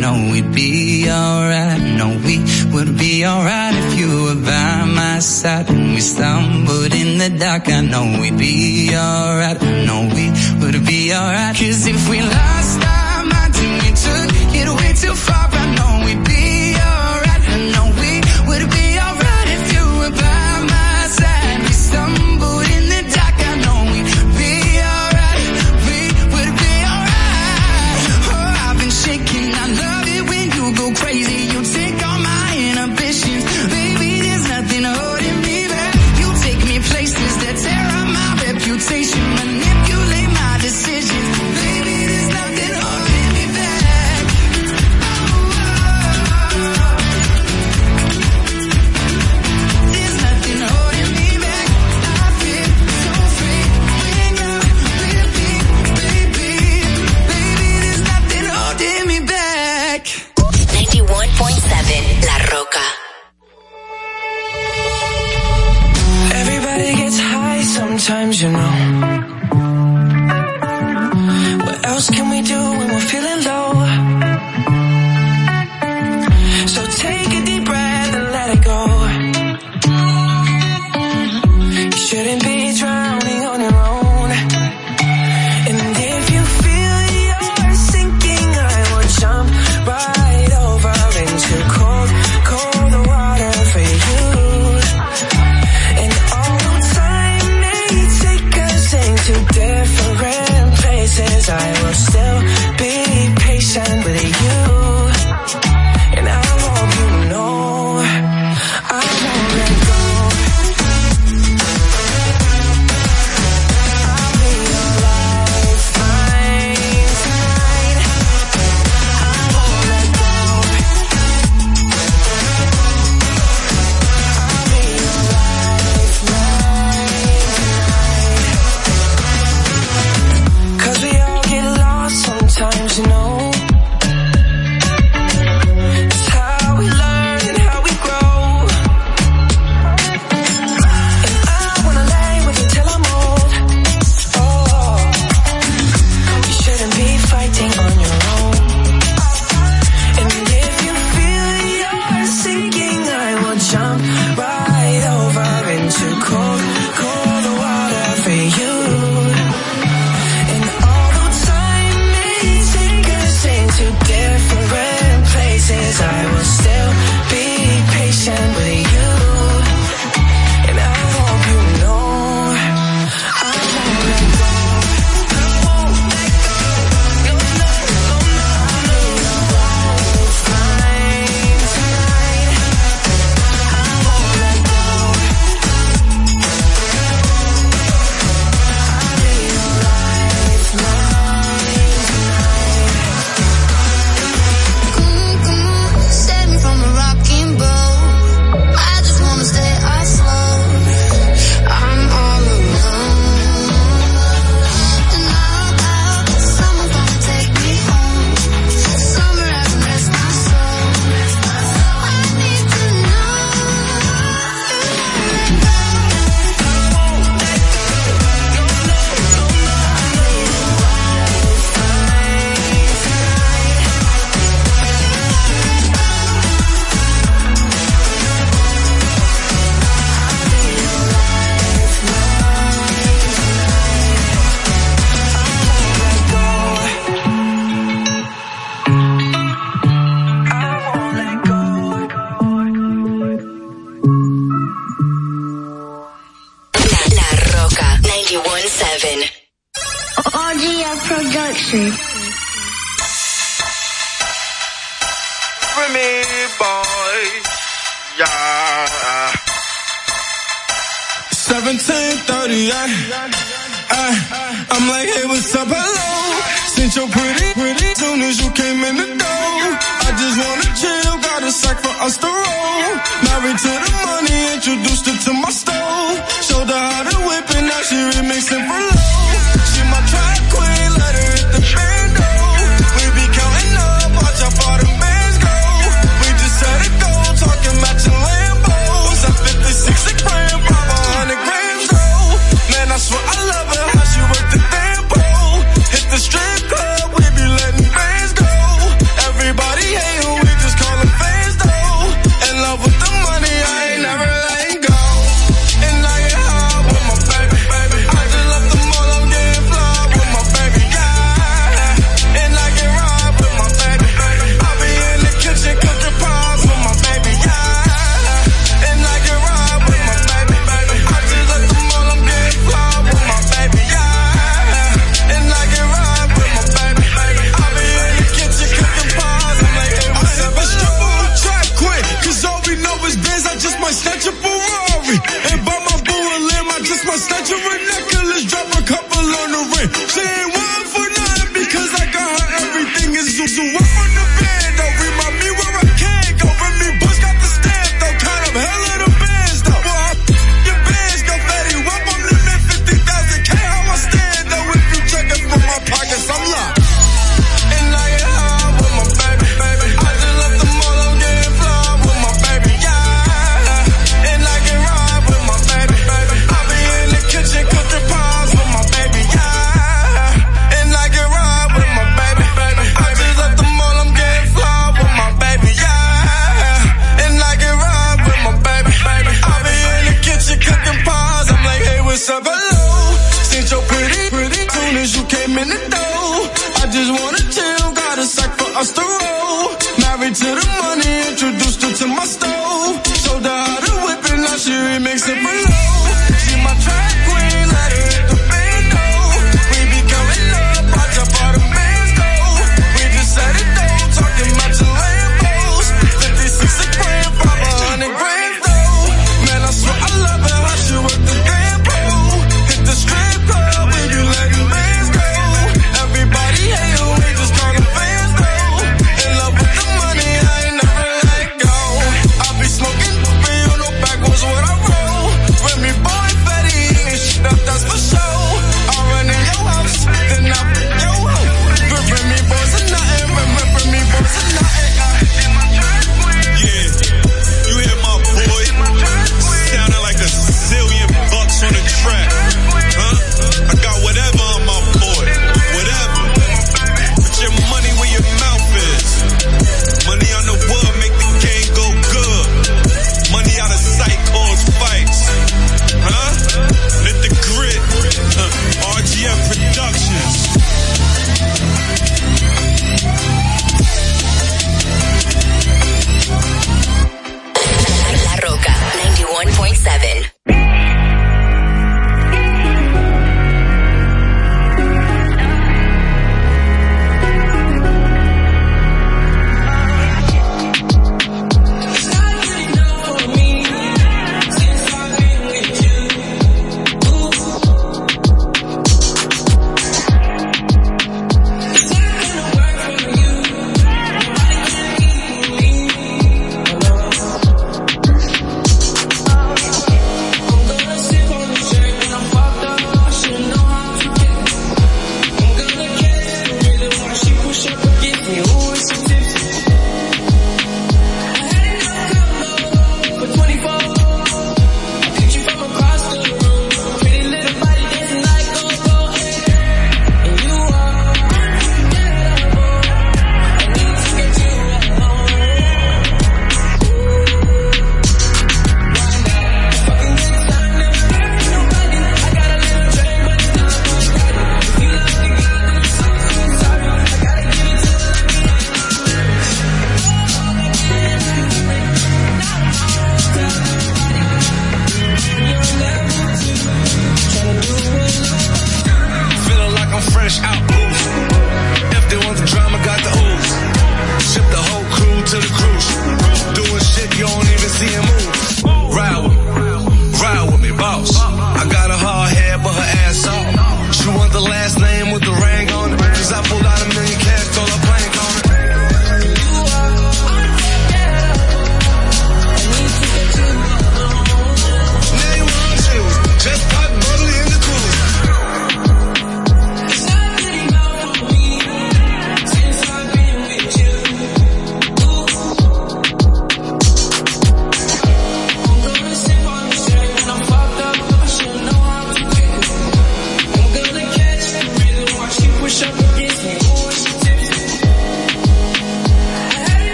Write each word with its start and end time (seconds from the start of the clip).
know 0.00 0.30
we'd 0.32 0.52
be 0.54 1.08
alright. 1.10 1.80
No, 1.98 2.08
we 2.24 2.38
would 2.72 2.96
be 2.96 3.26
alright 3.26 3.74
if 3.74 3.98
you 3.98 4.24
were 4.24 4.34
by 4.34 4.84
my 4.86 5.18
side. 5.18 5.68
When 5.68 5.94
we 5.94 6.00
stumbled 6.00 6.94
in 6.94 7.18
the 7.18 7.30
dark, 7.38 7.68
I 7.68 7.82
know 7.82 8.18
we'd 8.20 8.38
be 8.38 8.90
alright. 8.94 9.60
No, 9.60 10.08
we 10.14 10.30
would 10.60 10.86
be 10.86 11.12
alright. 11.12 11.54
Cause 11.54 11.86
if 11.86 12.08
we 12.08 12.22
lost 12.22 12.80
our 12.82 13.24
minds 13.26 13.58
and 13.60 13.74
we 13.82 13.90
took 14.06 14.54
it 14.60 14.68
way 14.80 14.92
too 14.94 15.14
far. 15.14 15.49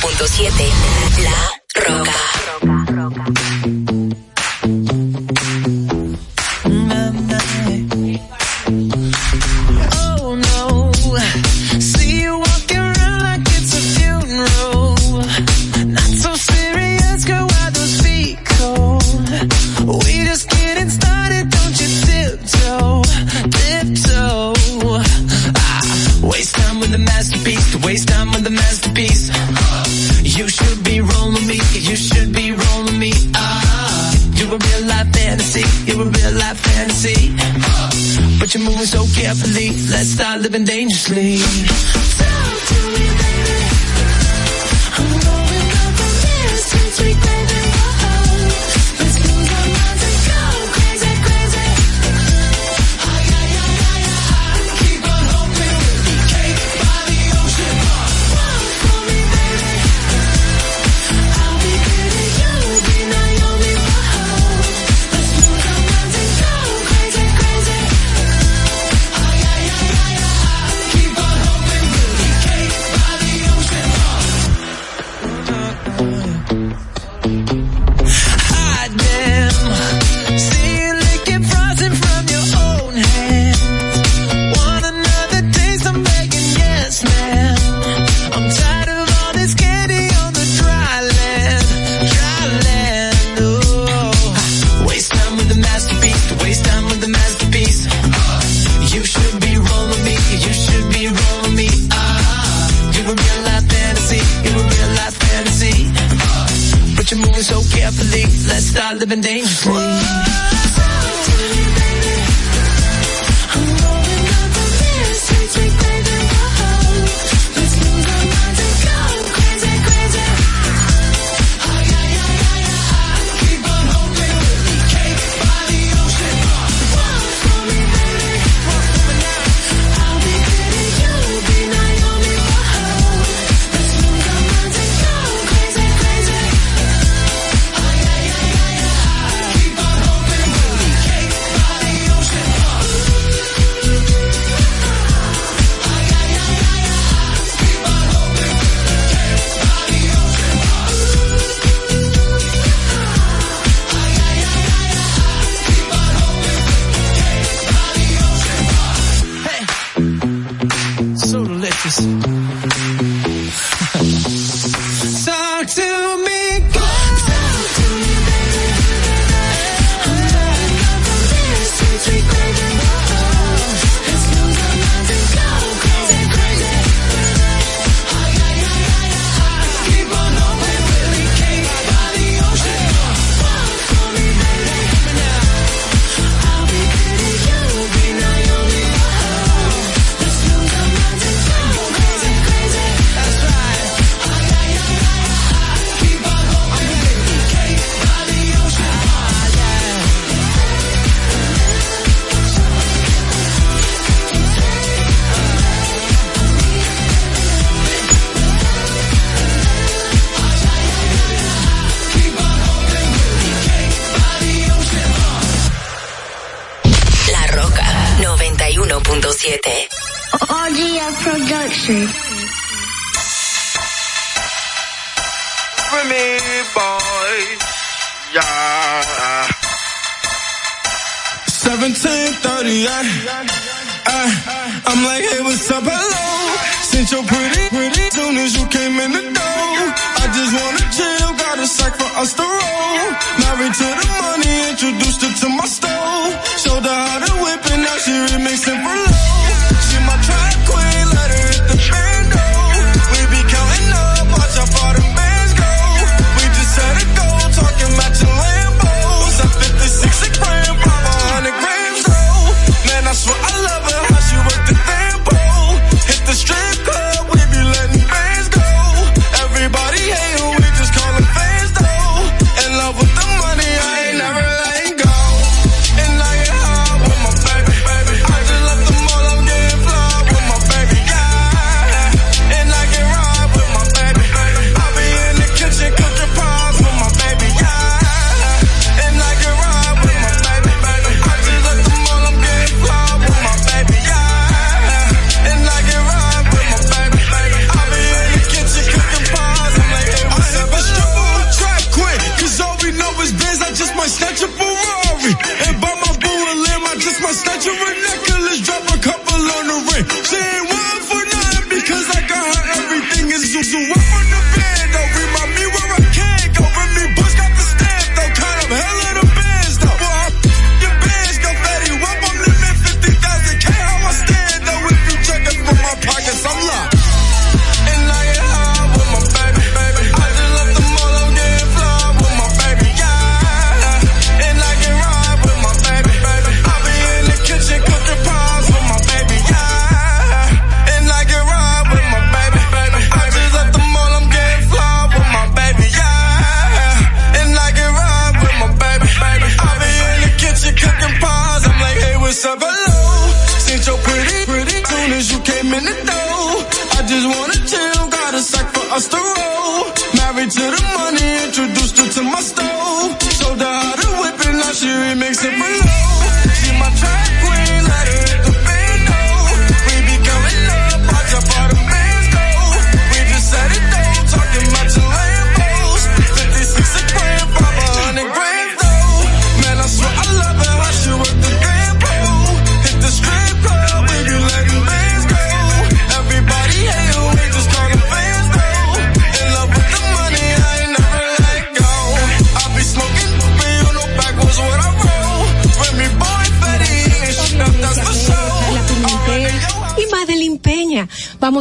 91.7. 0.00 1.22
La 1.22 1.50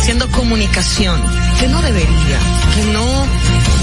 haciendo 0.00 0.30
comunicación 0.30 1.20
que 1.60 1.68
no 1.68 1.82
debería, 1.82 2.38
que 2.74 2.92
no 2.92 3.26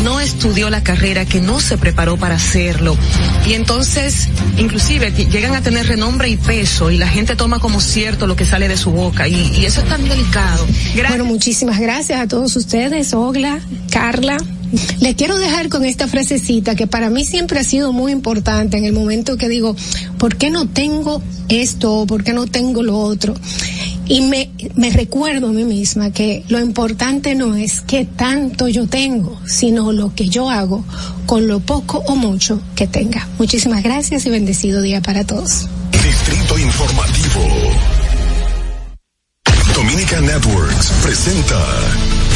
no 0.04 0.20
estudió 0.20 0.70
la 0.70 0.84
carrera, 0.84 1.26
que 1.26 1.42
no 1.42 1.60
se 1.60 1.78
preparó 1.78 2.18
para 2.18 2.36
hacerlo. 2.36 2.96
Y 3.46 3.54
entonces, 3.54 4.30
inclusive, 4.58 5.12
llegan 5.12 5.56
a 5.56 5.62
tener 5.62 5.88
renombre 5.88 6.30
y 6.30 6.38
peso 6.38 6.92
y 6.92 6.98
la 6.98 7.08
gente 7.08 7.36
toma 7.36 7.60
como 7.60 7.82
cierto 7.82 8.26
lo 8.26 8.36
que 8.36 8.46
sale 8.46 8.68
de 8.68 8.78
su 8.78 8.92
boca. 8.92 9.28
Y, 9.28 9.36
y 9.58 9.66
eso 9.66 9.82
es 9.82 9.90
tan 9.90 10.08
delicado. 10.08 10.66
Bueno, 11.08 11.26
muchísimas 11.26 11.80
gracias 11.80 12.20
a 12.20 12.28
todos 12.28 12.56
ustedes, 12.56 13.14
Ogla, 13.14 13.60
Carla. 13.92 14.38
Les 15.00 15.16
quiero 15.16 15.38
dejar 15.38 15.70
con 15.70 15.86
esta 15.86 16.08
frasecita 16.08 16.76
que 16.76 16.88
para 16.88 17.10
mí 17.10 17.26
siempre 17.26 17.60
ha 17.60 17.64
sido 17.64 17.94
muy 17.94 18.12
importante 18.12 18.78
en 18.78 18.86
el 18.86 18.94
momento 18.94 19.38
que 19.38 19.48
digo, 19.48 19.76
¿por 20.18 20.38
qué 20.38 20.50
no 20.50 20.68
tengo 20.68 21.22
esto? 21.50 22.06
¿Por 22.06 22.24
qué 22.24 22.34
no 22.34 22.48
tengo 22.48 22.84
lo 22.84 22.98
otro? 22.98 23.34
Y 24.08 24.22
me, 24.22 24.50
me 24.76 24.90
recuerdo 24.90 25.48
a 25.48 25.52
mí 25.52 25.66
misma 25.66 26.12
que 26.12 26.44
lo 26.48 26.60
importante 26.60 27.36
no 27.36 27.56
es 27.56 27.82
qué 27.82 28.06
tanto 28.06 28.68
yo 28.68 28.88
tengo, 28.88 29.40
sino 29.46 29.92
lo 29.92 30.16
que 30.16 30.30
yo 30.30 30.50
hago 30.50 30.84
con 31.26 31.48
lo 31.48 31.60
poco 31.60 32.04
o 32.08 32.16
mucho 32.16 32.62
que 32.76 32.88
tenga. 32.88 33.28
Muchísimas 33.38 33.84
gracias 33.84 34.26
y 34.26 34.30
bendecido 34.30 34.82
día 34.82 35.02
para 35.02 35.26
todos. 35.26 35.68
Distrito 35.92 36.58
Informativo. 36.58 37.42
Dominica 39.76 40.22
Networks 40.22 40.90
presenta 41.04 41.62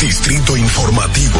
Distrito 0.02 0.56
Informativo. 0.56 1.40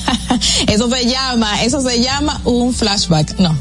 eso 0.67 0.89
se 0.89 1.05
llama, 1.07 1.61
eso 1.61 1.81
se 1.81 2.01
llama 2.01 2.39
un 2.45 2.73
flashback. 2.73 3.37
No 3.37 3.53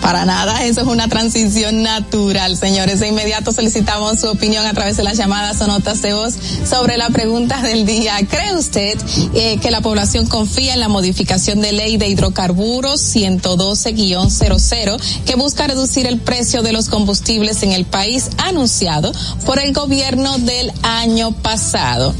Para 0.00 0.24
nada, 0.24 0.64
eso 0.64 0.80
es 0.80 0.86
una 0.86 1.08
transición 1.08 1.82
natural, 1.82 2.56
señores. 2.56 3.00
De 3.00 3.08
inmediato 3.08 3.52
solicitamos 3.52 4.20
su 4.20 4.28
opinión 4.28 4.64
a 4.64 4.72
través 4.72 4.96
de 4.96 5.02
las 5.02 5.18
llamadas 5.18 5.60
o 5.60 5.66
notas 5.66 6.00
de 6.00 6.14
voz 6.14 6.34
sobre 6.68 6.96
la 6.96 7.10
pregunta 7.10 7.60
del 7.60 7.84
día. 7.84 8.16
¿Cree 8.28 8.54
usted 8.54 8.98
eh, 9.34 9.58
que 9.58 9.70
la 9.70 9.82
población 9.82 10.26
confía 10.26 10.72
en 10.74 10.80
la 10.80 10.88
modificación 10.88 11.60
de 11.60 11.72
ley 11.72 11.98
de 11.98 12.08
hidrocarburos 12.08 13.00
112-00 13.14 15.00
que 15.26 15.36
busca 15.36 15.66
reducir 15.66 16.06
el 16.06 16.18
precio 16.18 16.62
de 16.62 16.72
los 16.72 16.88
combustibles 16.88 17.62
en 17.62 17.72
el 17.72 17.84
país 17.84 18.30
anunciado 18.38 19.12
por 19.44 19.58
el 19.58 19.74
gobierno 19.74 20.38
del 20.38 20.72
año 20.82 21.32
pasado? 21.32 22.14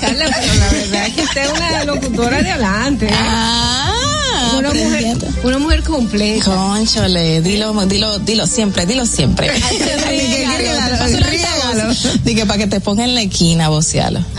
Carla, 0.00 0.26
pero 0.40 0.54
la 0.54 0.70
verdad 0.70 1.06
es 1.06 1.14
que 1.14 1.22
usted 1.22 1.42
es 1.42 1.52
una 1.52 1.84
locutora 1.84 2.42
de 2.42 2.50
adelante. 2.50 3.08
Ah, 3.12 4.54
una 4.58 4.72
mujer, 4.72 5.16
una 5.44 5.58
mujer 5.58 5.82
completa. 5.82 6.44
Conchole, 6.44 7.40
dilo, 7.40 7.72
dilo, 7.86 8.18
dilo 8.18 8.46
siempre, 8.46 8.86
dilo 8.86 9.06
siempre. 9.06 9.50
Dije 12.24 12.46
para 12.46 12.58
que 12.58 12.66
te 12.66 12.80
ponga 12.80 13.04
en 13.04 13.14
la 13.14 13.22
esquina, 13.22 13.68
vocealo. 13.68 14.20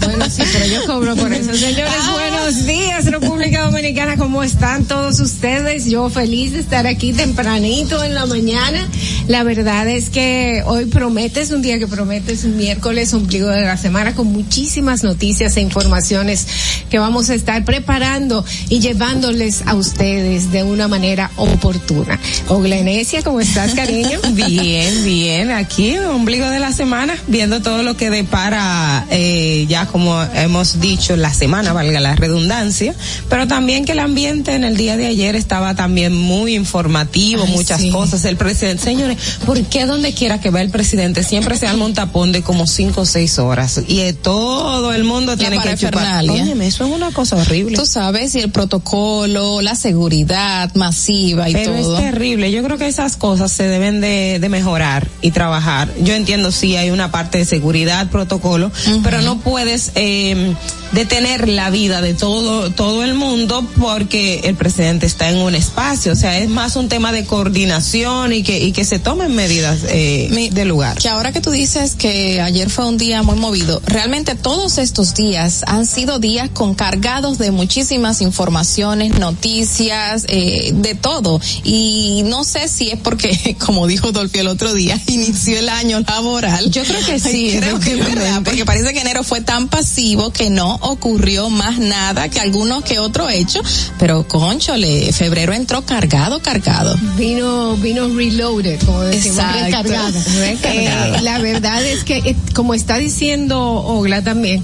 Bueno, 0.00 0.24
sí, 0.30 0.42
pero 0.52 0.66
yo 0.66 0.86
cobro 0.86 1.16
por 1.16 1.32
eso. 1.32 1.54
Señores, 1.54 1.92
buenos 2.12 2.64
días, 2.64 3.04
República 3.06 3.62
Dominicana. 3.62 4.16
¿Cómo 4.16 4.42
están 4.42 4.84
todos 4.84 5.20
ustedes? 5.20 5.86
Yo 5.86 6.08
feliz 6.08 6.52
de 6.52 6.60
estar 6.60 6.86
aquí 6.86 7.12
tempranito 7.12 8.02
en 8.02 8.14
la 8.14 8.26
mañana. 8.26 8.88
La 9.28 9.42
verdad 9.42 9.88
es 9.88 10.10
que 10.10 10.62
hoy 10.66 10.86
promete, 10.86 11.40
es 11.40 11.50
un 11.50 11.62
día 11.62 11.78
que 11.78 11.86
promete, 11.86 12.32
es 12.32 12.44
un 12.44 12.56
miércoles, 12.56 13.12
ombligo 13.14 13.48
de 13.48 13.62
la 13.62 13.76
semana, 13.76 14.14
con 14.14 14.28
muchísimas 14.32 15.02
noticias 15.02 15.56
e 15.56 15.60
informaciones 15.60 16.46
que 16.90 16.98
vamos 16.98 17.30
a 17.30 17.34
estar 17.34 17.64
preparando 17.64 18.44
y 18.68 18.80
llevándoles 18.80 19.62
a 19.66 19.74
ustedes 19.74 20.52
de 20.52 20.62
una 20.62 20.88
manera 20.88 21.30
oportuna. 21.36 22.18
Oglenesia, 22.48 23.22
¿cómo 23.22 23.40
estás, 23.40 23.74
cariño? 23.74 24.20
Bien, 24.32 25.04
bien, 25.04 25.50
aquí, 25.50 25.85
ombligo 25.94 26.48
de 26.48 26.58
la 26.58 26.72
semana, 26.72 27.14
viendo 27.26 27.62
todo 27.62 27.82
lo 27.82 27.96
que 27.96 28.10
depara, 28.10 29.06
eh, 29.10 29.66
ya 29.68 29.86
como 29.86 30.20
hemos 30.34 30.80
dicho, 30.80 31.16
la 31.16 31.32
semana, 31.32 31.72
valga 31.72 32.00
la 32.00 32.16
redundancia, 32.16 32.94
pero 33.28 33.46
también 33.46 33.84
que 33.84 33.92
el 33.92 34.00
ambiente 34.00 34.54
en 34.54 34.64
el 34.64 34.76
día 34.76 34.96
de 34.96 35.06
ayer 35.06 35.36
estaba 35.36 35.74
también 35.74 36.16
muy 36.16 36.54
informativo, 36.54 37.44
Ay, 37.46 37.52
muchas 37.52 37.80
sí. 37.80 37.90
cosas. 37.90 38.24
El 38.24 38.36
presidente, 38.36 38.82
señores, 38.82 39.18
¿por 39.44 39.62
qué 39.64 39.86
donde 39.86 40.12
quiera 40.12 40.40
que 40.40 40.50
va 40.50 40.60
el 40.60 40.70
presidente 40.70 41.22
siempre 41.22 41.56
se 41.56 41.66
arma 41.66 41.84
un 41.84 41.94
tapón 41.94 42.32
de 42.32 42.42
como 42.42 42.66
cinco 42.66 43.02
o 43.02 43.06
seis 43.06 43.38
horas? 43.38 43.80
Y 43.86 44.00
eh, 44.00 44.12
todo 44.12 44.92
el 44.92 45.04
mundo 45.04 45.36
tiene 45.36 45.58
que 45.60 45.76
chupar. 45.76 46.24
Óyeme, 46.28 46.66
eso 46.66 46.84
es 46.84 46.90
una 46.90 47.10
cosa 47.12 47.36
horrible. 47.36 47.76
Tú 47.76 47.86
sabes, 47.86 48.34
y 48.34 48.40
el 48.40 48.50
protocolo, 48.50 49.60
la 49.60 49.74
seguridad 49.74 50.74
masiva 50.74 51.48
y 51.48 51.52
Pero 51.52 51.72
todo. 51.72 51.98
es 51.98 52.04
terrible. 52.04 52.50
Yo 52.50 52.62
creo 52.62 52.78
que 52.78 52.86
esas 52.86 53.16
cosas 53.16 53.52
se 53.52 53.64
deben 53.64 54.00
de, 54.00 54.38
de 54.40 54.48
mejorar 54.48 55.06
y 55.20 55.30
trabajar. 55.30 55.75
Yo 56.00 56.14
entiendo 56.14 56.52
sí 56.52 56.76
hay 56.76 56.90
una 56.90 57.10
parte 57.10 57.38
de 57.38 57.44
seguridad, 57.44 58.08
protocolo, 58.08 58.70
pero 59.02 59.20
no 59.22 59.38
puedes 59.38 59.92
eh, 59.94 60.54
detener 60.92 61.48
la 61.48 61.70
vida 61.70 62.00
de 62.00 62.14
todo 62.14 62.70
todo 62.70 63.04
el 63.04 63.14
mundo 63.14 63.66
porque 63.78 64.40
el 64.44 64.54
presidente 64.54 65.06
está 65.06 65.28
en 65.28 65.38
un 65.38 65.54
espacio. 65.54 66.12
O 66.12 66.16
sea, 66.16 66.38
es 66.38 66.48
más 66.48 66.76
un 66.76 66.88
tema 66.88 67.12
de 67.12 67.24
coordinación 67.24 68.32
y 68.32 68.42
que 68.42 68.58
y 68.58 68.72
que 68.72 68.84
se 68.84 68.98
tomen 68.98 69.34
medidas 69.34 69.80
eh, 69.88 70.50
de 70.52 70.64
lugar. 70.64 70.98
Que 70.98 71.08
ahora 71.08 71.32
que 71.32 71.40
tú 71.40 71.50
dices 71.50 71.94
que 71.94 72.40
ayer 72.40 72.70
fue 72.70 72.86
un 72.86 72.98
día 72.98 73.22
muy 73.22 73.36
movido, 73.36 73.82
realmente 73.86 74.34
todos 74.34 74.78
estos 74.78 75.14
días 75.14 75.62
han 75.66 75.86
sido 75.86 76.18
días 76.18 76.50
con 76.52 76.74
cargados 76.74 77.38
de 77.38 77.50
muchísimas 77.50 78.20
informaciones, 78.20 79.18
noticias, 79.18 80.24
eh, 80.28 80.72
de 80.74 80.94
todo. 80.94 81.40
Y 81.64 82.22
no 82.26 82.44
sé 82.44 82.68
si 82.68 82.90
es 82.90 82.98
porque, 82.98 83.56
como 83.64 83.86
dijo 83.86 84.12
Dolphy 84.12 84.40
el 84.40 84.48
otro 84.48 84.72
día, 84.74 85.00
inició 85.06 85.58
el 85.58 85.68
año 85.68 86.00
laboral. 86.00 86.70
Yo 86.70 86.82
creo 86.84 87.04
que 87.04 87.18
sí, 87.18 87.56
creo 87.58 87.80
que 87.80 87.94
es 87.94 87.98
verdad, 87.98 88.42
porque 88.44 88.64
parece 88.64 88.92
que 88.92 89.00
enero 89.00 89.22
fue 89.22 89.40
tan 89.40 89.68
pasivo 89.68 90.30
que 90.30 90.50
no 90.50 90.78
ocurrió 90.90 91.50
más 91.50 91.78
nada 91.78 92.28
que 92.28 92.40
algunos 92.40 92.84
que 92.84 92.98
otro 92.98 93.28
hecho, 93.28 93.60
pero 93.98 94.26
conchole, 94.26 95.12
febrero 95.12 95.52
entró 95.52 95.84
cargado, 95.84 96.40
cargado. 96.40 96.96
Vino, 97.16 97.76
vino 97.76 98.08
reloaded, 98.08 98.80
como 98.80 99.02
decimos, 99.02 99.44
recargada. 99.52 100.24
Recargada. 100.38 101.06
Eh, 101.16 101.22
la 101.22 101.38
verdad 101.38 101.84
es 101.84 102.04
que, 102.04 102.18
eh, 102.18 102.36
como 102.54 102.74
está 102.74 102.98
diciendo 102.98 103.60
Ogla 103.60 104.22
también, 104.22 104.62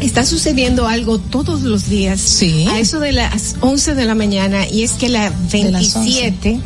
está 0.00 0.24
sucediendo 0.24 0.86
algo 0.86 1.18
todos 1.18 1.62
los 1.62 1.88
días. 1.88 2.20
Sí. 2.20 2.66
A 2.70 2.78
eso 2.78 3.00
de 3.00 3.12
las 3.12 3.56
11 3.60 3.94
de 3.94 4.04
la 4.04 4.14
mañana, 4.14 4.66
y 4.68 4.82
es 4.82 4.92
que 4.92 5.08
la 5.08 5.30
De 5.30 5.70
las 5.70 5.96
11. 5.96 5.98
27, 5.98 6.60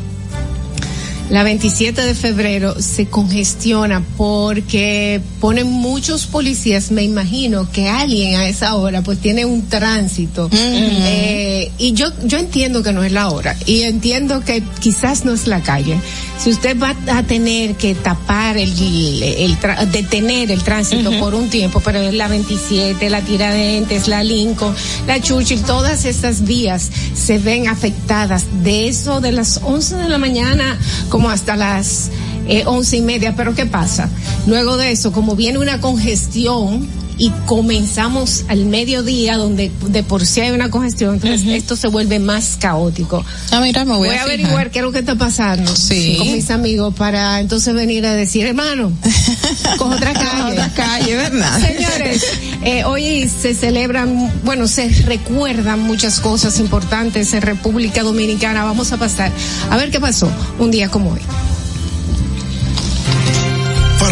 la 1.33 1.45
27 1.45 2.03
de 2.03 2.15
febrero 2.15 2.77
se 2.79 3.07
congestiona 3.07 4.05
porque 4.19 5.23
ponen 5.41 5.67
muchos 5.67 6.27
policías, 6.27 6.91
me 6.91 7.05
imagino 7.05 7.71
que 7.73 7.89
alguien 7.89 8.35
a 8.35 8.47
esa 8.47 8.75
hora 8.75 9.01
pues 9.01 9.19
tiene 9.19 9.47
un 9.47 9.67
tránsito. 9.67 10.51
Eh, 10.53 11.73
y 11.79 11.95
yo, 11.95 12.09
yo 12.27 12.37
entiendo 12.37 12.83
que 12.83 12.93
no 12.93 13.03
es 13.03 13.13
la 13.13 13.31
hora 13.31 13.57
y 13.65 13.81
entiendo 13.81 14.45
que 14.45 14.63
quizás 14.79 15.25
no 15.25 15.33
es 15.33 15.47
la 15.47 15.63
calle. 15.63 15.97
Si 16.37 16.51
usted 16.51 16.77
va 16.79 16.95
a 17.07 17.23
tener 17.23 17.77
que 17.77 17.95
tapar 17.95 18.59
el, 18.59 18.71
el, 19.23 19.57
detener 19.91 20.51
el 20.51 20.63
tránsito 20.63 21.13
por 21.21 21.35
un 21.35 21.49
tiempo, 21.49 21.81
pero 21.81 22.01
es 22.01 22.13
la 22.13 22.29
27, 22.29 23.09
la 23.09 23.21
Tiradentes, 23.23 24.09
la 24.09 24.23
Lincoln, 24.25 24.75
la 25.07 25.21
Churchill, 25.21 25.63
todas 25.63 26.05
estas 26.05 26.45
vías 26.45 26.91
se 27.15 27.39
ven 27.39 27.69
afectadas 27.69 28.45
de 28.65 28.89
eso 28.89 29.21
de 29.21 29.33
las 29.33 29.61
11 29.63 29.97
de 29.97 30.09
la 30.09 30.19
mañana 30.19 30.79
como 31.09 31.22
hasta 31.31 31.57
las 31.57 32.11
eh, 32.49 32.65
once 32.67 32.97
y 32.97 33.03
media. 33.03 33.35
Pero 33.37 33.55
¿qué 33.55 33.67
pasa? 33.67 34.09
Luego 34.47 34.77
de 34.77 34.91
eso, 34.93 35.13
como 35.13 35.37
viene 35.37 35.59
una 35.59 35.81
congestión 35.81 36.89
y 37.19 37.31
comenzamos 37.47 38.45
al 38.49 38.65
mediodía 38.67 39.37
donde 39.37 39.71
de 39.89 40.03
por 40.03 40.25
sí 40.27 40.41
hay 40.41 40.51
una 40.51 40.71
congestión, 40.71 41.15
entonces 41.15 41.47
esto 41.47 41.77
se 41.77 41.89
vuelve 41.89 42.19
más 42.19 42.57
caótico. 42.59 43.25
Ah, 43.51 43.61
mira, 43.61 43.85
me 43.85 43.97
voy, 43.97 44.09
Voy 44.09 44.17
a 44.17 44.21
a 44.21 44.25
averiguar 44.25 44.71
qué 44.71 44.79
es 44.81 44.85
lo 44.85 44.93
que 44.93 45.01
está 45.01 45.15
pasando 45.15 45.75
Sí. 45.77 46.17
con 46.19 46.33
mis 46.33 46.51
amigos 46.51 46.95
para 46.95 47.41
entonces 47.41 47.75
venir 47.75 48.05
a 48.07 48.15
decir, 48.15 48.47
hermano, 48.47 48.93
con 49.79 49.93
otra 49.93 50.13
calle. 50.13 50.53
Otra 50.53 50.69
calle, 50.75 51.17
¿verdad? 51.17 51.61
Señores, 51.61 52.25
eh, 52.65 52.85
hoy 52.85 53.29
se 53.29 53.55
celebran, 53.55 54.33
bueno, 54.45 54.67
se 54.69 54.89
recuerdan 54.89 55.81
muchas 55.81 56.21
cosas 56.21 56.59
importantes 56.61 57.33
en 57.35 57.43
República 57.43 58.03
Dominicana. 58.03 58.65
Vamos 58.65 58.93
a 58.93 58.97
pasar 58.97 59.31
a 59.71 59.77
ver 59.77 59.91
qué 59.91 60.01
pasó 60.01 60.31
un 60.59 60.71
día 60.71 60.89
como 60.89 61.11
hoy. 61.13 61.21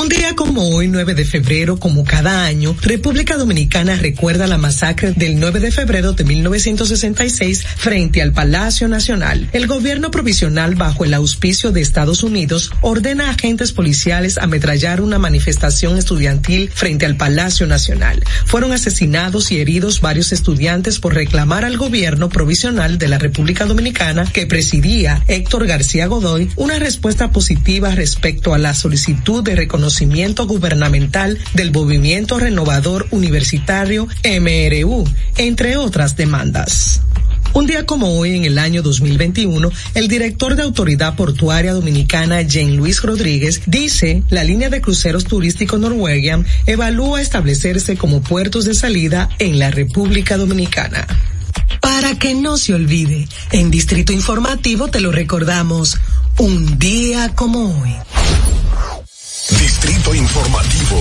Un 0.00 0.08
día 0.08 0.34
como 0.34 0.66
hoy, 0.70 0.88
9 0.88 1.14
de 1.14 1.26
febrero, 1.26 1.78
como 1.78 2.04
cada 2.04 2.46
año, 2.46 2.74
República 2.80 3.36
Dominicana 3.36 3.96
recuerda 3.96 4.46
la 4.46 4.56
masacre 4.56 5.12
del 5.12 5.38
9 5.38 5.60
de 5.60 5.70
febrero 5.70 6.14
de 6.14 6.24
1966 6.24 7.62
frente 7.76 8.22
al 8.22 8.32
Palacio 8.32 8.88
Nacional. 8.88 9.50
El 9.52 9.66
gobierno 9.66 10.10
provisional, 10.10 10.74
bajo 10.74 11.04
el 11.04 11.12
auspicio 11.12 11.70
de 11.70 11.82
Estados 11.82 12.22
Unidos, 12.22 12.72
ordena 12.80 13.26
a 13.26 13.32
agentes 13.32 13.72
policiales 13.72 14.38
ametrallar 14.38 15.02
una 15.02 15.18
manifestación 15.18 15.98
estudiantil 15.98 16.70
frente 16.74 17.04
al 17.04 17.18
Palacio 17.18 17.66
Nacional. 17.66 18.24
Fueron 18.46 18.72
asesinados 18.72 19.52
y 19.52 19.60
heridos 19.60 20.00
varios 20.00 20.32
estudiantes 20.32 20.98
por 20.98 21.12
reclamar 21.12 21.66
al 21.66 21.76
gobierno 21.76 22.30
provisional 22.30 22.96
de 22.96 23.08
la 23.08 23.18
República 23.18 23.66
Dominicana 23.66 24.24
que 24.24 24.46
presidía 24.46 25.22
Héctor 25.28 25.66
García 25.66 26.06
Godoy 26.06 26.48
una 26.56 26.78
respuesta 26.78 27.32
positiva 27.32 27.94
respecto 27.94 28.54
a 28.54 28.58
la 28.58 28.72
solicitud 28.72 29.44
de 29.44 29.56
reconocimiento 29.56 29.89
gubernamental 30.46 31.38
del 31.54 31.72
movimiento 31.72 32.38
renovador 32.38 33.06
universitario 33.10 34.06
MRU, 34.24 35.04
entre 35.36 35.76
otras 35.76 36.16
demandas. 36.16 37.00
Un 37.52 37.66
día 37.66 37.84
como 37.84 38.16
hoy, 38.16 38.36
en 38.36 38.44
el 38.44 38.58
año 38.58 38.80
2021, 38.80 39.72
el 39.94 40.06
director 40.06 40.54
de 40.54 40.62
Autoridad 40.62 41.16
Portuaria 41.16 41.72
Dominicana, 41.72 42.42
Jean 42.42 42.76
Luis 42.76 43.02
Rodríguez, 43.02 43.62
dice 43.66 44.22
la 44.30 44.44
línea 44.44 44.70
de 44.70 44.80
cruceros 44.80 45.24
turísticos 45.24 45.80
Norwegian 45.80 46.46
evalúa 46.66 47.20
establecerse 47.20 47.96
como 47.96 48.22
puertos 48.22 48.66
de 48.66 48.74
salida 48.74 49.28
en 49.40 49.58
la 49.58 49.72
República 49.72 50.36
Dominicana. 50.36 51.06
Para 51.80 52.16
que 52.18 52.34
no 52.34 52.56
se 52.56 52.74
olvide, 52.74 53.26
en 53.50 53.70
Distrito 53.70 54.12
Informativo 54.12 54.88
te 54.88 55.00
lo 55.00 55.10
recordamos, 55.10 55.98
un 56.38 56.78
día 56.78 57.30
como 57.34 57.80
hoy. 57.80 57.94
Distrito 59.48 60.14
Informativo. 60.14 60.96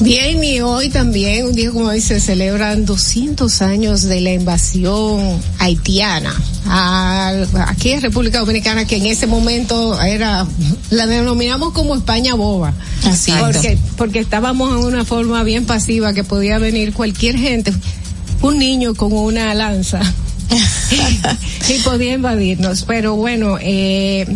Bien, 0.00 0.42
y 0.42 0.60
hoy 0.60 0.88
también, 0.88 1.46
un 1.46 1.54
día 1.54 1.70
como 1.70 1.86
hoy, 1.86 2.00
se 2.00 2.18
celebran 2.18 2.84
200 2.84 3.62
años 3.62 4.02
de 4.02 4.20
la 4.20 4.32
invasión 4.32 5.40
haitiana 5.60 6.34
a, 6.66 7.32
aquí 7.68 7.92
en 7.92 8.02
República 8.02 8.40
Dominicana, 8.40 8.84
que 8.84 8.96
en 8.96 9.06
ese 9.06 9.28
momento 9.28 10.00
era, 10.02 10.44
la 10.90 11.06
denominamos 11.06 11.72
como 11.72 11.94
España 11.94 12.34
boba. 12.34 12.74
Así 13.04 13.30
es. 13.30 13.38
porque, 13.38 13.78
porque 13.96 14.18
estábamos 14.18 14.72
en 14.72 14.84
una 14.84 15.04
forma 15.04 15.44
bien 15.44 15.64
pasiva 15.64 16.12
que 16.12 16.24
podía 16.24 16.58
venir 16.58 16.92
cualquier 16.92 17.38
gente, 17.38 17.72
un 18.40 18.58
niño 18.58 18.94
con 18.96 19.12
una 19.12 19.54
lanza. 19.54 20.00
y 21.68 21.78
podía 21.82 22.14
invadirnos, 22.14 22.82
pero 22.82 23.14
bueno, 23.14 23.56
eh, 23.60 24.26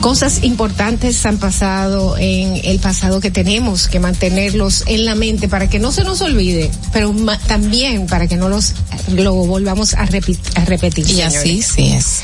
cosas 0.00 0.42
importantes 0.42 1.24
han 1.26 1.38
pasado 1.38 2.16
en 2.18 2.60
el 2.64 2.78
pasado 2.78 3.20
que 3.20 3.30
tenemos 3.30 3.88
que 3.88 4.00
mantenerlos 4.00 4.84
en 4.86 5.04
la 5.04 5.14
mente 5.14 5.48
para 5.48 5.68
que 5.68 5.78
no 5.78 5.92
se 5.92 6.04
nos 6.04 6.20
olvide, 6.20 6.70
pero 6.92 7.14
también 7.46 8.06
para 8.06 8.26
que 8.26 8.36
no 8.36 8.48
los 8.48 8.74
lo 9.12 9.34
volvamos 9.34 9.94
a, 9.94 10.06
repetir. 10.06 11.08
Y 11.10 11.20
así 11.22 11.62
sí 11.62 11.92
es. 11.92 12.22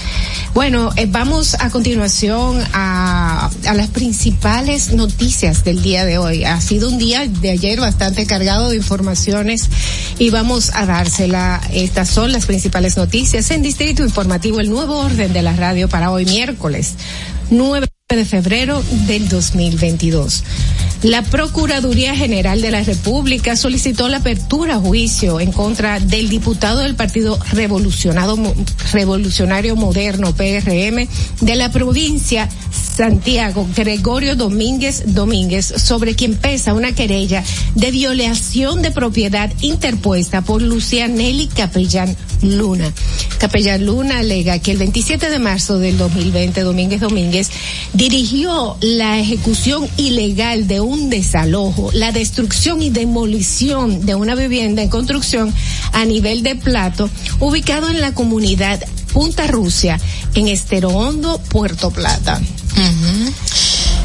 Bueno, 0.54 0.90
eh, 0.96 1.06
vamos 1.08 1.56
a 1.58 1.70
continuación 1.70 2.62
a, 2.72 3.50
a 3.66 3.74
las 3.74 3.88
principales 3.88 4.92
noticias 4.92 5.64
del 5.64 5.82
día 5.82 6.04
de 6.04 6.18
hoy. 6.18 6.44
Ha 6.44 6.60
sido 6.60 6.88
un 6.88 6.98
día 6.98 7.26
de 7.26 7.50
ayer 7.50 7.80
bastante 7.80 8.26
cargado 8.26 8.70
de 8.70 8.76
informaciones 8.76 9.68
y 10.18 10.30
vamos 10.30 10.70
a 10.74 10.84
dársela. 10.84 11.60
Estas 11.72 12.08
son 12.08 12.32
las 12.32 12.46
principales 12.46 12.96
noticias 12.96 13.50
en 13.50 13.62
Distrito 13.62 14.02
Informativo, 14.02 14.60
el 14.60 14.68
nuevo 14.68 14.98
orden 14.98 15.32
de 15.32 15.42
la 15.42 15.54
radio 15.54 15.88
para 15.88 16.10
hoy 16.10 16.26
miércoles 16.26 16.94
9 17.52 17.86
de 18.08 18.24
febrero 18.24 18.82
del 19.06 19.28
2022. 19.28 20.42
La 21.02 21.22
Procuraduría 21.22 22.16
General 22.16 22.60
de 22.62 22.70
la 22.70 22.82
República 22.82 23.56
solicitó 23.56 24.08
la 24.08 24.18
apertura 24.18 24.76
a 24.76 24.78
juicio 24.78 25.38
en 25.38 25.52
contra 25.52 26.00
del 26.00 26.28
diputado 26.28 26.80
del 26.80 26.94
Partido 26.94 27.38
Revolucionado, 27.52 28.38
Revolucionario 28.92 29.76
Moderno, 29.76 30.34
PRM, 30.34 31.08
de 31.40 31.56
la 31.56 31.70
provincia 31.70 32.48
Santiago, 32.94 33.66
Gregorio 33.74 34.36
Domínguez 34.36 35.14
Domínguez, 35.14 35.66
sobre 35.66 36.14
quien 36.14 36.36
pesa 36.36 36.74
una 36.74 36.94
querella 36.94 37.42
de 37.74 37.90
violación 37.90 38.82
de 38.82 38.90
propiedad 38.90 39.50
interpuesta 39.60 40.42
por 40.42 40.60
Lucianelli 40.60 41.46
Capellán 41.46 42.14
Luna. 42.42 42.92
Capellán 43.38 43.86
Luna 43.86 44.18
alega 44.18 44.58
que 44.58 44.72
el 44.72 44.78
27 44.78 45.30
de 45.30 45.38
marzo 45.38 45.78
del 45.78 45.96
2020, 45.96 46.60
Domínguez 46.60 47.00
Domínguez 47.00 47.50
dirigió 47.92 48.76
la 48.80 49.18
ejecución 49.18 49.88
ilegal 49.96 50.66
de 50.68 50.80
un 50.80 51.08
desalojo, 51.08 51.90
la 51.92 52.12
destrucción 52.12 52.82
y 52.82 52.90
demolición 52.90 54.04
de 54.04 54.14
una 54.14 54.34
vivienda 54.34 54.82
en 54.82 54.88
construcción 54.88 55.52
a 55.92 56.04
nivel 56.04 56.42
de 56.42 56.56
plato 56.56 57.08
ubicado 57.40 57.88
en 57.88 58.00
la 58.00 58.12
comunidad 58.14 58.80
Punta 59.12 59.46
Rusia, 59.46 60.00
en 60.34 60.48
Estero 60.48 60.88
Hondo, 60.90 61.38
Puerto 61.38 61.90
Plata. 61.90 62.40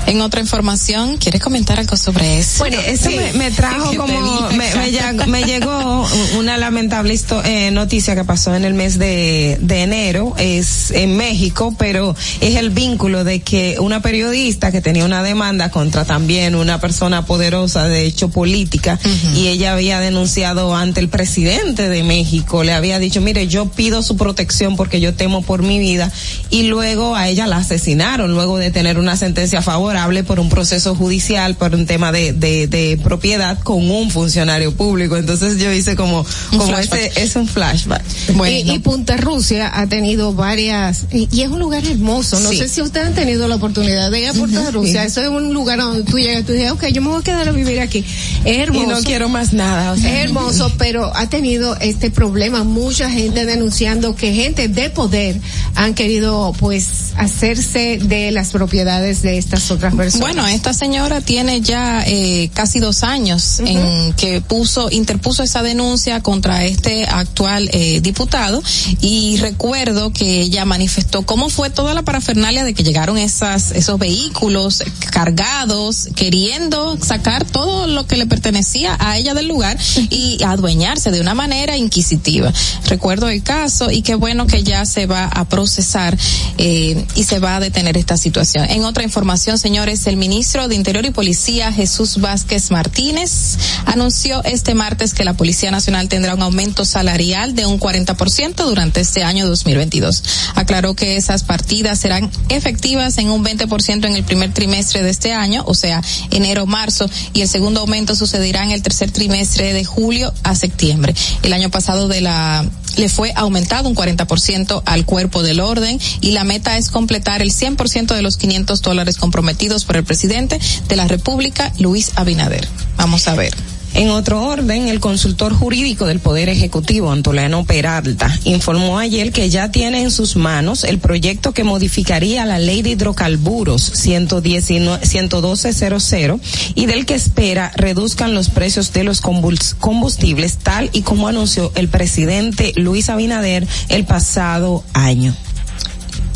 En 0.07 0.21
otra 0.21 0.39
información, 0.39 1.17
¿quieres 1.17 1.41
comentar 1.41 1.79
algo 1.79 1.97
sobre 1.97 2.39
eso? 2.39 2.59
Bueno, 2.59 2.77
eso 2.79 3.11
me, 3.11 3.33
me 3.33 3.51
trajo 3.51 3.93
como, 3.97 4.49
me, 4.51 4.73
me 4.73 4.91
llegó, 4.91 5.25
me 5.27 5.43
llegó 5.43 6.07
una 6.37 6.57
lamentable 6.57 7.19
eh, 7.43 7.71
noticia 7.71 8.15
que 8.15 8.23
pasó 8.23 8.55
en 8.55 8.63
el 8.63 8.73
mes 8.73 8.97
de, 8.97 9.57
de 9.59 9.83
enero, 9.83 10.33
es 10.37 10.91
en 10.91 11.17
México, 11.17 11.75
pero 11.77 12.15
es 12.39 12.55
el 12.55 12.69
vínculo 12.69 13.25
de 13.25 13.41
que 13.41 13.77
una 13.79 14.01
periodista 14.01 14.71
que 14.71 14.79
tenía 14.79 15.03
una 15.03 15.23
demanda 15.23 15.71
contra 15.71 16.05
también 16.05 16.55
una 16.55 16.79
persona 16.79 17.25
poderosa 17.25 17.87
de 17.87 18.05
hecho 18.05 18.29
política 18.29 18.97
y 19.35 19.47
ella 19.47 19.73
había 19.73 19.99
denunciado 19.99 20.73
ante 20.73 21.01
el 21.01 21.09
presidente 21.09 21.89
de 21.89 22.03
México, 22.03 22.63
le 22.63 22.71
había 22.73 22.97
dicho, 22.99 23.19
mire, 23.19 23.47
yo 23.47 23.65
pido 23.65 24.01
su 24.01 24.15
protección 24.15 24.77
porque 24.77 25.01
yo 25.01 25.13
temo 25.15 25.41
por 25.41 25.63
mi 25.63 25.79
vida 25.79 26.11
y 26.49 26.63
luego 26.63 27.15
a 27.15 27.27
ella 27.27 27.45
la 27.45 27.57
asesinaron 27.57 28.33
luego 28.33 28.57
de 28.57 28.71
tener 28.71 28.99
una 28.99 29.17
sentencia 29.17 29.61
favorable 29.97 30.23
por 30.23 30.39
un 30.39 30.49
proceso 30.49 30.93
judicial 30.95 31.55
por 31.55 31.73
un 31.73 31.85
tema 31.87 32.11
de, 32.11 32.31
de, 32.31 32.67
de 32.67 32.99
propiedad 33.03 33.57
con 33.63 33.89
un 33.89 34.11
funcionario 34.11 34.71
público. 34.75 35.17
Entonces 35.17 35.57
yo 35.59 35.71
hice 35.71 35.95
como, 35.95 36.19
Un 36.51 36.59
como 36.59 36.67
flashback. 36.67 36.99
ese, 36.99 37.23
es 37.23 37.35
un 37.35 37.47
flashback. 37.47 38.03
Y, 38.47 38.71
y 38.71 38.79
Punta 38.79 39.17
Rusia 39.17 39.71
ha 39.73 39.87
tenido 39.87 40.33
varias, 40.33 41.05
y, 41.11 41.27
y 41.35 41.41
es 41.41 41.49
un 41.49 41.59
lugar 41.59 41.83
hermoso. 41.85 42.39
No 42.39 42.49
Sí. 42.51 42.57
sé 42.59 42.69
si 42.69 42.81
ustedes 42.81 43.07
han 43.07 43.15
tenido 43.15 43.47
la 43.47 43.55
oportunidad 43.55 44.11
de 44.11 44.19
ir 44.21 44.29
a 44.29 44.33
Punta 44.33 44.69
Rusia. 44.71 45.01
sí. 45.01 45.07
Eso 45.07 45.21
es 45.21 45.29
un 45.29 45.53
lugar 45.53 45.79
donde 45.79 46.03
tú 46.03 46.19
llegas 46.19 46.41
y 46.41 46.43
tú 46.43 46.53
dices, 46.53 46.71
ok, 46.71 46.85
yo 46.87 47.01
me 47.01 47.09
voy 47.09 47.19
a 47.19 47.23
quedar 47.23 47.47
a 47.47 47.51
vivir 47.51 47.79
aquí. 47.79 48.05
Es 48.45 48.57
hermoso. 48.59 48.83
Y 48.85 48.87
no 48.87 48.99
quiero 49.01 49.29
más 49.29 49.51
nada. 49.53 49.93
o 49.93 49.97
sea. 49.97 50.19
Es 50.19 50.25
hermoso, 50.25 50.71
pero 50.77 51.11
ha 51.15 51.27
tenido 51.27 51.75
este 51.79 52.11
problema. 52.11 52.63
Mucha 52.63 53.09
gente 53.09 53.45
denunciando 53.45 54.15
que 54.15 54.33
gente 54.33 54.67
de 54.67 54.89
poder 54.91 55.39
han 55.75 55.93
querido, 55.95 56.53
pues, 56.59 57.13
hacerse 57.17 57.97
de 58.03 58.31
las 58.31 58.49
propiedades 58.51 59.21
de 59.23 59.37
estas 59.39 59.63
otras 59.87 59.95
personas. 59.95 60.33
Bueno, 60.35 60.47
esta 60.47 60.73
señora 60.73 61.21
tiene 61.21 61.61
ya 61.61 62.03
eh, 62.05 62.49
casi 62.53 62.79
dos 62.79 63.03
años 63.03 63.59
en 63.59 64.13
que 64.13 64.41
puso, 64.41 64.89
interpuso 64.91 65.43
esa 65.43 65.63
denuncia 65.63 66.21
contra 66.21 66.65
este 66.65 67.05
actual 67.05 67.69
eh, 67.71 68.01
diputado 68.01 68.61
y 69.01 69.37
recuerdo 69.37 70.11
que 70.11 70.41
ella 70.41 70.65
manifestó 70.65 71.25
cómo 71.25 71.49
fue 71.49 71.69
toda 71.69 71.93
la 71.93 72.01
parafernalia 72.01 72.63
de 72.63 72.73
que 72.73 72.83
llegaron 72.83 73.17
esas, 73.17 73.71
esos 73.71 73.99
vehículos 73.99 74.83
cargados 75.11 76.09
queriendo 76.15 76.97
sacar 77.01 77.45
todo 77.45 77.87
lo 77.87 78.07
que 78.07 78.17
le 78.17 78.25
pertenecía 78.25 78.95
a 78.99 79.17
ella 79.17 79.33
del 79.33 79.47
lugar 79.47 79.77
y 80.09 80.43
adueñarse 80.43 81.11
de 81.11 81.21
una 81.21 81.33
manera 81.33 81.77
inquisitiva. 81.77 82.51
Recuerdo 82.85 83.29
el 83.29 83.43
caso 83.43 83.91
y 83.91 84.01
qué 84.01 84.15
bueno 84.15 84.47
que 84.47 84.63
ya 84.63 84.85
se 84.85 85.05
va 85.05 85.25
a 85.25 85.45
procesar 85.45 86.17
eh, 86.57 87.05
y 87.15 87.23
se 87.23 87.39
va 87.39 87.57
a 87.57 87.59
detener 87.59 87.97
esta 87.97 88.17
situación. 88.17 88.65
En 88.69 88.85
otra 88.85 89.03
información, 89.03 89.57
señores, 89.77 90.07
el 90.07 90.17
ministro 90.17 90.67
de 90.67 90.73
Interior 90.73 91.05
y 91.05 91.11
Policía, 91.11 91.71
Jesús 91.71 92.19
Vázquez 92.19 92.71
Martínez, 92.71 93.59
anunció 93.85 94.43
este 94.43 94.73
martes 94.73 95.13
que 95.13 95.23
la 95.23 95.35
Policía 95.35 95.69
Nacional 95.69 96.09
tendrá 96.09 96.33
un 96.33 96.41
aumento 96.41 96.83
salarial 96.83 97.53
de 97.53 97.67
un 97.67 97.79
40% 97.79 98.55
durante 98.55 99.01
este 99.01 99.23
año 99.23 99.45
2022. 99.45 100.23
Aclaró 100.55 100.95
que 100.95 101.15
esas 101.15 101.43
partidas 101.43 101.99
serán 101.99 102.31
efectivas 102.49 103.19
en 103.19 103.29
un 103.29 103.45
20% 103.45 104.05
en 104.05 104.15
el 104.15 104.23
primer 104.23 104.51
trimestre 104.51 105.03
de 105.03 105.11
este 105.11 105.33
año, 105.33 105.63
o 105.67 105.75
sea, 105.75 106.01
enero-marzo, 106.31 107.07
y 107.35 107.41
el 107.41 107.47
segundo 107.47 107.81
aumento 107.81 108.15
sucederá 108.15 108.63
en 108.63 108.71
el 108.71 108.81
tercer 108.81 109.11
trimestre 109.11 109.73
de 109.73 109.85
julio 109.85 110.33
a 110.41 110.55
septiembre. 110.55 111.13
El 111.43 111.53
año 111.53 111.69
pasado 111.69 112.07
de 112.07 112.21
la 112.21 112.65
le 112.95 113.09
fue 113.09 113.31
aumentado 113.35 113.87
un 113.87 113.95
40% 113.95 114.81
al 114.83 115.05
cuerpo 115.05 115.43
del 115.43 115.59
orden 115.59 115.99
y 116.19 116.31
la 116.31 116.43
meta 116.43 116.77
es 116.77 116.89
completar 116.89 117.43
el 117.43 117.51
100% 117.51 118.15
de 118.15 118.23
los 118.23 118.37
500 118.37 118.81
dólares 118.81 119.17
comprometidos 119.17 119.56
por 119.85 119.97
el 119.97 120.03
presidente 120.03 120.59
de 120.87 120.95
la 120.95 121.07
República, 121.07 121.73
Luis 121.79 122.11
Abinader. 122.15 122.67
Vamos 122.95 123.27
a 123.27 123.35
ver. 123.35 123.53
En 123.93 124.09
otro 124.09 124.43
orden, 124.43 124.87
el 124.87 124.99
consultor 124.99 125.53
jurídico 125.53 126.05
del 126.05 126.19
Poder 126.19 126.49
Ejecutivo, 126.49 127.11
Antolano 127.11 127.65
Peralta, 127.65 128.31
informó 128.43 128.99
ayer 128.99 129.31
que 129.31 129.49
ya 129.49 129.71
tiene 129.71 130.01
en 130.01 130.11
sus 130.11 130.35
manos 130.35 130.83
el 130.83 130.99
proyecto 130.99 131.53
que 131.53 131.63
modificaría 131.63 132.45
la 132.45 132.59
ley 132.59 132.83
de 132.83 132.91
hidrocarburos 132.91 133.81
119 133.81 134.99
11200 135.03 136.41
y 136.75 136.85
del 136.85 137.07
que 137.07 137.15
espera 137.15 137.71
reduzcan 137.75 138.35
los 138.35 138.49
precios 138.49 138.93
de 138.93 139.03
los 139.03 139.21
combustibles, 139.21 140.57
tal 140.57 140.91
y 140.93 141.01
como 141.01 141.27
anunció 141.27 141.71
el 141.73 141.87
presidente 141.87 142.73
Luis 142.75 143.09
Abinader 143.09 143.65
el 143.89 144.05
pasado 144.05 144.83
año. 144.93 145.35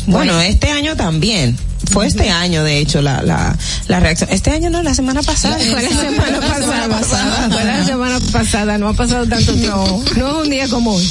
Bueno, 0.06 0.40
este 0.40 0.70
año 0.70 0.96
también. 0.96 1.56
Fue 1.90 2.06
este 2.06 2.30
año, 2.30 2.64
de 2.64 2.78
hecho, 2.78 3.02
la, 3.02 3.22
la, 3.22 3.56
la 3.88 4.00
reacción. 4.00 4.30
Este 4.30 4.50
año 4.50 4.70
no, 4.70 4.82
la 4.82 4.94
semana 4.94 5.22
pasada. 5.22 5.58
Fue 5.58 5.82
la 5.82 5.88
semana 6.00 6.40
pasada. 6.40 7.50
Fue 7.50 7.64
la 7.64 7.84
semana 7.84 8.20
pasada, 8.32 8.78
no 8.78 8.88
ha 8.88 8.94
pasado 8.94 9.26
tanto 9.26 9.52
tiempo. 9.54 10.02
No, 10.16 10.38
es 10.40 10.44
un 10.44 10.50
día 10.50 10.68
común. 10.68 11.02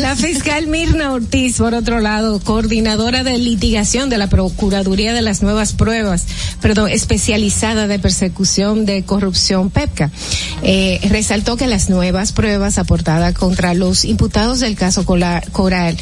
La 0.00 0.16
fiscal 0.16 0.66
Mirna 0.66 1.12
Ortiz, 1.12 1.58
por 1.58 1.74
otro 1.74 2.00
lado, 2.00 2.40
coordinadora 2.40 3.22
de 3.22 3.38
litigación 3.38 4.08
de 4.08 4.18
la 4.18 4.28
Procuraduría 4.28 5.12
de 5.12 5.20
las 5.20 5.42
Nuevas 5.42 5.72
Pruebas, 5.72 6.26
perdón, 6.62 6.90
especializada 6.90 7.86
de 7.86 7.98
persecución 7.98 8.86
de 8.86 9.04
corrupción 9.04 9.68
PEPCA, 9.68 10.10
eh, 10.62 11.00
resaltó 11.10 11.56
que 11.56 11.66
las 11.66 11.90
nuevas 11.90 12.32
pruebas 12.32 12.78
aportadas 12.78 13.34
contra 13.34 13.74
los 13.74 14.04
imputados 14.04 14.60
del 14.60 14.76
caso 14.76 15.04
Coral 15.04 15.96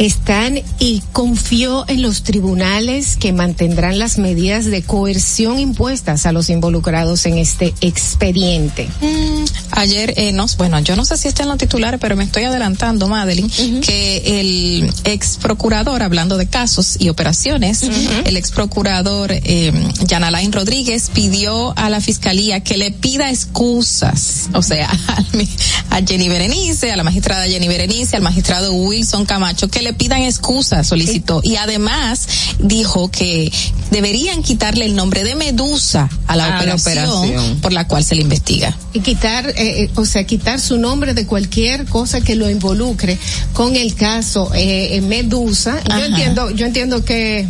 están 0.00 0.58
y 0.78 1.02
confió 1.12 1.84
en 1.86 2.00
los 2.00 2.22
tribunales 2.22 3.16
que 3.18 3.32
mantendrán 3.34 3.98
las 3.98 4.16
medidas 4.16 4.64
de 4.64 4.82
coerción 4.82 5.58
impuestas 5.58 6.24
a 6.24 6.32
los 6.32 6.48
involucrados 6.48 7.26
en 7.26 7.36
este 7.36 7.74
expediente. 7.82 8.88
Mm, 9.02 9.44
Ayer, 9.72 10.14
eh, 10.16 10.32
no, 10.32 10.46
bueno, 10.58 10.80
yo 10.80 10.96
no 10.96 11.04
sé 11.04 11.16
si 11.16 11.28
está 11.28 11.42
en 11.44 11.48
los 11.50 11.58
titulares, 11.58 12.00
pero 12.00 12.16
me 12.16 12.24
estoy 12.24 12.42
adelantando, 12.44 13.08
Madeline, 13.08 13.48
que 13.82 14.40
el 14.40 14.90
ex 15.04 15.36
procurador, 15.36 16.02
hablando 16.02 16.36
de 16.38 16.46
casos 16.48 16.96
y 16.98 17.08
operaciones, 17.08 17.82
el 18.24 18.36
ex 18.36 18.50
procurador 18.50 19.30
eh, 19.32 19.72
Jan 20.08 20.24
Alain 20.24 20.50
Rodríguez 20.52 21.10
pidió 21.14 21.76
a 21.78 21.88
la 21.90 22.00
fiscalía 22.00 22.60
que 22.60 22.76
le 22.78 22.90
pida 22.90 23.30
excusas, 23.30 24.48
o 24.54 24.62
sea, 24.62 24.88
mi- 25.32 25.48
a 25.90 26.02
Jenny 26.02 26.28
Berenice, 26.28 26.90
a 26.90 26.96
la 26.96 27.04
magistrada 27.04 27.46
Jenny 27.46 27.68
Berenice, 27.68 28.16
al 28.16 28.22
magistrado 28.22 28.72
Wilson 28.72 29.24
Camacho, 29.24 29.68
que 29.68 29.82
le 29.82 29.89
pidan 29.92 30.22
excusas, 30.22 30.86
solicitó. 30.86 31.40
Y 31.42 31.56
además 31.56 32.26
dijo 32.58 33.10
que 33.10 33.52
deberían 33.90 34.42
quitarle 34.42 34.84
el 34.84 34.94
nombre 34.94 35.24
de 35.24 35.34
Medusa 35.34 36.08
a 36.26 36.36
la, 36.36 36.58
A 36.58 36.64
la 36.66 36.74
operación, 36.74 37.58
por 37.60 37.72
la 37.72 37.86
cual 37.86 38.04
se 38.04 38.14
le 38.14 38.22
investiga. 38.22 38.76
y 38.92 39.00
quitar, 39.00 39.48
eh, 39.50 39.54
eh, 39.84 39.90
o 39.94 40.04
sea, 40.04 40.24
quitar 40.24 40.60
su 40.60 40.78
nombre 40.78 41.14
de 41.14 41.26
cualquier 41.26 41.84
cosa 41.86 42.20
que 42.20 42.34
lo 42.36 42.48
involucre 42.48 43.18
con 43.52 43.76
el 43.76 43.94
caso 43.94 44.50
eh, 44.54 44.96
eh, 44.96 45.00
Medusa. 45.00 45.80
Yo 45.88 46.04
entiendo, 46.04 46.50
yo 46.50 46.66
entiendo 46.66 47.04
que 47.04 47.46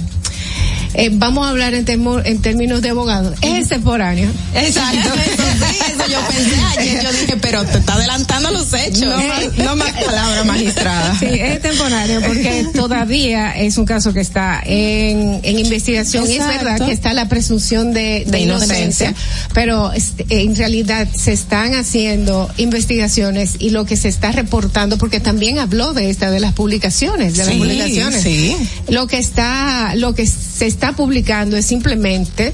eh, 0.94 1.10
vamos 1.12 1.46
a 1.46 1.50
hablar 1.50 1.74
en, 1.74 1.84
termo- 1.84 2.20
en 2.24 2.40
términos 2.42 2.82
de 2.82 2.90
abogados. 2.90 3.36
Es 3.42 3.58
extemporáneo. 3.60 4.30
Exacto. 4.54 5.08
Eso 5.08 6.10
yo 6.10 6.18
pensé 6.28 6.60
ayer, 6.78 7.02
yo 7.04 7.12
dije, 7.12 7.36
pero 7.40 7.64
te 7.64 7.78
está 7.78 7.94
adelantando 7.94 8.50
los 8.50 8.72
hechos. 8.74 9.00
No 9.02 9.16
más- 9.16 9.58
no 9.58 9.76
más 9.76 9.92
palabras, 9.92 10.44
magistrada. 10.46 11.16
Sí, 11.18 11.26
es 11.30 11.62
temporario 11.62 12.20
porque 12.26 12.66
todavía 12.74 13.52
es 13.52 13.78
un 13.78 13.84
caso 13.86 14.12
que 14.12 14.20
está 14.20 14.60
en, 14.64 15.40
en 15.42 15.58
investigación 15.58 16.28
y 16.30 16.34
es 16.36 16.46
verdad 16.46 16.84
que 16.84 16.92
está 16.92 17.12
la 17.14 17.28
presunción 17.28 17.92
de, 17.92 18.24
de 18.24 18.30
De 18.30 18.40
inocencia, 18.40 18.78
inocencia. 19.10 19.14
pero 19.54 19.92
este, 19.92 20.24
en 20.28 20.56
realidad 20.56 21.06
se 21.14 21.32
están 21.32 21.74
haciendo 21.74 22.50
investigaciones 22.56 23.56
y 23.58 23.70
lo 23.70 23.84
que 23.84 23.96
se 23.96 24.08
está 24.08 24.32
reportando, 24.32 24.98
porque 24.98 25.20
también 25.20 25.58
habló 25.58 25.92
de 25.92 26.10
esta, 26.10 26.30
de 26.30 26.40
las 26.40 26.52
publicaciones, 26.54 27.36
de 27.36 27.44
las 27.44 27.54
publicaciones. 27.54 28.22
sí. 28.22 28.56
Lo 28.88 29.06
que 29.06 29.18
está, 29.18 29.94
lo 29.94 30.14
que 30.14 30.22
se 30.52 30.66
está 30.66 30.92
publicando 30.92 31.56
es 31.56 31.66
simplemente 31.66 32.52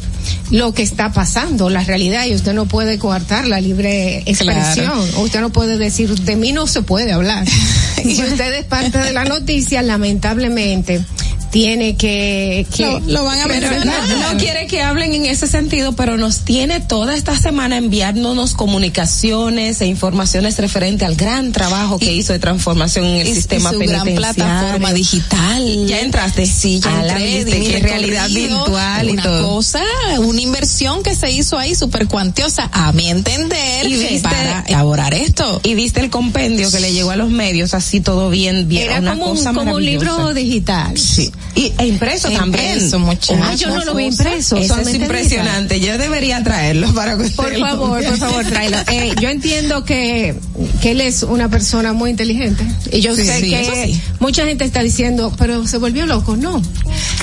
lo 0.50 0.72
que 0.74 0.82
está 0.82 1.12
pasando, 1.12 1.70
la 1.70 1.82
realidad, 1.82 2.26
y 2.26 2.34
usted 2.34 2.52
no 2.52 2.66
puede 2.66 2.98
coartar 2.98 3.46
la 3.46 3.60
libre 3.60 4.18
expresión. 4.26 4.86
Claro. 4.86 5.22
Usted 5.22 5.40
no 5.40 5.50
puede 5.50 5.78
decir, 5.78 6.10
de 6.10 6.36
mí 6.36 6.52
no 6.52 6.66
se 6.66 6.82
puede 6.82 7.12
hablar. 7.12 7.46
si 8.02 8.22
usted 8.22 8.54
es 8.54 8.64
parte 8.64 8.98
de 8.98 9.12
la 9.12 9.24
noticia, 9.24 9.82
lamentablemente, 9.82 11.04
tiene 11.50 11.96
que... 11.96 12.66
que 12.74 12.82
Lo- 12.84 13.00
lo 13.00 13.24
van 13.24 13.40
a 13.40 13.46
mencionar. 13.46 14.08
no, 14.08 14.32
No 14.32 14.38
quiere 14.38 14.66
que 14.66 14.82
hablen 14.82 15.14
en 15.14 15.26
ese 15.26 15.46
sentido, 15.46 15.92
pero 15.94 16.16
nos 16.16 16.40
tiene 16.40 16.80
toda 16.80 17.16
esta 17.16 17.36
semana 17.36 17.76
enviándonos 17.76 18.54
comunicaciones 18.54 19.80
e 19.80 19.86
informaciones 19.86 20.58
referente 20.58 21.04
al 21.04 21.16
gran 21.16 21.52
trabajo 21.52 21.98
que 21.98 22.12
hizo 22.12 22.32
de 22.32 22.38
transformación 22.38 23.04
en 23.04 23.16
el 23.20 23.28
Y- 23.28 23.30
y 23.30 23.34
sistema 23.34 23.70
su 23.70 23.78
gran 23.78 24.04
penitenciario. 24.04 24.34
plataforma 24.34 24.92
digital. 24.92 25.86
¿Ya 25.86 26.00
entraste? 26.00 26.46
Sí, 26.46 26.80
ya 26.80 26.90
la 27.02 27.20
entré, 27.22 27.58
mi 27.58 27.66
qué 27.66 27.78
realidad 27.80 28.28
virtual 28.28 29.08
y 29.08 29.12
una 29.12 29.22
todo. 29.22 29.48
cosa, 29.54 29.82
una 30.18 30.40
inversión 30.40 31.02
que 31.02 31.14
se 31.14 31.30
hizo 31.30 31.58
ahí 31.58 31.74
súper 31.74 32.06
cuantiosa, 32.08 32.68
a 32.72 32.92
mi 32.92 33.08
entender, 33.08 33.86
Y 33.86 33.94
viste- 33.96 34.20
para 34.22 34.62
elaborar 34.66 35.14
esto. 35.14 35.60
Y 35.62 35.74
viste 35.74 36.00
el 36.00 36.10
compendio 36.10 36.70
que 36.70 36.80
le 36.80 36.92
llegó 36.92 37.10
a 37.10 37.16
los 37.16 37.30
medios, 37.30 37.74
así 37.74 38.00
todo 38.00 38.30
bien, 38.30 38.68
bien. 38.68 38.84
Era 38.90 39.00
una 39.00 39.12
como 39.12 39.26
un, 39.32 39.36
cosa 39.36 39.52
como 39.52 39.74
un 39.74 39.84
libro 39.84 40.34
digital. 40.34 40.96
Sí. 40.98 41.30
Y, 41.54 41.72
e 41.78 41.86
impreso 41.86 42.28
también. 42.30 42.74
Impreso, 42.74 42.98
muchacho. 42.98 43.40
Ah, 43.42 43.54
yo 43.54 43.70
no 43.70 43.82
lo 43.84 43.94
vi 43.94 44.04
impreso. 44.04 44.56
Eso 44.56 44.78
es 44.78 44.94
impresionante. 44.94 45.80
Yo 45.80 45.96
debería 45.96 46.42
traerlo 46.44 46.92
para 46.92 47.12
que 47.16 47.24
Por 47.30 47.46
ustedes 47.46 47.60
lo 47.60 47.66
favor, 47.66 48.04
por 48.04 48.16
favor, 48.18 48.44
tráelo. 48.44 48.76
Eh, 48.92 49.14
yo 49.20 49.30
entiendo 49.30 49.84
que, 49.84 50.34
que 50.82 50.90
él 50.90 51.00
es 51.00 51.22
una 51.22 51.48
persona 51.48 51.92
muy 51.94 52.10
inteligente. 52.10 52.62
Y 52.92 53.00
yo 53.00 53.14
Sí, 53.16 53.24
sé 53.24 53.40
sí, 53.40 53.50
que 53.50 53.86
sí. 53.88 54.00
mucha 54.20 54.44
gente 54.44 54.64
está 54.64 54.82
diciendo, 54.82 55.32
pero 55.38 55.66
se 55.66 55.78
volvió 55.78 56.04
loco. 56.06 56.36
No. 56.36 56.60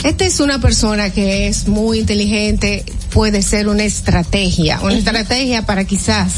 Esta 0.04 0.26
es 0.26 0.40
una 0.40 0.60
persona 0.60 1.12
que 1.12 1.48
es 1.48 1.68
muy 1.68 2.00
inteligente, 2.00 2.84
puede 3.12 3.42
ser 3.44 3.68
una 3.68 3.84
estrategia, 3.84 4.80
una 4.82 4.96
estrategia 4.98 5.66
para 5.66 5.86
quizás 5.86 6.34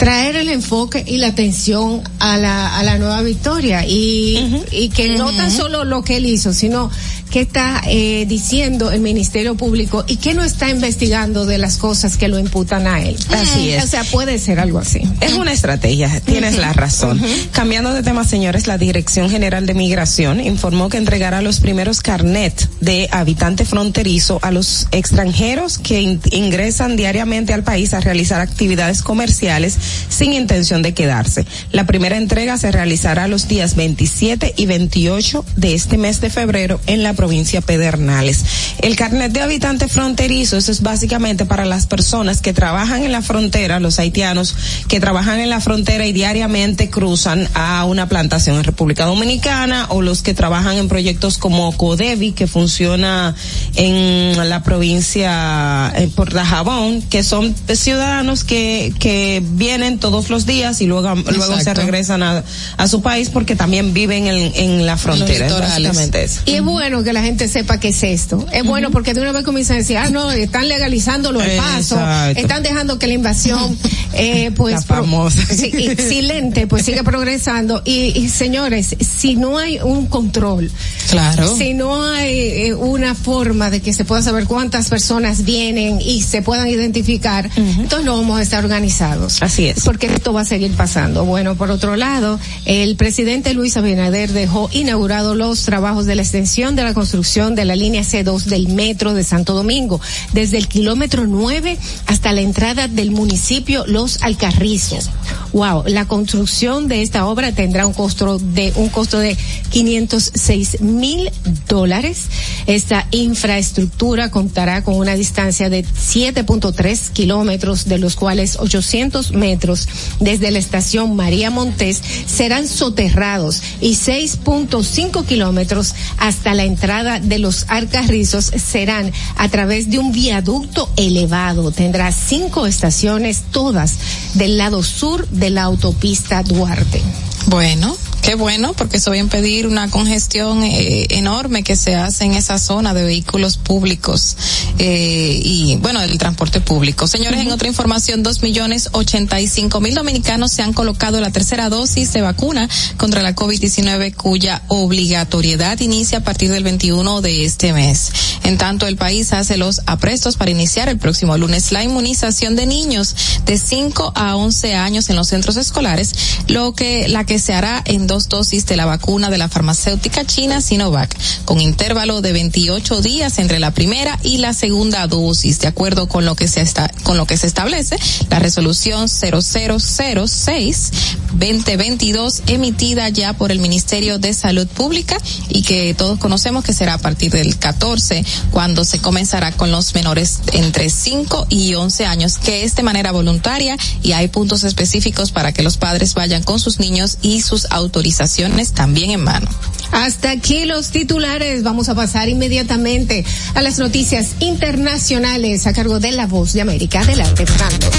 traer 0.00 0.36
el 0.36 0.48
enfoque 0.48 1.04
y 1.06 1.18
la 1.18 1.26
atención 1.26 2.02
a 2.20 2.38
la, 2.38 2.78
a 2.78 2.82
la 2.82 2.96
nueva 2.96 3.20
victoria. 3.20 3.84
Y, 3.86 4.64
y 4.72 4.88
que 4.88 5.10
no 5.10 5.30
tan 5.30 5.50
solo 5.50 5.84
lo 5.84 6.02
que 6.02 6.16
él 6.16 6.24
hizo, 6.24 6.54
sino 6.54 6.90
que 7.30 7.40
está 7.40 7.80
eh, 7.86 8.24
diciendo 8.28 8.90
el 8.90 9.00
Ministerio 9.00 9.54
Público 9.54 10.04
y 10.08 10.16
que 10.16 10.34
no 10.34 10.42
está 10.44 10.68
investigando 10.70 11.46
de 11.46 11.58
las 11.58 11.76
cosas 11.76 12.16
que 12.16 12.28
lo 12.28 12.38
imputan 12.38 12.86
a 12.86 13.00
él. 13.02 13.16
Así 13.30 13.70
es. 13.70 13.84
O 13.84 13.86
sea, 13.86 14.04
puede 14.04 14.38
ser 14.38 14.58
algo 14.60 14.78
así. 14.78 15.00
Es 15.20 15.34
una 15.34 15.52
estrategia, 15.52 16.20
tienes 16.24 16.58
la 16.58 16.72
razón. 16.72 17.20
Cambiando 17.52 17.92
de 17.94 18.02
tema, 18.02 18.24
señores, 18.24 18.66
la 18.66 18.78
Dirección 18.78 19.30
General 19.30 19.64
de 19.66 19.74
Migración 19.74 20.40
informó 20.40 20.88
que 20.88 20.96
entregará 20.98 21.40
los 21.40 21.60
primeros 21.60 22.00
carnet 22.00 22.68
de 22.80 23.08
habitante 23.12 23.64
fronterizo 23.64 24.38
a 24.42 24.50
los 24.50 24.88
extranjeros 24.90 25.78
que 25.78 26.00
in- 26.00 26.20
ingresan 26.32 26.96
diariamente 26.96 27.52
al 27.54 27.62
país 27.62 27.94
a 27.94 28.00
realizar 28.00 28.40
actividades 28.40 29.02
comerciales 29.02 29.76
sin 30.08 30.32
intención 30.32 30.82
de 30.82 30.94
quedarse. 30.94 31.46
La 31.72 31.84
primera 31.86 32.16
entrega 32.16 32.58
se 32.58 32.72
realizará 32.72 33.28
los 33.28 33.46
días 33.48 33.76
27 33.76 34.54
y 34.56 34.66
28 34.66 35.44
de 35.56 35.74
este 35.74 35.96
mes 35.98 36.20
de 36.20 36.30
febrero 36.30 36.80
en 36.86 37.02
la 37.02 37.12
provincia 37.20 37.60
Pedernales. 37.60 38.46
El 38.80 38.96
carnet 38.96 39.30
de 39.30 39.42
habitante 39.42 39.88
fronterizo, 39.88 40.56
eso 40.56 40.72
es 40.72 40.80
básicamente 40.80 41.44
para 41.44 41.66
las 41.66 41.84
personas 41.84 42.40
que 42.40 42.54
trabajan 42.54 43.02
en 43.02 43.12
la 43.12 43.20
frontera, 43.20 43.78
los 43.78 43.98
haitianos 43.98 44.56
que 44.88 45.00
trabajan 45.00 45.38
en 45.38 45.50
la 45.50 45.60
frontera 45.60 46.06
y 46.06 46.14
diariamente 46.14 46.88
cruzan 46.88 47.46
a 47.52 47.84
una 47.84 48.08
plantación 48.08 48.56
en 48.56 48.64
República 48.64 49.04
Dominicana 49.04 49.84
o 49.90 50.00
los 50.00 50.22
que 50.22 50.32
trabajan 50.32 50.78
en 50.78 50.88
proyectos 50.88 51.36
como 51.36 51.76
Codevi 51.76 52.32
que 52.32 52.46
funciona 52.46 53.34
en 53.74 54.48
la 54.48 54.62
provincia 54.62 55.92
eh, 55.96 56.08
por 56.16 56.32
Dajabón, 56.32 57.02
que 57.02 57.22
son 57.22 57.54
ciudadanos 57.70 58.44
que 58.44 58.94
que 58.98 59.42
vienen 59.44 59.98
todos 59.98 60.30
los 60.30 60.46
días 60.46 60.80
y 60.80 60.86
luego 60.86 61.14
luego 61.16 61.60
se 61.60 61.74
regresan 61.74 62.22
a, 62.22 62.42
a 62.78 62.88
su 62.88 63.02
país 63.02 63.28
porque 63.28 63.56
también 63.56 63.92
viven 63.92 64.26
en, 64.26 64.52
en 64.54 64.86
la 64.86 64.96
frontera. 64.96 65.48
Es 65.48 65.58
básicamente 65.58 66.24
eso. 66.24 66.40
Y 66.46 66.54
es 66.54 66.62
bueno 66.62 67.02
que 67.02 67.09
la 67.12 67.22
gente 67.22 67.48
sepa 67.48 67.78
qué 67.80 67.88
es 67.88 68.02
esto. 68.02 68.46
Es 68.52 68.64
bueno 68.64 68.90
porque 68.90 69.14
de 69.14 69.20
una 69.20 69.32
vez 69.32 69.44
comienzan 69.44 69.76
a 69.76 69.78
decir, 69.80 69.96
ah, 69.98 70.10
no, 70.10 70.30
están 70.30 70.68
legalizándolo 70.68 71.40
al 71.40 71.50
paso, 71.56 71.96
Exacto. 71.96 72.40
están 72.40 72.62
dejando 72.62 72.98
que 72.98 73.06
la 73.06 73.14
invasión, 73.14 73.76
eh, 74.14 74.50
pues, 74.56 74.84
pro- 74.84 75.30
sí, 75.30 75.72
y 75.74 75.96
silente, 76.02 76.66
pues 76.66 76.84
siga 76.84 77.02
progresando. 77.02 77.82
Y, 77.84 78.12
y, 78.18 78.28
señores, 78.28 78.96
si 79.00 79.36
no 79.36 79.58
hay 79.58 79.78
un 79.82 80.06
control, 80.06 80.70
Claro. 81.10 81.56
si 81.56 81.74
no 81.74 82.04
hay 82.04 82.38
eh, 82.38 82.74
una 82.74 83.14
forma 83.14 83.70
de 83.70 83.80
que 83.80 83.92
se 83.92 84.04
pueda 84.04 84.22
saber 84.22 84.44
cuántas 84.44 84.88
personas 84.88 85.44
vienen 85.44 86.00
y 86.00 86.22
se 86.22 86.42
puedan 86.42 86.68
identificar, 86.68 87.50
entonces 87.56 88.04
no 88.04 88.16
vamos 88.16 88.38
a 88.38 88.42
estar 88.42 88.64
organizados. 88.64 89.42
Así 89.42 89.66
es. 89.66 89.80
Porque 89.84 90.06
esto 90.06 90.32
va 90.32 90.42
a 90.42 90.44
seguir 90.44 90.72
pasando. 90.72 91.24
Bueno, 91.24 91.56
por 91.56 91.70
otro 91.70 91.96
lado, 91.96 92.38
el 92.64 92.96
presidente 92.96 93.54
Luis 93.54 93.76
Abinader 93.76 94.32
dejó 94.32 94.68
inaugurado 94.72 95.34
los 95.34 95.62
trabajos 95.64 96.06
de 96.06 96.14
la 96.14 96.22
extensión 96.22 96.76
de 96.76 96.84
la 96.84 96.94
construcción 97.00 97.54
de 97.54 97.64
la 97.64 97.76
línea 97.76 98.02
C2 98.02 98.44
del 98.44 98.68
metro 98.68 99.14
de 99.14 99.24
Santo 99.24 99.54
Domingo, 99.54 100.02
desde 100.34 100.58
el 100.58 100.68
kilómetro 100.68 101.26
9 101.26 101.78
hasta 102.04 102.30
la 102.34 102.42
entrada 102.42 102.88
del 102.88 103.10
municipio 103.10 103.86
Los 103.86 104.22
Alcarrizos. 104.22 105.08
Wow, 105.54 105.84
la 105.86 106.06
construcción 106.06 106.88
de 106.88 107.00
esta 107.00 107.26
obra 107.26 107.52
tendrá 107.52 107.86
un 107.86 107.94
costo 107.94 108.38
de 108.38 108.74
un 108.76 108.90
costo 108.90 109.18
de 109.18 109.34
506 109.70 110.82
mil 110.82 111.30
dólares. 111.66 112.26
Esta 112.66 113.06
infraestructura 113.12 114.30
contará 114.30 114.84
con 114.84 114.96
una 114.96 115.14
distancia 115.14 115.70
de 115.70 115.84
7.3 115.84 117.12
kilómetros, 117.12 117.86
de 117.86 117.98
los 117.98 118.14
cuales 118.14 118.58
800 118.60 119.32
metros 119.32 119.88
desde 120.20 120.50
la 120.50 120.58
estación 120.58 121.16
María 121.16 121.50
Montés 121.50 122.02
serán 122.26 122.68
soterrados 122.68 123.62
y 123.80 123.94
6.5 123.94 125.24
kilómetros 125.24 125.94
hasta 126.18 126.52
la 126.54 126.64
entrada 126.64 126.89
de 126.90 127.38
los 127.38 127.66
Alcarrizos 127.68 128.46
serán 128.46 129.12
a 129.36 129.48
través 129.48 129.90
de 129.90 130.00
un 130.00 130.10
viaducto 130.10 130.90
elevado. 130.96 131.70
Tendrá 131.70 132.10
cinco 132.10 132.66
estaciones, 132.66 133.42
todas 133.52 133.94
del 134.34 134.58
lado 134.58 134.82
sur 134.82 135.28
de 135.28 135.50
la 135.50 135.62
autopista 135.62 136.42
Duarte. 136.42 137.00
Bueno, 137.46 137.96
qué 138.30 138.36
bueno, 138.36 138.74
porque 138.74 138.98
eso 138.98 139.10
va 139.10 139.16
a 139.16 139.18
impedir 139.18 139.66
una 139.66 139.90
congestión 139.90 140.62
eh, 140.62 141.08
enorme 141.10 141.64
que 141.64 141.74
se 141.74 141.96
hace 141.96 142.26
en 142.26 142.34
esa 142.34 142.60
zona 142.60 142.94
de 142.94 143.02
vehículos 143.02 143.56
públicos 143.56 144.36
eh, 144.78 145.40
y, 145.42 145.74
bueno, 145.82 146.00
del 146.00 146.16
transporte 146.16 146.60
público. 146.60 147.08
Señores, 147.08 147.40
en 147.40 147.50
otra 147.50 147.66
información, 147.66 148.22
dos 148.22 148.40
millones 148.40 148.90
ochenta 148.92 149.40
y 149.40 149.48
cinco 149.48 149.80
mil 149.80 149.96
dominicanos 149.96 150.52
se 150.52 150.62
han 150.62 150.72
colocado 150.72 151.20
la 151.20 151.32
tercera 151.32 151.70
dosis 151.70 152.12
de 152.12 152.22
vacuna 152.22 152.68
contra 152.98 153.20
la 153.20 153.34
COVID-19, 153.34 154.14
cuya 154.14 154.62
obligatoriedad 154.68 155.80
inicia 155.80 156.18
a 156.18 156.22
partir 156.22 156.52
del 156.52 156.62
21 156.62 157.22
de 157.22 157.44
este 157.44 157.72
mes. 157.72 158.12
En 158.44 158.58
tanto, 158.58 158.86
el 158.86 158.94
país 158.94 159.32
hace 159.32 159.56
los 159.56 159.80
aprestos 159.86 160.36
para 160.36 160.52
iniciar 160.52 160.88
el 160.88 160.98
próximo 160.98 161.36
lunes 161.36 161.72
la 161.72 161.82
inmunización 161.82 162.54
de 162.54 162.66
niños 162.66 163.16
de 163.44 163.58
5 163.58 164.12
a 164.14 164.36
11 164.36 164.76
años 164.76 165.10
en 165.10 165.16
los 165.16 165.26
centros 165.26 165.56
escolares, 165.56 166.12
lo 166.46 166.74
que 166.74 167.08
la 167.08 167.26
que 167.26 167.40
se 167.40 167.54
hará 167.54 167.82
en 167.84 168.06
dos 168.06 168.19
dosis 168.28 168.66
de 168.66 168.76
la 168.76 168.86
vacuna 168.86 169.30
de 169.30 169.38
la 169.38 169.48
farmacéutica 169.48 170.24
china 170.24 170.60
Sinovac, 170.60 171.16
con 171.44 171.60
intervalo 171.60 172.20
de 172.20 172.32
28 172.32 173.00
días 173.00 173.38
entre 173.38 173.58
la 173.58 173.72
primera 173.72 174.18
y 174.22 174.38
la 174.38 174.54
segunda 174.54 175.06
dosis, 175.06 175.60
de 175.60 175.68
acuerdo 175.68 176.08
con 176.08 176.24
lo 176.24 176.34
que 176.34 176.48
se 176.48 176.60
está, 176.60 176.90
con 177.02 177.16
lo 177.16 177.26
que 177.26 177.36
se 177.36 177.46
establece 177.46 177.96
la 178.28 178.38
resolución 178.38 179.08
0006 179.08 180.90
2022 181.32 182.42
emitida 182.48 183.08
ya 183.08 183.32
por 183.32 183.52
el 183.52 183.60
Ministerio 183.60 184.18
de 184.18 184.34
Salud 184.34 184.66
Pública 184.66 185.16
y 185.48 185.62
que 185.62 185.94
todos 185.94 186.18
conocemos 186.18 186.64
que 186.64 186.72
será 186.72 186.94
a 186.94 186.98
partir 186.98 187.30
del 187.30 187.56
14 187.56 188.24
cuando 188.50 188.84
se 188.84 189.00
comenzará 189.00 189.52
con 189.52 189.70
los 189.70 189.94
menores 189.94 190.40
entre 190.52 190.90
5 190.90 191.46
y 191.48 191.74
11 191.74 192.06
años, 192.06 192.38
que 192.38 192.64
es 192.64 192.74
de 192.74 192.82
manera 192.82 193.12
voluntaria 193.12 193.76
y 194.02 194.12
hay 194.12 194.28
puntos 194.28 194.64
específicos 194.64 195.30
para 195.30 195.52
que 195.52 195.62
los 195.62 195.76
padres 195.76 196.14
vayan 196.14 196.42
con 196.42 196.58
sus 196.58 196.80
niños 196.80 197.18
y 197.22 197.42
sus 197.42 197.66
autorizaciones 198.00 198.72
también 198.72 199.10
en 199.10 199.22
mano. 199.22 199.46
Hasta 199.92 200.30
aquí 200.30 200.64
los 200.64 200.90
titulares. 200.90 201.62
Vamos 201.62 201.90
a 201.90 201.94
pasar 201.94 202.28
inmediatamente 202.30 203.24
a 203.54 203.60
las 203.60 203.78
noticias 203.78 204.36
internacionales 204.40 205.66
a 205.66 205.74
cargo 205.74 206.00
de 206.00 206.12
la 206.12 206.26
voz 206.26 206.54
de 206.54 206.62
América. 206.62 207.00
Adelante, 207.00 207.44
Fernando. 207.44 207.90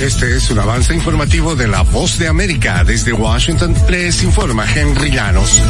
Este 0.00 0.36
es 0.36 0.50
un 0.50 0.60
avance 0.60 0.94
informativo 0.94 1.56
de 1.56 1.66
la 1.66 1.82
voz 1.82 2.16
de 2.18 2.28
América. 2.28 2.84
Desde 2.84 3.12
Washington 3.12 3.74
les 3.88 4.22
informa 4.22 4.64
Henry 4.72 5.10
Llanos. 5.10 5.60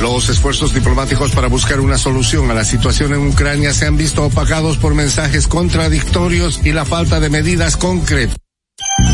Los 0.00 0.28
esfuerzos 0.28 0.74
diplomáticos 0.74 1.30
para 1.30 1.46
buscar 1.46 1.80
una 1.80 1.96
solución 1.96 2.50
a 2.50 2.54
la 2.54 2.64
situación 2.64 3.14
en 3.14 3.28
Ucrania 3.28 3.72
se 3.72 3.86
han 3.86 3.96
visto 3.96 4.24
opacados 4.24 4.76
por 4.78 4.94
mensajes 4.94 5.46
contradictorios 5.46 6.60
y 6.64 6.72
la 6.72 6.84
falta 6.84 7.20
de 7.20 7.30
medidas 7.30 7.76
concretas. 7.76 8.36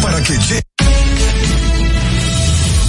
Para 0.01 0.20
que 0.23 0.33
llegue. 0.33 0.62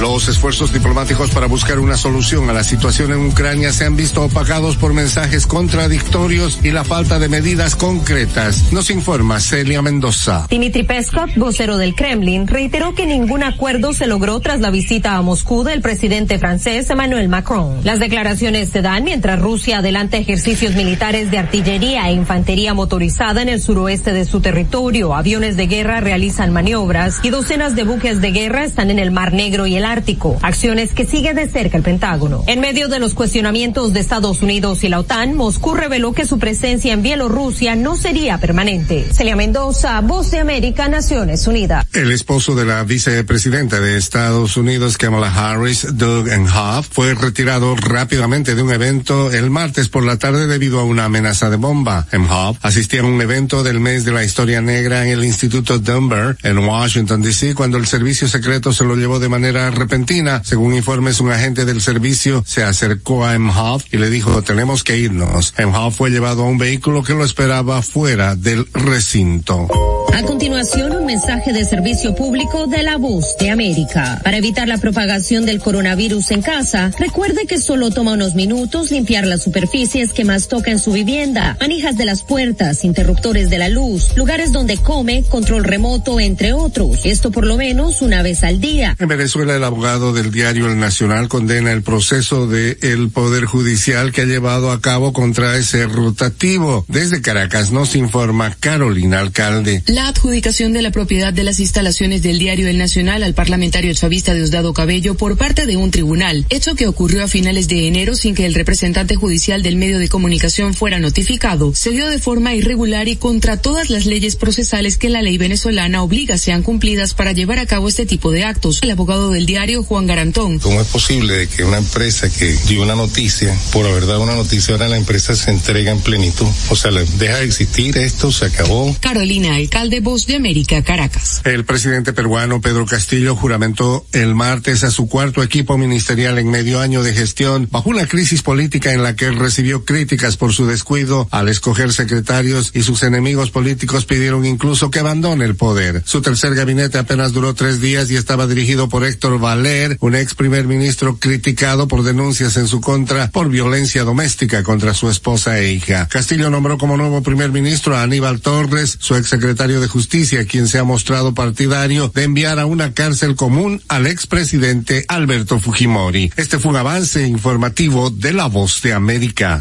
Los 0.00 0.26
esfuerzos 0.26 0.72
diplomáticos 0.72 1.30
para 1.30 1.46
buscar 1.46 1.78
una 1.78 1.96
solución 1.96 2.50
a 2.50 2.52
la 2.52 2.64
situación 2.64 3.12
en 3.12 3.26
Ucrania 3.26 3.72
se 3.72 3.84
han 3.84 3.96
visto 3.96 4.22
opacados 4.22 4.76
por 4.76 4.92
mensajes 4.92 5.46
contradictorios 5.46 6.58
y 6.64 6.72
la 6.72 6.82
falta 6.82 7.20
de 7.20 7.28
medidas 7.28 7.76
concretas. 7.76 8.72
Nos 8.72 8.90
informa 8.90 9.38
Celia 9.38 9.82
Mendoza. 9.82 10.46
Dmitry 10.50 10.82
Peskov, 10.82 11.30
vocero 11.36 11.78
del 11.78 11.94
Kremlin, 11.94 12.48
reiteró 12.48 12.94
que 12.94 13.06
ningún 13.06 13.44
acuerdo 13.44 13.92
se 13.92 14.08
logró 14.08 14.40
tras 14.40 14.60
la 14.60 14.70
visita 14.70 15.14
a 15.14 15.22
Moscú 15.22 15.62
del 15.62 15.80
presidente 15.80 16.38
francés 16.40 16.90
Emmanuel 16.90 17.28
Macron. 17.28 17.80
Las 17.84 18.00
declaraciones 18.00 18.70
se 18.70 18.82
dan 18.82 19.04
mientras 19.04 19.40
Rusia 19.40 19.78
adelanta 19.78 20.16
ejercicios 20.16 20.74
militares 20.74 21.30
de 21.30 21.38
artillería 21.38 22.08
e 22.08 22.12
infantería 22.12 22.74
motorizada 22.74 23.42
en 23.42 23.48
el 23.48 23.62
suroeste 23.62 24.12
de 24.12 24.24
su 24.24 24.40
territorio. 24.40 25.14
Aviones 25.14 25.56
de 25.56 25.68
guerra 25.68 26.00
realizan 26.00 26.52
maniobras 26.52 27.20
y 27.22 27.30
docenas 27.30 27.76
de 27.76 27.84
buques 27.84 28.20
de 28.20 28.32
guerra 28.32 28.64
están 28.64 28.90
en 28.90 28.98
el 28.98 29.12
Mar 29.12 29.32
Negro 29.32 29.66
y 29.66 29.76
el 29.76 29.84
Ártico, 29.94 30.36
acciones 30.42 30.92
que 30.92 31.06
sigue 31.06 31.34
de 31.34 31.48
cerca 31.48 31.76
el 31.76 31.84
Pentágono. 31.84 32.42
En 32.48 32.58
medio 32.58 32.88
de 32.88 32.98
los 32.98 33.14
cuestionamientos 33.14 33.92
de 33.92 34.00
Estados 34.00 34.42
Unidos 34.42 34.82
y 34.82 34.88
la 34.88 34.98
OTAN, 34.98 35.36
Moscú 35.36 35.72
reveló 35.74 36.12
que 36.12 36.26
su 36.26 36.40
presencia 36.40 36.92
en 36.92 37.02
Bielorrusia 37.02 37.76
no 37.76 37.94
sería 37.94 38.38
permanente. 38.38 39.06
Celia 39.12 39.36
Mendoza, 39.36 40.00
Voz 40.00 40.32
de 40.32 40.40
América, 40.40 40.88
Naciones 40.88 41.46
Unidas. 41.46 41.86
El 41.92 42.10
esposo 42.10 42.56
de 42.56 42.64
la 42.64 42.82
vicepresidenta 42.82 43.80
de 43.80 43.96
Estados 43.96 44.56
Unidos, 44.56 44.98
Kamala 44.98 45.32
Harris, 45.32 45.86
Doug 45.96 46.26
Hoff, 46.52 46.88
fue 46.90 47.14
retirado 47.14 47.76
rápidamente 47.76 48.56
de 48.56 48.62
un 48.62 48.72
evento 48.72 49.30
el 49.30 49.50
martes 49.50 49.88
por 49.88 50.04
la 50.04 50.18
tarde 50.18 50.48
debido 50.48 50.80
a 50.80 50.84
una 50.84 51.04
amenaza 51.04 51.50
de 51.50 51.56
bomba. 51.56 52.08
Hoff 52.28 52.58
asistía 52.62 53.02
a 53.02 53.04
un 53.04 53.22
evento 53.22 53.62
del 53.62 53.78
mes 53.78 54.04
de 54.04 54.10
la 54.10 54.24
historia 54.24 54.60
negra 54.60 55.04
en 55.04 55.10
el 55.10 55.24
Instituto 55.24 55.78
Dunbar 55.78 56.36
en 56.42 56.58
Washington, 56.58 57.22
D.C., 57.22 57.54
cuando 57.54 57.78
el 57.78 57.86
servicio 57.86 58.26
secreto 58.26 58.72
se 58.72 58.82
lo 58.82 58.96
llevó 58.96 59.20
de 59.20 59.28
manera 59.28 59.70
repentina. 59.74 60.42
Según 60.44 60.74
informes, 60.74 61.20
un 61.20 61.30
agente 61.30 61.64
del 61.64 61.80
servicio 61.80 62.42
se 62.46 62.62
acercó 62.62 63.24
a 63.24 63.34
Emhoff 63.34 63.84
y 63.92 63.98
le 63.98 64.10
dijo, 64.10 64.42
tenemos 64.42 64.84
que 64.84 64.98
irnos. 64.98 65.54
Emhoff 65.56 65.96
fue 65.96 66.10
llevado 66.10 66.44
a 66.44 66.48
un 66.48 66.58
vehículo 66.58 67.02
que 67.02 67.14
lo 67.14 67.24
esperaba 67.24 67.82
fuera 67.82 68.36
del 68.36 68.66
recinto. 68.72 69.68
A 70.14 70.22
continuación, 70.22 70.94
un 70.94 71.06
mensaje 71.06 71.52
de 71.52 71.64
servicio 71.64 72.14
público 72.14 72.68
de 72.68 72.84
la 72.84 72.98
voz 72.98 73.36
de 73.40 73.50
América. 73.50 74.20
Para 74.22 74.36
evitar 74.36 74.68
la 74.68 74.78
propagación 74.78 75.44
del 75.44 75.58
coronavirus 75.58 76.30
en 76.30 76.40
casa, 76.40 76.92
recuerde 77.00 77.46
que 77.46 77.58
solo 77.58 77.90
toma 77.90 78.12
unos 78.12 78.36
minutos 78.36 78.92
limpiar 78.92 79.26
las 79.26 79.42
superficies 79.42 80.12
que 80.12 80.24
más 80.24 80.46
toca 80.46 80.70
en 80.70 80.78
su 80.78 80.92
vivienda, 80.92 81.56
manijas 81.60 81.96
de 81.96 82.04
las 82.04 82.22
puertas, 82.22 82.84
interruptores 82.84 83.50
de 83.50 83.58
la 83.58 83.68
luz, 83.68 84.16
lugares 84.16 84.52
donde 84.52 84.76
come, 84.76 85.24
control 85.24 85.64
remoto, 85.64 86.20
entre 86.20 86.52
otros. 86.52 87.00
Esto 87.04 87.32
por 87.32 87.44
lo 87.44 87.56
menos 87.56 88.00
una 88.00 88.22
vez 88.22 88.44
al 88.44 88.60
día. 88.60 88.94
En 89.00 89.08
Venezuela, 89.08 89.56
el 89.56 89.63
abogado 89.64 90.12
del 90.12 90.30
diario 90.30 90.70
El 90.70 90.78
Nacional 90.78 91.28
condena 91.28 91.72
el 91.72 91.82
proceso 91.82 92.46
de 92.46 92.78
el 92.82 93.10
Poder 93.10 93.46
Judicial 93.46 94.12
que 94.12 94.22
ha 94.22 94.26
llevado 94.26 94.70
a 94.70 94.80
cabo 94.80 95.12
contra 95.12 95.56
ese 95.56 95.86
rotativo. 95.86 96.84
Desde 96.88 97.22
Caracas 97.22 97.72
nos 97.72 97.96
informa 97.96 98.54
Carolina 98.60 99.20
Alcalde. 99.20 99.82
La 99.86 100.08
adjudicación 100.08 100.72
de 100.72 100.82
la 100.82 100.90
propiedad 100.90 101.32
de 101.32 101.44
las 101.44 101.60
instalaciones 101.60 102.22
del 102.22 102.38
diario 102.38 102.68
El 102.68 102.78
Nacional 102.78 103.22
al 103.22 103.34
parlamentario 103.34 103.92
chavista 103.94 104.34
Diosdado 104.34 104.72
Cabello 104.74 105.16
por 105.16 105.36
parte 105.36 105.66
de 105.66 105.76
un 105.76 105.90
tribunal, 105.90 106.46
hecho 106.50 106.74
que 106.74 106.86
ocurrió 106.86 107.24
a 107.24 107.28
finales 107.28 107.66
de 107.68 107.88
enero 107.88 108.14
sin 108.14 108.34
que 108.34 108.46
el 108.46 108.54
representante 108.54 109.16
judicial 109.16 109.62
del 109.62 109.76
medio 109.76 109.98
de 109.98 110.08
comunicación 110.08 110.74
fuera 110.74 110.98
notificado, 110.98 111.74
se 111.74 111.90
dio 111.90 112.08
de 112.08 112.18
forma 112.18 112.54
irregular 112.54 113.08
y 113.08 113.16
contra 113.16 113.56
todas 113.56 113.90
las 113.90 114.06
leyes 114.06 114.36
procesales 114.36 114.98
que 114.98 115.08
la 115.08 115.22
ley 115.22 115.38
venezolana 115.38 116.02
obliga 116.02 116.38
sean 116.38 116.62
cumplidas 116.62 117.14
para 117.14 117.32
llevar 117.32 117.58
a 117.58 117.66
cabo 117.66 117.88
este 117.88 118.06
tipo 118.06 118.30
de 118.30 118.44
actos. 118.44 118.80
El 118.82 118.90
abogado 118.90 119.30
del 119.30 119.46
diario 119.46 119.53
Juan 119.86 120.06
Garantón. 120.06 120.58
¿Cómo 120.58 120.80
es 120.80 120.88
posible 120.88 121.46
que 121.46 121.62
una 121.62 121.78
empresa 121.78 122.28
que 122.28 122.56
dio 122.66 122.82
una 122.82 122.96
noticia, 122.96 123.56
por 123.72 123.86
haber 123.86 124.04
dado 124.06 124.22
una 124.22 124.34
noticia, 124.34 124.74
ahora 124.74 124.88
la 124.88 124.96
empresa 124.96 125.36
se 125.36 125.50
entrega 125.52 125.92
en 125.92 126.00
plenitud? 126.00 126.46
O 126.70 126.76
sea, 126.76 126.90
deja 126.90 127.36
de 127.36 127.44
existir 127.44 127.96
esto, 127.96 128.32
se 128.32 128.46
acabó. 128.46 128.94
Carolina, 129.00 129.54
alcalde 129.54 130.00
Voz 130.00 130.26
de 130.26 130.34
América, 130.34 130.82
Caracas. 130.82 131.40
El 131.44 131.64
presidente 131.64 132.12
peruano 132.12 132.60
Pedro 132.60 132.84
Castillo 132.84 133.36
juramentó 133.36 134.04
el 134.12 134.34
martes 134.34 134.82
a 134.82 134.90
su 134.90 135.08
cuarto 135.08 135.42
equipo 135.42 135.78
ministerial 135.78 136.38
en 136.38 136.50
medio 136.50 136.80
año 136.80 137.04
de 137.04 137.14
gestión 137.14 137.68
bajo 137.70 137.90
una 137.90 138.06
crisis 138.06 138.42
política 138.42 138.92
en 138.92 139.04
la 139.04 139.14
que 139.14 139.26
él 139.26 139.36
recibió 139.36 139.84
críticas 139.84 140.36
por 140.36 140.52
su 140.52 140.66
descuido 140.66 141.28
al 141.30 141.48
escoger 141.48 141.92
secretarios 141.92 142.72
y 142.74 142.82
sus 142.82 143.04
enemigos 143.04 143.50
políticos 143.52 144.04
pidieron 144.04 144.44
incluso 144.44 144.90
que 144.90 144.98
abandone 144.98 145.44
el 145.44 145.54
poder. 145.54 146.02
Su 146.04 146.22
tercer 146.22 146.56
gabinete 146.56 146.98
apenas 146.98 147.32
duró 147.32 147.54
tres 147.54 147.80
días 147.80 148.10
y 148.10 148.16
estaba 148.16 148.48
dirigido 148.48 148.88
por 148.88 149.04
Héctor 149.04 149.43
Valer, 149.44 149.98
un 150.00 150.14
ex 150.14 150.34
primer 150.34 150.66
ministro 150.66 151.18
criticado 151.18 151.86
por 151.86 152.02
denuncias 152.02 152.56
en 152.56 152.66
su 152.66 152.80
contra 152.80 153.30
por 153.30 153.50
violencia 153.50 154.02
doméstica 154.02 154.62
contra 154.62 154.94
su 154.94 155.10
esposa 155.10 155.58
e 155.58 155.70
hija. 155.70 156.08
Castillo 156.08 156.48
nombró 156.48 156.78
como 156.78 156.96
nuevo 156.96 157.22
primer 157.22 157.52
ministro 157.52 157.94
a 157.94 158.02
Aníbal 158.02 158.40
Torres, 158.40 158.96
su 159.00 159.16
ex 159.16 159.28
secretario 159.28 159.82
de 159.82 159.86
Justicia, 159.86 160.46
quien 160.46 160.66
se 160.66 160.78
ha 160.78 160.84
mostrado 160.84 161.34
partidario 161.34 162.10
de 162.14 162.22
enviar 162.22 162.58
a 162.58 162.64
una 162.64 162.94
cárcel 162.94 163.36
común 163.36 163.82
al 163.88 164.06
expresidente 164.06 165.04
Alberto 165.08 165.60
Fujimori. 165.60 166.32
Este 166.36 166.58
fue 166.58 166.70
un 166.70 166.78
avance 166.78 167.26
informativo 167.26 168.08
de 168.08 168.32
La 168.32 168.46
Voz 168.46 168.80
de 168.80 168.94
América. 168.94 169.60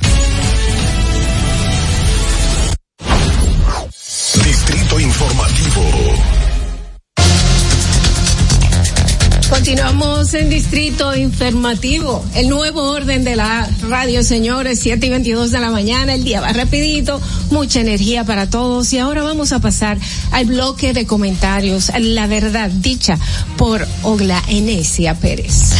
En 10.33 10.49
Distrito 10.49 11.15
Informativo. 11.15 12.25
El 12.33 12.49
nuevo 12.49 12.91
orden 12.91 13.23
de 13.23 13.35
la 13.35 13.69
radio, 13.87 14.23
señores, 14.23 14.79
7 14.79 15.05
y 15.05 15.09
22 15.11 15.51
de 15.51 15.59
la 15.59 15.69
mañana. 15.69 16.15
El 16.15 16.23
día 16.23 16.41
va 16.41 16.51
rapidito, 16.51 17.21
mucha 17.51 17.81
energía 17.81 18.23
para 18.23 18.49
todos. 18.49 18.91
Y 18.93 18.99
ahora 18.99 19.21
vamos 19.21 19.51
a 19.51 19.59
pasar 19.59 19.99
al 20.31 20.45
bloque 20.45 20.93
de 20.93 21.05
comentarios. 21.05 21.91
La 21.99 22.25
verdad 22.25 22.71
dicha 22.71 23.19
por 23.57 23.87
Ogla 24.01 24.41
Enesia 24.47 25.13
Pérez. 25.13 25.73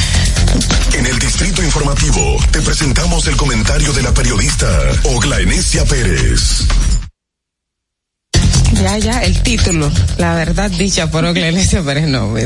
En 0.94 1.06
el 1.08 1.18
Distrito 1.18 1.64
Informativo 1.64 2.38
te 2.52 2.62
presentamos 2.62 3.26
el 3.28 3.36
comentario 3.36 3.92
de 3.94 4.04
la 4.04 4.14
periodista 4.14 4.68
Ogla 5.06 5.40
Enesia 5.40 5.84
Pérez. 5.86 6.68
Ya, 8.82 8.98
ya, 8.98 9.24
el 9.24 9.42
título, 9.44 9.92
la 10.18 10.36
verdad 10.36 10.72
dicha 10.72 11.10
por 11.10 11.26
Oglenesia 11.26 11.82
Pérez 11.84 12.08
no. 12.08 12.34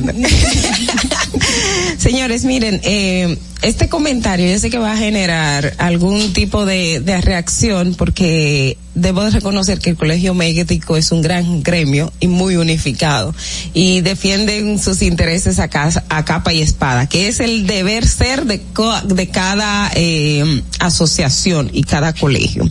Señores, 1.98 2.44
miren, 2.44 2.82
eh, 2.84 3.38
este 3.62 3.90
comentario 3.90 4.52
yo 4.52 4.60
sé 4.60 4.70
que 4.70 4.78
va 4.78 4.94
a 4.94 4.98
generar 4.98 5.74
algún 5.80 6.34
tipo 6.34 6.66
de, 6.66 7.02
reacción 7.24 7.96
porque 7.96 8.78
debo 8.94 9.24
de 9.24 9.32
reconocer 9.32 9.80
que 9.80 9.90
el 9.92 9.96
Colegio 9.96 10.34
Médico 10.34 10.96
es 10.98 11.12
un 11.12 11.22
gran 11.22 11.64
gremio 11.64 12.12
y 12.20 12.28
muy 12.28 12.56
unificado 12.56 13.34
y 13.74 14.02
defienden 14.02 14.80
sus 14.80 15.02
intereses 15.02 15.60
a, 15.60 15.68
casa- 15.70 16.04
a 16.10 16.24
capa 16.26 16.54
y 16.54 16.62
espada, 16.62 17.08
que 17.08 17.28
es 17.28 17.40
el 17.40 17.68
deber 17.68 18.08
ser 18.08 18.46
de, 18.46 18.62
de 19.06 19.30
cada 19.30 19.92
eh, 19.96 20.62
asociación 20.80 21.70
y 21.74 21.84
cada 21.84 22.14
colegio. 22.14 22.68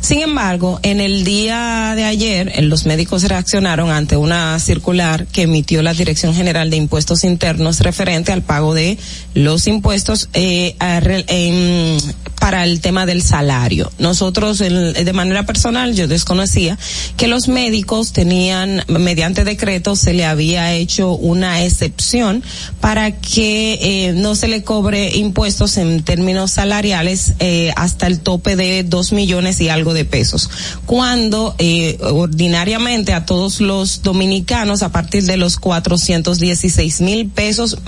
Sin 0.00 0.20
embargo, 0.20 0.80
en 0.82 1.00
el 1.00 1.24
día 1.24 1.94
de 1.96 2.04
ayer, 2.04 2.52
eh, 2.54 2.62
los 2.62 2.84
médicos 2.84 3.22
reaccionaron 3.24 3.90
ante 3.90 4.16
una 4.16 4.58
circular 4.60 5.26
que 5.26 5.42
emitió 5.42 5.82
la 5.82 5.94
Dirección 5.94 6.34
General 6.34 6.68
de 6.70 6.76
Impuestos 6.76 7.24
Internos 7.24 7.80
referente 7.80 8.30
al 8.30 8.42
pago 8.42 8.74
de 8.74 8.98
los 9.34 9.66
impuestos 9.66 10.28
eh, 10.32 10.76
a 10.78 10.98
en- 10.98 11.98
para 12.40 12.64
el 12.64 12.80
tema 12.80 13.06
del 13.06 13.22
salario. 13.22 13.90
Nosotros, 13.98 14.60
en- 14.60 14.92
de 14.92 15.12
manera 15.14 15.46
personal, 15.46 15.94
yo 15.94 16.06
desconocía 16.08 16.78
que 17.16 17.26
los 17.26 17.48
médicos 17.48 18.12
tenían, 18.12 18.84
mediante 18.88 19.44
decreto, 19.44 19.96
se 19.96 20.12
le 20.12 20.26
había 20.26 20.74
hecho 20.74 21.12
una 21.14 21.64
excepción 21.64 22.42
para 22.80 23.12
que 23.18 23.78
eh, 24.08 24.12
no 24.14 24.34
se 24.34 24.48
le 24.48 24.62
cobre 24.62 25.16
impuestos 25.16 25.78
en 25.78 26.02
términos 26.02 26.50
salariales 26.50 27.32
eh, 27.38 27.72
hasta 27.76 28.06
el 28.06 28.20
tope 28.20 28.56
de 28.56 28.82
dos 28.84 29.12
millones 29.12 29.60
y 29.62 29.70
algo 29.70 29.94
de 29.94 30.04
pesos. 30.04 30.50
Cuando 30.84 31.54
eh, 31.58 31.96
ordinariamente 32.02 33.14
a 33.14 33.24
todos 33.24 33.60
los 33.62 34.02
dominicanos, 34.02 34.82
a 34.82 34.92
partir 34.92 35.24
de 35.24 35.38
los 35.38 35.56
416 35.58 37.00
mil 37.00 37.28
pesos 37.30 37.78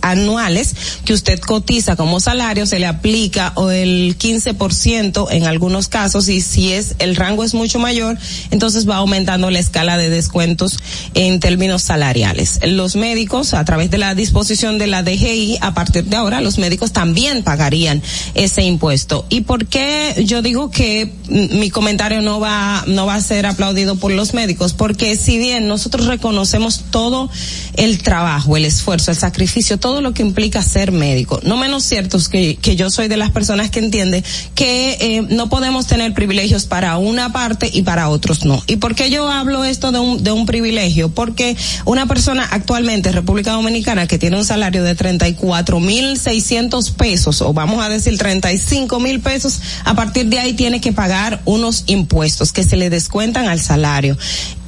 anuales 0.00 0.74
que 1.04 1.12
usted 1.12 1.38
cotiza 1.40 1.96
como 1.96 2.20
salario, 2.20 2.66
se 2.66 2.78
le 2.78 2.86
aplica 2.86 3.52
o 3.54 3.70
el 3.70 4.16
15% 4.18 5.28
en 5.30 5.44
algunos 5.44 5.88
casos 5.88 6.28
y 6.28 6.40
si 6.40 6.72
es 6.72 6.94
el 6.98 7.16
rango 7.16 7.44
es 7.44 7.54
mucho 7.54 7.78
mayor, 7.78 8.18
entonces 8.50 8.88
va 8.88 8.96
aumentando 8.96 9.50
la 9.50 9.58
escala 9.58 9.96
de 9.96 10.10
descuentos 10.10 10.78
en 11.14 11.40
términos 11.40 11.82
salariales. 11.82 12.60
Los 12.66 12.96
médicos, 12.96 13.54
a 13.54 13.64
través 13.64 13.90
de 13.90 13.98
la 13.98 14.14
disposición 14.14 14.78
de 14.78 14.86
la 14.86 15.02
DGI, 15.02 15.58
a 15.60 15.74
partir 15.74 16.04
de 16.04 16.16
ahora, 16.16 16.40
los 16.40 16.58
médicos 16.58 16.92
también 16.92 17.42
pagarían 17.42 18.02
ese 18.34 18.62
impuesto. 18.62 19.26
¿Y 19.28 19.42
por 19.42 19.66
qué 19.66 20.24
yo 20.26 20.42
digo 20.42 20.70
que 20.70 21.12
mi 21.28 21.70
comentario 21.70 22.22
no 22.22 22.40
va, 22.40 22.84
no 22.86 23.06
va 23.06 23.14
a 23.14 23.20
ser 23.20 23.46
aplaudido 23.46 23.96
por 23.96 24.12
los 24.12 24.34
médicos? 24.34 24.72
Porque 24.72 25.16
si 25.16 25.38
bien 25.38 25.68
nosotros 25.68 26.06
reconocemos 26.06 26.84
todo 26.90 27.30
el 27.74 28.02
trabajo, 28.02 28.56
el 28.56 28.64
esfuerzo, 28.64 29.10
el 29.10 29.16
sacrificio, 29.16 29.78
todo 29.82 30.00
lo 30.00 30.14
que 30.14 30.22
implica 30.22 30.62
ser 30.62 30.92
médico, 30.92 31.40
no 31.42 31.56
menos 31.56 31.82
cierto 31.82 32.16
es 32.16 32.28
que, 32.28 32.54
que 32.54 32.76
yo 32.76 32.88
soy 32.88 33.08
de 33.08 33.16
las 33.16 33.30
personas 33.30 33.68
que 33.68 33.80
entiende 33.80 34.22
que 34.54 34.96
eh, 35.00 35.26
no 35.28 35.48
podemos 35.48 35.88
tener 35.88 36.14
privilegios 36.14 36.66
para 36.66 36.96
una 36.98 37.32
parte 37.32 37.68
y 37.70 37.82
para 37.82 38.08
otros 38.08 38.44
no. 38.44 38.62
¿Y 38.68 38.76
por 38.76 38.94
qué 38.94 39.10
yo 39.10 39.28
hablo 39.28 39.64
esto 39.64 39.90
de 39.90 39.98
un, 39.98 40.22
de 40.22 40.30
un 40.30 40.46
privilegio? 40.46 41.08
Porque 41.08 41.56
una 41.84 42.06
persona 42.06 42.48
actualmente 42.50 43.08
en 43.08 43.16
República 43.16 43.52
Dominicana 43.52 44.06
que 44.06 44.18
tiene 44.18 44.36
un 44.36 44.44
salario 44.44 44.84
de 44.84 44.94
34 44.94 45.80
mil 45.80 46.16
600 46.16 46.92
pesos 46.92 47.42
o 47.42 47.52
vamos 47.52 47.84
a 47.84 47.88
decir 47.88 48.16
35 48.16 49.00
mil 49.00 49.18
pesos, 49.20 49.60
a 49.84 49.94
partir 49.94 50.26
de 50.26 50.38
ahí 50.38 50.52
tiene 50.52 50.80
que 50.80 50.92
pagar 50.92 51.42
unos 51.44 51.82
impuestos 51.88 52.52
que 52.52 52.62
se 52.62 52.76
le 52.76 52.88
descuentan 52.88 53.48
al 53.48 53.60
salario 53.60 54.16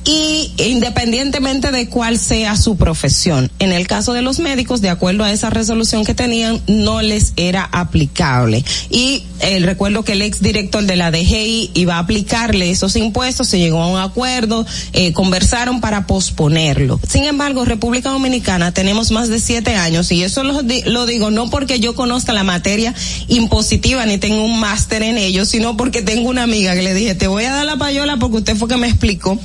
y 0.05 0.53
independientemente 0.59 1.71
de 1.71 1.89
cuál 1.89 2.19
sea 2.19 2.57
su 2.57 2.77
profesión. 2.77 3.51
En 3.59 3.73
el 3.73 3.87
caso 3.87 4.13
de 4.13 4.23
los 4.23 4.39
médicos, 4.39 4.81
de 4.81 4.91
acuerdo 4.91 5.25
a 5.25 5.33
esa 5.33 5.51
resolución 5.51 6.05
que 6.05 6.15
tenían, 6.15 6.61
no 6.67 7.01
les 7.03 7.33
era 7.37 7.69
aplicable. 7.73 8.65
Y 8.91 9.23
el 9.41 9.63
recuerdo 9.65 10.05
que 10.05 10.13
el 10.13 10.23
ex 10.23 10.41
director 10.43 10.85
de 10.85 10.97
la 10.97 11.11
DGI 11.11 11.71
iba 11.75 11.97
a 11.97 12.01
aplicarle 12.01 12.71
esos 12.71 12.97
impuestos, 12.97 13.49
se 13.49 13.59
llegó 13.59 13.83
a 13.83 13.87
un 13.87 13.99
acuerdo, 13.99 14.67
eh, 14.93 15.13
conversaron 15.13 15.81
para 15.81 16.07
posponerlo. 16.07 17.01
Sin 17.09 17.25
embargo, 17.25 17.65
República 17.65 18.11
Dominicana 18.11 18.73
tenemos 18.73 19.11
más 19.11 19.29
de 19.29 19.41
siete 19.41 19.75
años 19.75 20.11
y 20.13 20.23
eso 20.23 20.43
lo, 20.45 20.63
di- 20.63 20.83
lo 20.83 21.07
digo 21.07 21.31
no 21.31 21.49
porque 21.51 21.81
yo 21.81 21.95
conozca 21.95 22.33
la 22.33 22.45
materia 22.45 22.95
impositiva 23.29 24.05
ni 24.07 24.19
tengo 24.19 24.45
un 24.45 24.61
máster 24.61 25.03
en 25.03 25.19
ello, 25.19 25.45
sino 25.47 25.77
porque 25.77 26.03
tengo 26.03 26.29
una 26.29 26.43
amiga 26.43 26.75
que 26.75 26.83
le 26.83 26.95
dije, 26.95 27.15
te 27.15 27.27
voy 27.27 27.45
a 27.45 27.53
dar 27.53 27.65
la 27.65 27.77
payola 27.77 28.17
porque 28.19 28.39
usted 28.39 28.57
fue 28.57 28.69
que 28.69 28.77
me 28.77 28.89
explicó. 28.89 29.39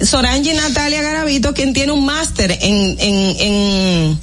Sorangi 0.00 0.52
Natalia 0.52 1.02
Garavito, 1.02 1.54
quien 1.54 1.72
tiene 1.72 1.92
un 1.92 2.04
máster 2.04 2.50
en, 2.60 2.96
en, 2.98 3.36
en, 3.40 4.20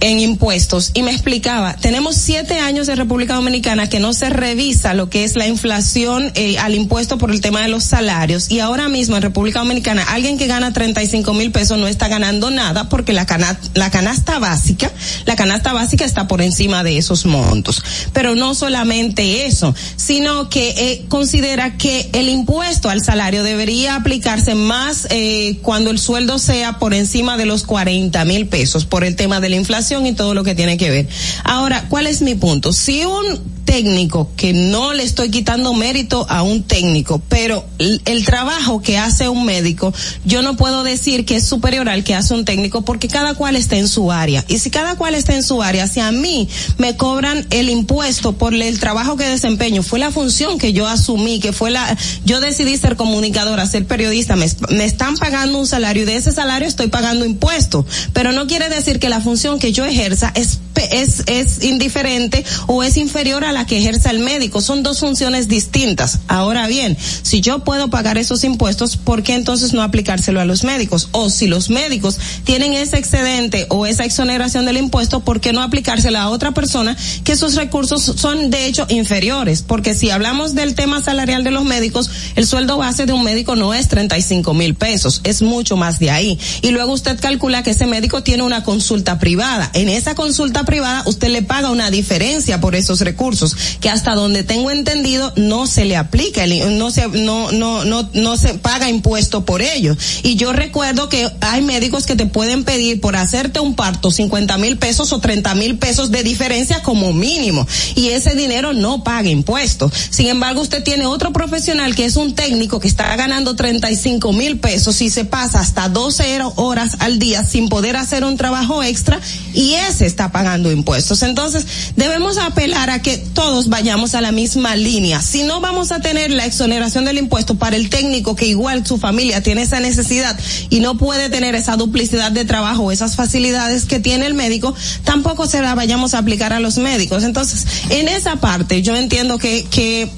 en 0.00 0.20
impuestos 0.20 0.90
y 0.94 1.02
me 1.02 1.12
explicaba, 1.12 1.76
tenemos 1.76 2.16
siete 2.16 2.58
años 2.58 2.86
de 2.86 2.94
República 2.94 3.34
Dominicana 3.34 3.88
que 3.88 4.00
no 4.00 4.12
se 4.12 4.30
revisa 4.30 4.94
lo 4.94 5.08
que 5.08 5.24
es 5.24 5.36
la 5.36 5.46
inflación 5.46 6.32
eh, 6.34 6.58
al 6.58 6.74
impuesto 6.74 7.18
por 7.18 7.30
el 7.30 7.40
tema 7.40 7.62
de 7.62 7.68
los 7.68 7.84
salarios 7.84 8.50
y 8.50 8.60
ahora 8.60 8.88
mismo 8.88 9.16
en 9.16 9.22
República 9.22 9.60
Dominicana 9.60 10.02
alguien 10.02 10.36
que 10.38 10.46
gana 10.46 10.72
35 10.72 11.32
mil 11.34 11.52
pesos 11.52 11.78
no 11.78 11.86
está 11.86 12.08
ganando 12.08 12.50
nada 12.50 12.88
porque 12.88 13.12
la, 13.12 13.26
cana 13.26 13.58
la 13.74 13.90
canasta 13.90 14.38
básica, 14.38 14.92
la 15.24 15.36
canasta 15.36 15.72
básica 15.72 16.04
está 16.04 16.28
por 16.28 16.42
encima 16.42 16.82
de 16.82 16.98
esos 16.98 17.24
montos. 17.26 17.82
Pero 18.12 18.34
no 18.34 18.54
solamente 18.54 19.46
eso, 19.46 19.74
sino 19.96 20.48
que 20.48 20.70
eh, 20.76 21.04
considera 21.08 21.76
que 21.76 22.10
el 22.12 22.28
impuesto 22.28 22.90
al 22.90 23.02
salario 23.02 23.42
debería 23.42 23.94
aplicarse 23.96 24.54
más 24.54 25.06
eh, 25.10 25.58
cuando 25.62 25.90
el 25.90 25.98
sueldo 25.98 26.38
sea 26.38 26.78
por 26.78 26.94
encima 26.94 27.36
de 27.36 27.46
los 27.46 27.62
40 27.64 28.24
mil 28.24 28.46
pesos 28.48 28.84
por 28.84 29.04
el 29.04 29.16
tema 29.16 29.40
de 29.40 29.48
la 29.48 29.56
inflación 29.56 29.93
y 30.02 30.12
todo 30.12 30.34
lo 30.34 30.44
que 30.44 30.54
tiene 30.54 30.76
que 30.76 30.90
ver. 30.90 31.08
Ahora, 31.44 31.86
¿cuál 31.88 32.06
es 32.06 32.22
mi 32.22 32.34
punto? 32.34 32.72
Si 32.72 33.04
un 33.04 33.53
técnico, 33.64 34.30
que 34.36 34.52
no 34.52 34.92
le 34.92 35.02
estoy 35.02 35.30
quitando 35.30 35.74
mérito 35.74 36.26
a 36.28 36.42
un 36.42 36.62
técnico, 36.62 37.20
pero 37.28 37.64
el, 37.78 38.24
trabajo 38.24 38.80
que 38.80 38.96
hace 38.96 39.28
un 39.28 39.44
médico, 39.44 39.92
yo 40.24 40.42
no 40.42 40.56
puedo 40.56 40.82
decir 40.82 41.24
que 41.24 41.36
es 41.36 41.44
superior 41.44 41.88
al 41.88 42.04
que 42.04 42.14
hace 42.14 42.34
un 42.34 42.44
técnico 42.44 42.82
porque 42.82 43.08
cada 43.08 43.34
cual 43.34 43.56
está 43.56 43.76
en 43.76 43.88
su 43.88 44.12
área. 44.12 44.44
Y 44.48 44.58
si 44.58 44.70
cada 44.70 44.96
cual 44.96 45.14
está 45.14 45.34
en 45.34 45.42
su 45.42 45.62
área, 45.62 45.86
si 45.86 46.00
a 46.00 46.10
mí 46.10 46.48
me 46.78 46.96
cobran 46.96 47.46
el 47.50 47.68
impuesto 47.68 48.32
por 48.32 48.54
el 48.54 48.80
trabajo 48.80 49.16
que 49.16 49.24
desempeño, 49.24 49.82
fue 49.82 49.98
la 49.98 50.10
función 50.10 50.58
que 50.58 50.72
yo 50.72 50.86
asumí, 50.86 51.40
que 51.40 51.52
fue 51.52 51.70
la, 51.70 51.96
yo 52.24 52.40
decidí 52.40 52.76
ser 52.76 52.96
comunicadora, 52.96 53.66
ser 53.66 53.86
periodista, 53.86 54.36
me, 54.36 54.46
me 54.70 54.84
están 54.84 55.16
pagando 55.16 55.58
un 55.58 55.66
salario 55.66 56.02
y 56.02 56.06
de 56.06 56.16
ese 56.16 56.32
salario 56.32 56.66
estoy 56.66 56.88
pagando 56.88 57.24
impuestos, 57.24 57.84
pero 58.12 58.32
no 58.32 58.46
quiere 58.46 58.68
decir 58.68 58.98
que 58.98 59.08
la 59.08 59.20
función 59.20 59.58
que 59.58 59.72
yo 59.72 59.84
ejerza 59.84 60.32
es 60.34 60.60
es, 60.90 61.22
es 61.26 61.62
indiferente 61.64 62.44
o 62.66 62.82
es 62.82 62.96
inferior 62.96 63.44
a 63.44 63.52
la 63.54 63.66
que 63.66 63.78
ejerza 63.78 64.10
el 64.10 64.18
médico. 64.18 64.60
Son 64.60 64.82
dos 64.82 65.00
funciones 65.00 65.48
distintas. 65.48 66.20
Ahora 66.28 66.66
bien, 66.66 66.96
si 67.22 67.40
yo 67.40 67.60
puedo 67.60 67.88
pagar 67.88 68.18
esos 68.18 68.44
impuestos, 68.44 68.96
¿por 68.96 69.22
qué 69.22 69.34
entonces 69.34 69.72
no 69.72 69.82
aplicárselo 69.82 70.40
a 70.40 70.44
los 70.44 70.64
médicos? 70.64 71.08
O 71.12 71.30
si 71.30 71.46
los 71.46 71.70
médicos 71.70 72.18
tienen 72.44 72.74
ese 72.74 72.98
excedente 72.98 73.66
o 73.70 73.86
esa 73.86 74.04
exoneración 74.04 74.66
del 74.66 74.76
impuesto, 74.76 75.20
¿por 75.20 75.40
qué 75.40 75.52
no 75.52 75.62
aplicárselo 75.62 76.18
a 76.18 76.28
otra 76.28 76.52
persona 76.52 76.96
que 77.24 77.36
sus 77.36 77.54
recursos 77.54 78.02
son 78.16 78.50
de 78.50 78.66
hecho 78.66 78.86
inferiores? 78.90 79.62
Porque 79.62 79.94
si 79.94 80.10
hablamos 80.10 80.54
del 80.54 80.74
tema 80.74 81.02
salarial 81.02 81.44
de 81.44 81.50
los 81.50 81.64
médicos, 81.64 82.10
el 82.36 82.46
sueldo 82.46 82.76
base 82.76 83.06
de 83.06 83.12
un 83.12 83.24
médico 83.24 83.56
no 83.56 83.74
es 83.74 83.88
35 83.88 84.54
mil 84.54 84.74
pesos, 84.74 85.20
es 85.24 85.42
mucho 85.42 85.76
más 85.76 85.98
de 85.98 86.10
ahí. 86.10 86.38
Y 86.62 86.70
luego 86.70 86.92
usted 86.92 87.18
calcula 87.20 87.62
que 87.62 87.70
ese 87.70 87.86
médico 87.86 88.22
tiene 88.22 88.42
una 88.42 88.64
consulta 88.64 89.18
privada. 89.18 89.70
En 89.74 89.88
esa 89.88 90.14
consulta 90.14 90.64
privada, 90.64 91.02
usted 91.06 91.28
le 91.28 91.42
paga 91.42 91.70
una 91.70 91.90
diferencia 91.90 92.60
por 92.60 92.74
esos 92.74 93.00
recursos, 93.00 93.43
que 93.80 93.90
hasta 93.90 94.14
donde 94.14 94.42
tengo 94.42 94.70
entendido 94.70 95.32
no 95.36 95.66
se 95.66 95.84
le 95.84 95.96
aplica, 95.96 96.46
no 96.46 96.90
se, 96.90 97.08
no, 97.08 97.52
no, 97.52 97.84
no, 97.84 98.08
no 98.12 98.36
se 98.36 98.54
paga 98.54 98.88
impuesto 98.88 99.44
por 99.44 99.62
ello. 99.62 99.96
Y 100.22 100.36
yo 100.36 100.52
recuerdo 100.52 101.08
que 101.08 101.30
hay 101.40 101.62
médicos 101.62 102.06
que 102.06 102.16
te 102.16 102.26
pueden 102.26 102.64
pedir 102.64 103.00
por 103.00 103.16
hacerte 103.16 103.60
un 103.60 103.74
parto 103.74 104.10
50 104.10 104.58
mil 104.58 104.78
pesos 104.78 105.12
o 105.12 105.20
30 105.20 105.54
mil 105.54 105.78
pesos 105.78 106.10
de 106.10 106.22
diferencia 106.22 106.82
como 106.82 107.12
mínimo. 107.12 107.66
Y 107.94 108.08
ese 108.08 108.34
dinero 108.34 108.72
no 108.72 109.04
paga 109.04 109.28
impuestos. 109.28 109.92
Sin 110.10 110.28
embargo, 110.28 110.60
usted 110.60 110.82
tiene 110.82 111.06
otro 111.06 111.32
profesional 111.32 111.94
que 111.94 112.04
es 112.04 112.16
un 112.16 112.34
técnico 112.34 112.80
que 112.80 112.88
está 112.88 113.14
ganando 113.16 113.56
35 113.56 114.32
mil 114.32 114.58
pesos 114.58 115.00
y 115.00 115.10
se 115.10 115.24
pasa 115.24 115.60
hasta 115.60 115.88
12 115.88 116.24
horas 116.56 116.96
al 116.98 117.18
día 117.18 117.44
sin 117.44 117.68
poder 117.68 117.96
hacer 117.96 118.24
un 118.24 118.36
trabajo 118.36 118.82
extra 118.82 119.20
y 119.52 119.74
ese 119.74 120.06
está 120.06 120.32
pagando 120.32 120.72
impuestos. 120.72 121.22
Entonces, 121.22 121.66
debemos 121.96 122.38
apelar 122.38 122.90
a 122.90 123.02
que 123.02 123.18
todos 123.34 123.68
vayamos 123.68 124.14
a 124.14 124.20
la 124.20 124.32
misma 124.32 124.76
línea. 124.76 125.20
Si 125.20 125.42
no 125.42 125.60
vamos 125.60 125.92
a 125.92 126.00
tener 126.00 126.30
la 126.30 126.46
exoneración 126.46 127.04
del 127.04 127.18
impuesto 127.18 127.56
para 127.56 127.76
el 127.76 127.90
técnico 127.90 128.36
que 128.36 128.46
igual 128.46 128.86
su 128.86 128.96
familia 128.96 129.42
tiene 129.42 129.62
esa 129.62 129.80
necesidad 129.80 130.38
y 130.70 130.80
no 130.80 130.96
puede 130.96 131.28
tener 131.28 131.54
esa 131.54 131.76
duplicidad 131.76 132.32
de 132.32 132.44
trabajo, 132.44 132.92
esas 132.92 133.16
facilidades 133.16 133.84
que 133.84 133.98
tiene 133.98 134.26
el 134.26 134.34
médico, 134.34 134.74
tampoco 135.02 135.46
se 135.46 135.60
la 135.60 135.74
vayamos 135.74 136.14
a 136.14 136.18
aplicar 136.18 136.52
a 136.52 136.60
los 136.60 136.78
médicos. 136.78 137.24
Entonces, 137.24 137.66
en 137.90 138.08
esa 138.08 138.36
parte, 138.36 138.82
yo 138.82 138.96
entiendo 138.96 139.38
que, 139.38 139.64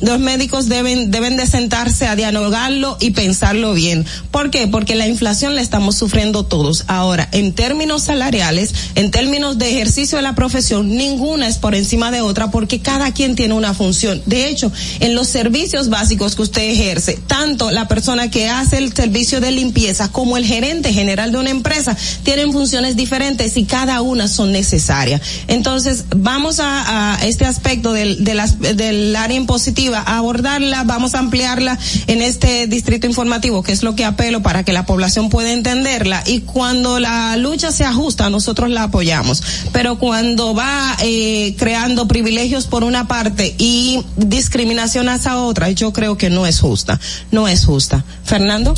los 0.01 0.21
médicos 0.21 0.69
deben, 0.69 1.11
deben 1.11 1.37
de 1.37 1.47
sentarse 1.47 2.07
a 2.07 2.17
dialogarlo 2.17 2.99
y 3.01 3.11
pensarlo 3.13 3.73
bien. 3.73 4.05
¿Por 4.31 4.51
qué? 4.51 4.67
Porque 4.67 4.95
la 4.95 5.09
inflación 5.09 5.55
la 5.55 5.63
estamos 5.63 5.97
sufriendo 5.97 6.45
todos. 6.45 6.85
Ahora, 6.87 7.29
en 7.33 7.55
términos 7.55 8.03
salariales, 8.03 8.75
en 8.95 9.11
términos 9.11 9.59
de 9.59 9.71
ejercicio 9.71 10.17
de 10.19 10.23
la 10.23 10.35
profesión, 10.35 10.97
ninguna 10.97 11.49
es 11.49 11.59
por 11.59 11.75
encima 11.75 12.11
de 12.11 12.21
otra 12.21 12.51
porque 12.51 12.81
cada 12.81 13.06
quien 13.13 13.37
tiene 13.37 13.55
una 13.55 13.75
función. 13.75 14.23
De 14.27 14.49
hecho, 14.49 14.73
en 15.01 15.15
los 15.15 15.29
servicios 15.29 15.89
básicos 15.89 16.37
que 16.37 16.43
usted 16.43 16.63
ejerce, 16.63 17.19
tanto 17.27 17.71
la 17.71 17.89
persona 17.89 18.31
que 18.31 18.49
hace 18.49 18.79
el 18.79 18.93
servicio 18.93 19.41
de 19.41 19.51
limpieza 19.51 20.11
como 20.11 20.37
el 20.37 20.45
gerente 20.45 20.93
general 20.93 21.33
de 21.33 21.39
una 21.39 21.51
empresa 21.51 21.97
tienen 22.23 22.53
funciones 22.53 22.97
diferentes 22.97 23.57
y 23.57 23.65
cada 23.65 24.03
una 24.03 24.29
son 24.29 24.53
necesarias. 24.53 25.21
Entonces, 25.49 26.05
vamos 26.17 26.61
a, 26.61 27.15
a 27.15 27.27
este 27.27 27.45
aspecto 27.45 27.93
del, 27.93 28.25
de 28.25 28.35
las, 28.35 28.59
del 28.59 29.15
área 29.17 29.37
impositiva 29.37 30.01
a 30.01 30.19
abordarla, 30.19 30.85
vamos 30.85 31.15
a 31.15 31.19
ampliarla 31.19 31.79
en 32.07 32.23
este 32.23 32.67
distrito 32.67 33.07
informativo, 33.07 33.63
que 33.63 33.73
es 33.73 33.83
lo 33.83 33.95
que 33.95 34.05
apelo 34.05 34.43
para 34.43 34.65
que 34.65 34.73
la 34.73 34.87
población 34.87 35.29
pueda 35.29 35.53
entenderla 35.53 36.23
y 36.27 36.41
cuando 36.41 36.99
la 36.99 37.37
lucha 37.37 37.73
se 37.73 37.85
ajusta, 37.85 38.31
nosotros 38.31 38.71
la 38.71 38.85
apoyamos. 38.85 39.43
Pero 39.73 39.99
cuando 39.99 40.55
va 40.55 40.97
eh, 41.03 41.55
creando 41.59 42.09
privilegios 42.09 42.67
por 42.67 42.85
una 42.85 42.96
parte 43.05 43.55
y 43.59 44.05
discriminación 44.17 45.09
hacia 45.09 45.39
otra, 45.39 45.71
yo 45.71 45.93
creo 45.93 46.17
que 46.17 46.31
no 46.31 46.47
es 46.47 46.61
justa, 46.61 46.99
no 47.31 47.49
es 47.49 47.65
justa. 47.65 48.05
Fernando. 48.25 48.75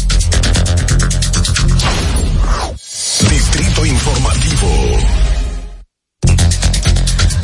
Distrito 3.30 3.86
Informativo. 3.86 5.27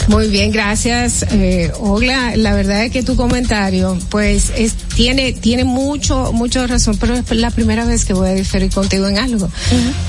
Muy 0.09 0.29
bien, 0.29 0.51
gracias, 0.51 1.25
eh, 1.31 1.73
Ogla. 1.81 2.37
La 2.37 2.55
verdad 2.55 2.85
es 2.85 2.93
que 2.93 3.03
tu 3.03 3.17
comentario, 3.17 3.99
pues, 4.11 4.53
es, 4.57 4.75
tiene, 4.95 5.33
tiene 5.33 5.65
mucho, 5.65 6.33
mucho 6.33 6.67
razón, 6.67 6.99
pero 6.99 7.15
es 7.15 7.31
la 7.31 7.51
primera 7.51 7.85
vez 7.85 8.05
que 8.05 8.13
voy 8.13 8.29
a 8.29 8.35
diferir 8.35 8.71
contigo 8.71 9.09
en 9.09 9.19
algo. 9.19 9.49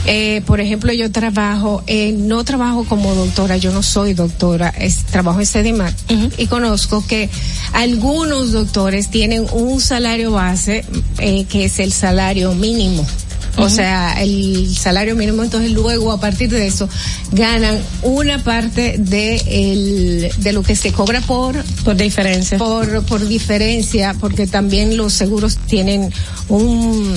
eh, 0.06 0.42
por 0.46 0.60
ejemplo, 0.60 0.92
yo 0.92 1.12
trabajo, 1.12 1.84
eh, 1.88 2.12
no 2.12 2.44
trabajo 2.44 2.84
como 2.84 3.16
doctora, 3.16 3.58
yo 3.58 3.72
no 3.72 3.84
soy 3.84 4.14
doctora, 4.14 4.70
es, 4.70 5.06
trabajo 5.06 5.40
en 5.40 5.46
Sedimat 5.46 5.94
y 6.38 6.48
conozco 6.48 7.06
que 7.08 7.30
algunos 7.74 8.52
doctores 8.52 9.10
tienen 9.10 9.46
un 9.54 9.80
salario 9.80 10.32
base 10.32 10.86
eh, 11.20 11.46
que 11.46 11.66
es 11.66 11.80
el 11.80 11.92
salario 11.92 12.54
mínimo. 12.54 13.06
O 13.57 13.69
sea, 13.69 14.22
el 14.22 14.76
salario 14.76 15.15
mínimo, 15.15 15.44
entonces 15.44 15.72
luego 15.72 16.11
a 16.11 16.19
partir 16.19 16.49
de 16.49 16.68
eso 16.68 16.90
ganan 17.32 17.77
una 18.03 18.44
parte 18.44 18.95
de 18.98 19.36
el, 19.48 20.32
de 20.38 20.53
lo 20.53 20.61
que 20.64 20.76
se 20.76 20.91
cobra 20.91 21.22
por 21.22 21.64
por 21.84 21.95
diferencia. 21.95 22.57
Por 22.57 23.03
por 23.06 23.26
diferencia, 23.27 24.15
porque 24.19 24.45
también 24.48 24.98
los 24.98 25.14
seguros 25.14 25.57
tienen 25.68 26.11
un 26.49 27.14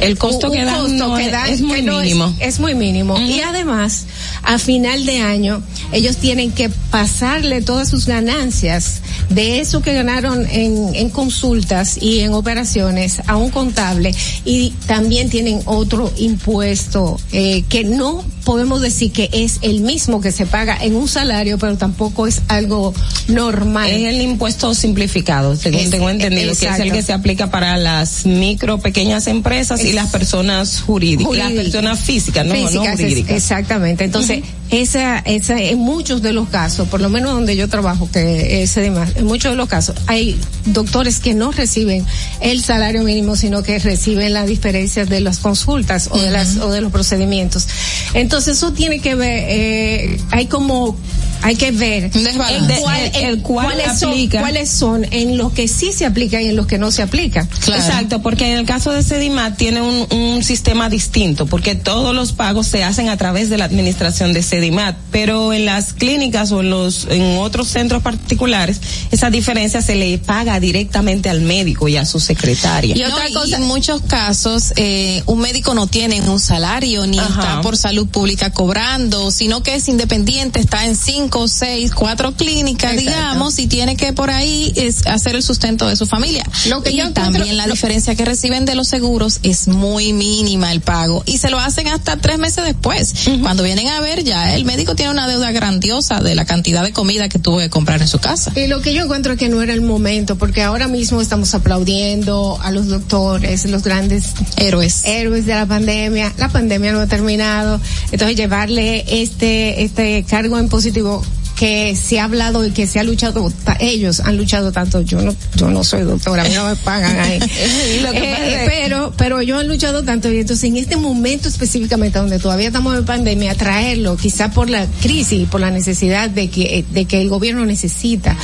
el 0.00 0.16
costo 0.18 0.48
un 0.48 0.52
que 0.56 0.64
dan 0.64 0.80
costo 0.82 1.08
no 1.08 1.16
que 1.16 1.24
es- 1.26 1.32
dan 1.32 1.50
es 1.50 1.60
muy 1.62 1.82
no 1.82 1.98
mínimo. 2.00 2.34
es 2.38 2.60
muy 2.60 2.74
mínimo 2.74 3.18
y 3.18 3.40
además 3.40 4.06
a 4.44 4.58
final 4.58 5.04
de 5.04 5.20
año 5.20 5.62
ellos 5.92 6.16
tienen 6.18 6.52
que 6.52 6.68
pasarle 6.90 7.60
todas 7.62 7.88
sus 7.88 8.06
ganancias 8.06 9.00
de 9.30 9.58
eso 9.60 9.82
que 9.82 9.94
ganaron 9.94 10.46
en, 10.50 10.94
en 10.94 11.10
consultas 11.10 11.98
y 12.00 12.20
en 12.20 12.32
operaciones 12.34 13.20
a 13.26 13.36
un 13.36 13.50
contable 13.50 14.14
y 14.44 14.70
también 14.86 15.28
tienen 15.28 15.60
otro 15.78 16.10
impuesto 16.16 17.18
eh, 17.32 17.62
que 17.68 17.84
no 17.84 18.24
podemos 18.48 18.80
decir 18.80 19.12
que 19.12 19.28
es 19.34 19.58
el 19.60 19.80
mismo 19.82 20.22
que 20.22 20.32
se 20.32 20.46
paga 20.46 20.78
en 20.80 20.96
un 20.96 21.06
salario 21.06 21.58
pero 21.58 21.76
tampoco 21.76 22.26
es 22.26 22.40
algo 22.48 22.94
normal 23.28 23.90
Es 23.90 24.08
el 24.08 24.22
impuesto 24.22 24.74
simplificado, 24.74 25.54
según 25.54 25.80
Es- 25.80 25.90
tengo 25.90 26.08
entendido, 26.08 26.54
que 26.56 26.66
es 26.66 26.78
el 26.78 26.90
que 26.90 27.02
se 27.02 27.12
aplica 27.12 27.50
para 27.50 27.76
las 27.76 28.24
micro, 28.24 28.78
pequeñas 28.78 29.26
empresas 29.26 29.84
y 29.84 29.92
las 29.92 30.08
personas 30.08 30.80
jurídicas, 30.80 31.36
las 31.36 31.48
Jurídica. 31.48 31.62
personas 31.62 32.00
físicas, 32.00 32.46
no, 32.46 32.54
no 32.54 32.68
es- 32.84 32.90
jurídicas. 32.98 33.36
exactamente. 33.36 34.04
Entonces, 34.04 34.40
esa, 34.70 35.18
esa, 35.20 35.60
en 35.60 35.78
muchos 35.78 36.22
de 36.22 36.32
los 36.32 36.48
casos, 36.48 36.88
por 36.88 37.00
lo 37.02 37.10
menos 37.10 37.32
donde 37.32 37.54
yo 37.54 37.68
trabajo, 37.68 38.08
que 38.10 38.62
es 38.62 38.74
demás, 38.74 39.10
en 39.16 39.26
muchos 39.26 39.52
de 39.52 39.56
los 39.56 39.68
casos, 39.68 39.96
hay 40.06 40.38
doctores 40.66 41.20
que 41.20 41.34
no 41.34 41.52
reciben 41.52 42.04
el 42.40 42.62
salario 42.62 43.02
mínimo, 43.02 43.36
sino 43.36 43.62
que 43.62 43.78
reciben 43.78 44.32
las 44.32 44.46
diferencias 44.46 45.08
de 45.10 45.20
las 45.20 45.38
consultas 45.38 46.08
o 46.10 46.18
de 46.18 46.30
las, 46.30 46.56
o 46.56 46.70
de 46.70 46.80
los 46.80 46.92
procedimientos. 46.92 47.66
Entonces, 48.14 48.37
eso 48.46 48.72
tiene 48.72 49.00
que 49.00 49.14
ver, 49.14 49.44
eh, 49.48 50.20
hay 50.30 50.46
como, 50.46 50.96
hay 51.42 51.56
que 51.56 51.70
ver 51.70 52.10
en 52.14 52.36
cuál- 52.36 53.10
El- 53.14 53.24
el 53.24 53.42
cuál 53.42 53.66
cuáles 53.66 53.98
son, 53.98 54.10
aplica. 54.10 54.40
cuáles 54.40 54.70
son 54.70 55.06
en 55.10 55.36
los 55.38 55.52
que 55.52 55.68
sí 55.68 55.92
se 55.92 56.06
aplica 56.06 56.40
y 56.42 56.48
en 56.48 56.56
los 56.56 56.66
que 56.66 56.78
no 56.78 56.90
se 56.90 57.02
aplica. 57.02 57.46
Exacto, 57.66 58.20
porque 58.22 58.50
en 58.52 58.58
el 58.58 58.66
caso 58.66 58.90
de 58.92 59.02
Sedimat 59.02 59.56
tiene 59.56 59.80
un, 59.80 60.06
un 60.10 60.42
sistema 60.44 60.88
distinto, 60.88 61.46
porque 61.46 61.74
todos 61.74 62.14
los 62.14 62.32
pagos 62.32 62.66
se 62.66 62.84
hacen 62.84 63.08
a 63.08 63.16
través 63.16 63.50
de 63.50 63.58
la 63.58 63.64
administración 63.66 64.32
de 64.32 64.42
Sedimat, 64.42 64.96
pero 65.10 65.52
en 65.52 65.64
las 65.64 65.92
clínicas 65.92 66.50
o 66.52 66.60
en 66.60 66.70
los 66.70 67.06
en 67.10 67.38
otros 67.38 67.68
centros 67.68 68.02
particulares 68.02 68.80
esa 69.10 69.30
diferencia 69.30 69.80
se 69.82 69.94
le 69.94 70.18
paga 70.18 70.60
directamente 70.60 71.28
al 71.28 71.40
médico 71.40 71.88
y 71.88 71.96
a 71.96 72.04
su 72.04 72.20
secretaria. 72.20 72.96
Y 72.96 73.02
otra 73.04 73.26
cosa, 73.32 73.56
en 73.56 73.64
muchos 73.64 74.02
casos, 74.02 74.72
eh, 74.76 75.22
un 75.26 75.40
médico 75.40 75.74
no 75.74 75.86
tiene 75.86 76.20
un 76.22 76.40
salario 76.40 77.06
ni 77.06 77.18
Ajá. 77.18 77.28
está 77.28 77.60
por 77.60 77.76
salud 77.76 78.06
pública 78.08 78.50
cobrando, 78.52 79.30
sino 79.30 79.62
que 79.62 79.74
es 79.74 79.88
independiente, 79.88 80.60
está 80.60 80.86
en 80.86 80.96
cinco, 80.96 81.27
seis, 81.46 81.92
cuatro 81.92 82.32
clínicas, 82.32 82.92
Exacto. 82.92 83.10
digamos, 83.10 83.58
y 83.58 83.66
tiene 83.66 83.96
que 83.96 84.12
por 84.12 84.30
ahí 84.30 84.72
es 84.76 85.06
hacer 85.06 85.36
el 85.36 85.42
sustento 85.42 85.88
de 85.88 85.96
su 85.96 86.06
familia. 86.06 86.44
Lo 86.68 86.82
que 86.82 86.90
y 86.90 86.96
yo 86.96 87.12
también 87.12 87.56
la 87.56 87.66
diferencia 87.66 88.14
que 88.14 88.24
reciben 88.24 88.64
de 88.64 88.74
los 88.74 88.88
seguros 88.88 89.40
es 89.42 89.68
muy 89.68 90.12
mínima 90.12 90.72
el 90.72 90.80
pago 90.80 91.22
y 91.26 91.38
se 91.38 91.50
lo 91.50 91.58
hacen 91.58 91.88
hasta 91.88 92.16
tres 92.16 92.38
meses 92.38 92.64
después. 92.64 93.14
Cuando 93.42 93.62
vienen 93.62 93.88
a 93.88 94.00
ver 94.00 94.24
ya 94.24 94.54
el 94.54 94.64
médico 94.64 94.94
tiene 94.94 95.12
una 95.12 95.28
deuda 95.28 95.52
grandiosa 95.52 96.20
de 96.20 96.34
la 96.34 96.44
cantidad 96.44 96.82
de 96.82 96.92
comida 96.92 97.28
que 97.28 97.38
tuvo 97.38 97.58
que 97.58 97.70
comprar 97.70 98.00
en 98.00 98.08
su 98.08 98.18
casa. 98.18 98.52
Y 98.56 98.66
lo 98.66 98.80
que 98.80 98.94
yo 98.94 99.02
encuentro 99.02 99.32
es 99.32 99.38
que 99.38 99.48
no 99.48 99.62
era 99.62 99.72
el 99.72 99.82
momento, 99.82 100.36
porque 100.36 100.62
ahora 100.62 100.88
mismo 100.88 101.20
estamos 101.20 101.54
aplaudiendo 101.54 102.58
a 102.62 102.70
los 102.70 102.88
doctores, 102.88 103.64
los 103.66 103.82
grandes 103.82 104.26
héroes, 104.56 105.02
héroes 105.04 105.46
de 105.46 105.54
la 105.54 105.66
pandemia. 105.66 106.32
La 106.38 106.48
pandemia 106.48 106.92
no 106.92 107.00
ha 107.00 107.06
terminado, 107.06 107.80
entonces 108.10 108.36
llevarle 108.36 109.22
este 109.22 109.82
este 109.82 110.24
cargo 110.24 110.58
en 110.58 110.68
positivo 110.68 111.17
que 111.58 111.96
se 111.96 112.20
ha 112.20 112.24
hablado 112.24 112.64
y 112.64 112.70
que 112.70 112.86
se 112.86 113.00
ha 113.00 113.02
luchado, 113.02 113.52
ellos 113.80 114.20
han 114.20 114.36
luchado 114.36 114.70
tanto, 114.70 115.00
yo 115.00 115.20
no, 115.20 115.34
yo 115.56 115.68
no 115.68 115.82
soy 115.82 116.02
doctora, 116.02 116.42
a 116.44 116.48
mí 116.48 116.54
no 116.54 116.66
me 116.68 116.76
pagan 116.76 117.18
ahí. 117.18 117.38
Lo 118.02 118.12
que 118.12 118.18
Eh, 118.18 118.62
es- 118.64 118.68
pero, 118.68 119.12
pero 119.16 119.40
ellos 119.40 119.58
han 119.58 119.66
luchado 119.66 120.04
tanto 120.04 120.30
y 120.30 120.38
entonces 120.38 120.64
en 120.64 120.76
este 120.76 120.96
momento 120.96 121.48
específicamente 121.48 122.18
donde 122.18 122.38
todavía 122.38 122.68
estamos 122.68 122.96
en 122.96 123.04
pandemia, 123.04 123.54
traerlo, 123.56 124.16
quizá 124.16 124.50
por 124.52 124.70
la 124.70 124.86
crisis, 125.02 125.48
por 125.48 125.60
la 125.60 125.70
necesidad 125.72 126.30
de 126.30 126.48
que, 126.48 126.84
de 126.90 127.04
que 127.06 127.20
el 127.20 127.28
gobierno 127.28 127.66
necesita, 127.66 128.36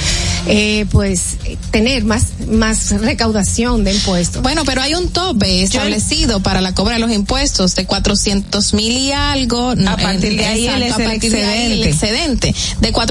eh, 0.48 0.84
pues, 0.90 1.36
eh, 1.44 1.56
tener 1.70 2.04
más, 2.04 2.24
más 2.50 2.90
recaudación 3.00 3.84
de 3.84 3.94
impuestos. 3.94 4.42
Bueno, 4.42 4.64
pero 4.64 4.82
hay 4.82 4.94
un 4.94 5.08
tope 5.10 5.62
establecido 5.62 6.40
para 6.40 6.60
la 6.60 6.74
cobra 6.74 6.94
de 6.94 7.00
los 7.00 7.12
impuestos 7.12 7.76
de 7.76 7.86
400 7.86 8.74
mil 8.74 8.92
y 8.98 9.12
algo. 9.12 9.70
A 9.86 9.96
partir 9.96 10.36
de 10.36 10.46
ahí 10.46 10.66
el 10.66 10.82
exacto, 10.82 10.84
a 10.84 10.96
es 10.96 10.98
el 10.98 11.04
partir 11.12 11.32
de 11.32 11.44
ahí 11.44 11.72
el 11.72 11.84
excedente. 11.84 12.48
excedente. 12.48 12.54
De 12.80 12.92
400 12.92 13.03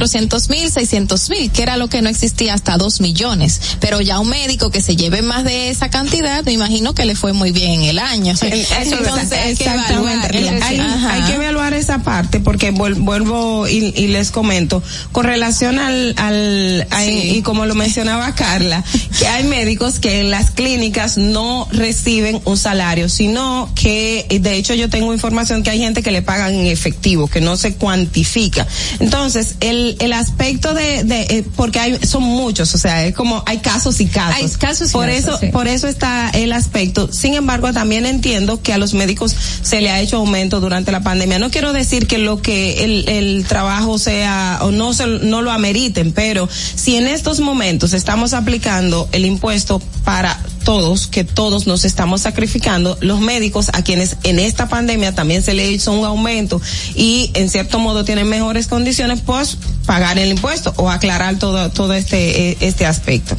mil, 0.49 0.69
600 0.71 1.29
mil, 1.29 1.51
que 1.51 1.61
era 1.63 1.77
lo 1.77 1.87
que 1.89 2.01
no 2.01 2.09
existía 2.09 2.53
hasta 2.53 2.77
2 2.77 3.01
millones. 3.01 3.59
Pero 3.79 4.01
ya 4.01 4.19
un 4.19 4.29
médico 4.29 4.69
que 4.71 4.81
se 4.81 4.95
lleve 4.95 5.21
más 5.21 5.43
de 5.43 5.69
esa 5.69 5.89
cantidad, 5.89 6.43
me 6.43 6.51
imagino 6.53 6.93
que 6.93 7.05
le 7.05 7.15
fue 7.15 7.33
muy 7.33 7.51
bien 7.51 7.71
en 7.73 7.83
el 7.83 7.99
año. 7.99 8.33
Eso 8.33 8.45
es 8.47 8.71
Entonces 8.71 9.31
hay 9.31 9.55
que 9.55 9.63
evaluar. 9.65 10.35
Hay, 10.63 10.79
Ajá. 10.79 11.13
hay 11.13 11.21
que 11.23 11.33
evaluar 11.35 11.73
esa 11.73 11.99
parte 11.99 12.39
porque 12.39 12.73
vuel- 12.73 12.95
vuelvo 12.95 13.67
y, 13.67 13.93
y 13.95 14.07
les 14.07 14.31
comento 14.31 14.81
con 15.11 15.25
relación 15.25 15.79
al, 15.79 16.13
al 16.17 16.87
a- 16.89 17.05
y 17.05 17.41
como 17.41 17.65
lo 17.65 17.75
mencionaba 17.75 18.33
Carla 18.35 18.83
que 19.19 19.27
hay 19.27 19.43
médicos 19.45 19.99
que 19.99 20.19
en 20.21 20.31
las 20.31 20.51
clínicas 20.51 21.17
no 21.17 21.67
reciben 21.71 22.41
un 22.45 22.57
salario 22.57 23.09
sino 23.09 23.69
que 23.75 24.25
de 24.41 24.55
hecho 24.55 24.73
yo 24.73 24.89
tengo 24.89 25.13
información 25.13 25.63
que 25.63 25.69
hay 25.69 25.79
gente 25.79 26.01
que 26.03 26.11
le 26.11 26.21
pagan 26.21 26.53
en 26.53 26.67
efectivo 26.67 27.27
que 27.27 27.41
no 27.41 27.57
se 27.57 27.75
cuantifica 27.75 28.65
entonces 28.99 29.55
el 29.59 29.82
el 29.99 30.13
aspecto 30.13 30.73
de, 30.73 31.03
de 31.03 31.21
eh, 31.29 31.45
porque 31.55 31.79
hay 31.79 31.99
son 32.05 32.23
muchos 32.23 32.73
o 32.75 32.77
sea 32.77 33.05
es 33.05 33.13
como 33.13 33.43
hay 33.45 33.59
casos 33.59 33.99
y 33.99 34.07
casos 34.07 34.35
Hay 34.35 34.49
casos 34.59 34.89
y 34.89 34.93
por 34.93 35.07
casos, 35.07 35.27
eso 35.27 35.37
sí. 35.39 35.47
por 35.47 35.67
eso 35.67 35.87
está 35.87 36.29
el 36.29 36.51
aspecto. 36.53 37.09
Sin 37.11 37.33
embargo, 37.33 37.71
también 37.73 38.05
entiendo 38.05 38.61
que 38.61 38.73
a 38.73 38.77
los 38.77 38.93
médicos 38.93 39.35
se 39.61 39.81
le 39.81 39.89
ha 39.89 39.99
hecho 39.99 40.17
aumento 40.17 40.59
durante 40.59 40.91
la 40.91 41.01
pandemia. 41.01 41.39
No 41.39 41.49
quiero 41.51 41.73
decir 41.73 42.07
que 42.07 42.17
lo 42.17 42.41
que 42.41 42.83
el, 42.83 43.09
el 43.09 43.45
trabajo 43.45 43.97
sea 43.97 44.59
o 44.61 44.71
no 44.71 44.93
se, 44.93 45.07
no 45.07 45.41
lo 45.41 45.51
ameriten, 45.51 46.11
pero 46.11 46.47
si 46.75 46.95
en 46.95 47.07
estos 47.07 47.39
momentos 47.39 47.93
estamos 47.93 48.33
aplicando 48.33 49.09
el 49.11 49.25
impuesto 49.25 49.81
para 50.03 50.39
todos, 50.63 51.07
que 51.07 51.23
todos 51.23 51.67
nos 51.67 51.85
estamos 51.85 52.21
sacrificando, 52.21 52.97
los 53.01 53.19
médicos 53.19 53.69
a 53.73 53.83
quienes 53.83 54.17
en 54.23 54.39
esta 54.39 54.67
pandemia 54.67 55.13
también 55.13 55.43
se 55.43 55.53
le 55.53 55.71
hizo 55.71 55.91
un 55.91 56.05
aumento 56.05 56.61
y 56.95 57.31
en 57.33 57.49
cierto 57.49 57.79
modo 57.79 58.05
tienen 58.05 58.27
mejores 58.27 58.67
condiciones, 58.67 59.21
pues 59.21 59.57
pagar 59.85 60.17
el 60.17 60.29
impuesto 60.29 60.73
o 60.77 60.89
aclarar 60.89 61.37
todo, 61.37 61.69
todo 61.69 61.93
este, 61.93 62.51
eh, 62.51 62.57
este 62.61 62.85
aspecto. 62.85 63.35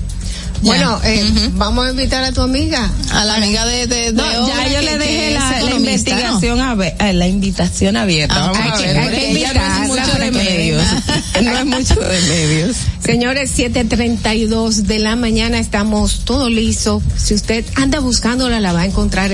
Bueno, 0.64 1.00
eh, 1.04 1.24
vamos 1.54 1.86
a 1.86 1.90
invitar 1.90 2.24
a 2.24 2.32
tu 2.32 2.40
amiga. 2.40 2.90
A 3.12 3.24
la 3.24 3.34
amiga 3.36 3.64
de, 3.66 3.86
de, 3.86 3.96
de 3.96 4.12
No, 4.12 4.48
ya 4.48 4.68
yo 4.68 4.80
le 4.82 4.98
dejé 4.98 5.30
la, 5.32 5.60
¿no? 5.60 5.76
investigación 5.76 6.60
abe- 6.60 6.94
eh, 6.98 7.12
la 7.12 7.26
invitación 7.28 7.96
abierta. 7.96 8.34
Ah, 8.36 8.52
Vamos 8.52 8.58
hay 8.58 8.70
a 8.70 8.86
ver, 8.86 8.98
hay 8.98 9.08
que 9.08 9.54
no 9.54 9.82
es 9.82 9.88
mucho 9.88 10.18
de 10.18 10.30
medios. 10.30 10.82
no 11.42 11.58
es 11.58 11.66
mucho 11.66 11.94
de 12.00 12.20
medios. 12.20 12.76
Señores, 13.04 13.56
7.32 13.58 14.74
de 14.82 14.98
la 14.98 15.14
mañana 15.16 15.58
estamos 15.58 16.20
todo 16.24 16.48
listo. 16.48 17.02
Si 17.16 17.34
usted 17.34 17.64
anda 17.76 18.00
buscándola, 18.00 18.60
la 18.60 18.72
va 18.72 18.80
a 18.82 18.86
encontrar 18.86 19.30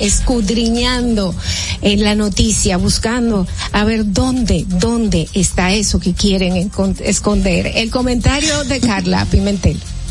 escudriñando 0.00 1.34
en 1.82 2.02
la 2.02 2.14
noticia, 2.14 2.76
buscando 2.76 3.46
a 3.72 3.84
ver 3.84 4.12
dónde, 4.12 4.64
dónde 4.68 5.28
está 5.34 5.72
eso 5.72 6.00
que 6.00 6.14
quieren 6.14 6.70
esconder. 7.04 7.70
El 7.76 7.90
comentario 7.90 8.64
de 8.64 8.80
Carla 8.80 9.24
Pimentel. 9.26 9.78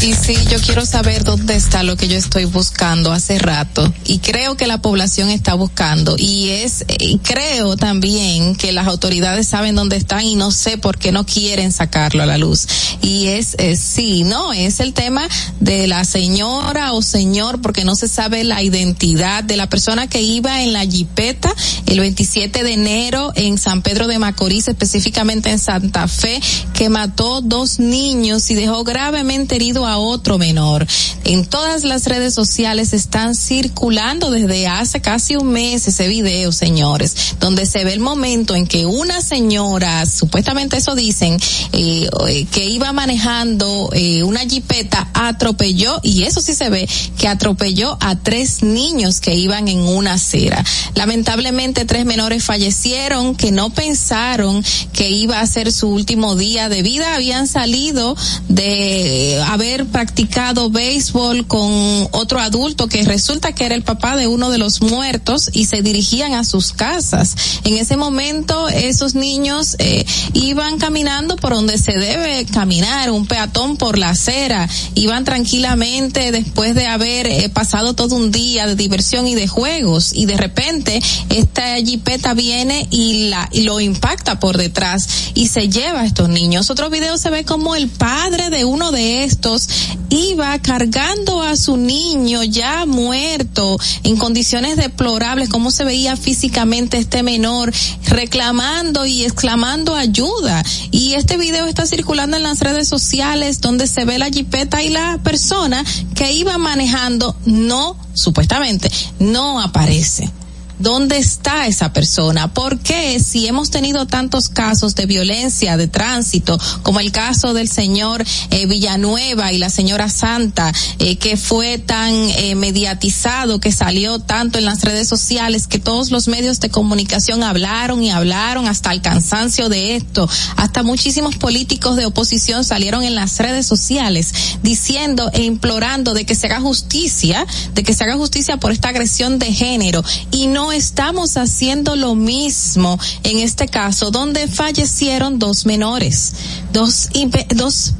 Y 0.00 0.14
sí, 0.14 0.36
yo 0.48 0.60
quiero 0.60 0.86
saber 0.86 1.24
dónde 1.24 1.56
está 1.56 1.82
lo 1.82 1.96
que 1.96 2.06
yo 2.06 2.16
estoy 2.16 2.44
buscando 2.44 3.10
hace 3.10 3.36
rato. 3.40 3.92
Y 4.04 4.18
creo 4.20 4.56
que 4.56 4.68
la 4.68 4.80
población 4.80 5.28
está 5.28 5.54
buscando. 5.54 6.14
Y 6.16 6.50
es, 6.50 6.84
y 7.00 7.18
creo 7.18 7.76
también 7.76 8.54
que 8.54 8.70
las 8.70 8.86
autoridades 8.86 9.48
saben 9.48 9.74
dónde 9.74 9.96
están 9.96 10.24
y 10.24 10.36
no 10.36 10.52
sé 10.52 10.78
por 10.78 10.98
qué 10.98 11.10
no 11.10 11.26
quieren 11.26 11.72
sacarlo 11.72 12.22
a 12.22 12.26
la 12.26 12.38
luz. 12.38 12.68
Y 13.02 13.26
es, 13.26 13.56
es 13.58 13.80
sí, 13.80 14.22
no, 14.22 14.52
es 14.52 14.78
el 14.78 14.94
tema 14.94 15.28
de 15.58 15.88
la 15.88 16.04
señora 16.04 16.92
o 16.92 17.02
señor, 17.02 17.60
porque 17.60 17.84
no 17.84 17.96
se 17.96 18.06
sabe 18.06 18.44
la 18.44 18.62
identidad 18.62 19.42
de 19.42 19.56
la 19.56 19.68
persona 19.68 20.06
que 20.06 20.22
iba 20.22 20.62
en 20.62 20.72
la 20.72 20.86
jipeta 20.86 21.52
el 21.86 21.98
27 21.98 22.62
de 22.62 22.72
enero 22.72 23.32
en 23.34 23.58
San 23.58 23.82
Pedro 23.82 24.06
de 24.06 24.20
Macorís, 24.20 24.68
específicamente 24.68 25.50
en 25.50 25.58
Santa 25.58 26.06
Fe, 26.06 26.40
que 26.72 26.88
mató 26.88 27.40
dos 27.40 27.80
niños 27.80 28.48
y 28.50 28.54
dejó 28.54 28.84
gravemente 28.84 29.56
herido 29.56 29.87
otro 29.96 30.36
menor. 30.36 30.86
En 31.24 31.46
todas 31.46 31.84
las 31.84 32.04
redes 32.04 32.34
sociales 32.34 32.92
están 32.92 33.34
circulando 33.34 34.30
desde 34.30 34.66
hace 34.66 35.00
casi 35.00 35.36
un 35.36 35.52
mes 35.52 35.88
ese 35.88 36.08
video, 36.08 36.52
señores, 36.52 37.36
donde 37.40 37.64
se 37.64 37.84
ve 37.84 37.94
el 37.94 38.00
momento 38.00 38.54
en 38.54 38.66
que 38.66 38.84
una 38.84 39.22
señora, 39.22 40.04
supuestamente 40.04 40.76
eso 40.76 40.94
dicen, 40.94 41.38
eh, 41.72 42.08
eh, 42.28 42.46
que 42.50 42.66
iba 42.66 42.92
manejando 42.92 43.90
eh, 43.92 44.22
una 44.22 44.40
jipeta, 44.40 45.08
atropelló, 45.14 46.00
y 46.02 46.24
eso 46.24 46.40
sí 46.40 46.54
se 46.54 46.68
ve, 46.68 46.88
que 47.18 47.28
atropelló 47.28 47.96
a 48.00 48.16
tres 48.16 48.62
niños 48.62 49.20
que 49.20 49.34
iban 49.34 49.68
en 49.68 49.80
una 49.80 50.14
acera. 50.14 50.64
Lamentablemente 50.94 51.84
tres 51.84 52.04
menores 52.04 52.44
fallecieron 52.44 53.34
que 53.34 53.52
no 53.52 53.70
pensaron 53.70 54.64
que 54.92 55.10
iba 55.10 55.40
a 55.40 55.46
ser 55.46 55.72
su 55.72 55.88
último 55.88 56.36
día 56.36 56.68
de 56.68 56.82
vida, 56.82 57.14
habían 57.14 57.46
salido 57.46 58.16
de 58.48 59.42
haber 59.46 59.77
practicado 59.86 60.70
béisbol 60.70 61.46
con 61.46 62.08
otro 62.12 62.38
adulto 62.38 62.88
que 62.88 63.04
resulta 63.04 63.52
que 63.52 63.66
era 63.66 63.74
el 63.74 63.82
papá 63.82 64.16
de 64.16 64.26
uno 64.26 64.50
de 64.50 64.58
los 64.58 64.82
muertos 64.82 65.50
y 65.52 65.66
se 65.66 65.82
dirigían 65.82 66.34
a 66.34 66.44
sus 66.44 66.72
casas. 66.72 67.34
En 67.64 67.76
ese 67.76 67.96
momento 67.96 68.68
esos 68.68 69.14
niños 69.14 69.76
eh, 69.78 70.04
iban 70.34 70.78
caminando 70.78 71.36
por 71.36 71.54
donde 71.54 71.78
se 71.78 71.92
debe 71.92 72.46
caminar, 72.46 73.10
un 73.10 73.26
peatón 73.26 73.76
por 73.76 73.98
la 73.98 74.10
acera, 74.10 74.68
iban 74.94 75.24
tranquilamente 75.24 76.32
después 76.32 76.74
de 76.74 76.86
haber 76.86 77.26
eh, 77.26 77.48
pasado 77.48 77.94
todo 77.94 78.16
un 78.16 78.30
día 78.30 78.66
de 78.66 78.76
diversión 78.76 79.26
y 79.28 79.34
de 79.34 79.48
juegos 79.48 80.12
y 80.14 80.26
de 80.26 80.36
repente 80.36 81.00
esta 81.28 81.76
jipeta 81.76 82.34
viene 82.34 82.86
y 82.90 83.28
la 83.28 83.48
y 83.52 83.62
lo 83.62 83.80
impacta 83.80 84.40
por 84.40 84.56
detrás 84.56 85.08
y 85.34 85.48
se 85.48 85.68
lleva 85.68 86.00
a 86.00 86.06
estos 86.06 86.28
niños. 86.28 86.70
Otro 86.70 86.90
video 86.90 87.16
se 87.18 87.30
ve 87.30 87.44
como 87.44 87.74
el 87.74 87.88
padre 87.88 88.50
de 88.50 88.64
uno 88.64 88.92
de 88.92 89.24
estos 89.24 89.67
iba 90.10 90.58
cargando 90.60 91.42
a 91.42 91.56
su 91.56 91.76
niño 91.76 92.42
ya 92.44 92.86
muerto 92.86 93.78
en 94.02 94.16
condiciones 94.16 94.76
deplorables, 94.76 95.48
cómo 95.48 95.70
se 95.70 95.84
veía 95.84 96.16
físicamente 96.16 96.98
este 96.98 97.22
menor 97.22 97.72
reclamando 98.06 99.06
y 99.06 99.24
exclamando 99.24 99.94
ayuda. 99.94 100.62
Y 100.90 101.14
este 101.14 101.36
video 101.36 101.66
está 101.66 101.86
circulando 101.86 102.36
en 102.36 102.42
las 102.42 102.60
redes 102.60 102.88
sociales 102.88 103.60
donde 103.60 103.86
se 103.86 104.04
ve 104.04 104.18
la 104.18 104.30
jipeta 104.30 104.82
y 104.82 104.88
la 104.88 105.18
persona 105.22 105.84
que 106.14 106.32
iba 106.32 106.58
manejando 106.58 107.36
no, 107.44 107.96
supuestamente, 108.14 108.90
no 109.18 109.60
aparece. 109.60 110.30
¿Dónde 110.78 111.18
está 111.18 111.66
esa 111.66 111.92
persona? 111.92 112.52
¿Por 112.54 112.78
qué 112.78 113.18
si 113.20 113.46
hemos 113.46 113.70
tenido 113.70 114.06
tantos 114.06 114.48
casos 114.48 114.94
de 114.94 115.06
violencia 115.06 115.76
de 115.76 115.88
tránsito, 115.88 116.58
como 116.82 117.00
el 117.00 117.10
caso 117.10 117.52
del 117.52 117.68
señor 117.68 118.24
eh, 118.50 118.66
Villanueva 118.66 119.52
y 119.52 119.58
la 119.58 119.70
señora 119.70 120.08
Santa, 120.08 120.72
eh, 120.98 121.16
que 121.16 121.36
fue 121.36 121.78
tan 121.78 122.12
eh, 122.12 122.54
mediatizado, 122.54 123.60
que 123.60 123.72
salió 123.72 124.20
tanto 124.20 124.58
en 124.58 124.64
las 124.64 124.82
redes 124.82 125.08
sociales, 125.08 125.66
que 125.66 125.78
todos 125.78 126.10
los 126.10 126.28
medios 126.28 126.60
de 126.60 126.70
comunicación 126.70 127.42
hablaron 127.42 128.02
y 128.02 128.10
hablaron 128.10 128.66
hasta 128.66 128.92
el 128.92 129.02
cansancio 129.02 129.68
de 129.68 129.96
esto, 129.96 130.28
hasta 130.56 130.82
muchísimos 130.82 131.36
políticos 131.36 131.96
de 131.96 132.06
oposición 132.06 132.64
salieron 132.64 133.02
en 133.02 133.14
las 133.14 133.38
redes 133.38 133.66
sociales 133.66 134.32
diciendo 134.62 135.30
e 135.32 135.42
implorando 135.42 136.14
de 136.14 136.24
que 136.24 136.34
se 136.34 136.46
haga 136.46 136.60
justicia, 136.60 137.46
de 137.74 137.82
que 137.82 137.94
se 137.94 138.04
haga 138.04 138.16
justicia 138.16 138.58
por 138.58 138.72
esta 138.72 138.88
agresión 138.88 139.38
de 139.38 139.52
género 139.52 140.04
y 140.30 140.46
no 140.46 140.67
estamos 140.72 141.36
haciendo 141.36 141.96
lo 141.96 142.14
mismo 142.14 142.98
en 143.22 143.38
este 143.38 143.68
caso 143.68 144.10
donde 144.10 144.48
fallecieron 144.48 145.38
dos 145.38 145.66
menores, 145.66 146.32
dos 146.72 147.08
dos 147.54 147.94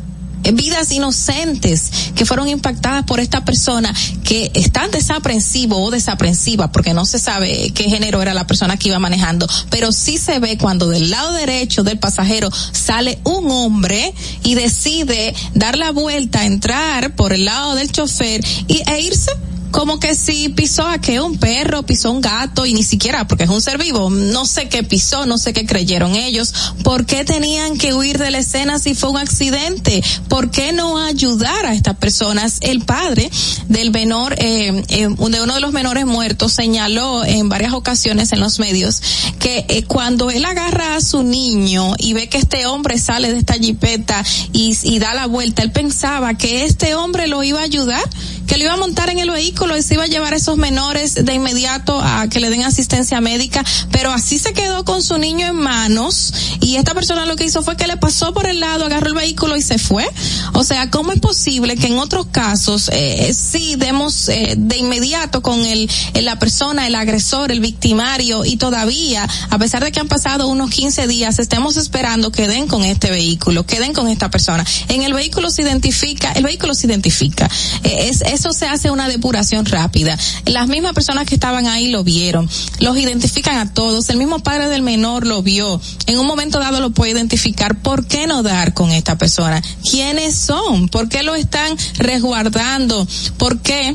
vidas 0.53 0.93
inocentes 0.93 1.91
que 2.15 2.25
fueron 2.25 2.49
impactadas 2.49 3.05
por 3.05 3.21
esta 3.21 3.45
persona 3.45 3.93
que 4.25 4.51
están 4.55 4.91
desaprensivo 4.91 5.83
o 5.83 5.91
desaprensiva 5.91 6.73
porque 6.73 6.95
no 6.95 7.05
se 7.05 7.19
sabe 7.19 7.73
qué 7.75 7.85
género 7.85 8.23
era 8.23 8.35
la 8.35 8.47
persona 8.47 8.77
que 8.77 8.89
iba 8.89 8.99
manejando, 8.99 9.47
pero 9.71 9.93
sí 9.93 10.19
se 10.19 10.39
ve 10.39 10.57
cuando 10.57 10.89
del 10.89 11.11
lado 11.11 11.33
derecho 11.33 11.83
del 11.83 11.99
pasajero 11.99 12.51
sale 12.73 13.19
un 13.25 13.51
hombre 13.51 14.15
y 14.43 14.55
decide 14.55 15.35
dar 15.55 15.77
la 15.77 15.91
vuelta, 15.91 16.45
entrar 16.45 17.15
por 17.15 17.33
el 17.33 17.45
lado 17.45 17.75
del 17.75 17.93
chofer 17.93 18.45
y, 18.69 18.83
e 18.89 19.01
irse 19.01 19.33
como 19.71 20.01
que 20.01 20.15
si 20.15 20.49
pisó 20.49 20.87
a 20.87 20.99
que 20.99 21.21
un 21.21 21.39
perro, 21.39 21.85
pisó 21.85 22.11
un 22.11 22.21
gato 22.21 22.67
y 22.67 22.75
ni 22.75 22.83
siquiera 22.83 23.27
porque 23.27 23.45
es 23.45 23.51
un 23.51 23.61
ser 23.61 23.79
vivo, 23.79 24.11
no 24.11 24.47
sé 24.47 24.69
qué 24.69 24.83
pisó, 24.83 25.27
no 25.27 25.39
sé 25.39 25.53
qué 25.53 25.67
creyeron 25.67 26.15
ellos, 26.15 26.53
¿por 26.83 27.07
qué 27.07 27.25
tenían 27.25 27.79
que 27.79 27.95
huir 27.95 28.19
de 28.19 28.31
la 28.31 28.39
escena 28.39 28.79
si 28.79 28.95
fue 28.95 29.11
un 29.11 29.19
accidente? 29.19 30.03
¿Por 30.29 30.51
qué 30.51 30.73
no 30.73 30.99
ayudar 30.99 31.67
a 31.67 31.75
estas 31.75 31.97
personas? 31.97 32.59
El 32.61 32.85
padre 32.85 33.31
del 33.69 33.91
menor, 33.91 34.35
eh, 34.39 34.85
eh, 34.89 35.09
de 35.09 35.41
uno 35.43 35.55
de 35.55 35.61
los 35.61 35.73
menores 35.73 36.07
muertos 36.07 36.53
señaló 36.53 37.25
en 37.25 37.49
varias 37.49 37.73
ocasiones 37.73 38.33
en 38.33 38.41
los 38.41 38.59
medios 38.59 39.03
que 39.39 39.65
eh, 39.69 39.85
cuando 39.85 40.31
él 40.31 40.45
agarra 40.45 40.97
a 40.97 41.01
su 41.01 41.23
niño 41.23 41.95
y 41.99 42.13
ve 42.13 42.29
que 42.29 42.39
este 42.39 42.67
hombre 42.67 42.99
sale 42.99 43.33
de 43.33 43.39
esta 43.39 43.55
jipeta 43.55 44.25
y, 44.53 44.77
y 44.83 44.99
da 44.99 45.15
la 45.15 45.27
vuelta, 45.27 45.63
él 45.63 45.71
pensaba 45.71 46.35
que 46.35 46.65
este 46.65 46.95
hombre 46.95 47.27
lo 47.27 47.43
iba 47.43 47.61
a 47.61 47.65
ayudar, 47.65 48.03
que 48.49 48.57
lo 48.57 48.65
iba 48.65 48.73
a 48.73 48.77
montar 48.77 49.11
en 49.11 49.19
el 49.19 49.31
vehículo 49.31 49.77
y 49.77 49.83
se 49.83 49.95
iba 49.95 50.05
a 50.05 50.07
llevar 50.07 50.33
a 50.33 50.37
esos 50.37 50.57
menores 50.57 51.15
de 51.15 51.35
inmediato 51.35 52.01
a 52.01 52.29
que 52.29 52.41
le 52.41 52.51
den 52.51 52.65
asistencia 52.65 53.21
médica, 53.21 53.65
pero 53.93 54.11
así 54.11 54.39
se 54.39 54.53
quedó 54.53 54.85
con 54.85 55.03
su 55.03 55.19
niño 55.19 55.47
en 55.47 55.57
manos 55.57 56.33
y 56.61 56.77
esta 56.77 56.95
persona 56.95 57.27
lo 57.27 57.37
que 57.37 57.45
hizo 57.45 57.63
fue 57.63 57.77
que 57.77 57.87
le 57.87 57.97
pasó 57.97 58.33
por 58.33 58.47
el 58.47 58.61
lado, 58.61 58.87
agarró 58.87 59.09
el 59.09 59.15
vehículo 59.15 59.57
y 59.57 59.63
se 59.63 59.79
fue. 59.79 60.09
O 60.55 60.65
sea, 60.65 60.91
¿cómo 60.91 61.13
es 61.13 61.21
posible 61.21 61.77
que 61.77 61.87
en 61.87 61.99
otros 61.99 62.27
casos 62.33 62.91
eh, 62.93 63.33
sí 63.35 63.77
demos 63.77 64.29
eh, 64.29 64.55
de 64.57 64.77
inmediato 64.79 65.43
con 65.43 65.65
el, 65.65 65.89
eh, 66.15 66.23
la 66.23 66.39
persona, 66.39 66.87
el 66.87 66.95
agresor, 66.95 67.53
el 67.53 67.61
victimario 67.61 68.45
y 68.45 68.57
todavía, 68.57 69.29
a 69.51 69.59
pesar 69.59 69.85
de 69.85 69.93
que 69.93 70.01
han 70.01 70.09
pasado 70.09 70.49
unos 70.49 70.71
15 70.71 71.07
días, 71.07 71.39
estemos 71.39 71.77
esperando 71.77 72.33
que 72.33 72.49
den 72.49 72.67
con 72.67 72.85
este 72.85 73.11
vehículo, 73.11 73.67
que 73.67 73.79
den 73.79 73.93
con 73.93 74.09
esta 74.09 74.31
persona? 74.31 74.65
En 74.89 75.03
el 75.03 75.13
vehículo 75.13 75.51
se 75.51 75.63
identifica, 75.63 76.33
el 76.33 76.45
vehículo 76.45 76.75
se 76.75 76.87
identifica. 76.87 77.49
Eh, 77.85 78.09
es, 78.09 78.38
eso 78.39 78.53
se 78.53 78.67
hace 78.67 78.91
una 78.91 79.09
depuración 79.09 79.67
rápida. 79.67 80.17
Las 80.47 80.69
mismas 80.69 80.93
personas 80.93 81.27
que 81.27 81.35
estaban 81.35 81.67
ahí 81.67 81.89
lo 81.89 82.05
vieron, 82.05 82.49
los 82.79 82.97
identifican 82.97 83.59
a 83.59 83.75
todos, 83.75 84.09
el 84.11 84.17
mismo 84.17 84.39
padre 84.39 84.69
del 84.69 84.83
menor 84.83 85.27
lo 85.27 85.43
vio, 85.43 85.81
en 86.07 86.19
un 86.19 86.27
momento 86.27 86.61
dado 86.61 86.81
lo 86.81 86.91
puede 86.91 87.13
identificar, 87.13 87.81
¿por 87.81 88.07
qué 88.07 88.29
no 88.29 88.45
dar 88.45 88.75
con 88.75 88.93
esta 88.93 89.19
persona? 89.19 89.61
¿Quiénes 89.91 90.37
son? 90.37 90.89
¿Por 90.89 91.09
qué 91.09 91.25
lo 91.25 91.35
están 91.35 91.77
resguardando? 91.99 93.07
¿Por 93.39 93.61
qué? 93.61 93.95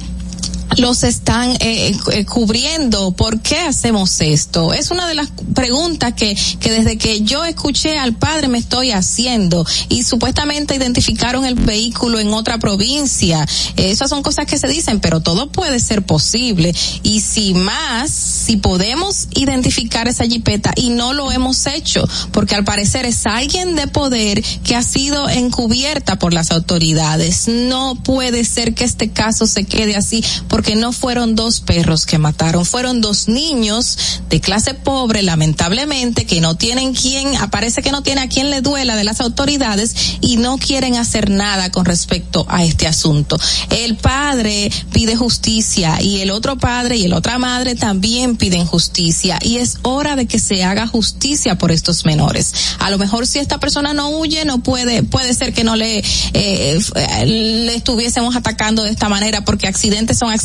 Los 0.78 1.04
están 1.04 1.52
eh, 1.60 1.96
eh, 2.12 2.26
cubriendo. 2.26 3.12
¿Por 3.12 3.42
qué 3.42 3.60
hacemos 3.60 4.22
esto? 4.22 4.74
Es 4.74 4.92
una 4.92 5.08
de 5.08 5.16
las 5.16 5.30
preguntas 5.54 6.14
que, 6.14 6.36
que 6.60 6.72
desde 6.72 6.98
que 6.98 7.22
yo 7.22 7.46
escuché 7.46 7.98
al 7.98 8.14
padre 8.14 8.48
me 8.48 8.58
estoy 8.58 8.92
haciendo 8.92 9.66
y 9.90 10.04
supuestamente 10.04 10.76
identificaron 10.76 11.46
el 11.46 11.56
vehículo 11.56 12.20
en 12.20 12.34
otra 12.34 12.58
provincia. 12.58 13.46
Eh, 13.78 13.92
esas 13.92 14.10
son 14.10 14.24
cosas 14.24 14.46
que 14.46 14.58
se 14.58 14.68
dicen, 14.68 15.00
pero 15.00 15.22
todo 15.22 15.48
puede 15.52 15.80
ser 15.80 16.04
posible. 16.04 16.74
Y 17.04 17.22
si 17.22 17.54
más, 17.54 18.12
si 18.12 18.58
podemos 18.58 19.28
identificar 19.36 20.08
esa 20.08 20.26
jipeta 20.26 20.74
y 20.76 20.90
no 20.90 21.14
lo 21.14 21.32
hemos 21.32 21.66
hecho, 21.68 22.08
porque 22.32 22.56
al 22.56 22.64
parecer 22.64 23.06
es 23.06 23.26
alguien 23.26 23.76
de 23.76 23.88
poder 23.88 24.44
que 24.64 24.76
ha 24.76 24.84
sido 24.84 25.30
encubierta 25.30 26.18
por 26.18 26.34
las 26.34 26.52
autoridades. 26.52 27.48
No 27.48 27.96
puede 27.96 28.44
ser 28.44 28.74
que 28.74 28.84
este 28.84 29.10
caso 29.10 29.48
se 29.48 29.64
quede 29.64 29.96
así 29.96 30.24
porque 30.54 30.76
no 30.76 30.92
fueron 30.92 31.34
dos 31.34 31.62
perros 31.62 32.06
que 32.06 32.20
mataron, 32.20 32.64
fueron 32.64 33.02
dos 33.02 33.28
niños 33.28 34.22
de 34.30 34.40
clase 34.40 34.76
pobre, 34.76 35.24
lamentablemente, 35.24 36.28
que 36.28 36.42
no 36.42 36.58
tienen 36.58 36.94
quien, 36.94 37.36
aparece 37.38 37.82
que 37.82 37.92
no 37.92 38.04
tiene 38.04 38.22
a 38.22 38.30
quien 38.30 38.52
le 38.52 38.62
duela 38.62 38.96
de 38.96 39.04
las 39.04 39.20
autoridades 39.20 39.96
y 40.22 40.38
no 40.38 40.60
quieren 40.60 40.96
hacer 40.96 41.32
nada 41.32 41.72
con 41.72 41.86
respecto 41.86 42.46
a 42.50 42.64
este 42.64 42.86
asunto. 42.86 43.36
El 43.72 43.98
padre 43.98 44.72
pide 44.92 45.16
justicia 45.16 46.00
y 46.04 46.22
el 46.22 46.30
otro 46.30 46.56
padre 46.60 46.98
y 46.98 47.06
el 47.06 47.14
otra 47.14 47.40
madre 47.40 47.74
también 47.74 48.38
piden 48.38 48.68
justicia 48.68 49.40
y 49.42 49.58
es 49.58 49.80
hora 49.82 50.16
de 50.16 50.28
que 50.28 50.38
se 50.38 50.64
haga 50.64 50.86
justicia 50.86 51.58
por 51.58 51.72
estos 51.72 52.06
menores. 52.06 52.54
A 52.78 52.92
lo 52.92 53.00
mejor 53.00 53.26
si 53.26 53.40
esta 53.40 53.60
persona 53.60 53.96
no 53.96 54.10
huye, 54.10 54.46
no 54.46 54.62
puede, 54.62 55.02
puede 55.02 55.34
ser 55.34 55.52
que 55.52 55.64
no 55.64 55.76
le, 55.76 56.04
eh, 56.34 56.80
le 57.26 57.74
estuviésemos 57.74 58.36
atacando 58.36 58.84
de 58.84 58.92
esta 58.92 59.10
manera 59.10 59.44
porque 59.44 59.66
accidentes 59.66 60.20
son 60.20 60.30
accidentes 60.30 60.43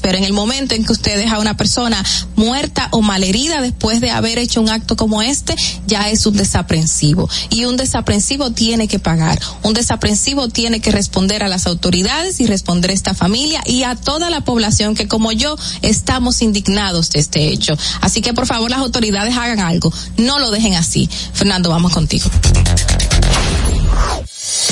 pero 0.00 0.18
en 0.18 0.24
el 0.24 0.32
momento 0.32 0.74
en 0.74 0.84
que 0.84 0.92
usted 0.92 1.16
deja 1.18 1.36
a 1.36 1.38
una 1.38 1.56
persona 1.56 2.02
muerta 2.34 2.88
o 2.92 3.02
malherida 3.02 3.60
después 3.60 4.00
de 4.00 4.10
haber 4.10 4.38
hecho 4.38 4.60
un 4.60 4.70
acto 4.70 4.96
como 4.96 5.22
este, 5.22 5.54
ya 5.86 6.08
es 6.08 6.26
un 6.26 6.36
desaprensivo. 6.36 7.28
Y 7.50 7.64
un 7.66 7.76
desaprensivo 7.76 8.50
tiene 8.50 8.88
que 8.88 8.98
pagar. 8.98 9.38
Un 9.62 9.74
desaprensivo 9.74 10.48
tiene 10.48 10.80
que 10.80 10.90
responder 10.90 11.42
a 11.42 11.48
las 11.48 11.66
autoridades 11.66 12.40
y 12.40 12.46
responder 12.46 12.90
a 12.90 12.94
esta 12.94 13.14
familia 13.14 13.62
y 13.66 13.82
a 13.82 13.96
toda 13.96 14.30
la 14.30 14.40
población 14.40 14.94
que 14.94 15.08
como 15.08 15.32
yo 15.32 15.56
estamos 15.82 16.40
indignados 16.42 17.10
de 17.10 17.20
este 17.20 17.48
hecho. 17.48 17.76
Así 18.00 18.22
que 18.22 18.32
por 18.32 18.46
favor 18.46 18.70
las 18.70 18.80
autoridades 18.80 19.36
hagan 19.36 19.60
algo. 19.60 19.92
No 20.16 20.38
lo 20.38 20.50
dejen 20.50 20.74
así. 20.74 21.08
Fernando, 21.32 21.70
vamos 21.70 21.92
contigo. 21.92 22.30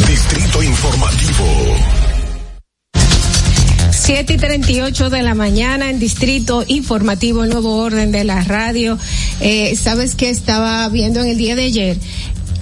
Distrito 0.07 0.63
Informativo. 0.63 2.02
7 4.05 4.33
y 4.33 4.37
38 4.37 5.11
de 5.11 5.23
la 5.23 5.35
mañana 5.35 5.89
en 5.89 6.01
Distrito 6.01 6.65
Informativo, 6.67 7.45
el 7.45 7.51
nuevo 7.51 7.77
orden 7.77 8.11
de 8.11 8.25
la 8.25 8.43
radio. 8.43 8.99
Eh, 9.41 9.77
¿Sabes 9.77 10.17
qué 10.17 10.29
estaba 10.29 10.89
viendo 10.89 11.21
en 11.21 11.29
el 11.29 11.39
día 11.39 11.55
de 11.55 11.63
ayer? 11.63 11.97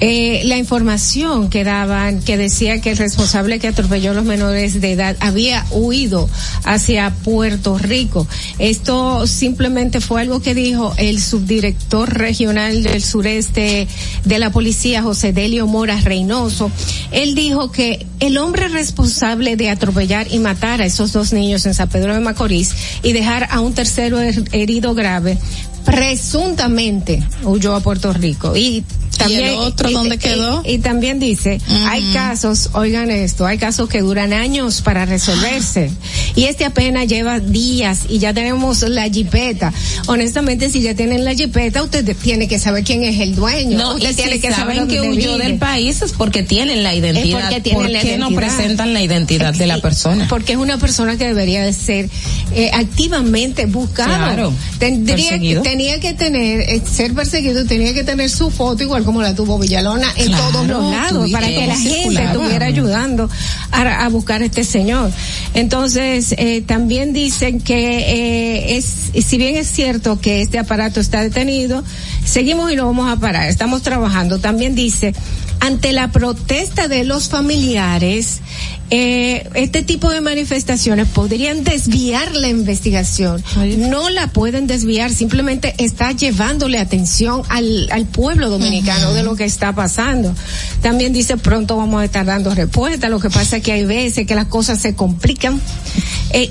Eh, 0.02 0.40
la 0.46 0.56
información 0.56 1.50
que 1.50 1.62
daban, 1.62 2.20
que 2.22 2.38
decía 2.38 2.80
que 2.80 2.90
el 2.92 2.96
responsable 2.96 3.58
que 3.58 3.68
atropelló 3.68 4.12
a 4.12 4.14
los 4.14 4.24
menores 4.24 4.80
de 4.80 4.92
edad 4.92 5.14
había 5.20 5.66
huido 5.70 6.28
hacia 6.64 7.10
Puerto 7.10 7.76
Rico. 7.76 8.26
Esto 8.58 9.26
simplemente 9.26 10.00
fue 10.00 10.22
algo 10.22 10.40
que 10.40 10.54
dijo 10.54 10.94
el 10.96 11.20
subdirector 11.20 12.14
regional 12.16 12.82
del 12.82 13.02
sureste 13.02 13.86
de 14.24 14.38
la 14.38 14.50
policía, 14.50 15.02
José 15.02 15.34
Delio 15.34 15.66
Mora 15.66 16.00
Reynoso. 16.00 16.70
Él 17.12 17.34
dijo 17.34 17.70
que 17.70 18.06
el 18.20 18.38
hombre 18.38 18.68
responsable 18.68 19.56
de 19.56 19.68
atropellar 19.68 20.28
y 20.32 20.38
matar 20.38 20.80
a 20.80 20.86
esos 20.86 21.12
dos 21.12 21.32
niños 21.34 21.66
en 21.66 21.74
San 21.74 21.90
Pedro 21.90 22.14
de 22.14 22.20
Macorís 22.20 22.72
y 23.02 23.12
dejar 23.12 23.48
a 23.50 23.60
un 23.60 23.74
tercero 23.74 24.18
her- 24.18 24.48
herido 24.52 24.94
grave, 24.94 25.36
presuntamente 25.84 27.22
huyó 27.44 27.74
a 27.74 27.80
Puerto 27.80 28.12
Rico. 28.12 28.56
Y 28.56 28.84
también, 29.20 29.44
el 29.44 29.54
otro 29.56 29.90
dónde 29.90 30.18
quedó? 30.18 30.62
Y, 30.64 30.72
y 30.74 30.78
también 30.78 31.18
dice, 31.18 31.60
hay 31.86 32.02
casos, 32.12 32.70
oigan 32.72 33.10
esto, 33.10 33.46
hay 33.46 33.58
casos 33.58 33.88
que 33.88 34.00
duran 34.00 34.32
años 34.32 34.80
para 34.82 35.04
resolverse. 35.06 35.90
Y 36.36 36.44
este 36.44 36.64
apenas 36.64 37.06
lleva 37.06 37.40
días 37.40 38.00
y 38.08 38.18
ya 38.18 38.32
tenemos 38.34 38.82
la 38.82 39.08
jipeta. 39.08 39.72
Honestamente, 40.06 40.70
si 40.70 40.80
ya 40.82 40.94
tienen 40.94 41.24
la 41.24 41.34
jipeta, 41.34 41.82
usted 41.82 42.16
tiene 42.16 42.48
que 42.48 42.58
saber 42.58 42.84
quién 42.84 43.04
es 43.04 43.18
el 43.20 43.34
dueño. 43.34 43.78
No, 43.78 43.94
usted 43.94 44.10
y 44.10 44.14
tiene 44.14 44.32
si 44.34 44.40
que 44.40 44.50
saber 44.52 44.76
saben 44.76 44.88
que 44.88 44.96
dónde 44.98 45.12
huyó 45.18 45.32
vive. 45.34 45.44
del 45.44 45.58
país 45.58 46.02
es 46.02 46.12
porque 46.12 46.42
tienen 46.42 46.82
la 46.82 46.94
identidad. 46.94 47.40
porque 47.42 47.60
tienen 47.60 47.82
¿Por 47.82 47.90
la 47.90 48.00
qué 48.00 48.18
no 48.18 48.30
presentan 48.30 48.92
la 48.94 49.02
identidad 49.02 49.54
de 49.54 49.66
la 49.66 49.80
persona? 49.80 50.26
Porque 50.28 50.52
es 50.52 50.58
una 50.58 50.78
persona 50.78 51.16
que 51.16 51.26
debería 51.26 51.62
de 51.64 51.72
ser 51.72 52.08
eh, 52.54 52.70
activamente 52.72 53.66
buscado. 53.66 54.08
Claro, 54.10 54.52
Tendría 54.78 55.16
perseguido. 55.16 55.62
tenía 55.62 56.00
que 56.00 56.14
tener 56.14 56.60
eh, 56.60 56.82
ser 56.90 57.14
perseguido, 57.14 57.64
tenía 57.64 57.92
que 57.94 58.04
tener 58.04 58.30
su 58.30 58.50
foto 58.50 58.82
igual 58.82 59.04
como 59.10 59.22
la 59.22 59.34
tuvo 59.34 59.58
Villalona 59.58 60.06
en 60.14 60.28
Claro, 60.28 60.50
todos 60.52 60.66
los 60.68 60.88
lados 60.88 61.30
para 61.32 61.48
que 61.48 61.66
la 61.66 61.76
gente 61.76 62.24
estuviera 62.24 62.66
ayudando 62.66 63.28
a, 63.72 64.04
a 64.04 64.08
buscar 64.08 64.40
a 64.40 64.44
este 64.44 64.62
señor. 64.62 65.10
Entonces 65.52 66.32
eh, 66.38 66.62
también 66.64 67.12
dicen 67.12 67.60
que 67.60 67.98
eh, 67.98 68.76
es 68.76 69.10
si 69.24 69.36
bien 69.36 69.56
es 69.56 69.66
cierto 69.66 70.20
que 70.20 70.42
este 70.42 70.60
aparato 70.60 71.00
está 71.00 71.22
detenido, 71.22 71.82
seguimos 72.24 72.70
y 72.70 72.76
lo 72.76 72.86
vamos 72.86 73.10
a 73.10 73.16
parar. 73.16 73.48
Estamos 73.48 73.82
trabajando. 73.82 74.38
También 74.38 74.76
dice 74.76 75.12
ante 75.58 75.92
la 75.92 76.12
protesta 76.12 76.86
de 76.86 77.02
los 77.02 77.28
familiares, 77.28 78.40
eh, 78.90 79.48
este 79.54 79.82
tipo 79.82 80.10
de 80.10 80.20
manifestaciones 80.20 81.06
podrían 81.08 81.62
desviar 81.62 82.34
la 82.34 82.48
investigación. 82.48 83.42
No 83.78 84.10
la 84.10 84.26
pueden 84.28 84.66
desviar, 84.66 85.12
simplemente 85.12 85.74
está 85.78 86.12
llevándole 86.12 86.78
atención 86.78 87.42
al, 87.48 87.88
al 87.92 88.06
pueblo 88.06 88.50
dominicano 88.50 89.12
de 89.14 89.22
lo 89.22 89.36
que 89.36 89.44
está 89.44 89.72
pasando. 89.74 90.34
También 90.82 91.12
dice 91.12 91.36
pronto 91.36 91.76
vamos 91.76 92.02
a 92.02 92.04
estar 92.04 92.26
dando 92.26 92.54
respuesta. 92.54 93.08
Lo 93.08 93.20
que 93.20 93.30
pasa 93.30 93.58
es 93.58 93.62
que 93.62 93.72
hay 93.72 93.84
veces 93.84 94.26
que 94.26 94.34
las 94.34 94.46
cosas 94.46 94.80
se 94.80 94.94
complican. 94.94 95.60
Eh, 96.32 96.50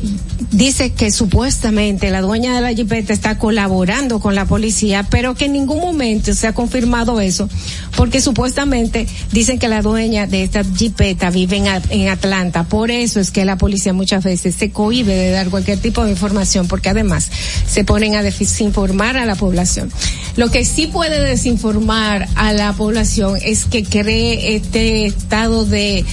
dice 0.51 0.91
que 0.93 1.11
supuestamente 1.11 2.09
la 2.09 2.21
dueña 2.21 2.55
de 2.55 2.61
la 2.61 2.73
jipeta 2.73 3.13
está 3.13 3.37
colaborando 3.37 4.19
con 4.19 4.35
la 4.35 4.45
policía, 4.45 5.03
pero 5.09 5.35
que 5.35 5.45
en 5.45 5.53
ningún 5.53 5.79
momento 5.79 6.33
se 6.33 6.47
ha 6.47 6.53
confirmado 6.53 7.21
eso, 7.21 7.49
porque 7.95 8.21
supuestamente 8.21 9.07
dicen 9.31 9.59
que 9.59 9.67
la 9.67 9.81
dueña 9.81 10.27
de 10.27 10.43
esta 10.43 10.63
jipeta 10.63 11.29
vive 11.29 11.57
en, 11.89 12.07
Atlanta. 12.09 12.63
Por 12.63 12.91
eso 12.91 13.19
es 13.19 13.31
que 13.31 13.45
la 13.45 13.57
policía 13.57 13.93
muchas 13.93 14.23
veces 14.23 14.55
se 14.55 14.71
cohíbe 14.71 15.13
de 15.15 15.31
dar 15.31 15.49
cualquier 15.49 15.79
tipo 15.79 16.03
de 16.03 16.11
información, 16.11 16.67
porque 16.67 16.89
además 16.89 17.29
se 17.67 17.83
ponen 17.83 18.15
a 18.15 18.23
desinformar 18.23 19.17
a 19.17 19.25
la 19.25 19.35
población. 19.35 19.91
Lo 20.35 20.49
que 20.49 20.65
sí 20.65 20.87
puede 20.87 21.21
desinformar 21.21 22.27
a 22.35 22.53
la 22.53 22.73
población 22.73 23.37
es 23.43 23.65
que 23.65 23.83
cree 23.83 24.55
este 24.55 25.05
estado 25.05 25.65
de 25.65 26.05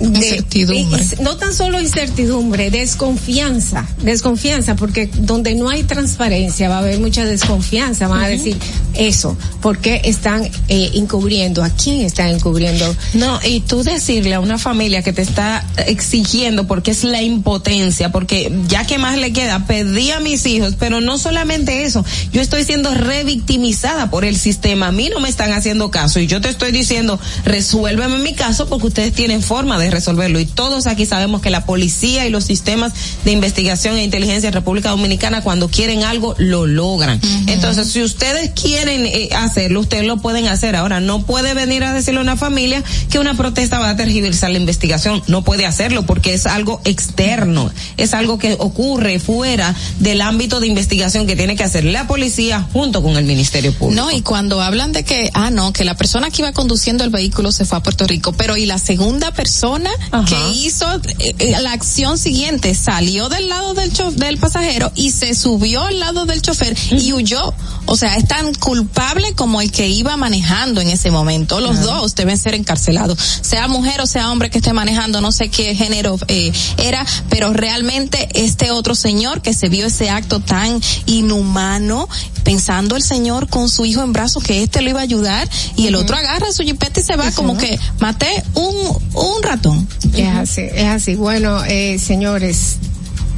de- 0.00 0.06
Incertidumbre. 0.06 1.02
no 1.20 1.36
tan 1.36 1.52
solo 1.54 1.80
incertidumbre, 1.80 2.70
desconfianza, 2.70 3.53
desconfianza, 4.02 4.76
porque 4.76 5.06
donde 5.06 5.54
no 5.54 5.68
hay 5.68 5.82
transparencia 5.82 6.68
va 6.68 6.76
a 6.76 6.78
haber 6.78 7.00
mucha 7.00 7.24
desconfianza, 7.24 8.08
van 8.08 8.24
a 8.24 8.28
decir 8.28 8.56
eso, 8.94 9.36
porque 9.60 10.02
están 10.04 10.44
eh, 10.68 10.90
encubriendo, 10.94 11.62
a 11.62 11.70
quién 11.70 12.02
están 12.02 12.28
encubriendo. 12.28 12.94
No, 13.14 13.40
y 13.44 13.60
tú 13.60 13.82
decirle 13.82 14.34
a 14.34 14.40
una 14.40 14.58
familia 14.58 15.02
que 15.02 15.12
te 15.12 15.22
está 15.22 15.64
exigiendo 15.86 16.66
porque 16.66 16.90
es 16.90 17.04
la 17.04 17.22
impotencia, 17.22 18.12
porque 18.12 18.52
ya 18.68 18.86
que 18.86 18.98
más 18.98 19.18
le 19.18 19.32
queda, 19.32 19.66
pedí 19.66 20.10
a 20.10 20.20
mis 20.20 20.46
hijos, 20.46 20.76
pero 20.78 21.00
no 21.00 21.18
solamente 21.18 21.84
eso, 21.84 22.04
yo 22.32 22.40
estoy 22.40 22.64
siendo 22.64 22.94
revictimizada 22.94 24.10
por 24.10 24.24
el 24.24 24.36
sistema, 24.36 24.88
a 24.88 24.92
mí 24.92 25.08
no 25.08 25.20
me 25.20 25.28
están 25.28 25.52
haciendo 25.52 25.90
caso 25.90 26.20
y 26.20 26.26
yo 26.26 26.40
te 26.40 26.48
estoy 26.48 26.72
diciendo, 26.72 27.18
resuélveme 27.44 28.18
mi 28.18 28.34
caso 28.34 28.68
porque 28.68 28.88
ustedes 28.88 29.12
tienen 29.12 29.42
forma 29.42 29.78
de 29.78 29.90
resolverlo 29.90 30.40
y 30.40 30.46
todos 30.46 30.86
aquí 30.86 31.06
sabemos 31.06 31.40
que 31.40 31.50
la 31.50 31.64
policía 31.64 32.26
y 32.26 32.30
los 32.30 32.44
sistemas 32.44 32.92
de 33.24 33.32
investigación 33.32 33.43
e 33.44 34.02
inteligencia 34.02 34.48
en 34.48 34.52
República 34.52 34.90
Dominicana 34.90 35.42
cuando 35.42 35.68
quieren 35.68 36.02
algo 36.02 36.34
lo 36.38 36.66
logran. 36.66 37.20
Entonces, 37.46 37.88
si 37.90 38.02
ustedes 38.02 38.50
quieren 38.50 39.06
eh, 39.06 39.30
hacerlo, 39.36 39.80
ustedes 39.80 40.04
lo 40.04 40.18
pueden 40.18 40.48
hacer. 40.48 40.76
Ahora, 40.76 41.00
no 41.00 41.24
puede 41.26 41.54
venir 41.54 41.84
a 41.84 41.92
decirle 41.92 42.20
a 42.20 42.22
una 42.22 42.36
familia 42.36 42.82
que 43.10 43.18
una 43.18 43.34
protesta 43.34 43.78
va 43.78 43.90
a 43.90 43.96
tergiversar 43.96 44.50
la 44.50 44.58
investigación. 44.58 45.22
No 45.26 45.42
puede 45.42 45.66
hacerlo 45.66 46.06
porque 46.06 46.34
es 46.34 46.46
algo 46.46 46.80
externo, 46.84 47.70
es 47.96 48.14
algo 48.14 48.38
que 48.38 48.56
ocurre 48.58 49.18
fuera 49.18 49.74
del 49.98 50.20
ámbito 50.20 50.60
de 50.60 50.66
investigación 50.66 51.26
que 51.26 51.36
tiene 51.36 51.56
que 51.56 51.64
hacer 51.64 51.84
la 51.84 52.06
policía 52.06 52.66
junto 52.72 53.02
con 53.02 53.16
el 53.16 53.24
Ministerio 53.24 53.72
Público. 53.72 54.02
No, 54.02 54.10
y 54.10 54.22
cuando 54.22 54.60
hablan 54.60 54.92
de 54.92 55.04
que, 55.04 55.30
ah, 55.34 55.50
no, 55.50 55.72
que 55.72 55.84
la 55.84 55.96
persona 55.96 56.30
que 56.30 56.42
iba 56.42 56.52
conduciendo 56.52 57.04
el 57.04 57.10
vehículo 57.10 57.52
se 57.52 57.64
fue 57.64 57.78
a 57.78 57.82
Puerto 57.82 58.06
Rico, 58.06 58.32
pero 58.32 58.56
y 58.56 58.66
la 58.66 58.78
segunda 58.78 59.32
persona 59.32 59.90
que 60.28 60.50
hizo 60.54 60.86
eh, 61.18 61.34
eh, 61.38 61.56
la 61.60 61.72
acción 61.72 62.18
siguiente 62.18 62.74
salió 62.74 63.28
del 63.34 63.48
lado 63.48 63.74
del, 63.74 63.92
cho- 63.92 64.10
del 64.12 64.38
pasajero 64.38 64.90
y 64.94 65.10
se 65.10 65.34
subió 65.34 65.82
al 65.84 65.98
lado 66.00 66.26
del 66.26 66.40
chofer 66.42 66.76
y 66.90 67.12
huyó. 67.12 67.52
O 67.86 67.96
sea, 67.96 68.16
es 68.16 68.26
tan 68.26 68.54
culpable 68.54 69.34
como 69.34 69.60
el 69.60 69.70
que 69.70 69.88
iba 69.88 70.16
manejando 70.16 70.80
en 70.80 70.88
ese 70.88 71.10
momento. 71.10 71.60
Los 71.60 71.80
dos 71.82 72.14
deben 72.14 72.38
ser 72.38 72.54
encarcelados. 72.54 73.18
Sea 73.42 73.68
mujer 73.68 74.00
o 74.00 74.06
sea 74.06 74.30
hombre 74.30 74.48
que 74.50 74.58
esté 74.58 74.72
manejando, 74.72 75.20
no 75.20 75.32
sé 75.32 75.48
qué 75.50 75.74
género 75.74 76.18
eh, 76.28 76.52
era, 76.78 77.04
pero 77.28 77.52
realmente 77.52 78.28
este 78.34 78.70
otro 78.70 78.94
señor 78.94 79.42
que 79.42 79.52
se 79.52 79.68
vio 79.68 79.86
ese 79.86 80.08
acto 80.10 80.40
tan 80.40 80.80
inhumano, 81.06 82.08
pensando 82.44 82.96
el 82.96 83.02
señor 83.02 83.48
con 83.48 83.68
su 83.68 83.84
hijo 83.84 84.02
en 84.02 84.12
brazos 84.12 84.42
que 84.42 84.62
este 84.62 84.82
lo 84.82 84.90
iba 84.90 85.00
a 85.00 85.02
ayudar 85.02 85.48
y 85.76 85.86
el 85.86 85.94
otro 85.94 86.16
agarra 86.16 86.52
su 86.52 86.62
jipeta 86.62 87.00
y 87.00 87.02
se 87.02 87.16
va 87.16 87.30
como 87.32 87.56
que 87.56 87.78
maté 88.00 88.42
un, 88.54 88.74
un 89.14 89.42
ratón. 89.42 89.86
Es 90.14 90.28
así, 90.28 90.62
es 90.74 90.86
así. 90.86 91.14
Bueno, 91.16 91.62
eh, 91.64 91.98
señores, 91.98 92.76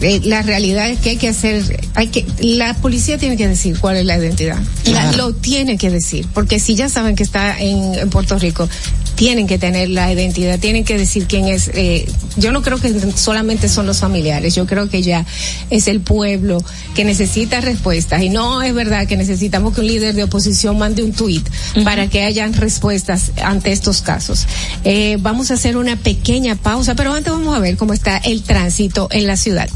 eh, 0.01 0.21
la 0.25 0.43
realidad 0.43 0.89
es 0.91 0.99
que 1.01 1.11
hay 1.11 1.17
que 1.17 1.29
hacer, 1.29 1.87
hay 1.95 2.09
que, 2.09 2.27
la 2.41 2.75
policía 2.75 3.19
tiene 3.19 3.37
que 3.37 3.49
decir 3.49 3.79
cuál 3.79 3.97
es 3.97 4.05
la 4.05 4.17
identidad. 4.19 4.59
La- 4.87 5.13
lo 5.13 5.33
tiene 5.35 5.79
que 5.79 5.91
decir, 5.91 6.27
porque 6.35 6.61
si 6.61 6.75
ya 6.75 6.89
saben 6.89 7.17
que 7.17 7.23
está 7.23 7.59
en, 7.59 7.95
en 7.95 8.11
Puerto 8.11 8.39
Rico, 8.39 8.69
tienen 9.15 9.47
que 9.47 9.57
tener 9.57 9.89
la 9.89 10.13
identidad, 10.13 10.59
tienen 10.59 10.85
que 10.85 10.99
decir 10.99 11.25
quién 11.27 11.47
es. 11.47 11.71
Eh, 11.73 12.07
yo 12.37 12.53
no 12.53 12.61
creo 12.61 12.79
que 12.79 12.93
solamente 13.17 13.67
son 13.71 13.87
los 13.87 14.01
familiares, 14.01 14.55
yo 14.55 14.67
creo 14.67 14.91
que 14.91 15.01
ya 15.03 15.25
es 15.71 15.89
el 15.89 16.01
pueblo 16.01 16.63
que 16.95 17.03
necesita 17.03 17.63
respuestas 17.63 18.23
y 18.23 18.29
no 18.29 18.61
es 18.61 18.75
verdad 18.75 19.07
que 19.07 19.17
necesitamos 19.17 19.75
que 19.75 19.81
un 19.81 19.87
líder 19.87 20.15
de 20.15 20.25
oposición 20.25 20.77
mande 20.77 21.03
un 21.03 21.13
tuit 21.13 21.49
para 21.83 22.09
que 22.09 22.25
hayan 22.25 22.53
respuestas 22.53 23.31
ante 23.43 23.73
estos 23.73 24.03
casos. 24.03 24.47
Eh, 24.85 25.17
vamos 25.21 25.51
a 25.51 25.55
hacer 25.55 25.79
una 25.79 25.97
pequeña 25.97 26.55
pausa, 26.55 26.95
pero 26.95 27.15
antes 27.15 27.33
vamos 27.33 27.57
a 27.57 27.59
ver 27.59 27.79
cómo 27.79 27.95
está 27.95 28.19
el 28.19 28.43
tránsito 28.43 29.09
en 29.11 29.27
la 29.27 29.39
ciudad. 29.39 29.71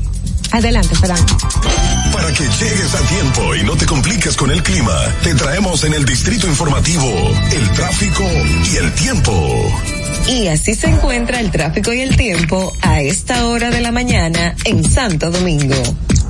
Adelante, 0.53 0.95
Fernando. 0.97 1.37
Para 2.13 2.33
que 2.33 2.43
llegues 2.43 2.95
a 2.95 3.01
tiempo 3.09 3.55
y 3.55 3.63
no 3.63 3.77
te 3.77 3.87
compliques 3.87 4.37
con 4.37 4.51
el 4.51 4.63
clima, 4.63 4.97
te 5.23 5.35
traemos 5.35 5.85
en 5.85 5.95
el 5.95 6.05
distrito 6.05 6.47
informativo 6.47 7.07
el 7.53 7.71
tráfico 7.71 8.25
y 8.73 8.77
el 8.77 8.93
tiempo. 8.95 9.33
Y 10.29 10.49
así 10.49 10.75
se 10.75 10.89
encuentra 10.89 11.41
el 11.41 11.51
tráfico 11.51 11.93
y 11.93 12.01
el 12.01 12.17
tiempo 12.17 12.73
a 12.83 13.01
esta 13.01 13.47
hora 13.47 13.71
de 13.71 13.81
la 13.81 13.93
mañana 13.93 14.55
en 14.65 14.85
Santo 14.85 15.31
Domingo. 15.31 15.77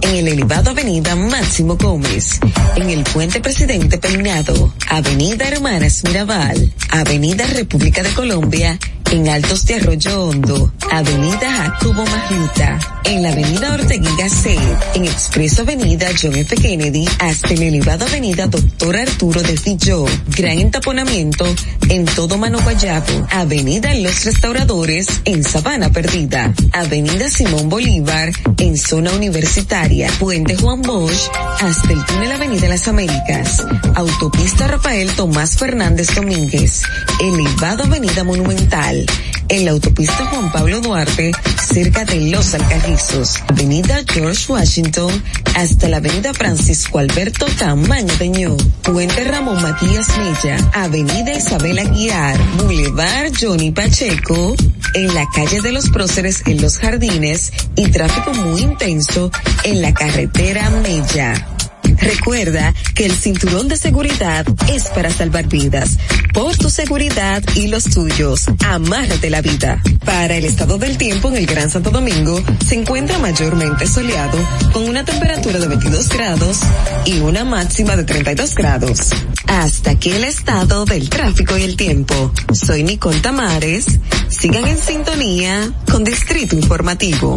En 0.03 0.17
el 0.17 0.29
elevado 0.29 0.71
Avenida 0.71 1.15
Máximo 1.17 1.77
Gómez, 1.77 2.41
en 2.77 2.89
el 2.89 3.05
Puente 3.05 3.41
Presidente 3.41 3.99
Peinado, 3.99 4.73
Avenida 4.89 5.47
Hermanas 5.47 6.03
Mirabal, 6.05 6.73
Avenida 6.89 7.47
República 7.47 8.03
de 8.03 8.11
Colombia, 8.15 8.79
en 9.11 9.29
Altos 9.29 9.67
de 9.67 9.75
Arroyo 9.75 10.25
Hondo, 10.25 10.73
Avenida 10.91 11.51
Jacobo 11.51 12.05
Magluta, 12.05 12.79
en 13.05 13.23
la 13.23 13.31
Avenida 13.31 13.75
Ortega 13.75 14.11
Gasset, 14.17 14.61
en 14.95 15.05
Expreso 15.05 15.63
Avenida 15.63 16.09
John 16.21 16.37
F. 16.37 16.55
Kennedy, 16.57 17.07
hasta 17.19 17.55
el 17.55 17.63
elevado 17.63 18.07
Avenida 18.07 18.47
Doctor 18.47 18.97
Arturo 18.97 19.43
de 19.43 19.57
Filló, 19.57 20.05
gran 20.37 20.59
entaponamiento 20.59 21.45
en 21.89 22.05
todo 22.05 22.39
Mano 22.39 22.61
Guayabo, 22.61 23.27
Avenida 23.31 23.93
Los 23.95 24.25
Restauradores, 24.25 25.23
en 25.25 25.43
Sabana 25.43 25.91
Perdida, 25.91 26.55
Avenida 26.73 27.29
Simón 27.29 27.69
Bolívar, 27.69 28.31
en 28.59 28.77
zona 28.77 29.13
universitaria, 29.13 30.09
Puente 30.21 30.57
Juan 30.57 30.83
Bosch, 30.83 31.31
hasta 31.61 31.93
el 31.93 32.05
túnel 32.07 32.33
Avenida 32.33 32.69
Las 32.69 32.87
Américas, 32.87 33.65
Autopista 33.95 34.69
Rafael 34.69 35.11
Tomás 35.13 35.57
Fernández 35.57 36.15
Domínguez, 36.15 36.83
elevado 37.21 37.85
Avenida 37.85 38.23
Monumental, 38.23 39.00
en 39.49 39.65
la 39.65 39.73
autopista 39.73 40.27
Juan 40.27 40.53
Pablo 40.53 40.81
Duarte, 40.81 41.33
cerca 41.73 42.05
de 42.05 42.21
Los 42.31 42.55
Alcarrizos, 42.55 43.37
Avenida 43.49 44.03
George 44.07 44.53
Washington, 44.53 45.23
hasta 45.57 45.89
la 45.89 45.99
Avenida 45.99 46.33
Francisco 46.33 46.99
Alberto 46.99 47.47
Tamaño 47.59 48.13
Peñó, 48.19 48.57
Puente 48.83 49.25
Ramón 49.25 49.61
Matías 49.63 50.09
Mella, 50.19 50.57
Avenida 50.73 51.35
Isabel 51.35 51.79
Aguiar, 51.79 52.39
Boulevard 52.59 53.33
Johnny 53.41 53.71
Pacheco, 53.71 54.55
en 54.95 55.15
la 55.15 55.27
calle 55.35 55.61
de 55.61 55.73
los 55.73 55.91
Próceres 55.91 56.43
en 56.47 56.61
Los 56.61 56.79
Jardines 56.79 57.53
y 57.77 57.91
tráfico 57.91 58.33
muy 58.35 58.61
intenso 58.63 59.31
en 59.65 59.83
la 59.83 59.93
carretera 59.93 60.71
Mella. 60.71 61.60
Recuerda 62.01 62.75
que 62.95 63.07
el 63.07 63.13
cinturón 63.13 63.69
de 63.69 63.77
seguridad 63.77 64.47
es 64.73 64.85
para 64.89 65.11
salvar 65.11 65.49
vidas. 65.49 65.99
Por 66.33 66.57
tu 66.57 66.71
seguridad 66.71 67.43
y 67.55 67.69
los 67.69 67.85
tuyos, 67.85 68.47
amárrate 68.67 69.31
la 69.31 69.43
vida. 69.43 69.83
Para 70.05 70.37
el 70.37 70.45
estado 70.45 70.79
del 70.79 70.97
tiempo 70.97 71.29
en 71.29 71.37
el 71.37 71.47
Gran 71.47 71.71
Santo 71.71 71.91
Domingo, 71.91 72.43
se 72.67 72.77
encuentra 72.77 73.19
mayormente 73.19 73.87
soleado, 73.87 74.39
con 74.73 74.89
una 74.89 75.05
temperatura 75.05 75.59
de 75.59 75.69
22 75.69 76.09
grados 76.09 76.61
y 77.05 77.19
una 77.21 77.45
máxima 77.45 77.97
de 77.97 78.05
32 78.05 78.55
grados. 78.55 79.11
Hasta 79.47 79.93
aquí 79.93 80.11
el 80.11 80.25
estado 80.25 80.85
del 80.85 81.11
tráfico 81.11 81.59
y 81.59 81.63
el 81.63 81.77
tiempo. 81.77 82.33
Soy 82.53 82.83
Nicole 82.83 83.21
Tamares. 83.21 83.87
Sigan 84.29 84.67
en 84.67 84.79
sintonía 84.79 85.73
con 85.91 86.05
Distrito 86.05 86.55
Informativo. 86.55 87.37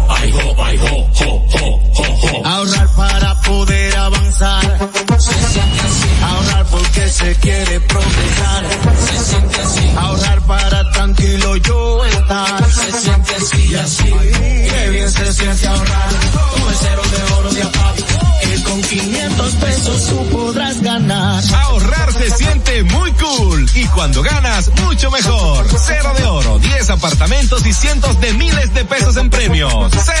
Ahorrar 2.43 2.87
para 2.95 3.41
poder 3.41 3.95
avanzar. 3.97 4.89
Se 5.17 5.33
siente 5.33 5.79
así. 5.79 6.09
Ahorrar 6.23 6.65
porque 6.67 7.09
se 7.09 7.35
quiere 7.35 7.79
progresar. 7.81 8.65
Se 9.07 9.19
siente 9.23 9.61
así. 9.61 9.93
Ahorrar 9.97 10.41
para 10.41 10.91
tranquilo 10.91 11.55
yo 11.57 12.05
estar. 12.05 12.71
Se 12.71 12.91
siente 12.91 13.35
así 13.35 13.67
y 13.69 13.75
así. 13.75 14.03
Qué 14.03 14.89
bien 14.89 15.11
se 15.11 15.33
siente 15.33 15.67
ahorrar. 15.67 16.09
Cero 16.79 17.01
de 17.11 17.33
oro 17.33 17.51
de 17.51 17.63
apago 17.63 17.95
que 18.41 18.63
con 18.63 18.81
500 18.81 19.53
pesos 19.55 20.05
tú 20.07 20.25
podrás 20.29 20.81
ganar. 20.81 21.43
Ahorrar 21.53 22.13
se 22.13 22.29
siente 22.31 22.83
muy 22.83 23.11
cool 23.13 23.69
y 23.75 23.85
cuando 23.87 24.21
ganas 24.21 24.71
mucho 24.83 25.11
mejor. 25.11 25.67
Cero 25.77 26.13
de 26.17 26.23
oro, 26.25 26.59
10 26.59 26.89
apartamentos 26.91 27.65
y 27.65 27.73
cientos 27.73 28.19
de 28.19 28.33
miles 28.33 28.73
de 28.73 28.85
pesos 28.85 29.17
en 29.17 29.29
premios. 29.29 29.91
Cero 30.03 30.20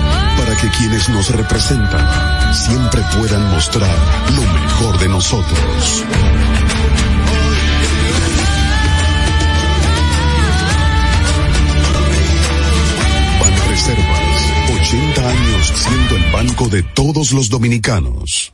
para 0.37 0.55
que 0.55 0.69
quienes 0.69 1.09
nos 1.09 1.29
representan 1.29 2.53
siempre 2.53 3.01
puedan 3.17 3.49
mostrar 3.51 3.95
lo 4.35 4.41
mejor 4.41 4.99
de 4.99 5.07
nosotros. 5.09 6.05
Banreservas, 13.39 14.41
80 14.81 15.29
años 15.29 15.73
siendo 15.75 16.15
el 16.15 16.31
banco 16.31 16.67
de 16.69 16.83
todos 16.83 17.31
los 17.31 17.49
dominicanos. 17.49 18.53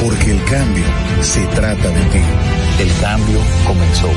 Porque 0.00 0.30
el 0.30 0.44
cambio 0.44 0.84
se 1.22 1.40
trata 1.46 1.88
de 1.88 2.00
ti. 2.06 2.18
El 2.80 2.92
cambio 3.00 3.40
comenzó. 3.66 4.10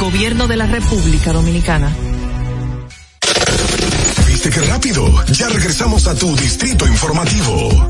Gobierno 0.00 0.46
de 0.46 0.56
la 0.56 0.66
República 0.66 1.32
Dominicana. 1.32 1.90
¿Viste 4.26 4.50
qué 4.50 4.60
rápido? 4.60 5.24
Ya 5.32 5.48
regresamos 5.48 6.06
a 6.06 6.14
tu 6.14 6.34
Distrito 6.36 6.86
Informativo. 6.86 7.88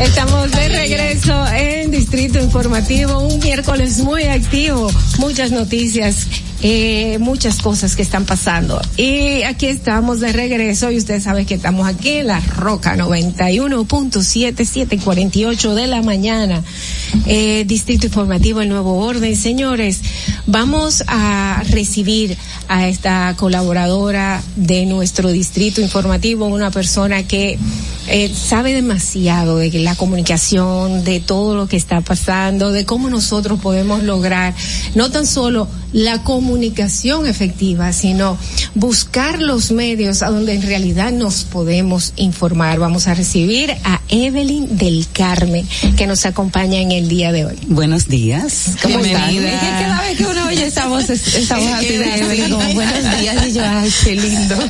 Estamos 0.00 0.50
de 0.52 0.68
regreso 0.68 1.46
en 1.48 1.90
Distrito 1.90 2.38
Informativo, 2.38 3.18
un 3.18 3.40
miércoles 3.40 3.98
muy 3.98 4.24
activo, 4.24 4.90
muchas 5.18 5.50
noticias, 5.50 6.28
eh, 6.60 7.18
muchas 7.20 7.62
cosas 7.62 7.94
que 7.94 8.02
están 8.02 8.24
pasando. 8.24 8.80
Y 8.96 9.42
aquí 9.44 9.66
estamos 9.66 10.18
de 10.18 10.32
regreso 10.32 10.90
y 10.90 10.96
ustedes 10.96 11.22
saben 11.22 11.46
que 11.46 11.54
estamos 11.54 11.86
aquí 11.86 12.18
en 12.18 12.26
la 12.26 12.40
Roca 12.40 12.96
91.7, 12.96 14.64
748 14.64 15.74
de 15.74 15.86
la 15.86 16.02
mañana. 16.02 16.64
Eh, 17.26 17.64
Distrito 17.66 18.06
Informativo, 18.06 18.60
el 18.60 18.68
nuevo 18.68 18.98
orden. 18.98 19.36
Señores, 19.36 20.00
vamos 20.46 21.04
a 21.06 21.62
recibir 21.70 22.36
a 22.66 22.88
esta 22.88 23.34
colaboradora 23.36 24.42
de 24.56 24.84
nuestro 24.86 25.30
Distrito 25.30 25.80
Informativo, 25.80 26.46
una 26.46 26.70
persona 26.70 27.22
que 27.22 27.56
eh, 28.08 28.32
sabe 28.34 28.74
demasiado 28.74 29.58
de 29.58 29.70
la 29.78 29.94
comunicación, 29.94 31.04
de 31.04 31.20
todo 31.20 31.54
lo 31.54 31.68
que 31.68 31.76
está 31.76 32.00
pasando, 32.00 32.72
de 32.72 32.84
cómo 32.84 33.10
nosotros 33.10 33.60
podemos 33.60 34.02
lograr 34.02 34.54
no 34.94 35.10
tan 35.10 35.26
solo 35.26 35.68
la 35.92 36.22
comunicación 36.22 36.47
efectiva, 37.26 37.92
sino 37.92 38.38
buscar 38.74 39.40
los 39.40 39.70
medios 39.70 40.22
a 40.22 40.30
donde 40.30 40.54
en 40.54 40.62
realidad 40.62 41.12
nos 41.12 41.44
podemos 41.44 42.12
informar. 42.16 42.78
Vamos 42.78 43.06
a 43.08 43.14
recibir 43.14 43.72
a 43.84 44.00
Evelyn 44.08 44.76
del 44.78 45.06
Carmen, 45.12 45.66
que 45.96 46.06
nos 46.06 46.24
acompaña 46.26 46.78
en 46.80 46.92
el 46.92 47.08
día 47.08 47.32
de 47.32 47.44
hoy. 47.44 47.56
Buenos 47.66 48.08
días. 48.08 48.76
¿Cómo 48.82 49.00
están? 49.00 49.30
Bienvenida. 49.30 49.56
Es 49.56 49.60
que 49.60 49.82
cada 49.84 50.02
vez 50.02 50.16
que 50.18 50.26
uno 50.26 50.46
oye 50.46 50.66
esa 50.66 50.86
voz, 50.86 51.10
es- 51.10 51.34
esa 51.34 51.58
voz 51.58 51.68
así 51.72 51.86
de 51.96 52.18
Evelyn, 52.18 52.50
como, 52.50 52.72
buenos 52.74 53.20
días, 53.20 53.46
y 53.46 53.52
yo, 53.52 53.62
ay, 53.64 53.92
qué 54.04 54.14
lindo. 54.16 54.56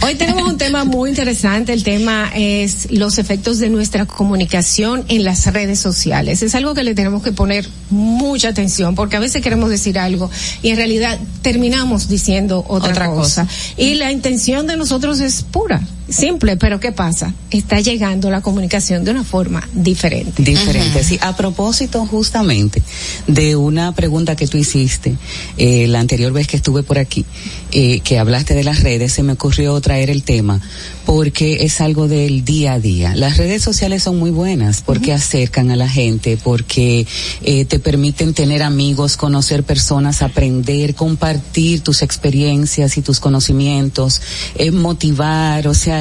Hoy 0.00 0.14
tenemos 0.14 0.44
un 0.48 0.58
tema 0.58 0.84
muy 0.84 1.10
interesante. 1.10 1.72
El 1.72 1.82
tema 1.82 2.30
es 2.34 2.90
los 2.92 3.18
efectos 3.18 3.58
de 3.58 3.68
nuestra 3.68 4.06
comunicación 4.06 5.04
en 5.08 5.24
las 5.24 5.52
redes 5.52 5.80
sociales. 5.80 6.40
Es 6.42 6.54
algo 6.54 6.72
que 6.72 6.84
le 6.84 6.94
tenemos 6.94 7.22
que 7.22 7.32
poner 7.32 7.68
mucha 7.90 8.48
atención 8.50 8.94
porque 8.94 9.16
a 9.16 9.20
veces 9.20 9.42
queremos 9.42 9.70
decir 9.70 9.98
algo 9.98 10.30
y 10.62 10.70
en 10.70 10.76
realidad 10.76 11.18
terminamos 11.42 12.08
diciendo 12.08 12.64
otra, 12.68 12.90
Otra 12.90 13.06
cosa. 13.06 13.42
cosa. 13.42 13.54
Y 13.76 13.94
la 13.94 14.12
intención 14.12 14.68
de 14.68 14.76
nosotros 14.76 15.18
es 15.20 15.42
pura, 15.42 15.82
simple, 16.08 16.56
pero 16.56 16.80
¿qué 16.80 16.92
pasa? 16.92 17.34
Está 17.50 17.80
llegando 17.80 18.30
la 18.30 18.40
comunicación 18.40 19.04
de 19.04 19.10
una 19.10 19.24
forma 19.24 19.66
diferente. 19.72 20.42
Diferente, 20.42 21.04
sí. 21.04 21.18
A 21.20 21.36
propósito 21.36 22.04
justamente 22.06 22.82
de 23.26 23.56
una 23.56 23.92
pregunta 23.92 24.36
que 24.36 24.46
tú 24.46 24.56
hiciste 24.58 25.16
eh, 25.56 25.86
la 25.86 26.00
anterior 26.00 26.32
vez 26.32 26.46
que 26.46 26.56
estuve 26.56 26.82
por 26.82 26.98
aquí, 26.98 27.24
eh, 27.72 28.00
que 28.00 28.18
hablaste 28.18 28.54
de 28.54 28.64
las 28.64 28.82
redes, 28.82 29.12
se 29.12 29.22
me 29.22 29.32
ocurrió 29.32 29.80
traer 29.80 30.10
el 30.10 30.22
tema 30.22 30.60
porque 31.08 31.64
es 31.64 31.80
algo 31.80 32.06
del 32.06 32.44
día 32.44 32.74
a 32.74 32.80
día. 32.80 33.16
Las 33.16 33.38
redes 33.38 33.62
sociales 33.62 34.02
son 34.02 34.18
muy 34.18 34.30
buenas 34.30 34.82
porque 34.82 35.14
acercan 35.14 35.70
a 35.70 35.76
la 35.76 35.88
gente, 35.88 36.36
porque 36.36 37.06
eh, 37.42 37.64
te 37.64 37.78
permiten 37.78 38.34
tener 38.34 38.62
amigos, 38.62 39.16
conocer 39.16 39.62
personas, 39.62 40.20
aprender, 40.20 40.94
compartir 40.94 41.80
tus 41.80 42.02
experiencias 42.02 42.98
y 42.98 43.00
tus 43.00 43.20
conocimientos, 43.20 44.20
eh, 44.56 44.70
motivar, 44.70 45.66
o 45.66 45.72
sea, 45.72 45.97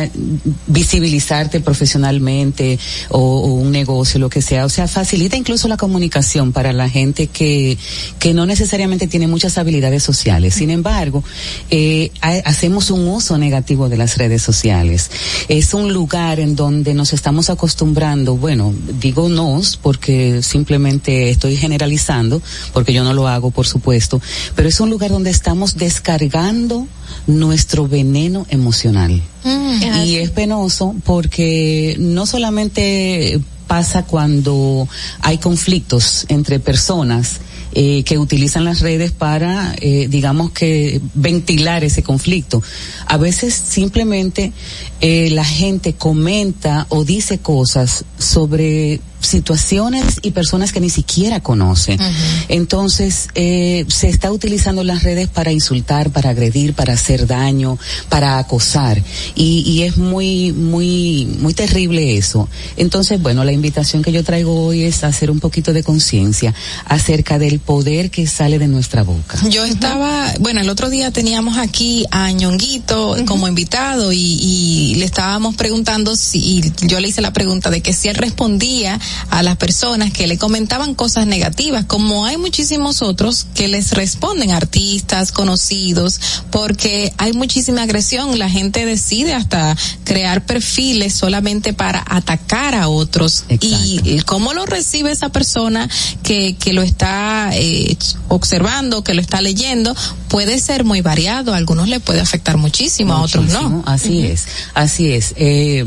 visibilizarte 0.68 1.60
profesionalmente 1.62 2.78
o, 3.10 3.42
un 3.58 3.72
negocio, 3.72 4.20
lo 4.20 4.30
que 4.30 4.42
sea. 4.42 4.66
O 4.66 4.70
sea, 4.70 4.88
facilita 4.88 5.36
incluso 5.38 5.68
la 5.68 5.78
comunicación 5.78 6.52
para 6.52 6.74
la 6.74 6.90
gente 6.90 7.28
que, 7.28 7.78
que 8.20 8.34
no 8.34 8.46
necesariamente 8.46 9.08
tiene 9.08 9.28
muchas 9.28 9.58
habilidades 9.58 10.04
sociales. 10.04 10.54
Sin 10.56 10.70
embargo, 10.70 11.24
eh, 11.70 12.12
ha- 12.22 12.42
hacemos 12.46 12.92
un 12.92 13.08
uso 13.08 13.38
negativo 13.38 13.90
de 13.90 13.98
las 13.98 14.18
redes 14.18 14.42
sociales. 14.42 15.10
Es 15.48 15.74
un 15.74 15.94
lugar 15.94 16.40
en 16.40 16.56
donde 16.56 16.94
nos 16.94 17.14
estamos 17.14 17.50
acostumbrando, 17.50 18.36
bueno, 18.38 18.74
digo 19.00 19.30
nos 19.30 19.78
porque 19.78 20.42
simplemente 20.44 21.30
estoy 21.30 21.58
generalizando, 21.58 22.42
porque 22.74 22.94
yo 22.94 23.04
no 23.04 23.14
lo 23.14 23.28
hago, 23.28 23.52
por 23.52 23.68
supuesto, 23.68 24.22
pero 24.56 24.70
es 24.70 24.80
un 24.80 24.90
lugar 24.90 25.12
donde 25.12 25.30
estamos 25.30 25.76
descargando 25.76 26.88
nuestro 27.28 27.88
veneno 27.88 28.46
emocional. 28.50 29.22
Y 30.06 30.16
es 30.16 30.32
penoso 30.32 30.96
porque 31.06 31.96
no 32.00 32.26
solamente 32.26 33.40
pasa 33.68 34.04
cuando 34.04 34.88
hay 35.22 35.38
conflictos 35.38 36.26
entre 36.30 36.60
personas 36.60 37.40
eh, 37.74 38.04
que 38.04 38.18
utilizan 38.18 38.64
las 38.64 38.80
redes 38.80 39.12
para, 39.12 39.76
eh, 39.80 40.08
digamos 40.10 40.52
que, 40.52 41.02
ventilar 41.14 41.84
ese 41.84 42.02
conflicto. 42.02 42.64
A 43.06 43.18
veces 43.18 43.54
simplemente 43.54 44.54
eh, 45.02 45.30
la 45.32 45.46
gente 45.46 45.94
comenta 45.94 46.88
o 46.90 47.04
dice 47.04 47.40
cosas 47.40 48.06
sobre 48.18 49.00
situaciones 49.20 50.20
y 50.22 50.32
personas 50.32 50.72
que 50.72 50.80
ni 50.80 50.90
siquiera 50.90 51.40
conoce. 51.40 51.98
Entonces, 52.48 53.30
eh, 53.36 53.86
se 53.88 54.10
está 54.10 54.32
utilizando 54.32 54.84
las 54.84 55.04
redes 55.04 55.28
para 55.28 55.52
insultar, 55.52 56.12
para 56.12 56.30
agredir, 56.30 56.74
para 56.74 56.94
hacer 56.94 57.28
daño, 57.28 57.78
para 58.10 58.38
acosar. 58.38 59.02
Y, 59.36 59.64
y 59.66 59.84
es 59.84 59.98
muy, 59.98 60.54
muy, 60.54 61.26
muy 61.40 61.54
terrible 61.54 62.18
eso. 62.18 62.48
Entonces, 62.78 63.22
bueno, 63.22 63.44
la 63.44 63.52
invitación 63.52 64.04
que 64.04 64.12
yo 64.12 64.24
traigo 64.24 64.66
hoy 64.66 64.84
es 64.84 65.04
hacer 65.04 65.32
un 65.32 65.40
poquito 65.40 65.74
de 65.74 65.84
conciencia 65.84 66.54
acerca 66.86 67.40
del 67.40 67.60
poder 67.60 68.12
que 68.12 68.28
sale 68.28 68.60
de 68.60 68.68
nuestra 68.68 69.04
boca. 69.04 69.40
Yo 69.50 69.66
estaba, 69.66 70.34
bueno, 70.40 70.62
el 70.62 70.70
otro 70.70 70.90
día 70.90 71.12
teníamos 71.12 71.58
aquí 71.58 72.06
a 72.12 72.32
Ñonguito 72.32 73.16
como 73.26 73.48
invitado 73.48 74.12
y, 74.12 74.18
y 74.20 74.96
le 74.96 75.06
estábamos 75.06 75.56
preguntando 75.56 76.16
si, 76.16 76.40
y 76.40 76.88
yo 76.88 77.00
le 77.00 77.10
hice 77.10 77.22
la 77.22 77.34
pregunta 77.34 77.70
de 77.70 77.82
que 77.82 77.94
si 77.94 78.08
él 78.08 78.16
respondía 78.16 79.00
a 79.30 79.44
las 79.44 79.58
personas 79.58 80.12
que 80.12 80.28
le 80.28 80.38
comentaban 80.38 80.96
cosas 80.96 81.28
negativas, 81.28 81.86
como 81.86 82.26
hay 82.26 82.38
muchísimos 82.38 83.02
otros 83.02 83.46
que 83.56 83.68
les 83.68 83.92
responden, 83.92 84.52
artistas, 84.52 85.32
conocidos, 85.32 86.20
porque 86.52 87.14
hay 87.18 87.34
muchísima 87.34 87.84
agresión, 87.84 88.38
la 88.40 88.50
gente 88.50 88.86
decide 88.86 89.34
hasta 89.34 89.76
crear 90.04 90.46
perfiles 90.46 91.14
solamente 91.14 91.74
para 91.74 92.04
atacar 92.08 92.76
a 92.76 92.88
otros. 92.88 93.46
Y 93.50 94.22
cómo 94.26 94.54
lo 94.54 94.66
recibe 94.66 95.12
esa 95.12 95.30
persona 95.30 95.90
que, 96.24 96.56
que 96.56 96.74
lo 96.74 96.82
está 96.82 97.52
eh, 97.54 97.98
observando, 98.28 99.04
que 99.04 99.14
lo 99.14 99.22
está 99.22 99.42
leyendo, 99.42 99.96
puede 100.28 100.60
ser 100.60 100.84
muy 100.84 101.02
variado, 101.02 101.54
a 101.54 101.58
algunos 101.58 101.88
le 101.88 102.00
puede 102.00 102.20
afectar 102.22 102.58
muchísimo, 102.58 103.14
a 103.14 103.22
otros 103.22 103.48
no. 103.48 103.84
Así 103.86 104.26
es, 104.26 104.46
así 104.74 105.12
es. 105.12 105.34
Eh, 105.38 105.86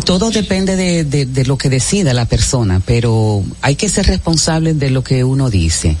todo 0.00 0.30
depende 0.30 0.76
de, 0.76 1.04
de, 1.04 1.44
lo 1.44 1.58
que 1.58 1.68
decida 1.68 2.14
la 2.14 2.24
persona, 2.24 2.80
pero 2.84 3.44
hay 3.60 3.76
que 3.76 3.88
ser 3.88 4.06
responsable 4.06 4.74
de 4.74 4.90
lo 4.90 5.04
que 5.04 5.24
uno 5.24 5.50
dice. 5.50 5.96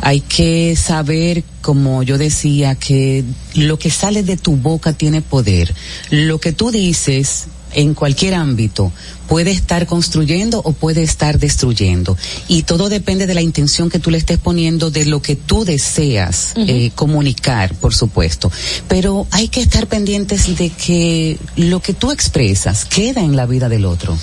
Hay 0.00 0.20
que 0.20 0.74
saber, 0.76 1.44
como 1.62 2.02
yo 2.02 2.18
decía, 2.18 2.74
que 2.74 3.24
lo 3.54 3.78
que 3.78 3.90
sale 3.90 4.22
de 4.22 4.36
tu 4.36 4.56
boca 4.56 4.92
tiene 4.92 5.22
poder. 5.22 5.74
Lo 6.10 6.38
que 6.38 6.52
tú 6.52 6.70
dices 6.70 7.46
en 7.72 7.94
cualquier 7.94 8.34
ámbito 8.34 8.92
puede 9.28 9.50
estar 9.50 9.86
construyendo 9.86 10.60
o 10.64 10.72
puede 10.72 11.02
estar 11.02 11.38
destruyendo. 11.38 12.16
Y 12.48 12.62
todo 12.62 12.88
depende 12.88 13.26
de 13.26 13.34
la 13.34 13.42
intención 13.42 13.90
que 13.90 13.98
tú 13.98 14.10
le 14.10 14.18
estés 14.18 14.38
poniendo, 14.38 14.90
de 14.90 15.04
lo 15.04 15.20
que 15.20 15.36
tú 15.36 15.64
deseas 15.64 16.52
eh, 16.56 16.90
comunicar, 16.94 17.74
por 17.74 17.94
supuesto. 17.94 18.50
Pero 18.88 19.26
hay 19.30 19.48
que 19.48 19.60
estar 19.60 19.86
pendientes 19.86 20.56
de 20.56 20.70
que 20.70 21.38
lo 21.56 21.80
que 21.80 21.94
tú 21.94 22.12
expresas 22.12 22.84
queda 22.84 23.22
en 23.22 23.36
la 23.36 23.46
vida 23.46 23.68
del 23.68 23.84
otro. 23.84 24.16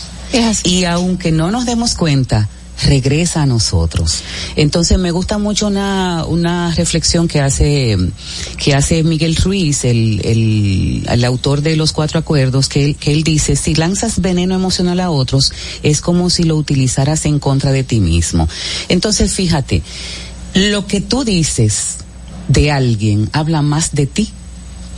Y 0.63 0.85
aunque 0.85 1.31
no 1.31 1.51
nos 1.51 1.65
demos 1.65 1.93
cuenta, 1.93 2.49
regresa 2.85 3.43
a 3.43 3.45
nosotros. 3.45 4.23
Entonces 4.55 4.97
me 4.97 5.11
gusta 5.11 5.37
mucho 5.37 5.67
una, 5.67 6.25
una 6.25 6.73
reflexión 6.75 7.27
que 7.27 7.39
hace, 7.39 7.97
que 8.57 8.73
hace 8.73 9.03
Miguel 9.03 9.35
Ruiz, 9.35 9.85
el, 9.85 10.21
el, 10.25 11.05
el 11.09 11.25
autor 11.25 11.61
de 11.61 11.75
los 11.75 11.93
cuatro 11.93 12.19
acuerdos, 12.19 12.69
que 12.69 12.85
él, 12.85 12.95
que 12.95 13.11
él 13.11 13.23
dice, 13.23 13.55
si 13.55 13.75
lanzas 13.75 14.21
veneno 14.21 14.55
emocional 14.55 14.99
a 14.99 15.09
otros, 15.09 15.53
es 15.83 16.01
como 16.01 16.29
si 16.29 16.43
lo 16.43 16.55
utilizaras 16.55 17.25
en 17.25 17.39
contra 17.39 17.71
de 17.71 17.83
ti 17.83 17.99
mismo. 17.99 18.47
Entonces 18.89 19.33
fíjate, 19.33 19.81
lo 20.53 20.87
que 20.87 21.01
tú 21.01 21.23
dices 21.23 21.97
de 22.47 22.71
alguien 22.71 23.29
habla 23.33 23.61
más 23.61 23.93
de 23.93 24.05
ti 24.05 24.29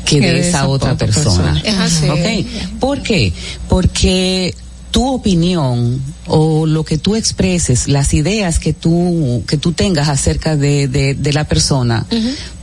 que 0.06 0.19
de 0.22 0.39
esa 0.39 0.68
otra 0.68 0.95
persona. 0.95 1.60
Es 1.64 1.76
así. 1.76 2.10
Ok. 2.10 2.80
¿Por 2.80 3.02
qué? 3.02 3.34
Porque 3.68 4.53
tu 4.95 5.09
opinión 5.09 6.01
o 6.26 6.65
lo 6.65 6.85
que 6.85 6.97
tú 6.97 7.17
expreses, 7.17 7.89
las 7.89 8.13
ideas 8.13 8.59
que 8.59 8.72
tú, 8.72 9.43
que 9.45 9.57
tú 9.57 9.73
tengas 9.73 10.07
acerca 10.07 10.55
de, 10.55 10.88
de, 10.88 11.15
de 11.15 11.34
la 11.34 11.43
persona, 11.43 12.05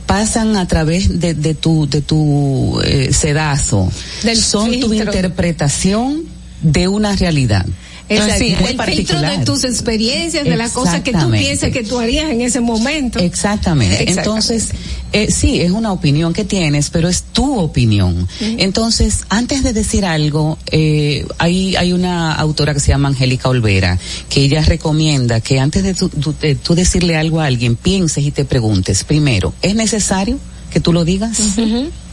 pasan 0.07 0.55
a 0.55 0.67
través 0.67 1.19
de, 1.19 1.35
de 1.35 1.53
tu, 1.53 1.87
de 1.87 2.01
tu 2.01 2.81
eh, 2.83 3.13
sedazo. 3.13 3.87
Del 4.23 4.37
Son 4.41 4.79
tu 4.79 4.91
interpretación 4.95 6.23
de 6.63 6.87
una 6.87 7.15
realidad. 7.15 7.67
Exacto. 8.09 8.37
Sí, 8.37 8.53
el 8.53 8.81
filtro 8.81 9.21
de 9.21 9.37
tus 9.45 9.63
experiencias, 9.63 10.43
de 10.43 10.57
las 10.57 10.71
cosas 10.71 11.01
que 11.01 11.11
tú 11.11 11.31
piensas 11.31 11.71
que 11.71 11.83
tú 11.83 11.99
harías 11.99 12.29
en 12.29 12.41
ese 12.41 12.59
momento. 12.59 13.19
Exactamente. 13.19 14.03
Exactamente. 14.03 14.11
Entonces, 14.11 14.69
eh, 15.13 15.31
sí, 15.31 15.61
es 15.61 15.71
una 15.71 15.91
opinión 15.91 16.33
que 16.33 16.43
tienes, 16.43 16.89
pero 16.89 17.07
es 17.07 17.23
tu 17.23 17.59
opinión. 17.59 18.27
Entonces, 18.39 19.25
antes 19.29 19.63
de 19.63 19.73
decir 19.73 20.05
algo, 20.05 20.57
eh, 20.71 21.25
hay, 21.37 21.75
hay 21.75 21.93
una 21.93 22.33
autora 22.33 22.73
que 22.73 22.79
se 22.79 22.89
llama 22.89 23.09
Angélica 23.09 23.49
Olvera, 23.49 23.99
que 24.29 24.41
ella 24.41 24.63
recomienda 24.63 25.39
que 25.41 25.59
antes 25.59 25.83
de 25.83 25.93
tú, 25.93 26.11
de 26.41 26.55
tú 26.55 26.75
decirle 26.75 27.15
algo 27.15 27.39
a 27.39 27.45
alguien, 27.45 27.75
pienses 27.75 28.23
y 28.23 28.31
te 28.31 28.45
preguntes, 28.45 29.03
primero, 29.03 29.53
¿es 29.61 29.75
necesario 29.75 30.39
que 30.71 30.79
tú 30.79 30.93
lo 30.93 31.05
digas? 31.05 31.39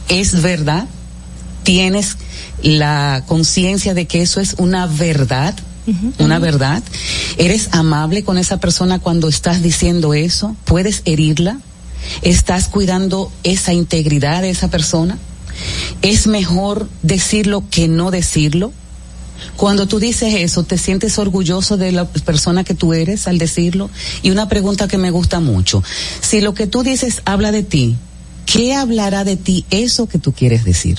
¿Es 0.07 0.41
verdad? 0.41 0.85
¿Tienes 1.63 2.17
la 2.61 3.23
conciencia 3.27 3.93
de 3.93 4.05
que 4.05 4.21
eso 4.21 4.39
es 4.39 4.55
una 4.57 4.87
verdad? 4.87 5.55
Una 6.19 6.39
verdad. 6.39 6.83
¿Eres 7.37 7.69
amable 7.71 8.23
con 8.23 8.37
esa 8.37 8.59
persona 8.59 8.99
cuando 8.99 9.27
estás 9.27 9.61
diciendo 9.61 10.13
eso? 10.13 10.55
¿Puedes 10.65 11.01
herirla? 11.05 11.59
¿Estás 12.21 12.67
cuidando 12.67 13.31
esa 13.43 13.73
integridad 13.73 14.41
de 14.41 14.49
esa 14.49 14.69
persona? 14.69 15.17
¿Es 16.01 16.27
mejor 16.27 16.89
decirlo 17.03 17.63
que 17.69 17.87
no 17.87 18.11
decirlo? 18.11 18.73
Cuando 19.55 19.87
tú 19.87 19.99
dices 19.99 20.33
eso, 20.35 20.63
¿te 20.63 20.77
sientes 20.77 21.17
orgulloso 21.17 21.77
de 21.77 21.91
la 21.91 22.05
persona 22.05 22.63
que 22.63 22.73
tú 22.73 22.93
eres 22.93 23.27
al 23.27 23.37
decirlo? 23.37 23.89
Y 24.21 24.31
una 24.31 24.47
pregunta 24.47 24.87
que 24.87 24.97
me 24.97 25.11
gusta 25.11 25.39
mucho. 25.39 25.83
Si 26.21 26.41
lo 26.41 26.53
que 26.53 26.67
tú 26.67 26.83
dices 26.83 27.21
habla 27.25 27.51
de 27.51 27.63
ti, 27.63 27.95
¿qué 28.45 28.73
hablará 28.73 29.23
de 29.23 29.37
ti 29.37 29.65
eso 29.69 30.07
que 30.07 30.19
tú 30.19 30.33
quieres 30.33 30.63
decir? 30.63 30.97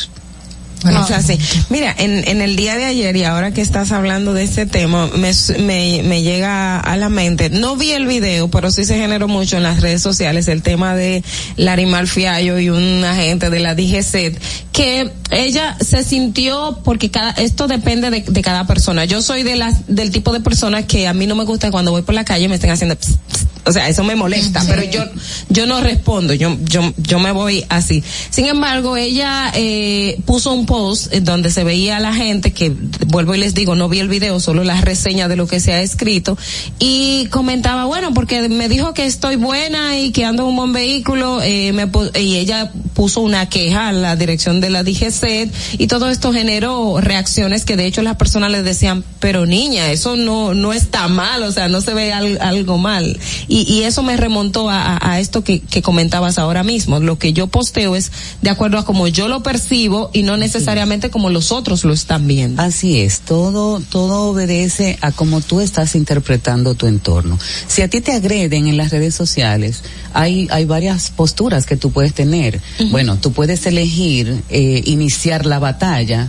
Bueno, 0.83 1.03
o 1.03 1.07
sea, 1.07 1.23
sí. 1.23 1.39
Mira, 1.71 1.95
en, 1.99 2.27
en 2.29 2.43
el 2.43 2.57
día 2.57 2.77
de 2.77 2.85
ayer 2.85 3.15
y 3.17 3.25
ahora 3.25 3.53
que 3.53 3.61
estás 3.61 3.93
hablando 3.93 4.35
de 4.35 4.43
este 4.43 4.67
tema, 4.67 5.09
me, 5.17 5.31
me, 5.59 6.03
me 6.03 6.23
llega 6.23 6.81
a 6.81 6.97
la 6.97 7.09
mente, 7.09 7.51
no 7.51 7.77
vi 7.77 7.93
el 7.93 8.07
video, 8.07 8.49
pero 8.49 8.71
sí 8.71 8.85
se 8.85 8.97
generó 8.97 9.29
mucho 9.29 9.57
en 9.57 9.63
las 9.63 9.81
redes 9.81 10.03
sociales 10.03 10.49
el 10.49 10.63
tema 10.63 10.95
de 10.95 11.23
Larimar 11.57 12.07
Fiallo 12.07 12.59
y 12.59 12.71
un 12.71 13.05
agente 13.05 13.51
de 13.51 13.61
la 13.61 13.75
DGC, 13.75 14.37
que 14.73 15.13
ella 15.31 15.77
se 15.81 16.03
sintió, 16.03 16.79
porque 16.83 17.11
cada, 17.11 17.33
esto 17.33 17.69
depende 17.69 18.11
de, 18.11 18.23
de 18.23 18.43
cada 18.43 18.67
persona. 18.67 19.05
Yo 19.05 19.21
soy 19.21 19.43
de 19.43 19.57
las, 19.57 19.87
del 19.87 20.11
tipo 20.11 20.33
de 20.33 20.41
persona 20.41 20.87
que 20.87 21.07
a 21.07 21.13
mí 21.13 21.27
no 21.27 21.35
me 21.35 21.45
gusta 21.45 21.71
cuando 21.71 21.91
voy 21.91 22.03
por 22.03 22.15
la 22.15 22.25
calle 22.25 22.49
me 22.49 22.55
estén 22.55 22.71
haciendo 22.71 22.97
pss, 22.97 23.19
pss. 23.31 23.47
o 23.67 23.73
sea, 23.73 23.89
eso 23.89 24.03
me 24.03 24.17
molesta, 24.17 24.63
pero 24.67 24.83
yo, 24.85 25.05
yo 25.51 25.67
no 25.67 25.81
respondo, 25.81 26.33
yo, 26.33 26.57
yo, 26.65 26.93
yo 26.97 27.19
me 27.19 27.33
voy 27.33 27.65
así. 27.69 28.03
Sin 28.31 28.47
embargo, 28.47 28.97
ella 28.97 29.53
eh, 29.55 30.19
puso 30.25 30.53
un 30.53 30.65
post 30.65 31.13
donde 31.17 31.51
se 31.51 31.65
veía 31.65 31.99
a 31.99 32.01
la 32.01 32.15
gente 32.15 32.53
que, 32.53 32.73
vuelvo 33.07 33.35
y 33.35 33.39
les 33.39 33.55
digo, 33.55 33.75
no 33.75 33.91
vi 33.91 33.99
el 33.99 34.09
video, 34.09 34.41
solo 34.41 34.65
la 34.65 34.81
reseña 34.81 35.29
de 35.29 35.37
lo 35.37 35.47
que 35.47 35.61
se 35.61 35.75
ha 35.75 35.83
escrito, 35.83 36.39
y 36.79 37.27
comentaba, 37.27 37.85
bueno, 37.85 38.15
porque 38.15 38.49
me 38.49 38.71
dijo 38.71 38.95
que 38.95 39.05
estoy 39.05 39.37
buena 39.37 39.99
y 39.99 40.13
que 40.13 40.25
ando 40.25 40.45
en 40.45 40.49
un 40.49 40.57
buen 40.57 40.73
vehículo, 40.73 41.43
eh, 41.43 41.73
me 41.73 41.91
y 42.19 42.37
ella 42.37 42.73
puso 42.95 43.21
una 43.21 43.49
queja 43.49 43.89
a 43.89 43.93
la 43.93 44.17
dirección 44.17 44.62
de 44.63 44.71
la 44.71 44.83
DGC 44.83 45.51
y 45.79 45.87
todo 45.89 46.09
esto 46.09 46.33
generó 46.33 46.99
reacciones 47.03 47.67
que 47.67 47.77
de 47.77 47.85
hecho 47.87 48.01
las 48.01 48.17
personas 48.17 48.51
le 48.51 48.63
decían, 48.63 49.05
pero 49.21 49.45
niña, 49.45 49.91
eso 49.93 50.17
no, 50.17 50.55
no 50.55 50.73
está 50.73 51.09
mal, 51.09 51.43
o 51.43 51.53
sea, 51.53 51.69
no 51.69 51.83
se 51.83 51.93
ve 51.93 52.13
al- 52.15 52.41
algo 52.41 52.79
mal. 52.79 53.19
Y, 53.49 53.71
y 53.71 53.83
eso 53.83 54.03
me 54.03 54.17
remontó 54.17 54.71
a, 54.71 54.97
a- 54.97 55.13
a 55.13 55.21
esto 55.21 55.45
que, 55.45 55.61
que 55.61 55.83
comentabas 55.83 56.39
ahora 56.39 56.63
mismo. 56.63 56.99
Lo 57.01 57.19
que 57.19 57.33
yo 57.35 57.49
posteo 57.49 57.97
es 57.97 58.11
de 58.41 58.49
acuerdo 58.51 58.79
a 58.79 58.85
como 58.87 59.07
yo 59.09 59.29
lo 59.29 59.43
percibo 59.43 60.11
y 60.15 60.23
no 60.23 60.37
necesariamente 60.39 61.11
como 61.11 61.29
los 61.29 61.53
otros 61.53 61.85
lo 61.85 61.93
están 61.93 62.27
viendo. 62.27 62.63
Así 62.63 63.01
es, 63.01 63.21
todo, 63.21 63.81
todo 63.81 64.31
obedece 64.31 64.99
a 65.03 65.13
cómo 65.13 65.41
tú 65.41 65.61
estás 65.61 65.95
interpretando 65.95 66.75
tu 66.75 66.87
entorno. 66.87 67.39
Si 67.67 67.83
a 67.83 67.89
ti 67.89 68.01
te 68.01 68.13
agreden 68.13 68.69
en 68.69 68.77
las 68.77 68.91
redes 68.91 69.15
sociales, 69.15 69.83
hay, 70.15 70.47
hay 70.51 70.65
varias 70.65 71.11
posturas 71.11 71.67
que 71.67 71.77
tú 71.77 71.91
puedes 71.91 72.15
tener. 72.15 72.61
Bueno, 72.91 73.17
tú 73.21 73.33
puedes 73.33 73.67
elegir 73.67 74.43
eh, 74.53 74.83
iniciar 74.87 75.47
la 75.47 75.59
batalla, 75.59 76.29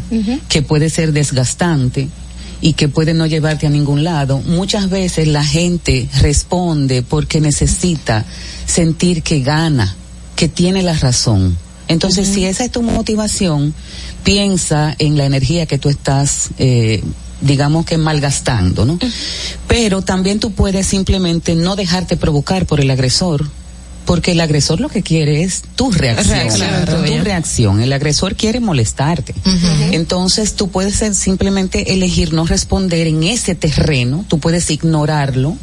que 0.50 0.62
puede 0.62 0.90
ser 0.90 1.12
desgastante 1.12 2.08
y 2.62 2.74
que 2.74 2.88
puede 2.88 3.14
no 3.14 3.26
llevarte 3.26 3.68
a 3.68 3.70
ningún 3.70 4.04
lado. 4.04 4.40
Muchas 4.40 4.90
veces 4.90 5.28
la 5.28 5.44
gente 5.44 6.08
responde 6.22 7.04
porque 7.04 7.42
necesita 7.42 8.26
sentir 8.66 9.22
que 9.22 9.42
gana, 9.42 9.96
que 10.36 10.48
tiene 10.48 10.82
la 10.82 10.94
razón. 10.94 11.58
Entonces, 11.90 12.28
si 12.28 12.46
esa 12.46 12.64
es 12.64 12.72
tu 12.72 12.82
motivación, 12.82 13.74
piensa 14.24 14.96
en 14.98 15.18
la 15.18 15.26
energía 15.26 15.66
que 15.66 15.78
tú 15.78 15.90
estás 15.90 16.52
eh, 16.58 17.04
digamos 17.44 17.86
que 17.86 17.98
malgastando, 17.98 18.86
¿no? 18.86 18.98
Pero 19.68 20.02
también 20.02 20.40
tú 20.40 20.52
puedes 20.52 20.88
simplemente 20.88 21.56
no 21.56 21.76
dejarte 21.76 22.18
provocar 22.18 22.66
por 22.66 22.80
el 22.80 22.90
agresor. 22.90 23.50
Porque 24.06 24.32
el 24.32 24.42
agresor 24.42 24.80
lo 24.82 24.90
que 24.90 25.02
quiere 25.02 25.44
es 25.44 25.64
tu 25.76 25.92
reacción, 25.92 26.38
Reacción 26.38 26.86
tu 26.86 27.24
reacción. 27.24 27.82
El 27.82 27.94
agresor 27.94 28.36
quiere 28.36 28.60
molestarte. 28.60 29.34
Entonces 29.92 30.56
tú 30.56 30.70
puedes 30.70 30.96
simplemente 31.18 31.94
elegir 31.94 32.34
no 32.34 32.46
responder 32.46 33.08
en 33.08 33.24
ese 33.24 33.56
terreno, 33.56 34.26
tú 34.28 34.40
puedes 34.40 34.70
ignorarlo 34.70 35.58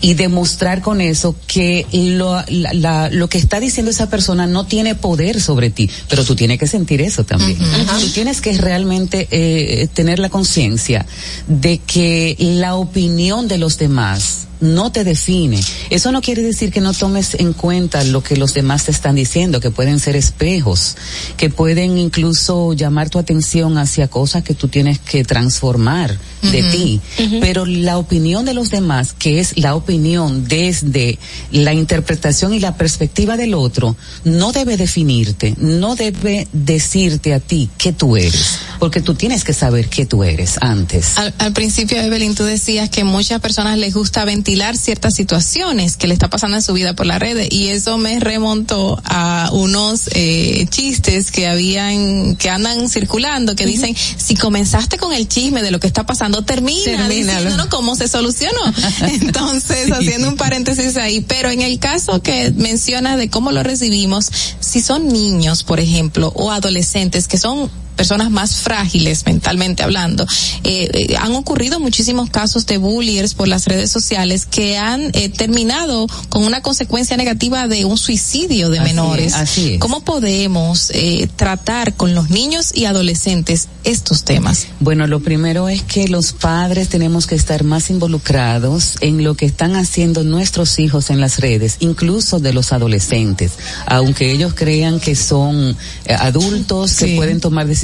y 0.00 0.14
demostrar 0.14 0.82
con 0.82 1.00
eso 1.00 1.34
que 1.46 1.86
lo, 1.92 2.42
la- 2.48 2.72
la- 2.74 3.08
lo 3.10 3.28
que 3.28 3.38
está 3.38 3.60
diciendo 3.60 3.90
esa 3.90 4.08
persona 4.10 4.46
no 4.46 4.66
tiene 4.66 4.94
poder 4.94 5.40
sobre 5.40 5.70
ti, 5.70 5.88
pero 6.08 6.24
tú 6.24 6.34
tienes 6.36 6.58
que 6.58 6.66
sentir 6.66 7.00
eso 7.00 7.24
también. 7.24 7.58
Tú 8.00 8.08
tienes 8.10 8.40
que 8.40 8.56
realmente 8.58 9.28
eh, 9.30 9.88
tener 9.92 10.18
la 10.18 10.28
conciencia 10.28 11.06
de 11.46 11.78
que 11.78 12.36
la 12.38 12.74
opinión 12.76 13.48
de 13.48 13.58
los 13.58 13.78
demás 13.78 14.48
no 14.60 14.92
te 14.92 15.02
define. 15.02 15.58
Eso 15.90 16.12
no 16.12 16.20
quiere 16.22 16.40
decir 16.42 16.70
que 16.70 16.80
no 16.80 16.92
tomes 16.94 17.34
en 17.34 17.52
cuenta 17.52 18.04
lo 18.04 18.22
que 18.22 18.36
los 18.36 18.54
demás 18.54 18.84
te 18.84 18.92
están 18.92 19.16
diciendo, 19.16 19.58
que 19.58 19.72
pueden 19.72 19.98
ser 19.98 20.14
espejos, 20.14 20.96
que 21.36 21.50
pueden 21.50 21.98
incluso 21.98 22.72
llamar 22.72 23.10
tu 23.10 23.18
atención 23.18 23.76
hacia 23.76 24.06
cosas 24.06 24.44
que 24.44 24.54
tú 24.54 24.68
tienes 24.68 25.00
que 25.00 25.24
transformar 25.24 26.16
de 26.42 26.62
ti. 26.62 27.00
Pero 27.40 27.66
la 27.66 27.98
opinión 27.98 28.44
de 28.44 28.54
los 28.54 28.70
demás, 28.70 29.14
que 29.18 29.40
es 29.40 29.56
la 29.62 29.74
opinión 29.74 30.46
desde 30.46 31.18
la 31.50 31.72
interpretación 31.72 32.52
y 32.52 32.60
la 32.60 32.76
perspectiva 32.76 33.36
del 33.36 33.54
otro, 33.54 33.96
no 34.24 34.52
debe 34.52 34.76
definirte, 34.76 35.54
no 35.58 35.94
debe 35.96 36.48
decirte 36.52 37.32
a 37.34 37.40
ti 37.40 37.70
qué 37.78 37.92
tú 37.92 38.16
eres, 38.16 38.58
porque 38.78 39.00
tú 39.00 39.14
tienes 39.14 39.44
que 39.44 39.52
saber 39.54 39.88
qué 39.88 40.04
tú 40.06 40.24
eres 40.24 40.58
antes. 40.60 41.16
Al, 41.16 41.32
al 41.38 41.52
principio, 41.52 42.00
Evelyn, 42.00 42.34
tú 42.34 42.44
decías 42.44 42.90
que 42.90 43.04
muchas 43.04 43.40
personas 43.40 43.78
les 43.78 43.94
gusta 43.94 44.24
ventilar 44.24 44.76
ciertas 44.76 45.14
situaciones 45.14 45.96
que 45.96 46.08
le 46.08 46.14
está 46.14 46.28
pasando 46.28 46.56
en 46.56 46.62
su 46.62 46.72
vida 46.72 46.94
por 46.94 47.06
las 47.06 47.18
redes 47.20 47.48
y 47.50 47.68
eso 47.68 47.96
me 47.98 48.18
remontó 48.20 49.00
a 49.04 49.50
unos 49.52 50.08
eh, 50.14 50.66
chistes 50.68 51.30
que 51.30 51.46
habían, 51.46 52.36
que 52.36 52.50
andan 52.50 52.88
circulando, 52.88 53.54
que 53.54 53.66
dicen, 53.66 53.94
si 54.16 54.34
comenzaste 54.34 54.98
con 54.98 55.12
el 55.12 55.28
chisme 55.28 55.62
de 55.62 55.70
lo 55.70 55.78
que 55.80 55.86
está 55.86 56.04
pasando, 56.04 56.42
termina 56.42 56.82
Termínalo. 56.84 57.14
diciéndonos 57.14 57.66
cómo 57.66 57.94
se 57.94 58.08
solucionó. 58.08 58.60
Entonces, 59.02 59.51
Sí. 59.60 59.92
haciendo 59.92 60.28
un 60.28 60.36
paréntesis 60.36 60.96
ahí, 60.96 61.20
pero 61.20 61.50
en 61.50 61.60
el 61.60 61.78
caso 61.78 62.22
que 62.22 62.52
mencionas 62.52 63.18
de 63.18 63.28
cómo 63.28 63.52
lo 63.52 63.62
recibimos, 63.62 64.30
si 64.60 64.80
son 64.80 65.08
niños, 65.08 65.62
por 65.62 65.80
ejemplo, 65.80 66.32
o 66.34 66.50
adolescentes 66.50 67.28
que 67.28 67.38
son 67.38 67.70
personas 67.96 68.30
más 68.30 68.56
frágiles 68.56 69.24
mentalmente 69.26 69.82
hablando, 69.82 70.26
eh, 70.64 70.90
eh, 70.92 71.16
han 71.18 71.34
ocurrido 71.34 71.78
muchísimos 71.80 72.30
casos 72.30 72.66
de 72.66 72.78
bullies 72.78 73.34
por 73.34 73.48
las 73.48 73.66
redes 73.66 73.90
sociales 73.90 74.46
que 74.46 74.78
han 74.78 75.10
eh, 75.14 75.28
terminado 75.28 76.06
con 76.28 76.44
una 76.44 76.62
consecuencia 76.62 77.16
negativa 77.16 77.68
de 77.68 77.84
un 77.84 77.98
suicidio 77.98 78.70
de 78.70 78.78
Así 78.78 78.88
es, 78.88 78.94
menores. 78.94 79.34
así 79.34 79.72
es. 79.74 79.80
¿Cómo 79.80 80.04
podemos 80.04 80.90
eh, 80.94 81.28
tratar 81.36 81.94
con 81.94 82.14
los 82.14 82.30
niños 82.30 82.72
y 82.74 82.86
adolescentes 82.86 83.68
estos 83.84 84.24
temas? 84.24 84.66
Bueno, 84.80 85.06
lo 85.06 85.20
primero 85.20 85.68
es 85.68 85.82
que 85.82 86.08
los 86.08 86.32
padres 86.32 86.88
tenemos 86.88 87.26
que 87.26 87.34
estar 87.34 87.64
más 87.64 87.90
involucrados 87.90 88.96
en 89.00 89.22
lo 89.24 89.34
que 89.34 89.46
están 89.46 89.76
haciendo 89.76 90.24
nuestros 90.24 90.78
hijos 90.78 91.10
en 91.10 91.20
las 91.20 91.38
redes, 91.38 91.76
incluso 91.80 92.40
de 92.40 92.52
los 92.52 92.72
adolescentes, 92.72 93.52
aunque 93.86 94.32
ellos 94.32 94.54
crean 94.54 95.00
que 95.00 95.14
son 95.14 95.76
adultos 96.18 96.96
que 96.96 97.16
pueden 97.16 97.40
tomar 97.40 97.66
decisiones. 97.66 97.81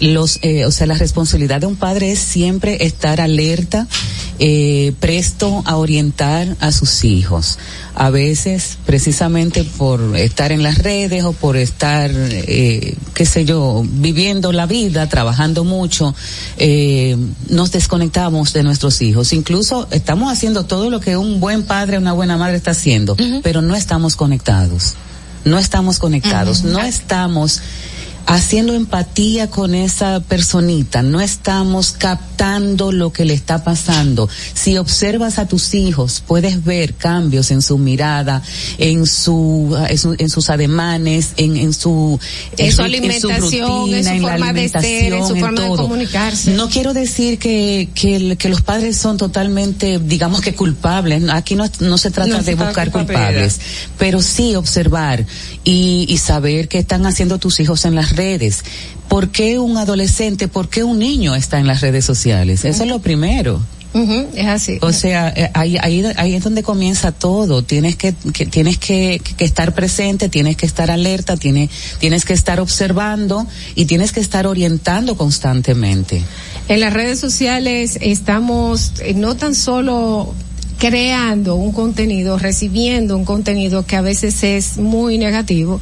Los, 0.00 0.38
eh, 0.42 0.64
o 0.66 0.70
sea, 0.70 0.86
la 0.86 0.94
responsabilidad 0.94 1.60
de 1.60 1.66
un 1.66 1.76
padre 1.76 2.12
es 2.12 2.18
siempre 2.18 2.86
estar 2.86 3.20
alerta, 3.20 3.86
eh, 4.38 4.92
presto 4.98 5.62
a 5.64 5.76
orientar 5.76 6.56
a 6.60 6.72
sus 6.72 7.04
hijos. 7.04 7.58
A 7.94 8.10
veces, 8.10 8.78
precisamente 8.86 9.62
por 9.62 10.16
estar 10.16 10.50
en 10.50 10.64
las 10.64 10.78
redes 10.78 11.22
o 11.22 11.32
por 11.32 11.56
estar, 11.56 12.10
eh, 12.12 12.96
qué 13.14 13.24
sé 13.24 13.44
yo, 13.44 13.84
viviendo 13.86 14.52
la 14.52 14.66
vida, 14.66 15.08
trabajando 15.08 15.62
mucho, 15.62 16.14
eh, 16.58 17.16
nos 17.48 17.70
desconectamos 17.70 18.52
de 18.52 18.64
nuestros 18.64 19.00
hijos. 19.00 19.32
Incluso 19.32 19.86
estamos 19.92 20.32
haciendo 20.32 20.64
todo 20.64 20.90
lo 20.90 20.98
que 20.98 21.16
un 21.16 21.38
buen 21.38 21.62
padre, 21.62 21.98
una 21.98 22.12
buena 22.12 22.36
madre 22.36 22.56
está 22.56 22.72
haciendo, 22.72 23.16
pero 23.44 23.62
no 23.62 23.76
estamos 23.76 24.16
conectados. 24.16 24.94
No 25.44 25.58
estamos 25.58 25.98
conectados, 25.98 26.64
no 26.64 26.80
estamos 26.80 27.60
haciendo 28.26 28.72
empatía 28.74 29.50
con 29.50 29.74
esa 29.74 30.20
personita, 30.20 31.02
no 31.02 31.20
estamos 31.20 31.92
captando 31.92 32.90
lo 32.92 33.12
que 33.12 33.24
le 33.24 33.34
está 33.34 33.64
pasando. 33.64 34.28
Si 34.54 34.78
observas 34.78 35.38
a 35.38 35.46
tus 35.46 35.74
hijos, 35.74 36.22
puedes 36.26 36.64
ver 36.64 36.94
cambios 36.94 37.50
en 37.50 37.62
su 37.62 37.78
mirada, 37.78 38.42
en 38.78 39.06
su, 39.06 39.76
en, 39.88 39.98
su- 39.98 40.16
en 40.18 40.30
sus 40.30 40.50
ademanes, 40.50 41.32
en, 41.36 41.56
en 41.56 41.72
su, 41.72 42.18
En 42.56 42.72
su 42.72 42.82
Eh, 42.82 42.84
alimentación, 42.84 43.94
en 43.94 44.04
su 44.04 44.10
la 44.26 44.30
forma 44.30 44.52
de 44.52 44.68
ser, 44.68 45.12
en 45.12 45.26
su 45.26 45.32
alimentación, 45.34 45.40
forma 45.40 45.60
de 45.62 45.68
comunicarse. 45.76 46.50
No 46.52 46.68
quiero 46.70 46.94
decir 46.94 47.38
que, 47.38 47.88
que, 47.94 48.36
que 48.38 48.48
los 48.48 48.62
padres 48.62 48.96
son 48.96 49.16
totalmente, 49.16 49.98
digamos 49.98 50.40
que 50.40 50.54
culpables. 50.54 51.22
Aquí 51.30 51.54
no, 51.56 51.68
no 51.80 51.98
se 51.98 52.10
trata 52.10 52.38
No 52.38 52.42
de 52.42 52.54
buscar 52.54 52.86
de 52.86 52.92
culpables, 52.92 53.60
pero 53.98 54.22
sí 54.22 54.54
observar 54.54 55.24
y, 55.62 56.06
y 56.08 56.18
saber 56.18 56.68
qué 56.68 56.78
están 56.78 57.06
haciendo 57.06 57.38
tus 57.38 57.60
hijos 57.60 57.84
en 57.84 57.94
las 57.94 58.13
redes. 58.16 58.64
¿Por 59.08 59.30
qué 59.30 59.58
un 59.58 59.76
adolescente, 59.76 60.48
por 60.48 60.68
qué 60.68 60.82
un 60.82 60.98
niño 60.98 61.34
está 61.34 61.58
en 61.58 61.66
las 61.66 61.80
redes 61.80 62.04
sociales? 62.04 62.64
Eso 62.64 62.82
es 62.82 62.88
lo 62.88 63.00
primero. 63.00 63.60
Es 64.34 64.46
así. 64.46 64.78
O 64.82 64.92
sea, 64.92 65.32
eh, 65.36 65.50
ahí, 65.54 65.76
ahí, 65.80 66.04
ahí 66.16 66.34
es 66.34 66.42
donde 66.42 66.64
comienza 66.64 67.12
todo. 67.12 67.62
Tienes 67.62 67.94
que, 67.94 68.12
que 68.32 68.44
tienes 68.44 68.78
que, 68.78 69.20
que 69.36 69.44
estar 69.44 69.72
presente, 69.72 70.28
tienes 70.28 70.56
que 70.56 70.66
estar 70.66 70.90
alerta, 70.90 71.36
tienes, 71.36 71.70
tienes 72.00 72.24
que 72.24 72.32
estar 72.32 72.58
observando 72.58 73.46
y 73.76 73.84
tienes 73.84 74.10
que 74.10 74.18
estar 74.18 74.48
orientando 74.48 75.16
constantemente. 75.16 76.22
En 76.68 76.80
las 76.80 76.92
redes 76.92 77.20
sociales 77.20 77.98
estamos 78.00 78.94
eh, 79.00 79.14
no 79.14 79.36
tan 79.36 79.54
solo 79.54 80.34
creando 80.90 81.54
un 81.54 81.72
contenido, 81.72 82.38
recibiendo 82.38 83.16
un 83.16 83.24
contenido 83.24 83.86
que 83.86 83.96
a 83.96 84.02
veces 84.02 84.44
es 84.44 84.76
muy 84.76 85.16
negativo. 85.16 85.80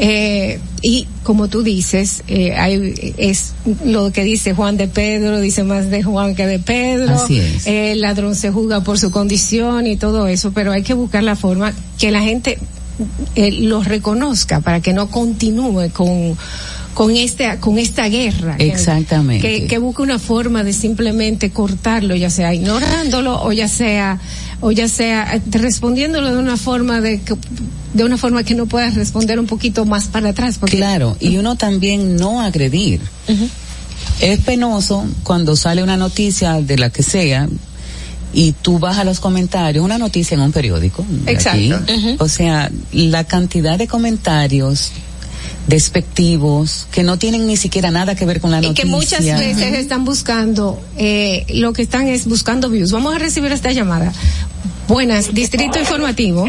Eh, 0.00 0.58
y 0.80 1.06
como 1.22 1.46
tú 1.46 1.62
dices, 1.62 2.24
eh, 2.26 2.52
hay, 2.52 3.14
es 3.18 3.52
lo 3.84 4.10
que 4.10 4.24
dice 4.24 4.52
Juan 4.52 4.76
de 4.76 4.88
Pedro, 4.88 5.40
dice 5.40 5.62
más 5.62 5.90
de 5.90 6.02
Juan 6.02 6.34
que 6.34 6.48
de 6.48 6.58
Pedro. 6.58 7.14
Así 7.14 7.38
es. 7.38 7.68
Eh, 7.68 7.92
el 7.92 8.00
ladrón 8.00 8.34
se 8.34 8.50
juzga 8.50 8.82
por 8.82 8.98
su 8.98 9.12
condición 9.12 9.86
y 9.86 9.96
todo 9.96 10.26
eso, 10.26 10.50
pero 10.52 10.72
hay 10.72 10.82
que 10.82 10.94
buscar 10.94 11.22
la 11.22 11.36
forma 11.36 11.72
que 11.96 12.10
la 12.10 12.22
gente 12.22 12.58
eh, 13.36 13.52
lo 13.52 13.82
reconozca 13.82 14.60
para 14.60 14.80
que 14.80 14.92
no 14.92 15.08
continúe 15.10 15.90
con 15.92 16.36
con 16.94 17.16
esta 17.16 17.58
con 17.58 17.78
esta 17.78 18.06
guerra 18.08 18.54
Exactamente. 18.58 19.40
que, 19.60 19.66
que 19.66 19.78
busque 19.78 20.02
una 20.02 20.18
forma 20.18 20.62
de 20.62 20.74
simplemente 20.74 21.50
cortarlo 21.50 22.14
ya 22.14 22.28
sea 22.28 22.52
ignorándolo 22.52 23.42
o 23.42 23.50
ya 23.52 23.66
sea 23.66 24.18
o 24.60 24.72
ya 24.72 24.88
sea 24.88 25.34
eh, 25.36 25.40
respondiéndolo 25.52 26.30
de 26.34 26.38
una 26.38 26.58
forma 26.58 27.00
de 27.00 27.20
que- 27.22 27.34
de 27.94 28.04
una 28.04 28.16
forma 28.18 28.42
que 28.44 28.54
no 28.54 28.66
puedas 28.66 28.94
responder 28.94 29.38
un 29.40 29.46
poquito 29.46 29.84
más 29.86 30.06
para 30.08 30.30
atrás 30.30 30.58
porque 30.58 30.76
Claro, 30.78 31.16
y 31.20 31.36
uno 31.38 31.56
también 31.56 32.16
no 32.16 32.40
agredir. 32.40 33.00
Es 34.20 34.38
penoso 34.40 35.04
cuando 35.24 35.56
sale 35.56 35.82
una 35.82 35.96
noticia 35.96 36.60
de 36.60 36.78
la 36.78 36.90
que 36.90 37.02
sea 37.02 37.48
y 38.32 38.52
tú 38.52 38.78
vas 38.78 38.98
a 38.98 39.04
los 39.04 39.20
comentarios, 39.20 39.84
una 39.84 39.98
noticia 39.98 40.34
en 40.34 40.40
un 40.40 40.52
periódico. 40.52 41.04
Exacto. 41.26 41.76
aquí. 41.76 42.16
O 42.18 42.28
sea, 42.28 42.70
la 42.92 43.24
cantidad 43.24 43.78
de 43.78 43.86
comentarios 43.88 44.92
despectivos 45.66 46.86
que 46.92 47.02
no 47.02 47.18
tienen 47.18 47.46
ni 47.46 47.56
siquiera 47.56 47.90
nada 47.90 48.14
que 48.14 48.24
ver 48.26 48.40
con 48.40 48.50
la 48.50 48.58
y 48.58 48.62
noticia. 48.62 48.84
que 48.84 48.90
muchas 48.90 49.24
veces 49.24 49.74
están 49.78 50.04
buscando 50.04 50.80
eh, 50.96 51.44
lo 51.54 51.72
que 51.72 51.82
están 51.82 52.08
es 52.08 52.26
buscando 52.26 52.68
views 52.68 52.90
vamos 52.92 53.14
a 53.14 53.18
recibir 53.18 53.52
esta 53.52 53.70
llamada 53.70 54.12
buenas 54.88 55.32
distrito 55.32 55.78
informativo 55.78 56.48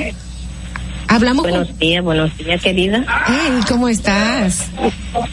hablamos 1.07 1.43
Buenos 1.43 1.77
días, 1.77 2.03
buenos 2.03 2.35
días, 2.37 2.59
querida. 2.61 3.05
Hey, 3.27 3.59
¿cómo 3.67 3.87
estás? 3.87 4.63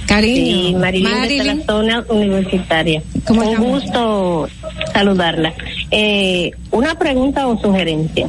Cariño. 0.06 0.34
Sí, 0.68 0.74
Marilyn, 0.78 1.10
Marilyn. 1.10 1.38
de 1.46 1.54
la 1.54 1.64
zona 1.64 2.04
universitaria. 2.08 3.02
¿Cómo 3.26 3.40
Un 3.42 3.48
estamos? 3.48 3.82
gusto 3.84 4.48
saludarla. 4.92 5.54
Eh, 5.92 6.52
una 6.70 6.96
pregunta 6.98 7.46
o 7.48 7.60
sugerencia. 7.60 8.28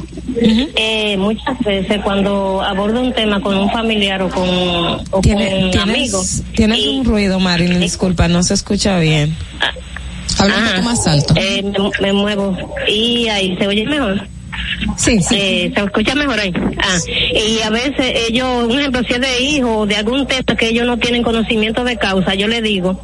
eh, 0.76 1.16
muchas 1.16 1.58
veces 1.60 2.00
cuando 2.02 2.60
abordo 2.62 3.00
un 3.00 3.12
tema 3.12 3.40
con 3.40 3.56
un 3.56 3.70
familiar 3.70 4.20
o 4.22 4.28
con, 4.30 4.48
o 4.48 5.04
con 5.10 5.22
Tiene- 5.22 5.70
un 5.72 5.78
amigo, 5.78 6.20
tienes, 6.22 6.42
tienes 6.54 6.86
un 6.86 7.04
ruido, 7.04 7.38
Marilyn, 7.38 7.78
disculpa, 7.80 8.26
no 8.28 8.42
se 8.42 8.54
escucha 8.54 8.98
bien. 8.98 9.36
Habla 10.38 10.56
un 10.56 10.64
poco 10.70 10.82
más 10.82 11.06
alto. 11.06 11.34
eh, 11.36 11.62
me, 11.62 11.90
me 12.00 12.12
muevo 12.12 12.56
y 12.88 13.28
ahí 13.28 13.56
se 13.56 13.66
oye 13.66 13.84
mejor. 13.86 14.26
Sí, 14.96 15.20
sí. 15.22 15.34
Eh, 15.38 15.72
se 15.74 15.84
escucha 15.84 16.14
mejor 16.16 16.40
ahí. 16.40 16.52
Ah, 16.78 16.98
y 17.34 17.60
a 17.62 17.70
veces 17.70 18.12
ellos, 18.28 18.64
un 18.64 18.78
ejemplo, 18.78 19.02
si 19.06 19.12
es 19.14 19.20
de 19.20 19.40
hijo 19.40 19.78
o 19.78 19.86
de 19.86 19.96
algún 19.96 20.26
tema 20.26 20.56
que 20.58 20.68
ellos 20.68 20.86
no 20.86 20.98
tienen 20.98 21.22
conocimiento 21.22 21.84
de 21.84 21.96
causa, 21.96 22.34
yo 22.34 22.48
le 22.48 22.60
digo 22.60 23.00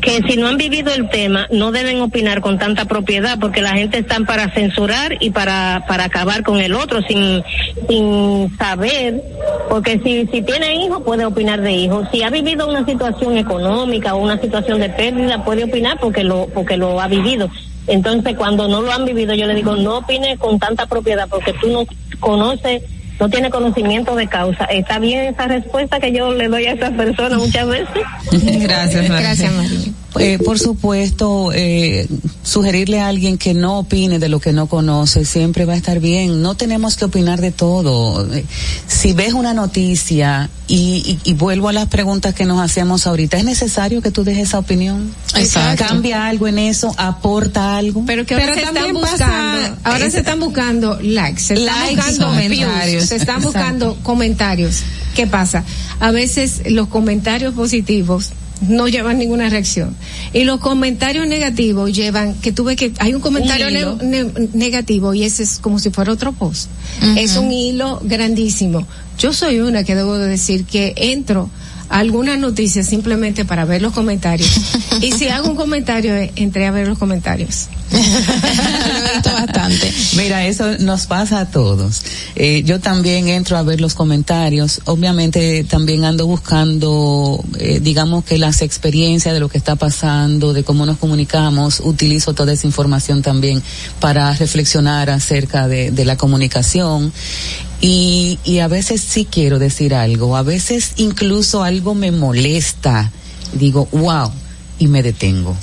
que 0.00 0.22
si 0.26 0.36
no 0.36 0.48
han 0.48 0.56
vivido 0.56 0.92
el 0.92 1.08
tema 1.10 1.46
no 1.50 1.70
deben 1.70 2.00
opinar 2.00 2.40
con 2.40 2.58
tanta 2.58 2.86
propiedad 2.86 3.38
porque 3.38 3.60
la 3.60 3.72
gente 3.72 3.98
está 3.98 4.18
para 4.20 4.50
censurar 4.50 5.16
y 5.20 5.30
para, 5.30 5.84
para 5.86 6.04
acabar 6.04 6.42
con 6.42 6.60
el 6.60 6.74
otro 6.74 7.02
sin, 7.02 7.42
sin 7.88 8.56
saber, 8.56 9.22
porque 9.68 10.00
si, 10.02 10.26
si 10.28 10.42
tiene 10.42 10.84
hijos 10.84 11.02
puede 11.02 11.24
opinar 11.24 11.60
de 11.60 11.72
hijos, 11.72 12.08
si 12.10 12.22
ha 12.22 12.30
vivido 12.30 12.68
una 12.68 12.84
situación 12.86 13.36
económica 13.36 14.14
o 14.14 14.22
una 14.22 14.40
situación 14.40 14.80
de 14.80 14.88
pérdida 14.88 15.44
puede 15.44 15.64
opinar 15.64 15.98
porque 16.00 16.24
lo, 16.24 16.46
porque 16.48 16.76
lo 16.76 17.00
ha 17.00 17.08
vivido. 17.08 17.50
Entonces 17.86 18.36
cuando 18.36 18.68
no 18.68 18.80
lo 18.80 18.92
han 18.92 19.04
vivido 19.04 19.34
yo 19.34 19.46
le 19.46 19.54
digo 19.54 19.76
no 19.76 19.98
opine 19.98 20.38
con 20.38 20.58
tanta 20.58 20.86
propiedad 20.86 21.28
porque 21.28 21.52
tú 21.54 21.68
no 21.68 21.84
conoces 22.20 22.82
no 23.22 23.28
tiene 23.28 23.50
conocimiento 23.50 24.16
de 24.16 24.26
causa. 24.26 24.64
¿Está 24.64 24.98
bien 24.98 25.32
esa 25.32 25.46
respuesta 25.46 26.00
que 26.00 26.10
yo 26.10 26.32
le 26.32 26.48
doy 26.48 26.66
a 26.66 26.72
esa 26.72 26.90
persona 26.90 27.38
muchas 27.38 27.68
veces? 27.68 28.02
Gracias, 28.32 29.08
María. 29.08 29.28
Gracias, 29.28 29.52
María. 29.52 29.92
Eh, 30.18 30.38
por 30.44 30.58
supuesto, 30.58 31.52
eh, 31.54 32.06
sugerirle 32.42 33.00
a 33.00 33.08
alguien 33.08 33.38
que 33.38 33.54
no 33.54 33.78
opine 33.78 34.18
de 34.18 34.28
lo 34.28 34.40
que 34.40 34.52
no 34.52 34.66
conoce 34.66 35.24
siempre 35.24 35.64
va 35.64 35.72
a 35.72 35.76
estar 35.76 36.00
bien. 36.00 36.42
No 36.42 36.54
tenemos 36.54 36.96
que 36.96 37.06
opinar 37.06 37.40
de 37.40 37.50
todo. 37.50 38.28
Si 38.86 39.12
ves 39.14 39.32
una 39.32 39.54
noticia 39.54 40.50
y, 40.68 41.18
y- 41.24 41.30
y 41.30 41.34
vuelvo 41.34 41.68
a 41.68 41.72
las 41.72 41.88
preguntas 41.88 42.34
que 42.34 42.44
nos 42.44 42.60
hacíamos 42.60 43.06
ahorita, 43.06 43.38
¿es 43.38 43.44
necesario 43.44 44.02
que 44.02 44.10
tú 44.10 44.22
dejes 44.22 44.48
esa 44.48 44.58
opinión? 44.58 45.14
Exacto. 45.34 45.84
¿Cambia 45.88 46.26
algo 46.26 46.46
en 46.46 46.58
eso? 46.58 46.94
¿Aporta 46.98 47.76
algo? 47.78 48.04
Pero 48.06 48.26
que 48.26 48.34
ahora 48.34 48.46
Pero 48.54 48.60
se 48.60 48.66
están 48.68 48.92
buscando, 48.92 49.16
pasa- 49.18 49.76
ahora 49.84 50.06
es- 50.06 50.12
se 50.12 50.18
están 50.18 50.40
buscando 50.40 50.98
likes, 51.00 51.40
se 51.40 51.54
están 51.54 51.66
Likes, 51.66 51.96
buscando 51.96 52.26
comentarios. 52.26 52.86
views, 52.90 53.04
se 53.08 53.16
están 53.16 53.42
buscando 53.42 53.96
comentarios. 54.02 54.82
¿Qué 55.14 55.26
pasa? 55.26 55.64
A 56.00 56.10
veces 56.10 56.62
los 56.70 56.88
comentarios 56.88 57.54
positivos 57.54 58.30
no 58.68 58.88
llevan 58.88 59.18
ninguna 59.18 59.48
reacción. 59.48 59.94
Y 60.32 60.44
los 60.44 60.60
comentarios 60.60 61.26
negativos 61.26 61.92
llevan 61.92 62.34
que 62.34 62.52
tú 62.52 62.64
ves 62.64 62.76
que 62.76 62.92
hay 62.98 63.14
un 63.14 63.20
comentario 63.20 63.66
Un 63.68 63.76
hilo. 63.76 63.98
ne- 64.02 64.24
ne- 64.24 64.48
negativo 64.52 65.14
y 65.14 65.24
ese 65.24 65.42
es 65.42 65.58
como 65.58 65.78
si 65.78 65.90
fuera 65.90 66.12
otro 66.12 66.32
post. 66.32 66.68
Es 67.16 67.36
un 67.36 67.50
hilo 67.52 68.00
grandísimo. 68.02 68.86
Yo 69.18 69.32
soy 69.32 69.60
una 69.60 69.84
que 69.84 69.94
debo 69.94 70.16
de 70.18 70.26
decir 70.28 70.64
que 70.64 70.94
entro 70.96 71.50
a 71.88 71.98
algunas 71.98 72.38
noticias 72.38 72.86
simplemente 72.86 73.44
para 73.44 73.64
ver 73.64 73.82
los 73.82 73.92
comentarios. 73.92 74.50
Y 75.02 75.12
si 75.12 75.28
hago 75.28 75.48
un 75.50 75.56
comentario 75.56 76.14
eh, 76.16 76.30
entré 76.36 76.66
a 76.66 76.70
ver 76.70 76.86
los 76.86 76.98
comentarios 76.98 77.68
bastante. 79.24 79.92
Mira, 80.16 80.46
eso 80.46 80.78
nos 80.78 81.06
pasa 81.06 81.40
a 81.40 81.50
todos. 81.50 82.02
Eh, 82.34 82.62
yo 82.64 82.80
también 82.80 83.28
entro 83.28 83.56
a 83.56 83.62
ver 83.62 83.80
los 83.80 83.94
comentarios. 83.94 84.80
Obviamente 84.84 85.64
también 85.64 86.04
ando 86.04 86.26
buscando, 86.26 87.42
eh, 87.58 87.80
digamos 87.80 88.24
que 88.24 88.38
las 88.38 88.62
experiencias 88.62 89.34
de 89.34 89.40
lo 89.40 89.48
que 89.48 89.58
está 89.58 89.76
pasando, 89.76 90.52
de 90.52 90.64
cómo 90.64 90.86
nos 90.86 90.98
comunicamos. 90.98 91.80
Utilizo 91.80 92.34
toda 92.34 92.52
esa 92.52 92.66
información 92.66 93.22
también 93.22 93.62
para 94.00 94.32
reflexionar 94.34 95.10
acerca 95.10 95.68
de, 95.68 95.92
la 96.02 96.16
comunicación. 96.16 97.12
Y 97.80 98.58
a 98.60 98.68
veces 98.68 99.00
sí 99.00 99.26
quiero 99.30 99.58
decir 99.58 99.94
algo. 99.94 100.36
A 100.36 100.42
veces 100.42 100.92
incluso 100.96 101.62
algo 101.62 101.94
me 101.94 102.10
molesta. 102.10 103.10
Digo, 103.52 103.88
wow, 103.92 104.32
y 104.78 104.88
me 104.88 105.02
detengo 105.02 105.56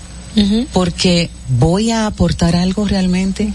porque 0.73 1.29
voy 1.47 1.91
a 1.91 2.05
aportar 2.05 2.55
algo 2.55 2.85
realmente. 2.85 3.51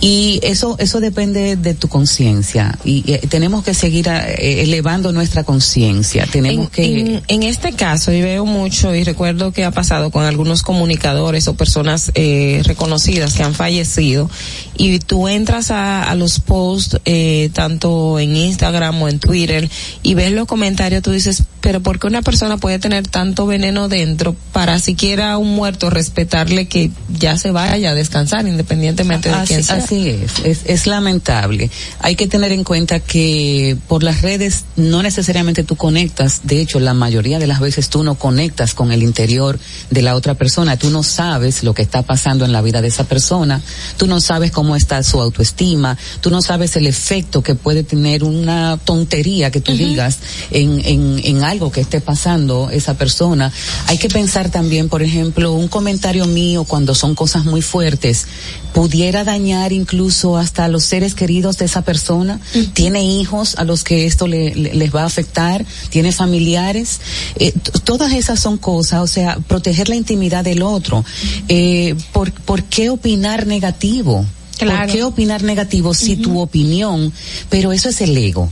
Y 0.00 0.40
eso, 0.42 0.76
eso 0.78 1.00
depende 1.00 1.56
de 1.56 1.74
tu 1.74 1.88
conciencia. 1.88 2.78
Y, 2.84 3.04
eh, 3.12 3.20
tenemos 3.28 3.62
que 3.62 3.74
seguir 3.74 4.08
eh, 4.08 4.62
elevando 4.62 5.12
nuestra 5.12 5.44
conciencia. 5.44 6.26
Tenemos 6.26 6.66
en, 6.66 6.70
que. 6.70 7.00
en, 7.00 7.22
en 7.28 7.42
este 7.42 7.72
caso, 7.72 8.10
y 8.12 8.22
veo 8.22 8.46
mucho, 8.46 8.94
y 8.94 9.04
recuerdo 9.04 9.52
que 9.52 9.64
ha 9.64 9.70
pasado 9.70 10.10
con 10.10 10.24
algunos 10.24 10.62
comunicadores 10.62 11.48
o 11.48 11.54
personas 11.54 12.12
eh, 12.14 12.62
reconocidas 12.64 13.34
que 13.34 13.42
han 13.42 13.54
fallecido, 13.54 14.30
y 14.76 14.98
tú 15.00 15.28
entras 15.28 15.70
a, 15.70 16.04
a 16.04 16.14
los 16.14 16.40
posts, 16.40 16.98
eh, 17.04 17.50
tanto 17.52 18.18
en 18.18 18.36
Instagram 18.36 19.02
o 19.02 19.08
en 19.08 19.18
Twitter, 19.18 19.68
y 20.02 20.14
ves 20.14 20.32
los 20.32 20.46
comentarios, 20.46 21.02
tú 21.02 21.10
dices, 21.10 21.42
pero 21.60 21.80
¿por 21.80 21.98
qué 21.98 22.06
una 22.06 22.22
persona 22.22 22.56
puede 22.56 22.78
tener 22.78 23.06
tanto 23.06 23.46
veneno 23.46 23.88
dentro 23.88 24.34
para 24.52 24.78
siquiera 24.78 25.36
un 25.36 25.54
muerto 25.54 25.90
respetarle 25.90 26.68
que 26.68 26.90
ya 27.18 27.36
se 27.36 27.50
vaya 27.50 27.90
a 27.90 27.94
descansar 27.94 28.46
independientemente 28.46 29.28
de 29.28 29.34
Así, 29.34 29.48
quién 29.48 29.64
sea? 29.64 29.76
Así 29.90 30.08
es, 30.08 30.38
es, 30.44 30.60
es 30.66 30.86
lamentable. 30.86 31.68
Hay 31.98 32.14
que 32.14 32.28
tener 32.28 32.52
en 32.52 32.62
cuenta 32.62 33.00
que 33.00 33.76
por 33.88 34.04
las 34.04 34.22
redes 34.22 34.64
no 34.76 35.02
necesariamente 35.02 35.64
tú 35.64 35.74
conectas, 35.74 36.42
de 36.44 36.60
hecho 36.60 36.78
la 36.78 36.94
mayoría 36.94 37.40
de 37.40 37.48
las 37.48 37.58
veces 37.58 37.88
tú 37.88 38.04
no 38.04 38.14
conectas 38.14 38.72
con 38.72 38.92
el 38.92 39.02
interior 39.02 39.58
de 39.90 40.02
la 40.02 40.14
otra 40.14 40.34
persona, 40.34 40.76
tú 40.76 40.90
no 40.90 41.02
sabes 41.02 41.64
lo 41.64 41.74
que 41.74 41.82
está 41.82 42.02
pasando 42.02 42.44
en 42.44 42.52
la 42.52 42.62
vida 42.62 42.82
de 42.82 42.88
esa 42.88 43.04
persona, 43.04 43.60
tú 43.96 44.06
no 44.06 44.20
sabes 44.20 44.52
cómo 44.52 44.76
está 44.76 45.02
su 45.02 45.20
autoestima, 45.20 45.98
tú 46.20 46.30
no 46.30 46.40
sabes 46.40 46.76
el 46.76 46.86
efecto 46.86 47.42
que 47.42 47.56
puede 47.56 47.82
tener 47.82 48.22
una 48.22 48.76
tontería 48.76 49.50
que 49.50 49.60
tú 49.60 49.72
digas 49.72 50.18
en, 50.52 50.82
en, 50.84 51.20
en 51.24 51.42
algo 51.42 51.72
que 51.72 51.80
esté 51.80 52.00
pasando 52.00 52.70
esa 52.70 52.94
persona. 52.94 53.52
Hay 53.88 53.98
que 53.98 54.08
pensar 54.08 54.50
también, 54.50 54.88
por 54.88 55.02
ejemplo, 55.02 55.52
un 55.52 55.66
comentario 55.66 56.26
mío 56.26 56.62
cuando 56.62 56.94
son 56.94 57.16
cosas 57.16 57.44
muy 57.44 57.60
fuertes 57.60 58.26
pudiera 58.72 59.24
dañar 59.24 59.72
incluso 59.80 60.36
hasta 60.36 60.68
los 60.68 60.84
seres 60.84 61.14
queridos 61.14 61.58
de 61.58 61.64
esa 61.64 61.82
persona. 61.82 62.38
Tiene 62.74 63.02
hijos 63.04 63.56
a 63.56 63.64
los 63.64 63.82
que 63.84 64.06
esto 64.06 64.26
le- 64.26 64.54
le- 64.54 64.74
les 64.74 64.94
va 64.94 65.02
a 65.02 65.06
afectar, 65.06 65.64
tiene 65.90 66.12
familiares. 66.12 67.00
Eh, 67.36 67.52
todas 67.84 68.12
esas 68.12 68.38
son 68.40 68.58
cosas, 68.58 69.00
o 69.00 69.06
sea, 69.06 69.38
proteger 69.48 69.88
la 69.88 69.96
intimidad 69.96 70.44
del 70.44 70.62
otro. 70.62 71.04
Eh, 71.48 71.94
¿por, 72.12 72.32
¿Por 72.32 72.62
qué 72.64 72.90
opinar 72.90 73.46
negativo? 73.46 74.24
Claro. 74.58 74.82
¿Por 74.86 74.92
qué 74.94 75.02
opinar 75.04 75.42
negativo 75.42 75.94
si 75.94 76.16
tu 76.16 76.38
opinión, 76.38 77.12
pero 77.48 77.72
eso 77.72 77.88
es 77.88 78.00
el 78.02 78.16
ego? 78.16 78.50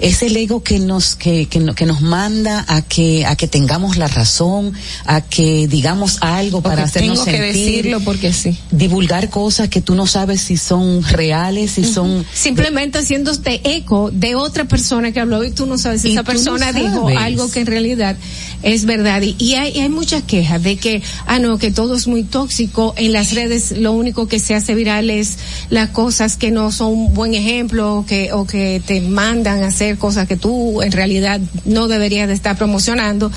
Es 0.00 0.22
el 0.22 0.36
ego 0.36 0.62
que 0.62 0.78
nos 0.78 1.16
que, 1.16 1.46
que, 1.46 1.58
no- 1.60 1.74
que 1.74 1.84
nos 1.86 2.00
manda 2.00 2.64
a 2.68 2.82
que 2.82 3.26
a 3.26 3.34
que 3.36 3.48
tengamos 3.48 3.96
la 3.96 4.06
razón, 4.08 4.72
a 5.06 5.20
que 5.20 5.66
digamos 5.68 6.18
algo 6.20 6.60
para 6.62 6.84
hacernos 6.84 7.24
tengo 7.24 7.24
que 7.24 7.30
sentir, 7.52 7.64
decirlo 7.76 8.00
porque 8.00 8.32
sí. 8.32 8.56
divulgar 8.70 9.28
cosas 9.30 9.68
que 9.68 9.80
tú 9.80 9.94
no 9.94 10.06
sabes 10.06 10.40
si 10.40 10.56
son 10.56 11.02
reales, 11.02 11.72
si 11.72 11.84
son 11.84 12.24
simplemente 12.32 12.98
haciéndote 12.98 13.60
eco 13.76 14.10
de 14.12 14.34
otra 14.36 14.66
persona 14.66 15.10
que 15.12 15.20
habló 15.20 15.42
y 15.44 15.50
tú 15.50 15.66
no 15.66 15.78
sabes 15.78 16.02
si 16.02 16.12
esa 16.12 16.20
no 16.20 16.24
persona 16.24 16.72
dijo 16.72 17.08
algo 17.08 17.50
que 17.50 17.60
en 17.60 17.66
realidad 17.66 18.16
es 18.62 18.84
verdad. 18.84 19.22
Y, 19.22 19.36
y 19.38 19.54
hay, 19.54 19.78
hay 19.80 19.88
muchas 19.88 20.22
quejas 20.22 20.62
de 20.62 20.76
que 20.76 21.02
ah 21.26 21.38
no 21.38 21.58
que 21.58 21.70
todo 21.70 21.94
es 21.96 22.06
muy 22.06 22.22
tóxico 22.22 22.94
en 22.96 23.12
las 23.12 23.32
redes 23.32 23.72
lo 23.78 23.92
único 23.92 24.28
que 24.28 24.38
se 24.38 24.54
hace 24.54 24.74
viral 24.74 25.10
es 25.10 25.38
las 25.70 25.90
cosas 25.90 26.36
que 26.36 26.50
no 26.50 26.70
son 26.72 26.92
un 26.92 27.14
buen 27.14 27.34
ejemplo 27.34 27.96
o 27.98 28.06
que 28.06 28.32
o 28.32 28.46
que 28.46 28.80
te 28.86 29.00
mandan 29.00 29.62
a 29.64 29.68
hacer 29.68 29.87
cosas 29.96 30.28
que 30.28 30.36
tú 30.36 30.82
en 30.82 30.92
realidad 30.92 31.40
no 31.64 31.88
deberías 31.88 32.28
de 32.28 32.34
estar 32.34 32.56
promocionando 32.56 33.30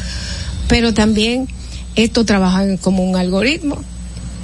pero 0.67 0.93
también 0.93 1.47
esto 1.95 2.25
trabaja 2.25 2.77
como 2.77 3.03
un 3.03 3.15
algoritmo 3.15 3.81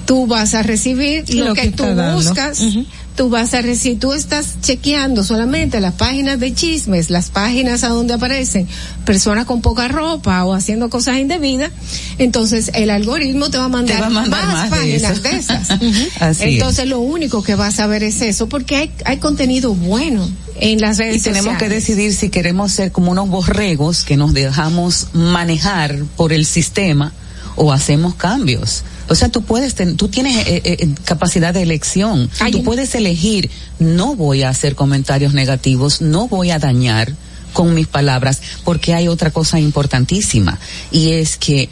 tú 0.05 0.27
vas 0.27 0.53
a 0.53 0.63
recibir 0.63 1.25
lo, 1.33 1.49
lo 1.49 1.53
que, 1.53 1.63
que 1.63 1.71
tú 1.71 1.83
dando. 1.83 2.15
buscas 2.15 2.61
tú 3.17 3.29
vas 3.29 3.53
a 3.55 3.61
recibir, 3.61 3.99
tú 3.99 4.13
estás 4.13 4.61
chequeando 4.61 5.23
solamente 5.23 5.81
las 5.81 5.95
páginas 5.95 6.39
de 6.39 6.53
chismes, 6.53 7.09
las 7.09 7.29
páginas 7.29 7.83
a 7.83 7.89
donde 7.89 8.13
aparecen 8.13 8.67
personas 9.05 9.45
con 9.45 9.61
poca 9.61 9.87
ropa 9.87 10.45
o 10.45 10.53
haciendo 10.53 10.89
cosas 10.89 11.17
indebidas, 11.17 11.71
entonces 12.19 12.71
el 12.75 12.91
algoritmo 12.91 13.49
te 13.49 13.57
va 13.57 13.65
a 13.65 13.69
mandar, 13.69 14.03
va 14.03 14.05
a 14.05 14.09
mandar 14.11 14.45
más, 14.45 14.69
páginas 14.69 15.23
de, 15.23 15.29
esas. 15.31 15.69
Así 16.19 16.43
entonces 16.43 16.87
lo 16.87 16.99
único 16.99 17.41
que 17.41 17.55
vas 17.55 17.79
a 17.79 17.87
ver 17.87 18.03
es 18.03 18.21
eso, 18.21 18.47
porque 18.47 18.75
hay, 18.75 18.91
hay 19.03 19.17
contenido 19.17 19.73
bueno 19.73 20.29
en 20.59 20.79
las 20.79 20.99
redes 20.99 21.17
y 21.17 21.21
tenemos 21.21 21.57
que 21.57 21.69
decidir 21.69 22.13
si 22.13 22.29
queremos 22.29 22.71
ser 22.71 22.91
como 22.91 23.11
unos 23.11 23.29
borregos 23.29 24.03
que 24.03 24.15
nos 24.15 24.33
dejamos 24.33 25.07
manejar 25.13 26.03
por 26.15 26.33
el 26.33 26.45
sistema 26.45 27.13
o 27.55 27.73
hacemos 27.73 28.13
cambios. 28.13 28.83
O 29.09 29.15
sea, 29.15 29.29
tú 29.29 29.41
puedes, 29.43 29.75
ten- 29.75 29.95
tú 29.97 30.07
tienes 30.09 30.35
eh, 30.47 30.61
eh, 30.65 30.89
capacidad 31.05 31.53
de 31.53 31.61
elección. 31.61 32.29
tú 32.51 32.63
puedes 32.63 32.93
elegir, 32.95 33.49
no 33.79 34.15
voy 34.15 34.43
a 34.43 34.49
hacer 34.49 34.75
comentarios 34.75 35.33
negativos, 35.33 36.01
no 36.01 36.27
voy 36.27 36.51
a 36.51 36.59
dañar 36.59 37.13
con 37.53 37.73
mis 37.73 37.87
palabras, 37.87 38.41
porque 38.63 38.93
hay 38.93 39.07
otra 39.07 39.31
cosa 39.31 39.59
importantísima, 39.59 40.59
y 40.91 41.13
es 41.13 41.37
que 41.37 41.69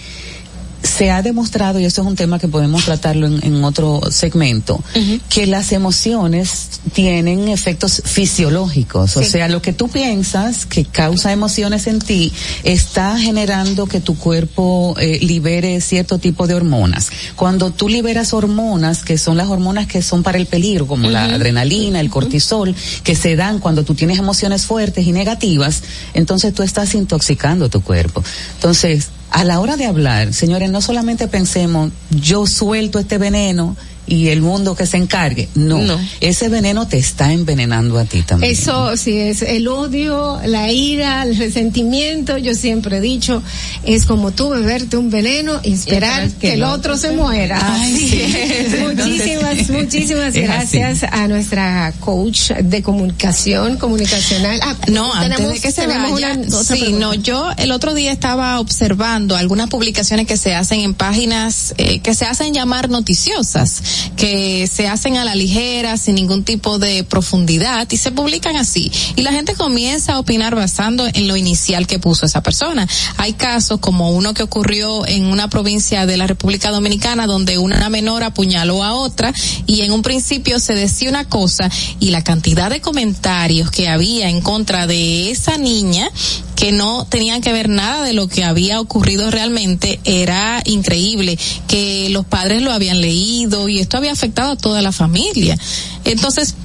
se 0.85 1.11
ha 1.11 1.21
demostrado, 1.21 1.79
y 1.79 1.85
eso 1.85 2.01
es 2.01 2.07
un 2.07 2.15
tema 2.15 2.39
que 2.39 2.47
podemos 2.47 2.85
tratarlo 2.85 3.27
en, 3.27 3.43
en 3.43 3.63
otro 3.63 4.01
segmento, 4.09 4.81
que 5.29 5.47
las 5.47 5.71
emociones 5.71 6.79
tienen 6.93 7.47
efectos 7.49 8.01
fisiológicos. 8.05 9.17
O 9.17 9.23
sea, 9.23 9.47
lo 9.47 9.61
que 9.61 9.73
tú 9.73 9.87
piensas 9.89 10.65
que 10.65 10.85
causa 10.85 11.31
emociones 11.31 11.87
en 11.87 11.99
ti 11.99 12.31
está 12.63 13.17
generando 13.17 13.87
que 13.87 13.99
tu 13.99 14.17
cuerpo 14.17 14.95
eh, 14.99 15.19
libere 15.21 15.81
cierto 15.81 16.19
tipo 16.19 16.47
de 16.47 16.53
hormonas. 16.53 17.09
Cuando 17.35 17.71
tú 17.71 17.89
liberas 17.89 18.33
hormonas, 18.33 19.03
que 19.03 19.17
son 19.17 19.37
las 19.37 19.47
hormonas 19.47 19.87
que 19.87 20.01
son 20.01 20.23
para 20.23 20.37
el 20.37 20.45
peligro, 20.45 20.87
como 20.87 21.09
la 21.09 21.25
adrenalina, 21.25 21.99
el 21.99 22.09
cortisol, 22.09 22.75
que 23.03 23.15
se 23.15 23.35
dan 23.35 23.59
cuando 23.59 23.83
tú 23.83 23.95
tienes 23.95 24.19
emociones 24.19 24.65
fuertes 24.65 25.05
y 25.07 25.11
negativas, 25.11 25.83
entonces 26.13 26.53
tú 26.53 26.63
estás 26.63 26.93
intoxicando 26.93 27.69
tu 27.69 27.81
cuerpo. 27.81 28.23
Entonces, 28.55 29.09
a 29.31 29.43
la 29.43 29.59
hora 29.59 29.75
de 29.77 29.85
hablar, 29.85 30.33
señores, 30.33 30.69
no 30.69 30.81
solamente 30.81 31.27
pensemos, 31.27 31.91
yo 32.09 32.47
suelto 32.47 32.99
este 32.99 33.17
veneno 33.17 33.75
y 34.07 34.27
el 34.29 34.41
mundo 34.41 34.75
que 34.75 34.85
se 34.85 34.97
encargue. 34.97 35.49
No, 35.55 35.79
No. 35.79 35.99
ese 36.21 36.49
veneno 36.49 36.87
te 36.87 36.97
está 36.97 37.31
envenenando 37.33 37.97
a 37.97 38.05
ti 38.05 38.21
también. 38.21 38.51
Eso 38.51 38.95
sí 38.97 39.17
es 39.17 39.41
el 39.41 39.67
odio, 39.67 40.39
la 40.45 40.71
ira, 40.71 41.23
el 41.23 41.37
resentimiento. 41.37 42.37
Yo 42.37 42.53
siempre 42.55 42.97
he 42.97 43.01
dicho, 43.01 43.41
es 43.83 44.05
como 44.05 44.31
tú 44.31 44.49
beberte 44.49 44.97
un 44.97 45.09
veneno 45.09 45.59
y 45.63 45.73
esperar 45.73 46.29
que, 46.31 46.53
el 46.53 46.63
otro 46.63 46.97
se 46.97 47.11
muera. 47.11 47.57
Así 47.81 48.21
es. 48.21 48.79
Muchísimas, 48.81 49.69
muchísimas 49.69 50.29
así. 50.29 50.41
gracias 50.41 51.03
a 51.03 51.27
nuestra 51.27 51.93
coach 51.99 52.51
de 52.51 52.81
comunicación, 52.83 53.77
comunicacional. 53.77 54.59
Ah, 54.63 54.75
No, 54.87 55.13
antes 55.13 55.37
tenemos- 55.37 55.53
de 55.53 55.59
que 55.59 55.71
se 55.71 55.81
tenemos 55.81 56.11
vaya, 56.11 56.33
una- 56.33 56.63
sí, 56.63 56.93
no, 56.93 57.13
yo 57.13 57.49
el 57.57 57.71
otro 57.71 57.93
día 57.93 58.11
estaba 58.11 58.59
observando 58.59 59.35
algunas 59.35 59.69
publicaciones 59.69 60.27
que 60.27 60.37
se 60.37 60.53
hacen 60.53 60.81
en 60.81 60.93
páginas 60.93 61.73
eh, 61.77 61.99
que 61.99 62.13
se 62.13 62.25
hacen 62.25 62.53
llamar 62.53 62.89
noticiosas, 62.89 63.81
que 64.15 64.67
se 64.67 64.87
hacen 64.87 65.17
a 65.17 65.25
la 65.25 65.35
ligera, 65.35 65.97
sin 65.97 66.15
ningún 66.15 66.43
tipo 66.43 66.79
de 66.79 67.03
profundidad 67.03 67.87
y 67.89 67.97
se 67.97 68.11
publican 68.11 68.55
así. 68.55 68.91
Y 69.15 69.21
la 69.21 69.31
gente 69.31 69.55
comienza 69.55 70.13
a 70.13 70.19
opinar 70.19 70.55
basando 70.55 71.07
en 71.07 71.27
lo 71.27 71.35
inicial 71.35 71.87
que 71.87 71.99
puso 71.99 72.25
esa 72.25 72.41
persona. 72.41 72.87
Hay 73.17 73.33
casos 73.33 73.79
como 73.79 74.11
uno 74.11 74.33
que 74.33 74.43
ocurrió 74.43 75.05
en 75.07 75.25
una 75.25 75.49
provincia 75.49 76.05
de 76.05 76.17
la 76.17 76.27
República 76.27 76.71
Dominicana 76.71 77.27
donde 77.27 77.57
una 77.57 77.89
menor 77.89 78.23
apuñaló 78.23 78.83
a 78.83 78.93
otra 78.93 79.33
y 79.65 79.81
en 79.81 79.91
un 79.91 80.01
principio 80.01 80.59
se 80.59 80.73
decía 80.73 81.09
una 81.09 81.25
cosa 81.25 81.69
y 81.99 82.09
la 82.09 82.23
cantidad 82.23 82.69
de 82.69 82.81
comentarios 82.81 83.71
que 83.71 83.87
había 83.87 84.29
en 84.29 84.41
contra 84.41 84.87
de 84.87 85.31
esa 85.31 85.57
niña 85.57 86.09
que 86.55 86.71
no 86.71 87.05
tenían 87.05 87.41
que 87.41 87.51
ver 87.51 87.69
nada 87.69 88.03
de 88.03 88.13
lo 88.13 88.27
que 88.27 88.43
había 88.43 88.79
ocurrido 88.79 89.29
realmente 89.29 89.99
era 90.05 90.61
increíble 90.65 91.37
que 91.67 92.09
los 92.09 92.25
padres 92.25 92.61
lo 92.61 92.71
habían 92.71 93.01
leído 93.01 93.67
y 93.67 93.79
esto 93.79 93.97
había 93.97 94.11
afectado 94.11 94.51
a 94.51 94.57
toda 94.57 94.81
la 94.81 94.91
familia. 94.91 95.57
Entonces 96.05 96.55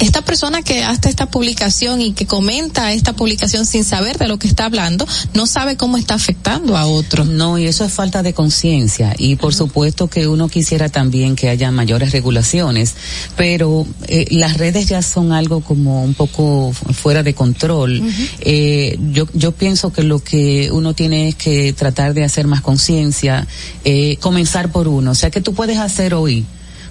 esta 0.00 0.22
persona 0.22 0.62
que 0.62 0.84
hace 0.84 1.08
esta 1.08 1.26
publicación 1.26 2.00
y 2.00 2.12
que 2.12 2.26
comenta 2.26 2.92
esta 2.92 3.14
publicación 3.14 3.66
sin 3.66 3.84
saber 3.84 4.18
de 4.18 4.28
lo 4.28 4.38
que 4.38 4.46
está 4.46 4.66
hablando, 4.66 5.06
no 5.34 5.46
sabe 5.46 5.76
cómo 5.76 5.96
está 5.96 6.14
afectando 6.14 6.76
a 6.76 6.86
otros. 6.86 7.26
No, 7.26 7.58
y 7.58 7.66
eso 7.66 7.84
es 7.84 7.92
falta 7.92 8.22
de 8.22 8.32
conciencia. 8.32 9.14
Y 9.18 9.36
por 9.36 9.54
supuesto 9.54 10.08
que 10.08 10.26
uno 10.26 10.48
quisiera 10.48 10.88
también 10.88 11.36
que 11.36 11.48
haya 11.48 11.70
mayores 11.70 12.12
regulaciones, 12.12 12.94
pero 13.36 13.86
eh, 14.08 14.26
las 14.30 14.56
redes 14.58 14.86
ya 14.86 15.02
son 15.02 15.32
algo 15.32 15.60
como 15.60 16.02
un 16.02 16.14
poco 16.14 16.72
fuera 16.72 17.22
de 17.22 17.34
control. 17.34 18.02
Eh, 18.40 18.98
yo, 19.12 19.26
yo 19.32 19.52
pienso 19.52 19.92
que 19.92 20.02
lo 20.02 20.22
que 20.22 20.70
uno 20.72 20.94
tiene 20.94 21.28
es 21.28 21.34
que 21.34 21.72
tratar 21.72 22.14
de 22.14 22.24
hacer 22.24 22.46
más 22.46 22.60
conciencia, 22.60 23.46
eh, 23.84 24.16
comenzar 24.20 24.70
por 24.70 24.88
uno. 24.88 25.12
O 25.12 25.14
sea, 25.14 25.30
que 25.30 25.40
tú 25.40 25.54
puedes 25.54 25.78
hacer 25.78 26.14
hoy 26.14 26.44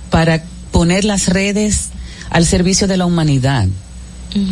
para 0.10 0.44
poner 0.72 1.06
las 1.06 1.28
redes 1.28 1.90
al 2.30 2.46
servicio 2.46 2.88
de 2.88 2.98
la 2.98 3.06
humanidad. 3.06 3.68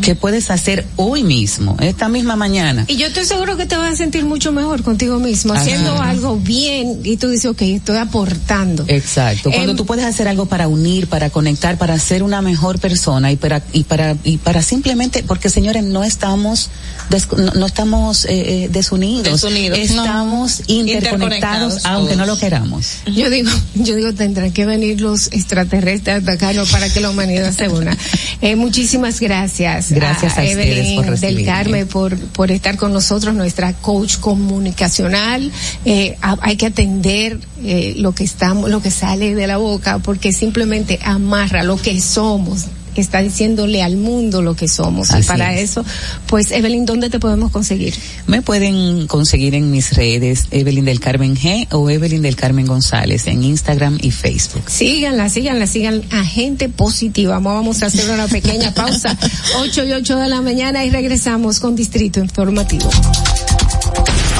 ¿Qué 0.01 0.15
puedes 0.15 0.49
hacer 0.49 0.85
hoy 0.95 1.23
mismo, 1.23 1.75
esta 1.81 2.07
misma 2.07 2.35
mañana? 2.37 2.85
Y 2.87 2.95
yo 2.95 3.07
estoy 3.07 3.25
seguro 3.25 3.57
que 3.57 3.65
te 3.65 3.75
vas 3.75 3.93
a 3.93 3.95
sentir 3.97 4.23
mucho 4.23 4.53
mejor 4.53 4.81
contigo 4.81 5.19
mismo, 5.19 5.51
Ajá. 5.53 5.61
haciendo 5.61 6.01
algo 6.01 6.37
bien 6.37 7.01
y 7.03 7.17
tú 7.17 7.27
dices, 7.29 7.47
ok, 7.51 7.61
estoy 7.63 7.97
aportando. 7.97 8.85
Exacto. 8.87 9.51
Cuando 9.51 9.71
Em, 9.71 9.77
tú 9.77 9.85
puedes 9.85 10.05
hacer 10.05 10.29
algo 10.29 10.45
para 10.45 10.69
unir, 10.69 11.07
para 11.07 11.29
conectar, 11.29 11.77
para 11.77 11.99
ser 11.99 12.23
una 12.23 12.41
mejor 12.41 12.79
persona 12.79 13.31
y 13.31 13.35
para 13.35 13.61
y 13.73 13.83
para 13.83 14.15
y 14.23 14.37
para 14.37 14.61
simplemente, 14.61 15.21
porque 15.23 15.49
señores 15.49 15.83
no 15.83 16.03
estamos 16.05 16.69
des- 17.09 17.27
no, 17.35 17.51
no 17.53 17.65
estamos 17.65 18.23
eh, 18.25 18.29
eh, 18.63 18.69
desunidos, 18.71 19.43
no. 19.43 19.49
estamos 19.75 20.61
interconectados, 20.67 20.83
Interconectados 20.87 21.85
aunque 21.85 22.15
no 22.15 22.25
lo 22.25 22.37
queramos. 22.37 22.99
Yo 23.13 23.29
digo, 23.29 23.51
yo 23.75 23.95
digo, 23.95 24.13
tendrán 24.13 24.51
que 24.53 24.65
venir 24.65 25.01
los 25.01 25.27
extraterrestres 25.33 26.15
a 26.15 26.17
atacarnos 26.19 26.69
para 26.71 26.87
que 26.89 27.01
la 27.01 27.09
humanidad 27.09 27.51
se 27.51 27.67
una. 27.67 27.97
Eh, 28.41 28.55
muchísimas 28.55 29.19
gracias. 29.19 29.72
Gracias 29.89 30.37
a 30.37 30.41
ustedes 30.43 30.67
Evelyn 30.67 30.95
por 30.95 31.19
del. 31.19 31.45
Carmen 31.45 31.87
por, 31.87 32.17
por 32.17 32.51
estar 32.51 32.77
con 32.77 32.93
nosotros, 32.93 33.33
nuestra 33.33 33.73
coach 33.73 34.17
comunicacional. 34.17 35.51
Eh, 35.85 36.15
a- 36.21 36.37
hay 36.41 36.55
que 36.57 36.65
atender 36.67 37.39
eh, 37.63 37.95
lo 37.97 38.13
que 38.13 38.23
estamos, 38.23 38.69
lo 38.69 38.81
que 38.81 38.91
sale 38.91 39.35
de 39.35 39.47
la 39.47 39.57
boca, 39.57 39.99
porque 39.99 40.31
simplemente 40.33 40.99
amarra 41.03 41.63
lo 41.63 41.77
que 41.77 41.99
somos. 42.01 42.65
Está 42.95 43.19
diciéndole 43.19 43.81
al 43.83 43.97
mundo 43.97 44.41
lo 44.41 44.55
que 44.55 44.67
somos. 44.67 45.09
y 45.17 45.23
para 45.23 45.53
es. 45.53 45.71
eso, 45.71 45.85
pues 46.27 46.51
Evelyn, 46.51 46.85
¿dónde 46.85 47.09
te 47.09 47.19
podemos 47.19 47.51
conseguir? 47.51 47.95
Me 48.27 48.41
pueden 48.41 49.07
conseguir 49.07 49.55
en 49.55 49.71
mis 49.71 49.93
redes 49.95 50.47
Evelyn 50.51 50.85
del 50.85 50.99
Carmen 50.99 51.35
G 51.35 51.67
o 51.71 51.89
Evelyn 51.89 52.21
del 52.21 52.35
Carmen 52.35 52.65
González 52.65 53.27
en 53.27 53.43
Instagram 53.43 53.97
y 54.01 54.11
Facebook. 54.11 54.69
Síganla, 54.69 55.29
síganla, 55.29 55.67
sigan 55.67 56.03
a 56.11 56.23
gente 56.23 56.69
positiva. 56.69 57.39
Vamos 57.39 57.83
a 57.83 57.87
hacer 57.87 58.09
una 58.09 58.27
pequeña 58.27 58.71
pausa. 58.75 59.17
8 59.59 59.85
y 59.85 59.93
8 59.93 60.15
de 60.17 60.27
la 60.29 60.41
mañana 60.41 60.83
y 60.85 60.89
regresamos 60.89 61.59
con 61.59 61.75
Distrito 61.75 62.19
Informativo. 62.19 62.89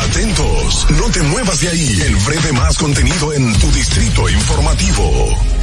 Atentos, 0.10 0.88
no 0.92 1.10
te 1.12 1.22
muevas 1.24 1.60
de 1.62 1.70
ahí. 1.70 2.02
El 2.06 2.16
breve 2.18 2.52
más 2.54 2.78
contenido 2.78 3.34
en 3.34 3.54
tu 3.60 3.72
distrito 3.72 4.30
informativo. 4.30 5.63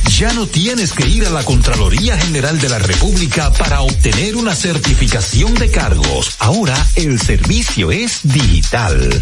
Ya 0.17 0.33
no 0.33 0.45
tienes 0.45 0.91
que 0.93 1.07
ir 1.07 1.25
a 1.25 1.29
la 1.29 1.43
Contraloría 1.43 2.17
General 2.17 2.59
de 2.59 2.69
la 2.69 2.79
República 2.79 3.51
para 3.53 3.81
obtener 3.81 4.35
una 4.35 4.53
certificación 4.53 5.53
de 5.55 5.71
cargos. 5.71 6.35
Ahora 6.39 6.75
el 6.95 7.19
servicio 7.19 7.91
es 7.91 8.19
digital. 8.23 9.21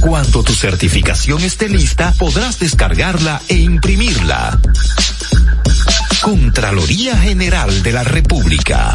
Cuando 0.00 0.42
tu 0.42 0.54
certificación 0.54 1.42
esté 1.42 1.68
lista, 1.68 2.12
podrás 2.18 2.58
descargarla 2.58 3.40
e 3.48 3.56
imprimirla. 3.56 4.58
Contraloría 6.22 7.16
General 7.18 7.82
de 7.82 7.92
la 7.92 8.02
República. 8.04 8.94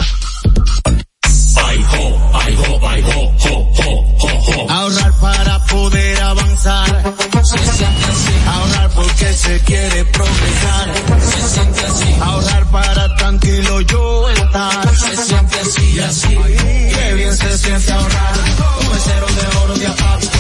Ahorrar 4.70 5.14
para 5.20 5.66
poder 5.66 6.22
avanzar. 6.22 7.16
Se 7.44 7.58
siente 7.58 8.06
así. 8.06 8.34
Ahorrar 8.48 8.90
porque 8.92 9.34
se 9.34 9.60
quiere 9.62 10.06
progresar. 10.06 10.94
Se 11.22 11.50
siente 11.50 11.86
así. 11.86 12.16
Ahorrar 12.22 12.66
para 12.72 13.16
tranquilo 13.16 13.82
yo 13.82 14.30
estar. 14.30 14.98
Se 14.98 15.18
siente 15.18 15.60
así 15.60 16.00
así. 16.00 16.38
Qué 16.94 17.14
bien 17.14 17.38
se 17.38 17.58
siente 17.58 17.92
ahorrar. 17.92 18.34
Como 18.58 18.94
el 18.94 19.00
cero 19.02 19.28
de 19.28 19.58
oro 19.58 19.74
de 19.76 19.88
APAP. 19.88 20.35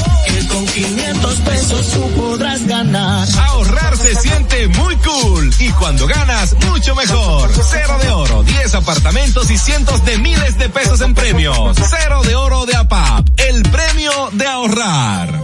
Con 0.55 0.65
500 0.67 1.39
pesos 1.41 1.87
tú 1.91 2.09
podrás 2.11 2.65
ganar. 2.65 3.27
Ahorrar 3.49 3.97
se 3.97 4.15
siente 4.15 4.69
muy 4.69 4.95
cool 4.95 5.53
y 5.59 5.69
cuando 5.71 6.07
ganas 6.07 6.55
mucho 6.69 6.95
mejor. 6.95 7.51
Cero 7.69 7.97
de 8.01 8.09
oro, 8.09 8.43
10 8.43 8.75
apartamentos 8.75 9.51
y 9.51 9.57
cientos 9.57 10.05
de 10.05 10.17
miles 10.17 10.57
de 10.57 10.69
pesos 10.69 11.01
en 11.01 11.13
premios. 11.13 11.75
Cero 11.75 12.21
de 12.23 12.35
oro 12.35 12.65
de 12.65 12.73
APAP, 12.73 13.27
el 13.35 13.63
premio 13.63 14.29
de 14.31 14.47
ahorrar. 14.47 15.41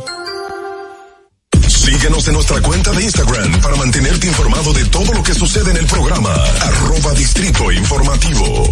Síguenos 1.68 2.26
en 2.30 2.34
nuestra 2.36 2.62
cuenta 2.62 2.92
de 2.92 3.04
Instagram 3.04 3.60
para 3.60 3.76
mantenerte 3.76 4.28
informado 4.28 4.72
de 4.72 4.86
todo 4.86 5.12
lo 5.12 5.22
que 5.24 5.34
sucede 5.34 5.72
en 5.72 5.78
el 5.78 5.88
programa. 5.88 6.34
Arroba 6.62 7.12
Distrito 7.16 7.70
Informativo. 7.70 8.72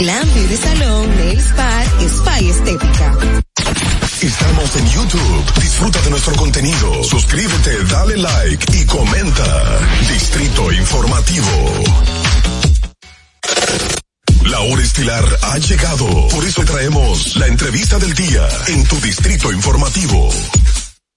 Glam 0.00 0.34
Beauty 0.34 0.56
Salon, 0.56 1.16
Nails 1.16 1.56
Bar, 1.56 1.86
Spa 2.00 2.40
y 2.40 2.50
Estética. 2.50 3.16
Estamos 4.20 4.74
en 4.74 4.90
YouTube. 4.90 5.44
Disfruta 5.60 6.02
de 6.02 6.10
nuestro 6.10 6.34
contenido. 6.34 7.04
Suscríbete, 7.04 7.84
dale 7.84 8.16
like 8.16 8.66
y 8.76 8.84
comenta. 8.86 9.78
Distrito 10.12 10.72
Informativo. 10.72 11.46
La 14.44 14.60
hora 14.60 14.82
estilar 14.82 15.24
ha 15.42 15.58
llegado. 15.58 16.28
Por 16.28 16.44
eso 16.44 16.64
traemos 16.64 17.36
la 17.36 17.46
entrevista 17.46 17.98
del 17.98 18.12
día 18.14 18.48
en 18.68 18.84
tu 18.84 19.00
Distrito 19.00 19.52
Informativo. 19.52 20.30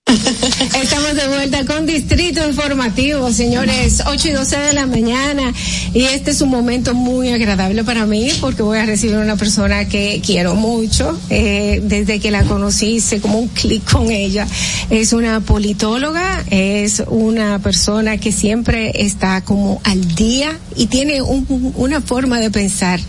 Estamos 0.81 1.15
de 1.15 1.27
vuelta 1.27 1.65
con 1.65 1.87
Distrito 1.87 2.47
Informativo, 2.47 3.31
señores, 3.31 4.03
8 4.05 4.27
y 4.27 4.31
12 4.33 4.57
de 4.59 4.73
la 4.73 4.85
mañana. 4.85 5.51
Y 5.95 6.03
este 6.03 6.29
es 6.29 6.41
un 6.41 6.49
momento 6.49 6.93
muy 6.93 7.29
agradable 7.31 7.83
para 7.83 8.05
mí 8.05 8.29
porque 8.39 8.61
voy 8.61 8.77
a 8.77 8.85
recibir 8.85 9.15
una 9.17 9.35
persona 9.35 9.85
que 9.87 10.21
quiero 10.23 10.53
mucho. 10.53 11.19
Eh, 11.31 11.81
desde 11.83 12.19
que 12.19 12.29
la 12.29 12.43
conocí 12.43 12.97
hice 12.97 13.19
como 13.19 13.39
un 13.39 13.47
clic 13.47 13.83
con 13.91 14.11
ella. 14.11 14.47
Es 14.91 15.11
una 15.11 15.39
politóloga, 15.39 16.43
es 16.51 17.01
una 17.07 17.57
persona 17.57 18.17
que 18.19 18.31
siempre 18.31 18.91
está 19.05 19.41
como 19.41 19.81
al 19.83 20.13
día 20.15 20.55
y 20.75 20.85
tiene 20.85 21.23
un- 21.23 21.73
una 21.77 21.99
forma 22.01 22.39
de 22.39 22.51
pensar 22.51 22.99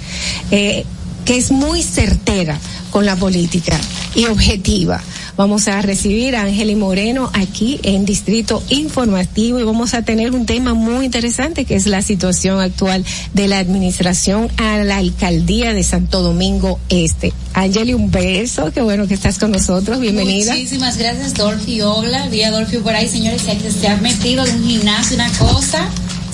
eh, 0.50 0.86
que 1.26 1.36
es 1.36 1.50
muy 1.50 1.82
certera 1.82 2.58
con 2.90 3.04
la 3.04 3.16
política 3.16 3.78
y 4.14 4.24
objetiva. 4.24 5.02
Vamos 5.36 5.68
a 5.68 5.82
recibir 5.82 6.34
a 6.34 6.42
Ángeli 6.42 6.76
Moreno 6.76 7.30
aquí 7.34 7.78
en 7.82 8.06
Distrito 8.06 8.62
Informativo 8.70 9.60
y 9.60 9.64
vamos 9.64 9.92
a 9.92 10.00
tener 10.00 10.32
un 10.32 10.46
tema 10.46 10.72
muy 10.72 11.04
interesante 11.04 11.66
que 11.66 11.74
es 11.74 11.86
la 11.86 12.00
situación 12.00 12.58
actual 12.58 13.04
de 13.34 13.46
la 13.46 13.58
administración 13.58 14.48
a 14.56 14.78
la 14.78 14.96
alcaldía 14.96 15.74
de 15.74 15.82
Santo 15.82 16.22
Domingo 16.22 16.80
Este. 16.88 17.34
Ángeli, 17.52 17.92
un 17.92 18.10
beso, 18.10 18.72
qué 18.72 18.80
bueno 18.80 19.06
que 19.06 19.14
estás 19.14 19.38
con 19.38 19.50
nosotros, 19.50 20.00
bienvenida. 20.00 20.52
Muchísimas 20.52 20.96
gracias, 20.96 21.34
Dolphy 21.34 21.82
Ogla. 21.82 22.28
Vi 22.28 22.42
a 22.42 22.50
Dolphy 22.50 22.78
por 22.78 22.94
ahí, 22.94 23.06
señores, 23.06 23.42
que 23.42 23.70
se 23.70 23.88
ha 23.88 23.96
metido 23.98 24.46
en 24.46 24.56
un 24.56 24.64
gimnasio, 24.64 25.16
una 25.16 25.30
cosa. 25.32 25.86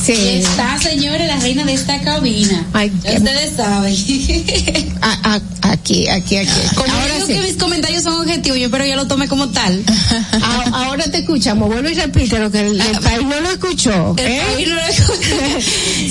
Sí. 0.05 0.13
Y 0.15 0.29
está, 0.43 0.79
señores, 0.81 1.27
la 1.29 1.37
reina 1.37 1.65
de 1.65 1.75
esta 1.75 2.01
cabina. 2.01 2.67
Ya 3.05 3.13
ustedes 3.19 3.53
saben. 3.57 3.95
aquí, 5.63 6.09
aquí, 6.09 6.37
aquí. 6.37 6.51
Ahora 6.77 6.93
Ahora 7.03 7.15
digo 7.15 7.27
sí. 7.27 7.33
que 7.35 7.41
mis 7.41 7.57
comentarios 7.57 8.03
son 8.03 8.15
objetivos, 8.21 8.59
yo 8.59 8.65
espero 8.67 8.85
ya 8.87 8.97
lo 8.97 9.07
tome 9.07 9.29
como 9.29 9.49
tal. 9.51 9.83
A- 10.43 10.85
Ahora 10.87 11.05
te 11.05 11.19
escuchamos, 11.19 11.69
vuelve 11.69 11.93
y 11.93 11.95
repite 11.95 12.39
lo 12.39 12.51
que 12.51 12.61
el, 12.61 12.81
el 12.81 12.99
país 13.01 13.23
no 13.23 13.41
lo 13.41 13.51
escuchó. 13.51 14.15
El 14.19 14.27
¿eh? 14.27 14.43
país 14.55 14.69
no 14.69 14.75
lo 14.75 14.81
escucha. 14.81 15.29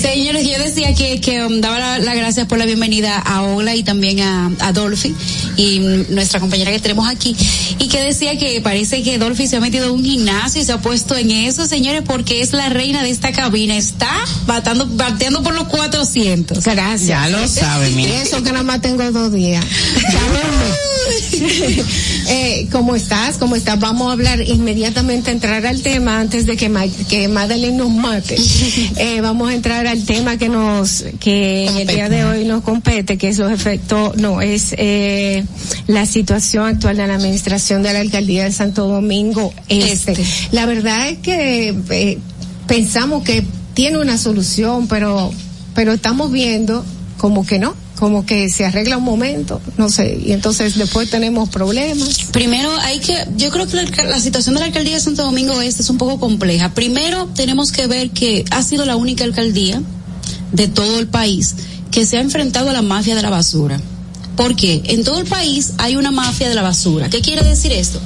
Señores, 0.00 0.46
yo 0.48 0.58
decía 0.58 0.94
que, 0.94 1.20
que 1.20 1.44
um, 1.44 1.60
daba 1.60 1.78
la, 1.78 1.98
la 1.98 2.14
gracias 2.14 2.46
por 2.46 2.58
la 2.58 2.64
bienvenida 2.66 3.18
a 3.18 3.42
Ola 3.42 3.74
y 3.74 3.82
también 3.82 4.20
a, 4.20 4.50
a 4.60 4.72
Dolphy 4.72 5.14
y 5.56 5.78
nuestra 6.08 6.40
compañera 6.40 6.70
que 6.70 6.78
tenemos 6.80 7.08
aquí 7.08 7.36
y 7.78 7.88
que 7.88 8.00
decía 8.02 8.38
que 8.38 8.60
parece 8.60 9.02
que 9.02 9.18
Dolphy 9.18 9.46
se 9.46 9.56
ha 9.56 9.60
metido 9.60 9.86
en 9.86 9.92
un 9.92 10.04
gimnasio 10.04 10.62
y 10.62 10.64
se 10.64 10.72
ha 10.72 10.78
puesto 10.80 11.16
en 11.16 11.30
eso, 11.30 11.66
señores, 11.66 12.02
porque 12.06 12.40
es 12.40 12.52
la 12.52 12.68
reina 12.68 13.02
de 13.02 13.10
esta 13.10 13.32
cabina, 13.32 13.76
está 13.82 14.10
batando, 14.46 14.86
bateando 14.90 15.42
por 15.42 15.54
los 15.54 15.68
400. 15.68 16.64
Gracias. 16.64 17.08
Ya 17.08 17.28
lo 17.28 17.46
sabe, 17.48 17.90
Y 17.90 18.04
eso 18.22 18.42
que 18.42 18.50
nada 18.52 18.62
más 18.64 18.80
tengo 18.80 19.10
dos 19.12 19.32
días. 19.32 19.64
Eh, 22.28 22.68
¿Cómo 22.70 22.94
estás? 22.94 23.36
¿Cómo 23.38 23.56
estás? 23.56 23.78
Vamos 23.80 24.08
a 24.08 24.12
hablar 24.12 24.40
inmediatamente, 24.48 25.30
a 25.30 25.34
entrar 25.34 25.66
al 25.66 25.82
tema 25.82 26.20
antes 26.20 26.46
de 26.46 26.56
que, 26.56 26.68
Ma- 26.68 26.86
que 27.08 27.26
Madeline 27.28 27.76
nos 27.76 27.90
mate. 27.90 28.36
Eh, 28.96 29.20
vamos 29.20 29.50
a 29.50 29.54
entrar 29.54 29.86
al 29.86 30.04
tema 30.04 30.36
que 30.36 30.48
nos, 30.48 31.04
que 31.18 31.66
en 31.66 31.76
el 31.78 31.86
día 31.88 32.08
de 32.08 32.24
hoy 32.24 32.44
nos 32.44 32.62
compete, 32.62 33.18
que 33.18 33.28
es 33.28 33.38
los 33.38 33.50
efectos, 33.50 34.16
no, 34.16 34.40
es 34.40 34.74
eh, 34.78 35.44
la 35.88 36.06
situación 36.06 36.66
actual 36.66 36.96
de 36.96 37.06
la 37.06 37.14
administración 37.14 37.82
de 37.82 37.92
la 37.92 38.00
alcaldía 38.00 38.44
de 38.44 38.52
Santo 38.52 38.86
Domingo 38.86 39.52
Este. 39.68 40.14
La 40.52 40.66
verdad 40.66 41.08
es 41.08 41.18
que 41.18 41.74
eh, 41.90 42.18
pensamos 42.68 43.24
que 43.24 43.44
tiene 43.74 43.98
una 43.98 44.18
solución, 44.18 44.88
pero, 44.88 45.32
pero 45.74 45.92
estamos 45.92 46.30
viendo 46.30 46.84
como 47.18 47.46
que 47.46 47.58
no, 47.58 47.74
como 47.98 48.26
que 48.26 48.48
se 48.48 48.64
arregla 48.64 48.96
un 48.96 49.04
momento, 49.04 49.60
no 49.78 49.88
sé, 49.88 50.20
y 50.24 50.32
entonces 50.32 50.76
después 50.76 51.08
tenemos 51.08 51.48
problemas. 51.48 52.24
Primero 52.32 52.70
hay 52.80 52.98
que, 52.98 53.16
yo 53.36 53.50
creo 53.50 53.66
que 53.66 53.76
la, 53.76 54.04
la 54.04 54.20
situación 54.20 54.54
de 54.54 54.60
la 54.60 54.66
alcaldía 54.66 54.94
de 54.94 55.00
Santo 55.00 55.22
Domingo 55.22 55.60
Este 55.60 55.82
es 55.82 55.90
un 55.90 55.98
poco 55.98 56.18
compleja. 56.18 56.74
Primero 56.74 57.28
tenemos 57.34 57.70
que 57.70 57.86
ver 57.86 58.10
que 58.10 58.44
ha 58.50 58.62
sido 58.62 58.84
la 58.86 58.96
única 58.96 59.24
alcaldía 59.24 59.80
de 60.50 60.68
todo 60.68 60.98
el 60.98 61.06
país 61.06 61.54
que 61.90 62.06
se 62.06 62.16
ha 62.16 62.20
enfrentado 62.20 62.70
a 62.70 62.72
la 62.72 62.82
mafia 62.82 63.14
de 63.14 63.22
la 63.22 63.30
basura. 63.30 63.80
¿Por 64.36 64.56
qué? 64.56 64.82
En 64.86 65.04
todo 65.04 65.20
el 65.20 65.26
país 65.26 65.74
hay 65.78 65.96
una 65.96 66.10
mafia 66.10 66.48
de 66.48 66.54
la 66.54 66.62
basura. 66.62 67.10
¿Qué 67.10 67.20
quiere 67.20 67.44
decir 67.44 67.70
esto? 67.70 68.00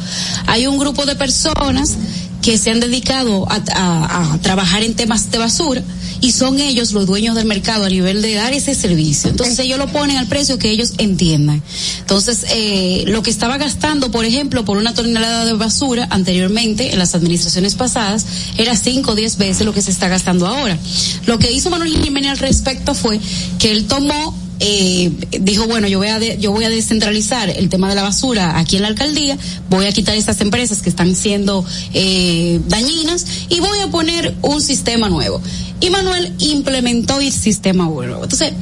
Hay 0.46 0.66
un 0.66 0.78
grupo 0.78 1.06
de 1.06 1.14
personas 1.14 1.96
que 2.42 2.58
se 2.58 2.70
han 2.70 2.80
dedicado 2.80 3.46
a, 3.48 4.38
trabajar 4.42 4.82
en 4.82 4.94
temas 4.94 5.30
de 5.30 5.38
basura 5.38 5.82
y 6.20 6.32
son 6.32 6.60
ellos 6.60 6.92
los 6.92 7.06
dueños 7.06 7.34
del 7.34 7.46
mercado 7.46 7.84
a 7.84 7.88
nivel 7.88 8.22
de 8.22 8.34
dar 8.34 8.52
ese 8.52 8.74
servicio. 8.74 9.30
Entonces 9.30 9.58
ellos 9.58 9.78
lo 9.78 9.88
ponen 9.88 10.16
al 10.16 10.26
precio 10.26 10.58
que 10.58 10.70
ellos 10.70 10.94
entiendan. 10.98 11.62
Entonces, 12.00 12.46
eh, 12.50 13.04
lo 13.06 13.22
que 13.22 13.30
estaba 13.30 13.58
gastando, 13.58 14.10
por 14.10 14.24
ejemplo, 14.24 14.64
por 14.64 14.78
una 14.78 14.94
tonelada 14.94 15.44
de 15.44 15.52
basura 15.54 16.06
anteriormente 16.10 16.92
en 16.92 16.98
las 16.98 17.14
administraciones 17.14 17.74
pasadas 17.74 18.24
era 18.56 18.76
5 18.76 19.10
o 19.10 19.14
10 19.14 19.36
veces 19.36 19.66
lo 19.66 19.74
que 19.74 19.82
se 19.82 19.90
está 19.90 20.08
gastando 20.08 20.46
ahora. 20.46 20.78
Lo 21.26 21.38
que 21.38 21.52
hizo 21.52 21.70
Manuel 21.70 21.96
Jiménez 22.02 22.30
al 22.32 22.38
respecto 22.38 22.94
fue 22.94 23.20
que 23.58 23.72
él 23.72 23.86
tomó 23.86 24.45
eh, 24.60 25.10
dijo 25.40 25.66
bueno 25.66 25.86
yo 25.88 25.98
voy 25.98 26.08
a 26.08 26.18
yo 26.36 26.50
voy 26.50 26.64
a 26.64 26.70
descentralizar 26.70 27.50
el 27.50 27.68
tema 27.68 27.88
de 27.88 27.94
la 27.94 28.02
basura 28.02 28.58
aquí 28.58 28.76
en 28.76 28.82
la 28.82 28.88
alcaldía 28.88 29.36
voy 29.68 29.86
a 29.86 29.92
quitar 29.92 30.16
estas 30.16 30.40
empresas 30.40 30.80
que 30.82 30.88
están 30.88 31.14
siendo 31.14 31.64
eh, 31.92 32.60
dañinas 32.66 33.26
y 33.48 33.60
voy 33.60 33.78
a 33.80 33.88
poner 33.88 34.34
un 34.42 34.62
sistema 34.62 35.08
nuevo 35.08 35.40
y 35.80 35.90
Manuel 35.90 36.32
implementó 36.38 37.20
el 37.20 37.30
sistema 37.30 37.84
nuevo. 37.84 38.22
Entonces 38.22 38.52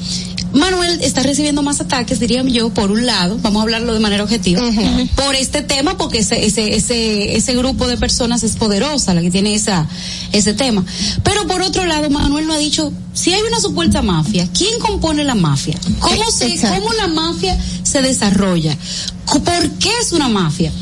Manuel 0.55 1.01
está 1.02 1.22
recibiendo 1.22 1.62
más 1.62 1.81
ataques, 1.81 2.20
diría 2.20 2.43
yo, 2.44 2.70
por 2.70 2.93
un 2.93 3.05
lado, 3.05 3.39
vamos 3.43 3.60
a 3.60 3.62
hablarlo 3.64 3.93
de 3.93 4.01
manera 4.01 4.22
objetiva, 4.22 4.62
por 5.16 5.35
este 5.35 5.62
tema, 5.62 5.97
porque 5.97 6.18
ese, 6.18 6.47
ese, 6.47 6.76
ese, 6.76 7.36
ese 7.36 7.55
grupo 7.56 7.89
de 7.89 7.97
personas 7.97 8.44
es 8.44 8.55
poderosa, 8.56 9.14
la 9.14 9.20
que 9.20 9.31
tiene 9.31 9.55
esa, 9.55 9.86
ese 10.32 10.55
tema. 10.55 10.85
Pero 11.24 11.47
por 11.48 11.60
otro 11.60 11.85
lado, 11.85 12.09
Manuel 12.09 12.47
no 12.47 12.52
ha 12.52 12.59
dicho, 12.59 12.93
si 13.12 13.32
hay 13.35 13.43
una 13.43 13.60
supuesta 13.60 14.01
mafia, 14.01 14.48
¿quién 14.56 14.78
compone 14.78 15.24
la 15.24 15.35
mafia? 15.35 15.76
¿Cómo 15.98 16.31
se, 16.31 16.47
Exacto. 16.47 16.81
cómo 16.81 16.93
la 16.94 17.09
mafia 17.09 17.59
se 17.82 18.01
desarrolla? 18.01 18.76
¿Por 19.26 19.70
qué 19.78 19.90
es 20.01 20.12
una 20.12 20.28
mafia? 20.28 20.72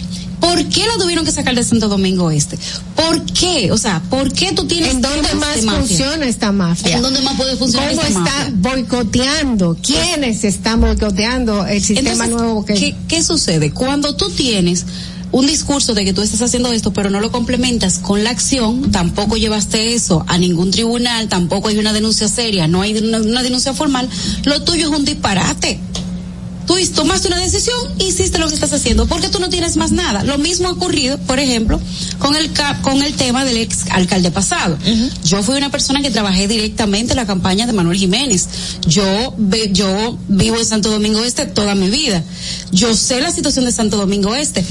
¿Por 0.42 0.64
qué 0.66 0.84
lo 0.86 0.98
tuvieron 1.00 1.24
que 1.24 1.30
sacar 1.30 1.54
de 1.54 1.62
Santo 1.62 1.88
Domingo 1.88 2.30
Este? 2.32 2.58
¿Por 2.96 3.22
qué? 3.26 3.70
O 3.70 3.78
sea, 3.78 4.02
¿por 4.10 4.32
qué 4.32 4.52
tú 4.52 4.66
tienes 4.66 4.90
¿En 4.90 5.00
dónde 5.00 5.34
más 5.34 5.54
de 5.54 5.62
mafia? 5.62 5.80
funciona 5.86 6.26
esta 6.26 6.50
mafia? 6.50 6.96
¿En 6.96 7.02
dónde 7.02 7.20
más 7.22 7.36
puede 7.36 7.56
funcionar 7.56 7.90
¿Cómo 7.90 8.02
esta 8.02 8.18
está 8.18 8.38
mafia? 8.38 8.52
boicoteando? 8.56 9.76
¿Quiénes 9.80 10.42
están 10.44 10.80
boicoteando 10.80 11.64
el 11.66 11.80
sistema 11.80 12.10
Entonces, 12.24 12.30
nuevo 12.36 12.64
que 12.64 12.74
¿qué, 12.74 12.96
¿qué 13.08 13.22
sucede? 13.22 13.70
Cuando 13.72 14.16
tú 14.16 14.30
tienes 14.30 14.84
un 15.30 15.46
discurso 15.46 15.94
de 15.94 16.04
que 16.04 16.12
tú 16.12 16.20
estás 16.22 16.42
haciendo 16.42 16.72
esto, 16.72 16.92
pero 16.92 17.08
no 17.08 17.20
lo 17.20 17.30
complementas 17.32 17.98
con 18.00 18.22
la 18.24 18.30
acción, 18.30 18.90
tampoco 18.90 19.36
llevaste 19.36 19.94
eso 19.94 20.24
a 20.28 20.36
ningún 20.38 20.70
tribunal, 20.72 21.28
tampoco 21.28 21.68
hay 21.68 21.78
una 21.78 21.92
denuncia 21.92 22.28
seria, 22.28 22.66
no 22.68 22.82
hay 22.82 22.98
una, 22.98 23.18
una 23.18 23.42
denuncia 23.42 23.72
formal, 23.72 24.10
lo 24.44 24.60
tuyo 24.62 24.90
es 24.90 24.98
un 24.98 25.04
disparate. 25.06 25.78
Tú 26.66 26.76
tomaste 26.94 27.28
una 27.28 27.38
decisión, 27.38 27.76
hiciste 27.98 28.38
lo 28.38 28.48
que 28.48 28.54
estás 28.54 28.72
haciendo, 28.72 29.06
porque 29.06 29.28
tú 29.28 29.38
no 29.38 29.48
tienes 29.48 29.76
más 29.76 29.92
nada. 29.92 30.24
Lo 30.24 30.38
mismo 30.38 30.68
ha 30.68 30.72
ocurrido, 30.72 31.18
por 31.18 31.38
ejemplo, 31.38 31.80
con 32.18 32.34
el 32.36 32.50
con 32.82 33.02
el 33.02 33.14
tema 33.14 33.44
del 33.44 33.56
ex 33.58 33.90
alcalde 33.90 34.30
pasado. 34.30 34.78
Yo 35.24 35.42
fui 35.42 35.56
una 35.56 35.70
persona 35.70 36.00
que 36.02 36.10
trabajé 36.10 36.48
directamente 36.48 37.12
en 37.12 37.16
la 37.16 37.26
campaña 37.26 37.66
de 37.66 37.72
Manuel 37.72 37.98
Jiménez. 37.98 38.48
Yo 38.86 39.34
yo 39.72 40.18
vivo 40.28 40.58
en 40.58 40.66
Santo 40.66 40.90
Domingo 40.90 41.22
Este 41.22 41.46
toda 41.46 41.74
mi 41.74 41.90
vida. 41.90 42.22
Yo 42.70 42.94
sé 42.94 43.20
la 43.20 43.30
situación 43.30 43.64
de 43.64 43.72
Santo 43.72 43.96
Domingo 43.96 44.34
Este. 44.34 44.64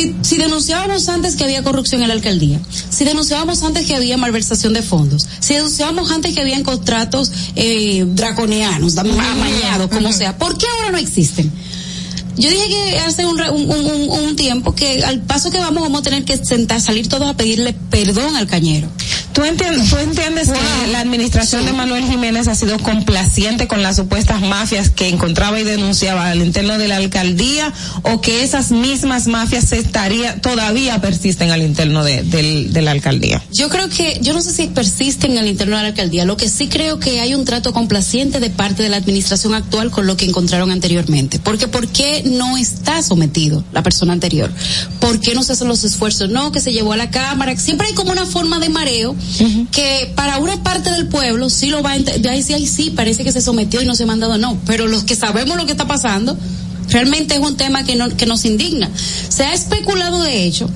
Si, 0.00 0.14
si 0.22 0.36
denunciábamos 0.38 1.08
antes 1.10 1.36
que 1.36 1.44
había 1.44 1.62
corrupción 1.62 2.00
en 2.00 2.08
la 2.08 2.14
alcaldía, 2.14 2.58
si 2.88 3.04
denunciábamos 3.04 3.62
antes 3.62 3.84
que 3.86 3.94
había 3.94 4.16
malversación 4.16 4.72
de 4.72 4.82
fondos, 4.82 5.26
si 5.40 5.52
denunciábamos 5.54 6.10
antes 6.10 6.34
que 6.34 6.40
habían 6.40 6.62
contratos 6.62 7.30
eh, 7.54 8.04
draconianos, 8.06 8.96
amañados, 8.96 9.90
como 9.90 10.10
sea, 10.12 10.38
¿por 10.38 10.56
qué 10.56 10.64
ahora 10.78 10.92
no 10.92 10.98
existen? 10.98 11.52
Yo 12.38 12.48
dije 12.48 12.66
que 12.68 12.98
hace 13.00 13.26
un- 13.26 13.38
un- 13.42 14.08
un 14.08 14.36
tiempo 14.36 14.74
que 14.74 15.04
al 15.04 15.20
paso 15.20 15.50
que 15.50 15.58
vamos 15.58 15.82
vamos 15.82 16.00
a 16.00 16.04
tener 16.04 16.24
que 16.24 16.38
sentar, 16.42 16.80
salir 16.80 17.06
todos 17.06 17.28
a 17.28 17.34
pedirle 17.36 17.74
perdón 17.90 18.36
al 18.36 18.46
cañero. 18.46 18.88
¿Tú 19.32 19.44
entiendes, 19.44 19.88
tú 19.88 19.96
entiendes 19.96 20.48
que 20.50 20.90
la 20.90 21.00
administración 21.00 21.64
de 21.64 21.72
Manuel 21.72 22.04
Jiménez 22.04 22.48
ha 22.48 22.54
sido 22.54 22.78
complaciente 22.78 23.68
con 23.68 23.82
las 23.82 23.96
supuestas 23.96 24.40
mafias 24.42 24.90
que 24.90 25.08
encontraba 25.08 25.58
y 25.60 25.64
denunciaba 25.64 26.30
al 26.30 26.42
interno 26.42 26.76
de 26.78 26.88
la 26.88 26.96
alcaldía 26.96 27.72
o 28.02 28.20
que 28.20 28.42
esas 28.42 28.70
mismas 28.72 29.28
mafias 29.28 29.64
se 29.68 29.78
estaría, 29.78 30.40
todavía 30.40 31.00
persisten 31.00 31.50
al 31.52 31.62
interno 31.62 32.02
de, 32.04 32.22
del- 32.24 32.72
de 32.72 32.82
la 32.82 32.90
alcaldía? 32.90 33.42
Yo 33.52 33.68
creo 33.68 33.88
que, 33.88 34.18
yo 34.20 34.32
no 34.34 34.42
sé 34.42 34.52
si 34.52 34.66
persisten 34.66 35.32
en 35.32 35.38
el 35.38 35.46
interno 35.48 35.76
de 35.76 35.82
la 35.82 35.88
alcaldía, 35.88 36.24
lo 36.24 36.36
que 36.36 36.48
sí 36.48 36.68
creo 36.68 36.98
que 36.98 37.20
hay 37.20 37.34
un 37.34 37.44
trato 37.44 37.72
complaciente 37.72 38.40
de 38.40 38.50
parte 38.50 38.82
de 38.82 38.88
la 38.88 38.96
administración 38.96 39.54
actual 39.54 39.90
con 39.90 40.06
lo 40.06 40.16
que 40.16 40.24
encontraron 40.26 40.70
anteriormente. 40.70 41.38
Porque 41.38 41.68
¿por 41.68 41.86
qué 41.88 42.22
no 42.26 42.56
está 42.58 43.00
sometido 43.02 43.64
la 43.72 43.82
persona 43.82 44.12
anterior? 44.12 44.50
¿Por 44.98 45.20
qué 45.20 45.34
no 45.34 45.42
se 45.44 45.52
hacen 45.52 45.68
los 45.68 45.84
esfuerzos? 45.84 46.28
No, 46.30 46.50
que 46.52 46.60
se 46.60 46.72
llevó 46.72 46.92
a 46.92 46.96
la 46.96 47.10
cámara. 47.10 47.56
Siempre 47.56 47.86
hay 47.86 47.94
como 47.94 48.10
una 48.10 48.26
forma 48.26 48.58
de 48.58 48.68
mareo 48.68 49.14
que 49.72 50.12
para 50.14 50.38
una 50.38 50.62
parte 50.62 50.90
del 50.90 51.08
pueblo 51.08 51.50
sí 51.50 51.68
lo 51.70 51.82
va 51.82 51.92
a 51.92 51.98
de 51.98 52.28
ahí 52.28 52.42
sí, 52.42 52.54
ahí 52.54 52.66
sí, 52.66 52.90
parece 52.90 53.24
que 53.24 53.32
se 53.32 53.40
sometió 53.40 53.80
y 53.82 53.86
no 53.86 53.94
se 53.94 54.04
ha 54.04 54.06
mandado, 54.06 54.38
no. 54.38 54.58
Pero 54.66 54.86
los 54.86 55.04
que 55.04 55.16
sabemos 55.16 55.56
lo 55.56 55.66
que 55.66 55.72
está 55.72 55.86
pasando, 55.86 56.36
realmente 56.88 57.34
es 57.34 57.40
un 57.40 57.56
tema 57.56 57.84
que, 57.84 57.96
no, 57.96 58.08
que 58.16 58.26
nos 58.26 58.44
indigna. 58.44 58.90
Se 59.28 59.44
ha 59.44 59.54
especulado 59.54 60.22
de 60.22 60.44
hecho 60.44 60.68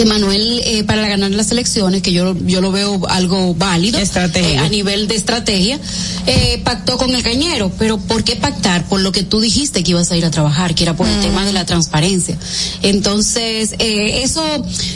que 0.00 0.06
Manuel 0.06 0.62
eh, 0.64 0.82
para 0.84 1.06
ganar 1.06 1.30
las 1.32 1.52
elecciones, 1.52 2.00
que 2.00 2.10
yo, 2.10 2.34
yo 2.46 2.62
lo 2.62 2.72
veo 2.72 3.06
algo 3.10 3.54
válido 3.54 3.98
eh, 3.98 4.56
a 4.56 4.66
nivel 4.70 5.08
de 5.08 5.14
estrategia, 5.14 5.78
eh, 6.26 6.58
pactó 6.64 6.96
con 6.96 7.14
el 7.14 7.22
cañero. 7.22 7.70
Pero 7.78 7.98
¿por 7.98 8.24
qué 8.24 8.34
pactar? 8.34 8.88
Por 8.88 9.00
lo 9.02 9.12
que 9.12 9.24
tú 9.24 9.40
dijiste 9.40 9.82
que 9.82 9.90
ibas 9.90 10.10
a 10.10 10.16
ir 10.16 10.24
a 10.24 10.30
trabajar, 10.30 10.74
que 10.74 10.84
era 10.84 10.96
por 10.96 11.06
el 11.06 11.20
tema 11.20 11.44
de 11.44 11.52
la 11.52 11.66
transparencia. 11.66 12.38
Entonces, 12.80 13.74
eh, 13.78 14.22
eso 14.22 14.42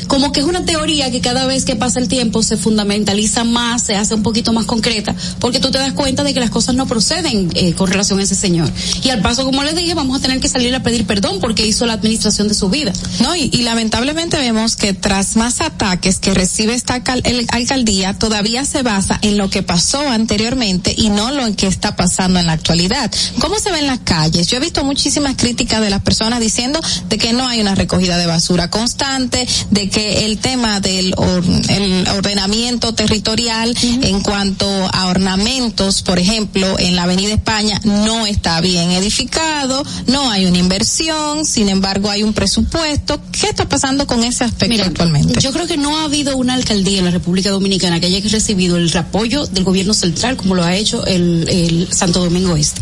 como 0.07 0.33
que 0.33 0.41
es 0.41 0.47
una 0.47 0.65
teoría 0.65 1.10
que 1.10 1.20
cada 1.20 1.44
vez 1.44 1.66
que 1.66 1.76
pasa 1.76 2.00
el 2.00 2.08
tiempo 2.08 2.42
se 2.42 2.57
fundamentaliza 2.57 3.44
más, 3.44 3.83
se 3.83 3.97
hace 3.97 4.15
un 4.15 4.23
poquito 4.23 4.55
más 4.55 4.65
concreta, 4.65 5.15
porque 5.39 5.60
tú 5.60 5.70
te 5.70 5.76
das 5.76 5.92
cuenta 5.92 6.24
de 6.24 6.33
que 6.33 6.41
las 6.41 6.50
cosas 6.50 6.76
no 6.76 6.86
proceden 6.86 7.50
eh, 7.55 7.74
con 7.74 7.91
relación 7.91 8.20
a 8.20 8.23
ese 8.23 8.36
señor. 8.36 8.70
Y 9.02 9.10
al 9.10 9.20
paso, 9.20 9.44
como 9.44 9.62
les 9.65 9.76
dije, 9.76 9.92
vamos 9.92 10.18
a 10.18 10.23
tener 10.23 10.41
que 10.41 10.49
salir 10.49 10.74
a 10.74 10.83
pedir 10.83 11.05
perdón 11.05 11.41
porque 11.41 11.66
hizo 11.66 11.84
la 11.84 11.92
administración 11.92 12.49
de 12.49 12.55
su 12.55 12.70
vida. 12.70 12.92
No, 13.20 13.36
y, 13.36 13.50
y 13.52 13.62
lamentablemente 13.65 14.39
vemos 14.39 14.76
que 14.76 14.93
tras 14.94 15.36
más 15.36 15.60
ataques 15.60 16.18
que 16.18 16.34
recibe 16.34 16.74
esta 16.74 17.02
alcaldía, 17.50 18.14
todavía 18.18 18.64
se 18.64 18.82
basa 18.82 19.18
en 19.23 19.36
lo 19.39 19.50
que 19.50 19.62
pasó 19.62 20.00
anteriormente 20.08 20.94
y 20.97 21.10
no 21.10 21.31
lo 21.31 21.55
que 21.56 21.66
está 21.66 21.97
pasando 21.97 22.39
en 22.40 22.47
la 22.47 22.52
actualidad. 22.52 23.10
¿Cómo 23.39 23.58
se 23.58 23.70
ve 23.70 23.81
en 23.81 23.86
las 23.86 24.00
calles? 24.00 24.48
Yo 24.48 24.56
he 24.56 24.60
visto 24.60 24.84
muchísimas 24.84 25.36
críticas 25.36 25.81
de 25.81 25.90
las 25.90 26.02
personas 26.02 26.40
diciendo 26.40 26.81
de 27.08 27.18
que 27.18 27.32
no 27.32 27.47
hay 27.47 27.60
una 27.60 27.74
recogida 27.74 28.16
de 28.18 28.26
basura 28.26 28.70
constante, 28.70 29.47
de 29.70 29.89
que 29.89 30.24
el 30.26 30.39
tema 30.39 30.81
del 30.81 31.14
or- 31.16 31.44
el 31.68 32.08
ordenamiento 32.08 32.94
territorial 32.94 33.74
en 33.82 34.20
cuanto 34.20 34.66
a 34.92 35.06
ornamentos, 35.06 36.02
por 36.02 36.18
ejemplo, 36.18 36.78
en 36.78 36.97
la 36.97 37.05
Avenida 37.05 37.34
España 37.34 37.81
no 37.84 38.26
está 38.26 38.60
bien 38.60 38.90
edificado, 38.92 39.84
no 40.06 40.31
hay 40.31 40.47
una 40.47 40.58
inversión, 40.58 41.44
sin 41.44 41.68
embargo 41.68 42.10
hay 42.10 42.23
un 42.23 42.32
presupuesto. 42.32 43.20
¿Qué 43.32 43.47
está 43.48 43.68
pasando 43.68 44.06
con 44.06 44.23
ese 44.24 44.44
aspecto 44.44 44.74
actualmente? 44.83 45.41
Yo 45.41 45.53
creo 45.53 45.67
que 45.67 45.77
no 45.77 45.99
ha 45.99 46.05
habido 46.05 46.36
una 46.36 46.55
alcaldía 46.55 46.99
en 46.99 47.05
la 47.05 47.11
República 47.11 47.51
Dominicana 47.51 48.01
que 48.01 48.07
haya 48.07 48.20
recibido 48.28 48.77
el 48.77 48.94
apoyo 48.97 49.47
del 49.47 49.65
gobierno 49.65 49.94
central 49.94 50.36
como 50.36 50.55
lo 50.55 50.62
ha 50.65 50.75
hecho 50.77 51.07
el, 51.07 51.47
el 51.49 51.93
Santo 51.93 52.20
Domingo 52.20 52.57
Este. 52.57 52.81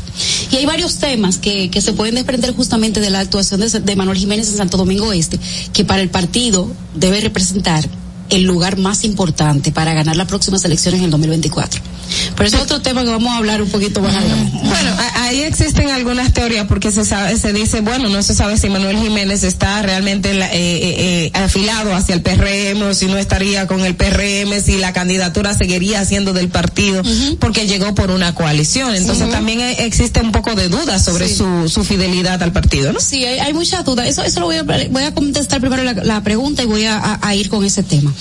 Y 0.50 0.56
hay 0.56 0.66
varios 0.66 0.96
temas 0.96 1.38
que, 1.38 1.70
que 1.70 1.80
se 1.80 1.92
pueden 1.92 2.14
desprender 2.14 2.54
justamente 2.54 3.00
de 3.00 3.10
la 3.10 3.20
actuación 3.20 3.60
de, 3.60 3.68
de 3.68 3.96
Manuel 3.96 4.18
Jiménez 4.18 4.48
en 4.50 4.56
Santo 4.56 4.76
Domingo 4.76 5.12
Este, 5.12 5.38
que 5.72 5.84
para 5.84 6.02
el 6.02 6.10
partido 6.10 6.70
debe 6.94 7.20
representar 7.20 7.88
el 8.32 8.42
lugar 8.42 8.76
más 8.78 9.04
importante 9.04 9.70
para 9.72 9.94
ganar 9.94 10.16
las 10.16 10.26
próximas 10.26 10.64
elecciones 10.64 10.98
en 11.00 11.04
el 11.06 11.10
2024. 11.10 11.80
Pero 12.36 12.46
ese 12.46 12.56
es 12.56 12.62
otro 12.62 12.82
tema 12.82 13.04
que 13.04 13.08
vamos 13.10 13.32
a 13.32 13.36
hablar 13.38 13.62
un 13.62 13.70
poquito 13.70 14.00
más 14.02 14.14
adelante. 14.14 14.58
Bueno, 14.62 14.90
ahí 15.16 15.40
existen 15.42 15.88
algunas 15.88 16.32
teorías 16.34 16.66
porque 16.66 16.90
se 16.90 17.04
sabe, 17.06 17.38
se 17.38 17.52
dice, 17.54 17.80
bueno, 17.80 18.08
no 18.10 18.22
se 18.22 18.34
sabe 18.34 18.58
si 18.58 18.68
Manuel 18.68 18.98
Jiménez 18.98 19.44
está 19.44 19.80
realmente 19.80 20.34
la- 20.34 20.52
eh, 20.52 20.58
eh, 20.58 21.30
eh, 21.34 21.38
afilado 21.38 21.94
hacia 21.94 22.14
el 22.14 22.20
PRM 22.20 22.82
o 22.82 22.92
si 22.94 23.06
no 23.06 23.16
estaría 23.16 23.66
con 23.66 23.80
el 23.80 23.94
PRM, 23.94 24.60
si 24.60 24.76
la 24.76 24.92
candidatura 24.92 25.54
seguiría 25.54 26.04
siendo 26.04 26.34
del 26.34 26.48
partido, 26.48 27.02
porque 27.38 27.66
llegó 27.66 27.94
por 27.94 28.10
una 28.10 28.34
coalición. 28.34 28.94
Entonces 28.94 29.30
también 29.30 29.60
eh, 29.60 29.76
existe 29.86 30.20
un 30.20 30.32
poco 30.32 30.54
de 30.54 30.68
duda 30.68 30.98
sobre 30.98 31.28
Sí. 31.28 31.36
su, 31.36 31.68
su 31.68 31.82
fidelidad 31.84 32.42
al 32.42 32.52
partido, 32.52 32.92
¿no? 32.92 33.00
Sí, 33.00 33.24
hay, 33.24 33.38
hay 33.38 33.54
muchas 33.54 33.84
dudas. 33.86 34.06
Eso, 34.06 34.22
eso 34.22 34.40
lo 34.40 34.46
voy 34.46 34.56
a, 34.56 34.62
voy 34.64 35.02
a 35.04 35.14
contestar 35.14 35.60
primero 35.60 35.82
la, 35.82 35.94
la 35.94 36.22
pregunta 36.22 36.62
y 36.62 36.66
voy 36.66 36.84
a, 36.84 36.98
a- 36.98 37.18
a 37.22 37.34
ir 37.34 37.48
con 37.48 37.64
ese 37.64 37.82
tema. 37.82 38.12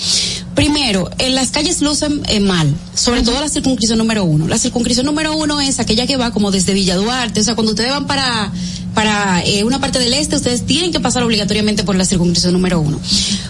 Primero, 0.54 1.10
en 1.18 1.34
las 1.34 1.50
calles 1.50 1.80
lucen 1.80 2.22
eh, 2.28 2.40
mal, 2.40 2.72
sobre 2.94 3.22
todo 3.22 3.40
la 3.40 3.48
circunscripción 3.48 3.98
número 3.98 4.24
uno. 4.24 4.46
La 4.48 4.58
circunscripción 4.58 5.06
número 5.06 5.34
uno 5.34 5.60
es 5.60 5.80
aquella 5.80 6.06
que 6.06 6.16
va 6.16 6.30
como 6.30 6.50
desde 6.50 6.74
Villa 6.74 6.96
Duarte, 6.96 7.40
o 7.40 7.44
sea, 7.44 7.54
cuando 7.54 7.72
ustedes 7.72 7.90
van 7.90 8.06
para 8.06 8.52
para 8.94 9.42
eh, 9.44 9.64
una 9.64 9.80
parte 9.80 9.98
del 9.98 10.12
este, 10.12 10.36
ustedes 10.36 10.66
tienen 10.66 10.92
que 10.92 11.00
pasar 11.00 11.22
obligatoriamente 11.22 11.84
por 11.84 11.96
la 11.96 12.04
circunscripción 12.04 12.52
número 12.52 12.80
uno. 12.80 13.00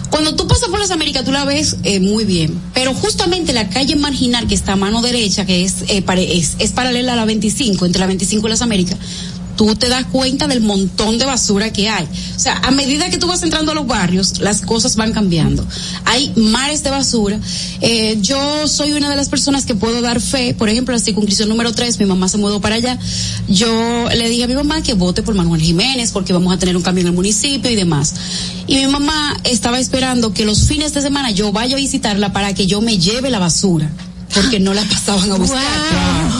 Cuando 0.09 0.35
tú 0.35 0.47
pasas 0.47 0.69
por 0.69 0.79
las 0.79 0.91
Américas, 0.91 1.25
tú 1.25 1.31
la 1.31 1.45
ves 1.45 1.77
eh, 1.83 1.99
muy 1.99 2.23
bien, 2.23 2.59
pero 2.73 2.93
justamente 2.93 3.53
la 3.53 3.69
calle 3.69 3.95
marginal 3.95 4.47
que 4.47 4.55
está 4.55 4.73
a 4.73 4.75
mano 4.75 5.01
derecha, 5.01 5.45
que 5.45 5.63
es, 5.63 5.83
eh, 5.89 6.03
es, 6.29 6.55
es 6.59 6.71
paralela 6.71 7.13
a 7.13 7.15
la 7.15 7.25
25, 7.25 7.85
entre 7.85 7.99
la 7.99 8.07
25 8.07 8.47
y 8.47 8.49
las 8.49 8.61
Américas, 8.61 8.97
tú 9.55 9.75
te 9.75 9.89
das 9.89 10.05
cuenta 10.05 10.47
del 10.47 10.61
montón 10.61 11.17
de 11.17 11.25
basura 11.25 11.71
que 11.71 11.89
hay. 11.89 12.07
O 12.35 12.39
sea, 12.39 12.57
a 12.57 12.71
medida 12.71 13.09
que 13.09 13.17
tú 13.17 13.27
vas 13.27 13.43
entrando 13.43 13.71
a 13.71 13.75
los 13.75 13.87
barrios, 13.87 14.39
las 14.39 14.61
cosas 14.61 14.95
van 14.95 15.13
cambiando. 15.13 15.65
Hay 16.05 16.31
mares 16.35 16.83
de 16.83 16.89
basura. 16.89 17.39
Eh, 17.81 18.17
yo 18.21 18.67
soy 18.67 18.93
una 18.93 19.09
de 19.09 19.15
las 19.15 19.29
personas 19.29 19.65
que 19.65 19.75
puedo 19.75 20.01
dar 20.01 20.21
fe, 20.21 20.53
por 20.53 20.69
ejemplo, 20.69 20.93
la 20.93 20.99
circunscripción 20.99 21.49
número 21.49 21.73
3, 21.73 21.99
mi 21.99 22.05
mamá 22.05 22.27
se 22.27 22.37
mudó 22.37 22.61
para 22.61 22.75
allá. 22.75 22.97
Yo 23.47 24.09
le 24.15 24.29
dije 24.29 24.43
a 24.43 24.47
mi 24.47 24.55
mamá 24.55 24.81
que 24.81 24.93
vote 24.93 25.23
por 25.23 25.35
Manuel 25.35 25.61
Jiménez 25.61 26.11
porque 26.11 26.33
vamos 26.33 26.53
a 26.53 26.57
tener 26.57 26.75
un 26.75 26.83
cambio 26.83 27.01
en 27.01 27.07
el 27.07 27.13
municipio 27.13 27.69
y 27.69 27.75
demás. 27.75 28.13
Y 28.67 28.75
mi 28.75 28.87
mamá 28.87 29.37
estaba 29.43 29.79
esperando 29.79 30.33
que 30.33 30.45
los 30.45 30.63
fines 30.67 30.93
de 30.93 31.01
semana 31.01 31.31
yo 31.31 31.51
vaya 31.51 31.75
a 31.75 31.79
visitarla 31.79 32.33
para 32.33 32.53
que 32.53 32.67
yo 32.67 32.81
me 32.81 32.97
lleve 32.97 33.29
la 33.29 33.39
basura. 33.39 33.89
Porque 34.33 34.59
no 34.59 34.73
la 34.73 34.83
pasaban 34.83 35.31
a 35.31 35.35
buscar. 35.35 35.61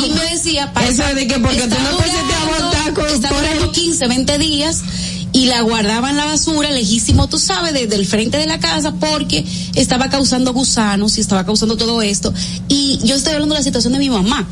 Y 0.05 0.09
me 0.11 0.23
decía, 0.35 0.72
para 0.73 0.88
Eso 0.88 1.03
de 1.15 1.27
que 1.27 1.39
porque 1.39 1.61
tú 1.61 1.75
no 1.83 1.97
pusiste 1.97 2.33
a 2.33 2.65
votar 2.65 2.93
con- 2.93 3.22
por 3.22 3.38
durando 3.39 3.72
15, 3.72 4.07
20 4.07 4.38
días 4.38 4.81
y 5.31 5.45
la 5.45 5.61
guardaba 5.61 6.09
en 6.09 6.17
la 6.17 6.25
basura, 6.25 6.69
lejísimo, 6.72 7.27
tú 7.27 7.39
sabes, 7.39 7.73
desde 7.73 7.95
el 7.95 8.05
frente 8.05 8.38
de 8.38 8.45
la 8.45 8.59
casa 8.59 8.93
porque 8.99 9.45
estaba 9.75 10.09
causando 10.09 10.53
gusanos 10.53 11.17
y 11.17 11.22
estaba 11.22 11.45
causando 11.45 11.75
todo 11.77 12.01
esto. 12.01 12.33
Y 12.67 12.99
yo 13.03 13.15
estoy 13.15 13.33
hablando 13.33 13.55
de 13.55 13.59
la 13.61 13.63
situación 13.63 13.93
de 13.93 13.99
mi 13.99 14.09
mamá. 14.09 14.47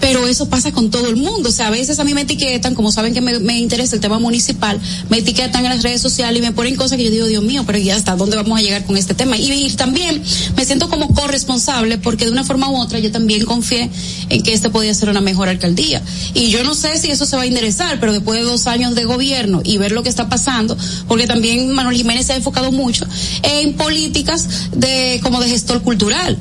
Pero 0.00 0.26
eso 0.26 0.48
pasa 0.48 0.72
con 0.72 0.90
todo 0.90 1.08
el 1.08 1.16
mundo. 1.16 1.48
O 1.48 1.52
sea, 1.52 1.68
a 1.68 1.70
veces 1.70 1.98
a 1.98 2.04
mí 2.04 2.14
me 2.14 2.22
etiquetan, 2.22 2.74
como 2.74 2.92
saben 2.92 3.14
que 3.14 3.20
me, 3.20 3.38
me 3.38 3.58
interesa 3.58 3.94
el 3.94 4.00
tema 4.00 4.18
municipal, 4.18 4.80
me 5.08 5.18
etiquetan 5.18 5.64
en 5.64 5.70
las 5.70 5.82
redes 5.82 6.00
sociales 6.00 6.42
y 6.42 6.44
me 6.44 6.52
ponen 6.52 6.76
cosas 6.76 6.98
que 6.98 7.04
yo 7.04 7.10
digo, 7.10 7.26
Dios 7.26 7.42
mío, 7.42 7.64
pero 7.66 7.78
ya 7.78 7.96
hasta 7.96 8.16
dónde 8.16 8.36
vamos 8.36 8.58
a 8.58 8.62
llegar 8.62 8.84
con 8.84 8.96
este 8.96 9.14
tema. 9.14 9.36
Y, 9.36 9.52
y 9.52 9.70
también 9.70 10.22
me 10.56 10.64
siento 10.64 10.88
como 10.88 11.14
corresponsable 11.14 11.98
porque 11.98 12.24
de 12.24 12.30
una 12.30 12.44
forma 12.44 12.70
u 12.70 12.80
otra 12.80 12.98
yo 12.98 13.10
también 13.10 13.44
confié 13.44 13.90
en 14.28 14.42
que 14.42 14.52
este 14.52 14.70
podía 14.70 14.94
ser 14.94 15.08
una 15.08 15.20
mejor 15.20 15.48
alcaldía. 15.48 16.02
Y 16.34 16.50
yo 16.50 16.64
no 16.64 16.74
sé 16.74 16.98
si 16.98 17.10
eso 17.10 17.26
se 17.26 17.36
va 17.36 17.42
a 17.42 17.46
enderezar, 17.46 18.00
pero 18.00 18.12
después 18.12 18.38
de 18.40 18.44
dos 18.44 18.66
años 18.66 18.94
de 18.94 19.04
gobierno 19.04 19.62
y 19.64 19.78
ver 19.78 19.92
lo 19.92 20.02
que 20.02 20.08
está 20.08 20.28
pasando, 20.28 20.76
porque 21.06 21.26
también 21.26 21.72
Manuel 21.72 21.96
Jiménez 21.96 22.26
se 22.26 22.32
ha 22.32 22.36
enfocado 22.36 22.72
mucho 22.72 23.06
en 23.42 23.74
políticas 23.74 24.70
de 24.72 25.20
como 25.22 25.40
de 25.40 25.48
gestor 25.48 25.82
cultural. 25.82 26.36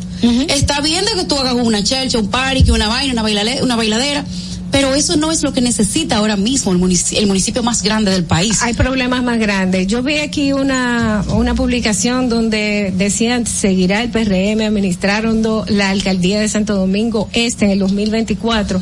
Está 0.50 0.82
bien 0.82 1.06
de 1.06 1.12
que 1.14 1.26
tú 1.26 1.36
hagas 1.38 1.54
una 1.56 1.84
chelcha, 1.84 2.18
un 2.20 2.30
party, 2.30 2.64
que 2.64 2.72
una 2.72 2.88
vaina, 2.88 3.14
una, 3.14 3.24
bailale- 3.24 3.62
una 3.62 3.76
bailadera, 3.76 4.26
pero 4.72 4.94
eso 4.96 5.16
no 5.16 5.32
es 5.32 5.44
lo 5.44 5.54
que 5.54 5.62
necesita 5.62 6.18
ahora 6.18 6.36
mismo 6.36 6.72
el 6.74 6.78
municipio, 6.78 7.20
el 7.20 7.28
municipio 7.28 7.64
más 7.64 7.84
grande 7.84 8.12
del 8.12 8.26
país. 8.26 8.62
Hay 8.64 8.74
problemas 8.74 9.24
más 9.24 9.40
grandes. 9.40 9.88
Yo 9.88 10.04
vi 10.04 10.18
aquí 10.18 10.52
una, 10.52 11.24
una 11.30 11.56
publicación 11.56 12.28
donde 12.28 12.92
decían 12.98 13.46
seguirá 13.46 14.02
el 14.04 14.10
PRM 14.10 14.62
administrando 14.66 15.66
la 15.70 15.90
alcaldía 15.92 16.42
de 16.42 16.50
Santo 16.50 16.76
Domingo 16.76 17.30
Este 17.32 17.64
en 17.66 17.72
el 17.72 17.80
2024. 17.80 18.82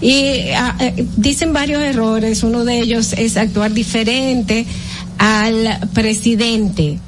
Y 0.00 0.50
ah, 0.54 0.76
eh, 0.78 1.06
dicen 1.16 1.52
varios 1.52 1.82
errores. 1.82 2.42
Uno 2.44 2.64
de 2.64 2.78
ellos 2.80 3.12
es 3.14 3.36
actuar 3.36 3.72
diferente 3.72 4.64
al 5.18 5.80
presidente. 5.92 6.98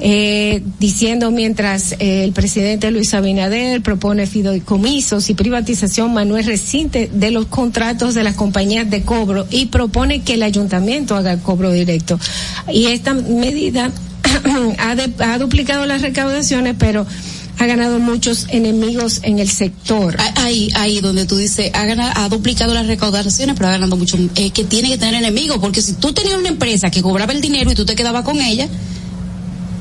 Eh, 0.00 0.62
diciendo 0.78 1.32
mientras 1.32 1.92
eh, 1.98 2.22
el 2.22 2.30
presidente 2.32 2.90
Luis 2.92 3.14
Abinader 3.14 3.82
propone 3.82 4.28
fideicomisos 4.28 5.28
y 5.28 5.34
privatización, 5.34 6.14
Manuel 6.14 6.44
resiste 6.46 7.10
de 7.12 7.30
los 7.32 7.46
contratos 7.46 8.14
de 8.14 8.22
las 8.22 8.34
compañías 8.36 8.88
de 8.88 9.02
cobro 9.02 9.46
y 9.50 9.66
propone 9.66 10.22
que 10.22 10.34
el 10.34 10.44
ayuntamiento 10.44 11.16
haga 11.16 11.32
el 11.32 11.40
cobro 11.40 11.72
directo. 11.72 12.18
Y 12.72 12.86
esta 12.86 13.12
medida 13.12 13.90
ha, 14.78 14.94
de- 14.94 15.24
ha 15.24 15.36
duplicado 15.38 15.84
las 15.84 16.02
recaudaciones, 16.02 16.76
pero 16.78 17.04
ha 17.58 17.66
ganado 17.66 17.98
muchos 17.98 18.46
enemigos 18.50 19.18
en 19.24 19.40
el 19.40 19.50
sector. 19.50 20.16
Ahí, 20.36 20.68
ahí 20.76 21.00
donde 21.00 21.26
tú 21.26 21.36
dices, 21.36 21.72
ha, 21.74 21.84
ganado, 21.86 22.12
ha 22.14 22.28
duplicado 22.28 22.72
las 22.72 22.86
recaudaciones, 22.86 23.56
pero 23.56 23.68
ha 23.68 23.72
ganado 23.72 23.96
mucho, 23.96 24.16
eh, 24.36 24.50
que 24.52 24.62
tiene 24.62 24.90
que 24.90 24.98
tener 24.98 25.14
enemigos, 25.16 25.58
porque 25.58 25.82
si 25.82 25.94
tú 25.94 26.12
tenías 26.12 26.38
una 26.38 26.50
empresa 26.50 26.88
que 26.92 27.02
cobraba 27.02 27.32
el 27.32 27.40
dinero 27.40 27.72
y 27.72 27.74
tú 27.74 27.84
te 27.84 27.96
quedabas 27.96 28.22
con 28.22 28.40
ella, 28.40 28.68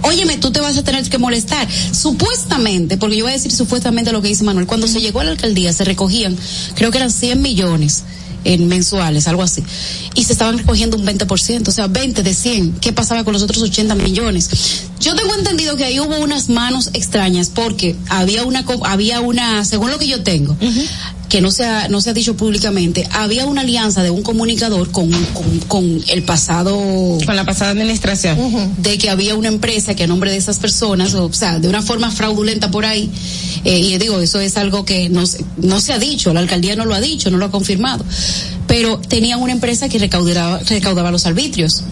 óyeme, 0.01 0.37
tú 0.37 0.51
te 0.51 0.59
vas 0.59 0.77
a 0.77 0.83
tener 0.83 1.07
que 1.09 1.17
molestar. 1.17 1.67
Supuestamente, 1.91 2.97
porque 2.97 3.17
yo 3.17 3.25
voy 3.25 3.31
a 3.31 3.35
decir 3.35 3.51
supuestamente 3.51 4.11
lo 4.11 4.21
que 4.21 4.29
dice 4.29 4.43
Manuel, 4.43 4.67
cuando 4.67 4.87
se 4.87 5.01
llegó 5.01 5.19
a 5.19 5.23
la 5.23 5.31
alcaldía 5.31 5.73
se 5.73 5.83
recogían, 5.83 6.37
creo 6.75 6.91
que 6.91 6.97
eran 6.97 7.11
100 7.11 7.41
millones 7.41 8.03
en 8.43 8.67
mensuales, 8.67 9.27
algo 9.27 9.43
así. 9.43 9.63
Y 10.15 10.23
se 10.23 10.33
estaban 10.33 10.57
recogiendo 10.57 10.97
un 10.97 11.05
20%, 11.05 11.67
o 11.67 11.71
sea, 11.71 11.87
20 11.87 12.23
de 12.23 12.33
100. 12.33 12.73
¿Qué 12.79 12.93
pasaba 12.93 13.23
con 13.23 13.33
los 13.33 13.43
otros 13.43 13.61
80 13.61 13.95
millones? 13.95 14.49
Yo 14.99 15.15
tengo 15.15 15.35
entendido 15.35 15.75
que 15.75 15.83
ahí 15.83 15.99
hubo 15.99 16.17
unas 16.19 16.49
manos 16.49 16.89
extrañas 16.93 17.49
porque 17.53 17.95
había 18.07 18.43
una, 18.45 18.65
había 18.83 19.19
una, 19.21 19.65
según 19.65 19.91
lo 19.91 19.99
que 19.99 20.07
yo 20.07 20.23
tengo, 20.23 20.55
que 21.29 21.41
no 21.41 21.51
se 21.51 21.65
ha, 21.65 21.87
no 21.89 21.99
se 22.01 22.09
ha 22.11 22.13
dicho 22.13 22.37
públicamente, 22.37 23.07
había 23.11 23.45
una 23.45 23.61
alianza 23.61 24.01
de 24.03 24.09
un 24.09 24.21
comunicador 24.23 24.91
con, 24.91 25.11
con, 25.11 25.59
con 25.67 26.03
el 26.09 26.23
pasado. 26.23 26.75
Con 27.25 27.35
la 27.35 27.43
pasada 27.45 27.71
administración. 27.71 28.37
De 28.77 28.97
que 28.97 29.09
había 29.09 29.35
una 29.35 29.49
empresa 29.49 29.95
que 29.95 30.03
a 30.03 30.07
nombre 30.07 30.31
de 30.31 30.37
esas 30.37 30.57
personas, 30.59 31.13
o, 31.13 31.31
sea, 31.33 31.59
de 31.59 31.67
una 31.67 31.81
forma 31.81 32.11
fraudulenta 32.11 32.71
por 32.71 32.85
ahí, 32.85 33.09
eh, 33.65 33.79
y 33.79 33.97
digo, 33.97 34.19
eso 34.21 34.39
es 34.39 34.55
algo 34.57 34.85
que 34.85 35.09
no, 35.09 35.25
se- 35.25 35.43
no 35.57 35.79
se 35.81 35.93
ha 35.93 35.99
dicho, 35.99 36.33
la 36.33 36.39
alcaldía 36.39 36.75
no 36.75 36.85
lo 36.85 36.95
ha 36.95 37.01
dicho, 37.01 37.29
no 37.29 37.37
lo 37.37 37.45
ha 37.45 37.51
confirmado, 37.51 38.05
pero 38.67 38.99
tenían 38.99 39.41
una 39.41 39.51
empresa 39.53 39.89
que 39.89 39.97
recaudaba, 39.99 40.59
recaudaba 40.59 41.11
los 41.11 41.25
arbitrios. 41.25 41.83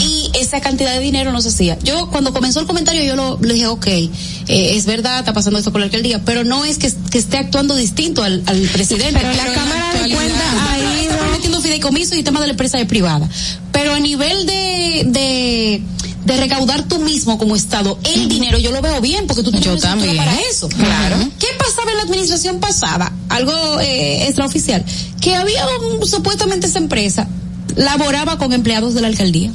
Y 0.00 0.30
esa 0.40 0.60
cantidad 0.60 0.92
de 0.94 1.00
dinero 1.00 1.32
no 1.32 1.40
se 1.40 1.48
hacía. 1.48 1.78
Yo, 1.84 2.08
cuando 2.10 2.32
comenzó 2.32 2.60
el 2.60 2.66
comentario, 2.66 3.04
yo 3.04 3.16
lo, 3.16 3.38
le 3.40 3.54
dije, 3.54 3.66
ok, 3.66 3.86
eh, 3.86 4.10
es 4.48 4.86
verdad, 4.86 5.20
está 5.20 5.32
pasando 5.32 5.58
esto 5.58 5.70
con 5.72 5.80
la 5.80 5.86
alcaldía, 5.86 6.22
pero 6.24 6.44
no 6.44 6.64
es 6.64 6.78
que, 6.78 6.92
que 7.10 7.18
esté 7.18 7.38
actuando 7.38 7.76
distinto 7.76 8.22
al, 8.22 8.42
al 8.46 8.68
presidente. 8.72 9.20
Pero 9.20 9.32
la 9.32 9.52
Cámara 9.52 9.92
de 9.94 10.14
Cuentas 10.14 10.42
ahí 10.70 11.00
está 11.02 11.18
prometiendo 11.18 11.60
fideicomiso 11.60 12.14
y 12.16 12.22
tema 12.22 12.40
de 12.40 12.46
la 12.46 12.52
empresa 12.52 12.78
de 12.78 12.86
privada. 12.86 13.28
Pero 13.72 13.94
a 13.94 13.98
nivel 14.00 14.46
de, 14.46 15.02
de, 15.06 15.82
de 16.24 16.36
recaudar 16.36 16.82
tú 16.88 16.98
mismo 16.98 17.38
como 17.38 17.56
Estado 17.56 17.98
el 18.14 18.28
dinero, 18.28 18.58
yo 18.58 18.70
lo 18.72 18.80
veo 18.82 19.00
bien, 19.00 19.26
porque 19.26 19.42
tú 19.42 19.50
tienes 19.50 19.66
Yo 19.66 19.78
también. 19.78 20.16
para 20.16 20.34
eso. 20.50 20.68
Claro. 20.68 21.16
¿Qué 21.38 21.46
pasaba 21.58 21.90
en 21.90 21.96
la 21.98 22.02
administración 22.04 22.60
pasada? 22.60 23.12
Algo 23.28 23.52
eh, 23.80 24.26
extraoficial. 24.26 24.84
Que 25.20 25.34
había 25.36 25.64
un- 25.78 26.06
supuestamente 26.06 26.66
esa 26.66 26.78
empresa 26.78 27.28
laboraba 27.76 28.38
con 28.38 28.52
empleados 28.52 28.94
de 28.94 29.00
la 29.00 29.08
alcaldía. 29.08 29.50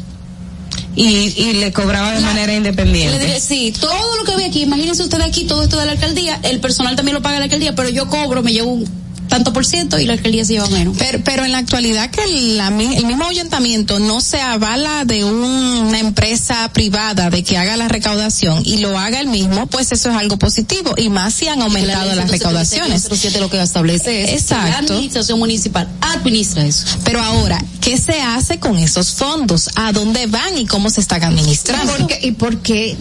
Y, 0.96 1.04
y 1.38 1.54
le 1.54 1.72
cobraba 1.72 2.12
de 2.14 2.22
manera 2.22 2.52
independiente. 2.56 3.20
dije, 3.20 3.40
sí, 3.40 3.72
todo 3.80 4.18
lo 4.18 4.24
que 4.24 4.36
ve 4.36 4.46
aquí, 4.46 4.64
imagínense 4.64 5.04
ustedes 5.04 5.24
aquí, 5.28 5.44
todo 5.46 5.62
esto 5.62 5.78
de 5.78 5.86
la 5.86 5.92
alcaldía, 5.92 6.40
el 6.42 6.60
personal 6.60 6.96
también 6.96 7.14
lo 7.14 7.22
paga 7.22 7.38
la 7.38 7.44
alcaldía, 7.44 7.76
pero 7.76 7.90
yo 7.90 8.08
cobro, 8.10 8.42
me 8.42 8.52
llevo 8.52 8.72
un 8.72 8.86
tanto 9.28 9.54
por 9.54 9.66
ciento 9.66 10.00
y 10.00 10.06
la 10.06 10.14
alcaldía 10.14 10.46
se 10.46 10.54
lleva 10.54 10.68
menos. 10.70 10.96
Pero, 10.98 11.20
pero 11.24 11.46
en 11.46 11.52
la 11.52 11.58
actualidad 11.60 12.10
que 12.10 12.26
la 12.56 12.70
mi- 12.72 12.96
el 12.96 13.06
mismo 13.06 13.26
ayuntamiento 13.26 14.00
no 14.00 14.22
se 14.22 14.42
avala 14.42 15.06
de 15.06 15.24
una 15.24 16.00
empresa 16.00 16.70
privada 16.74 17.30
de 17.30 17.44
que 17.44 17.58
haga 17.58 17.78
la 17.78 17.88
recaudación 17.88 18.62
y 18.66 18.78
lo 18.78 18.98
haga 18.98 19.20
el 19.20 19.28
mismo, 19.28 19.68
pues 19.68 19.92
eso 19.92 20.10
es 20.10 20.16
algo 20.16 20.38
positivo 20.38 20.94
y 20.98 21.10
más 21.10 21.34
si 21.34 21.48
han 21.48 21.62
aumentado 21.62 22.14
las 22.16 22.30
recaudaciones. 22.30 23.08
07 23.12 23.40
lo 23.40 23.50
que 23.50 23.62
establece 23.62 24.34
es 24.36 24.46
que 24.46 24.54
la 24.56 24.62
Exacto. 24.68 24.94
administración 24.94 25.40
municipal 25.40 25.88
administra 26.02 26.66
eso. 26.66 26.86
Pero 27.04 27.22
ahora, 27.22 27.64
¿qué 27.82 27.98
se 27.98 28.22
hace 28.22 28.60
con 28.60 28.78
esos 28.78 29.12
fondos? 29.12 29.70
¿A 29.76 29.92
dónde 29.92 30.28
van 30.28 30.58
y 30.58 30.66
cómo 30.66 30.90
se 30.90 31.02
están 31.02 31.24
administrando? 31.24 31.94
Porque- 31.98 32.20
y 32.24 32.32
porque 32.32 32.98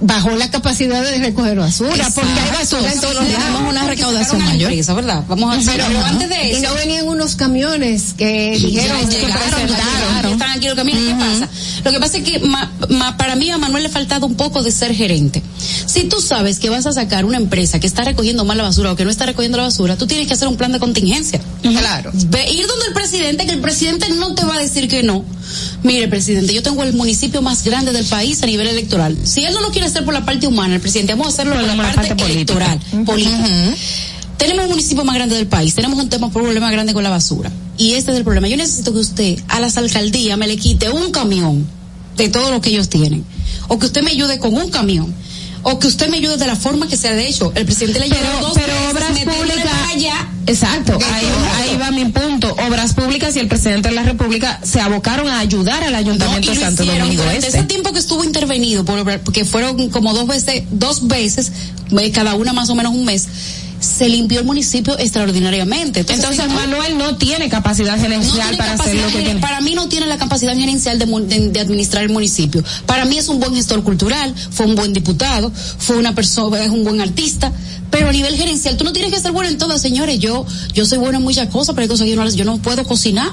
bajó 0.00 0.30
la 0.30 0.50
capacidad 0.50 1.02
de 1.02 1.18
recoger 1.18 1.58
basura, 1.58 2.08
porque 2.14 2.30
hay 2.30 2.50
basura 2.50 2.92
en 2.92 3.00
todos 3.00 3.14
lados. 3.14 3.62
Una 3.68 3.84
recaudación 3.84 4.38
mayor. 4.44 4.70
empresa, 4.70 4.94
¿verdad? 4.94 5.24
Vamos 5.28 5.54
a 5.56 5.72
Pero, 5.72 5.84
pero 5.86 6.04
antes 6.04 6.28
de 6.28 6.48
y 6.48 6.52
eso. 6.52 6.62
no 6.68 6.74
venían 6.74 7.08
unos 7.08 7.36
camiones 7.36 8.14
que 8.16 8.56
dijeron 8.58 9.00
Ya 9.10 9.18
llegaron, 9.18 9.30
ya 9.30 9.36
presentaron. 9.38 9.68
llegaron, 9.68 10.32
están 10.32 10.50
aquí 10.50 10.66
los 10.66 10.74
camiones, 10.74 11.04
¿qué 11.04 11.14
pasa? 11.14 11.48
Lo 11.84 11.90
que 11.90 12.00
pasa 12.00 12.16
es 12.18 12.24
que 12.24 12.38
ma- 12.40 12.70
ma- 12.90 13.16
para 13.16 13.36
mí 13.36 13.50
a 13.50 13.58
Manuel 13.58 13.82
le 13.84 13.88
ha 13.88 13.92
faltado 13.92 14.26
un 14.26 14.34
poco 14.36 14.62
de 14.62 14.70
ser 14.70 14.94
gerente. 14.94 15.42
Si 15.86 16.04
tú 16.04 16.20
sabes 16.20 16.58
que 16.58 16.70
vas 16.70 16.86
a 16.86 16.92
sacar 16.92 17.24
una 17.24 17.36
empresa 17.36 17.78
que 17.80 17.86
está 17.86 18.04
recogiendo 18.04 18.44
mal 18.44 18.56
la 18.56 18.64
basura 18.64 18.92
o 18.92 18.96
que 18.96 19.04
no 19.04 19.10
está 19.10 19.26
recogiendo 19.26 19.58
la 19.58 19.64
basura, 19.64 19.96
tú 19.96 20.06
tienes 20.06 20.26
que 20.28 20.34
hacer 20.34 20.48
un 20.48 20.56
plan 20.56 20.72
de 20.72 20.78
contingencia. 20.80 21.40
Claro. 21.62 22.10
Ve- 22.14 22.50
ir 22.52 22.66
donde 22.66 22.86
el 22.86 22.92
presidente, 22.94 23.46
que 23.46 23.52
el 23.52 23.60
presidente 23.60 24.08
no 24.10 24.34
te 24.34 24.44
va 24.44 24.54
a 24.54 24.58
decir 24.58 24.88
que 24.88 25.02
no. 25.02 25.24
Mire, 25.82 26.08
presidente, 26.08 26.54
yo 26.54 26.62
tengo 26.62 26.82
el 26.82 26.92
municipio 26.94 27.42
más 27.42 27.64
grande 27.64 27.92
del 27.92 28.04
país 28.06 28.42
a 28.42 28.46
nivel 28.46 28.66
electoral. 28.66 29.16
Si 29.24 29.44
él 29.44 29.54
no 29.54 29.60
lo 29.60 29.70
quiere 29.70 29.86
hacer 29.86 30.04
por 30.04 30.14
la 30.14 30.24
parte 30.24 30.46
humana, 30.46 30.74
el 30.74 30.80
presidente, 30.80 31.12
vamos 31.12 31.28
a 31.28 31.30
hacerlo 31.30 31.54
por, 31.54 31.62
la, 31.62 31.92
parte, 31.94 32.32
electoral, 32.32 32.80
política. 33.04 33.76
Tenemos 34.36 34.64
un 34.64 34.70
municipio 34.72 35.04
más 35.04 35.14
grande 35.14 35.36
del 35.36 35.46
país, 35.46 35.74
tenemos 35.74 35.98
un 35.98 36.08
tema, 36.08 36.26
un 36.26 36.32
problema 36.32 36.70
grande 36.70 36.92
con 36.92 37.02
la 37.02 37.10
basura. 37.10 37.50
Y 37.78 37.94
este 37.94 38.10
es 38.10 38.16
el 38.18 38.24
problema. 38.24 38.48
Yo 38.48 38.56
necesito 38.56 38.92
que 38.92 38.98
usted 38.98 39.38
a 39.48 39.60
las 39.60 39.76
alcaldías 39.76 40.36
me 40.36 40.46
le 40.46 40.56
quite 40.56 40.90
un 40.90 41.10
camión 41.10 41.66
de 42.16 42.28
todo 42.28 42.50
lo 42.50 42.60
que 42.60 42.70
ellos 42.70 42.88
tienen. 42.88 43.24
O 43.68 43.78
que 43.78 43.86
usted 43.86 44.02
me 44.02 44.10
ayude 44.10 44.38
con 44.38 44.54
un 44.54 44.70
camión. 44.70 45.14
O 45.64 45.78
que 45.78 45.86
usted 45.86 46.08
me 46.08 46.18
ayude 46.18 46.36
de 46.36 46.46
la 46.46 46.56
forma 46.56 46.86
que 46.88 46.96
sea 46.96 47.14
de 47.14 47.26
hecho. 47.26 47.52
El 47.54 47.64
presidente 47.64 48.00
le 48.00 48.08
Pero, 48.08 48.40
dos 48.40 48.52
pero 48.54 48.66
veces 48.72 48.90
obras 48.90 49.36
públicas. 49.36 49.72
allá. 49.92 50.28
Exacto, 50.46 50.98
ahí, 51.12 51.76
va 51.80 51.90
mi 51.90 52.04
punto. 52.06 52.54
Obras 52.68 52.92
públicas 52.92 53.34
y 53.36 53.38
el 53.40 53.48
presidente 53.48 53.88
de 53.88 53.94
la 53.94 54.02
República 54.02 54.60
se 54.62 54.80
abocaron 54.80 55.28
a 55.28 55.38
ayudar 55.38 55.82
al 55.82 55.94
Ayuntamiento 55.94 56.50
de 56.52 56.60
Santo 56.60 56.82
hicieron, 56.82 57.08
Domingo 57.08 57.24
Este. 57.30 57.48
ese 57.48 57.62
tiempo 57.62 57.92
que 57.92 57.98
estuvo 57.98 58.24
intervenido 58.24 58.84
por 58.84 59.20
porque 59.20 59.44
fueron 59.46 59.88
como 59.88 60.12
dos 60.12 60.26
veces 60.26 60.64
dos 60.70 61.08
veces 61.08 61.50
eh, 61.98 62.10
cada 62.12 62.34
una 62.34 62.52
más 62.52 62.68
o 62.68 62.74
menos 62.74 62.92
un 62.92 63.04
mes 63.04 63.26
se 63.84 64.08
limpió 64.08 64.40
el 64.40 64.46
municipio 64.46 64.98
extraordinariamente. 64.98 66.00
Entonces, 66.00 66.48
Manuel 66.48 66.98
no 66.98 67.16
tiene 67.16 67.48
capacidad 67.48 67.96
no 67.96 68.02
gerencial 68.02 68.48
tiene 68.48 68.56
para 68.56 68.72
hacer 68.74 68.96
lo 68.96 69.06
que 69.08 69.22
tiene. 69.22 69.40
para 69.40 69.60
mí 69.60 69.74
no 69.74 69.88
tiene 69.88 70.06
la 70.06 70.16
capacidad 70.18 70.56
gerencial 70.56 70.98
de, 70.98 71.06
mu- 71.06 71.20
de- 71.20 71.50
de 71.50 71.60
administrar 71.60 72.02
el 72.02 72.10
municipio. 72.10 72.62
Para 72.86 73.04
mí 73.04 73.18
es 73.18 73.28
un 73.28 73.40
buen 73.40 73.54
gestor 73.54 73.82
cultural 73.84 74.34
fue 74.50 74.66
un 74.66 74.74
buen 74.74 74.92
diputado 74.92 75.52
fue 75.78 75.96
una 75.96 76.14
persona 76.14 76.62
es 76.64 76.70
un 76.70 76.84
buen 76.84 77.00
artista 77.00 77.52
pero 77.90 78.08
a 78.08 78.12
nivel 78.12 78.34
gerencial 78.36 78.76
tú 78.76 78.84
no 78.84 78.92
tienes 78.92 79.12
que 79.12 79.20
ser 79.20 79.32
bueno 79.32 79.50
en 79.50 79.58
todo 79.58 79.78
señores. 79.78 80.18
Yo 80.18 80.44
yo 80.72 80.84
soy 80.86 80.98
bueno 80.98 81.18
en 81.18 81.24
muchas 81.24 81.48
cosas 81.48 81.74
pero 81.74 81.88
que 81.94 82.08
yo 82.08 82.16
no, 82.16 82.24
las- 82.24 82.34
yo 82.34 82.44
no 82.44 82.58
puedo 82.58 82.82
cocinar. 82.84 83.30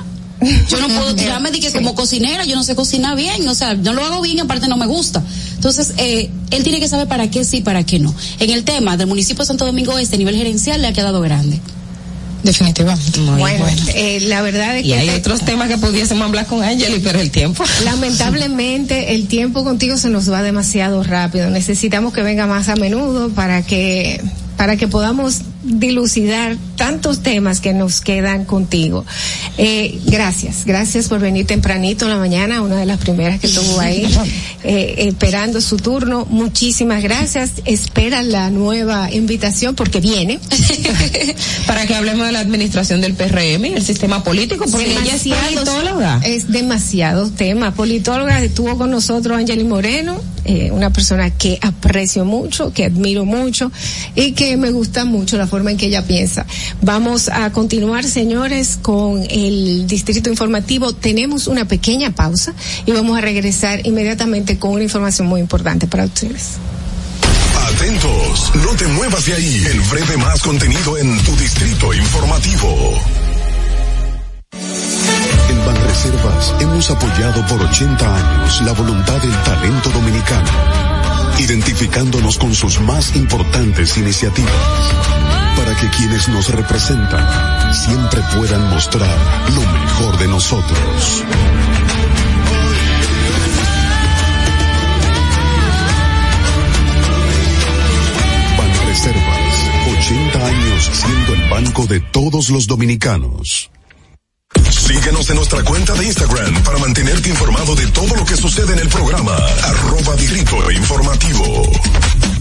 Yo 0.70 0.80
no 0.80 0.88
puedo 0.88 1.14
tirarme 1.22 1.52
de 1.52 1.60
que 1.60 1.72
como 1.72 1.94
cocinera, 1.94 2.46
yo 2.46 2.56
no 2.56 2.64
sé 2.64 2.74
cocinar 2.76 3.16
bien, 3.16 3.48
o 3.48 3.54
sea, 3.54 3.76
no 3.76 3.94
lo 3.94 4.04
hago 4.04 4.22
bien, 4.22 4.40
aparte 4.40 4.68
no 4.68 4.76
me 4.76 4.88
gusta. 4.88 5.24
Entonces, 5.62 5.94
eh, 5.98 6.32
él 6.50 6.64
tiene 6.64 6.80
que 6.80 6.88
saber 6.88 7.08
para 7.08 7.30
qué 7.30 7.46
sí, 7.46 7.62
para 7.62 7.84
qué 7.84 8.00
no. 8.00 8.16
En 8.40 8.50
el 8.50 8.64
tema 8.64 8.98
del 8.98 9.06
municipio 9.06 9.44
de 9.44 9.48
Santo 9.48 9.64
Domingo 9.64 9.96
Este, 10.00 10.16
a 10.16 10.18
nivel 10.18 10.36
gerencial, 10.36 10.82
le 10.82 10.88
ha 10.88 10.94
quedado 10.94 11.22
grande. 11.22 11.60
Definitivamente. 12.42 13.20
Bueno, 13.38 13.66
eh, 13.94 14.20
la 14.22 14.42
verdad 14.42 14.76
es 14.78 14.86
Y 14.86 14.90
que 14.90 14.96
hay 14.98 15.08
te- 15.10 15.16
otros 15.18 15.42
temas 15.42 15.68
que 15.70 15.78
pudiésemos 15.78 16.26
hablar 16.26 16.48
con 16.48 16.64
Angeli, 16.64 17.00
pero 17.04 17.20
el 17.22 17.30
tiempo. 17.30 17.64
lamentablemente 17.86 19.14
el 19.14 19.28
tiempo 19.28 19.64
contigo 19.64 19.96
se 19.98 20.10
nos 20.10 20.32
va 20.32 20.42
demasiado 20.42 21.04
rápido. 21.04 21.52
Necesitamos 21.52 22.14
que 22.14 22.24
venga 22.24 22.48
más 22.48 22.68
a 22.70 22.76
menudo 22.76 23.30
para 23.30 23.62
que 23.62 24.20
para 24.58 24.76
que 24.78 24.88
podamos 24.88 25.42
dilucidar 25.64 26.56
tantos 26.82 27.22
temas 27.22 27.62
que 27.62 27.74
nos 27.74 28.02
quedan 28.02 28.44
contigo. 28.44 29.06
Eh, 29.60 30.00
gracias, 30.08 30.66
gracias 30.66 31.10
por 31.10 31.20
venir 31.20 31.46
tempranito 31.46 32.06
en 32.06 32.12
la 32.12 32.18
mañana, 32.18 32.64
una 32.64 32.78
de 32.78 32.88
las 32.88 32.98
primeras 32.98 33.40
que 33.40 33.46
estuvo 33.46 33.80
ahí, 33.80 34.12
eh, 34.64 34.96
esperando 34.98 35.62
su 35.62 35.78
turno. 35.78 36.26
Muchísimas 36.28 37.04
gracias. 37.04 37.52
Espera 37.66 38.24
la 38.24 38.50
nueva 38.50 39.12
invitación 39.12 39.76
porque 39.76 40.00
viene. 40.00 40.40
Para 41.68 41.86
que 41.86 41.94
hablemos 41.94 42.26
de 42.26 42.32
la 42.32 42.40
administración 42.40 43.00
del 43.00 43.14
PRM, 43.14 43.76
el 43.76 43.84
sistema 43.84 44.24
político, 44.24 44.66
porque 44.66 44.92
ella 44.92 45.14
es 45.14 45.28
politóloga. 45.28 46.20
Es 46.24 46.48
demasiado 46.48 47.30
tema. 47.30 47.76
Politóloga 47.76 48.42
estuvo 48.42 48.76
con 48.76 48.90
nosotros 48.90 49.38
Angeli 49.38 49.66
Moreno, 49.66 50.20
eh, 50.46 50.72
una 50.72 50.92
persona 50.92 51.30
que 51.30 51.60
aprecio 51.62 52.26
mucho, 52.26 52.74
que 52.74 52.86
admiro 52.86 53.24
mucho 53.24 53.72
y 54.16 54.32
que 54.32 54.58
me 54.58 54.72
gusta 54.72 55.06
mucho 55.06 55.38
la 55.38 55.46
forma 55.46 55.70
en 55.70 55.78
que 55.78 55.86
ella 55.86 56.08
piensa. 56.08 56.48
Vamos 56.82 57.30
a 57.30 57.52
continuar, 57.52 58.04
señores, 58.04 58.78
con 58.82 59.24
el 59.30 59.88
distrito 59.88 60.30
informativo. 60.30 60.94
Tenemos 60.94 61.48
una 61.48 61.66
pequeña 61.66 62.12
pausa 62.12 62.54
y 62.86 62.92
vamos 62.92 63.18
a 63.18 63.22
regresar 63.22 63.86
inmediatamente 63.86 64.58
con 64.58 64.72
una 64.72 64.84
información 64.84 65.28
muy 65.28 65.42
importante 65.42 65.88
para 65.88 66.06
ustedes. 66.06 66.58
Atentos, 67.76 68.52
no 68.56 68.72
te 68.76 68.88
muevas 68.88 69.26
de 69.26 69.34
ahí. 69.34 69.64
El 69.72 69.82
breve 69.82 70.18
más 70.18 70.42
contenido 70.42 70.98
en 70.98 71.18
tu 71.24 71.36
distrito 71.36 71.94
informativo. 71.94 73.00
En 75.50 75.66
Banreservas 75.66 76.54
hemos 76.60 76.90
apoyado 76.90 77.46
por 77.48 77.62
80 77.62 78.16
años 78.16 78.62
la 78.62 78.74
voluntad 78.74 79.22
del 79.22 79.44
talento 79.44 79.90
dominicano, 79.90 80.50
identificándonos 81.40 82.38
con 82.38 82.54
sus 82.56 82.80
más 82.82 83.16
importantes 83.16 83.98
iniciativas, 83.98 84.52
que 85.76 85.90
quienes 85.90 86.28
nos 86.28 86.50
representan 86.50 87.74
siempre 87.74 88.22
puedan 88.36 88.70
mostrar 88.70 89.18
lo 89.56 89.62
mejor 89.62 90.18
de 90.18 90.28
nosotros. 90.28 91.24
Banreservas, 98.58 99.70
80 100.00 100.46
años 100.46 100.90
siendo 100.94 101.34
el 101.34 101.50
banco 101.50 101.86
de 101.86 102.00
todos 102.00 102.50
los 102.50 102.68
dominicanos. 102.68 103.72
Síguenos 104.70 105.30
en 105.30 105.36
nuestra 105.38 105.64
cuenta 105.64 105.94
de 105.94 106.06
Instagram 106.06 106.64
para 106.64 106.78
mantenerte 106.80 107.30
informado 107.30 107.76
de 107.76 107.88
todo 107.88 108.16
lo 108.16 108.26
que 108.26 108.36
sucede 108.36 108.74
en 108.74 108.80
el 108.80 108.90
programa. 108.90 109.36
Arroba 109.64 110.16
Informativo. 110.74 112.41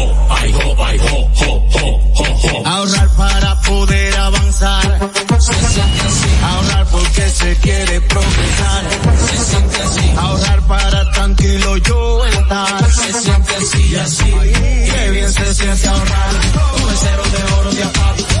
Ahorrar 2.65 3.09
para 3.15 3.61
poder 3.61 4.15
avanzar. 4.17 5.11
Se 5.39 5.53
siente 5.53 6.01
así. 6.07 6.29
Ahorrar 6.43 6.85
porque 6.87 7.29
se 7.29 7.55
quiere 7.57 8.01
progresar. 8.01 8.83
Se 9.29 9.37
siente 9.37 9.81
así. 9.81 10.13
Ahorrar 10.17 10.61
para 10.67 11.11
tranquilo 11.11 11.77
yo 11.77 12.25
estar. 12.25 12.91
Se 12.91 13.13
siente 13.13 13.55
así 13.55 13.87
y 13.91 13.95
así. 13.95 14.33
Qué 14.91 15.09
bien 15.11 15.31
se 15.31 15.53
siente 15.53 15.87
ahorrar. 15.87 16.29
Cero 16.95 17.23
de 17.31 17.53
oro 17.53 17.71
de. 17.71 18.40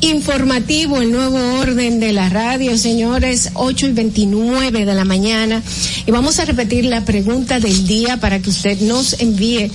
Informativo, 0.00 1.02
el 1.02 1.12
nuevo 1.12 1.36
orden 1.58 2.00
de 2.00 2.12
la 2.12 2.30
radio, 2.30 2.78
señores, 2.78 3.50
8 3.54 3.88
y 3.88 3.92
29 3.92 4.86
de 4.86 4.94
la 4.94 5.04
mañana. 5.04 5.62
Y 6.06 6.10
vamos 6.10 6.38
a 6.38 6.46
repetir 6.46 6.86
la 6.86 7.04
pregunta 7.04 7.60
del 7.60 7.86
día 7.86 8.18
para 8.18 8.40
que 8.40 8.50
usted 8.50 8.80
nos 8.80 9.20
envíe 9.20 9.70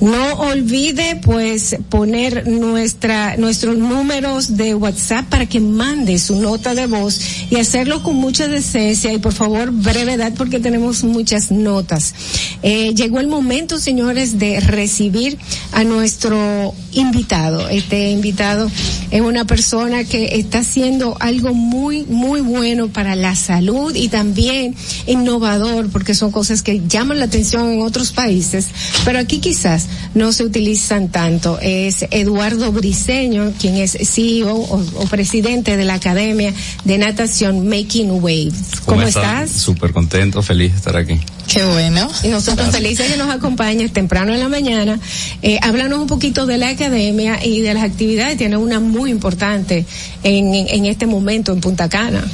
No 0.00 0.34
olvide 0.34 1.20
pues 1.22 1.76
poner 1.88 2.48
nuestra 2.48 3.36
nuestros 3.36 3.76
números 3.78 4.56
de 4.56 4.74
WhatsApp 4.74 5.28
para 5.28 5.46
que 5.46 5.60
mande 5.60 6.18
su 6.18 6.36
nota 6.40 6.74
de 6.74 6.86
voz 6.86 7.20
y 7.50 7.56
hacerlo 7.56 8.02
con 8.02 8.16
mucha 8.16 8.48
decencia 8.48 9.12
y 9.12 9.18
por 9.18 9.32
favor 9.32 9.70
brevedad 9.70 10.32
porque 10.36 10.60
tenemos 10.60 11.04
muchas 11.04 11.50
notas. 11.50 12.14
Eh, 12.62 12.94
llegó 12.94 13.20
el 13.20 13.28
momento, 13.28 13.78
señores, 13.78 14.38
de 14.38 14.60
recibir 14.60 15.38
a 15.72 15.84
nuestro 15.84 16.74
invitado. 16.92 17.68
Este 17.68 18.10
invitado 18.10 18.70
es 19.10 19.20
una 19.20 19.46
persona 19.46 20.04
que 20.04 20.36
está 20.38 20.58
haciendo 20.58 21.16
algo 21.20 21.54
muy 21.54 22.04
muy 22.04 22.40
bueno 22.40 22.88
para 22.88 23.14
la 23.14 23.36
salud 23.36 23.94
y 23.94 24.08
también 24.08 24.74
innovador 25.06 25.88
porque 25.90 26.14
son 26.14 26.30
cosas 26.30 26.62
que 26.62 26.82
llaman 26.88 27.18
la 27.18 27.26
atención 27.26 27.70
en 27.70 27.82
otros 27.82 28.12
países, 28.12 28.68
pero 29.04 29.18
aquí 29.18 29.38
quizás 29.38 29.83
no 30.14 30.32
se 30.32 30.44
utilizan 30.44 31.08
tanto. 31.08 31.58
Es 31.60 32.04
Eduardo 32.10 32.72
Briseño, 32.72 33.52
quien 33.58 33.76
es 33.76 33.96
CEO 34.00 34.54
o, 34.54 34.84
o 34.96 35.06
presidente 35.06 35.76
de 35.76 35.84
la 35.84 35.94
Academia 35.94 36.52
de 36.84 36.98
Natación 36.98 37.68
Making 37.68 38.10
Waves. 38.22 38.80
¿Cómo, 38.84 39.02
estás? 39.02 39.50
Súper 39.50 39.92
contento, 39.92 40.42
feliz 40.42 40.72
de 40.72 40.76
estar 40.78 40.96
aquí. 40.96 41.18
Qué 41.46 41.64
bueno. 41.64 42.08
Y 42.22 42.28
nosotros 42.28 42.70
felices 42.70 43.10
que 43.10 43.16
nos 43.16 43.30
acompañes 43.30 43.92
temprano 43.92 44.32
en 44.32 44.40
la 44.40 44.48
mañana. 44.48 44.98
Eh, 45.42 45.58
háblanos 45.62 45.98
un 45.98 46.06
poquito 46.06 46.46
de 46.46 46.58
la 46.58 46.70
academia 46.70 47.44
y 47.44 47.60
de 47.60 47.74
las 47.74 47.84
actividades. 47.84 48.38
Tiene 48.38 48.56
una 48.56 48.80
muy 48.80 49.10
importante 49.10 49.84
en, 50.22 50.54
en, 50.54 50.68
en 50.68 50.86
este 50.86 51.06
momento 51.06 51.52
en 51.52 51.60
Punta 51.60 51.88
Cana. 51.88 52.24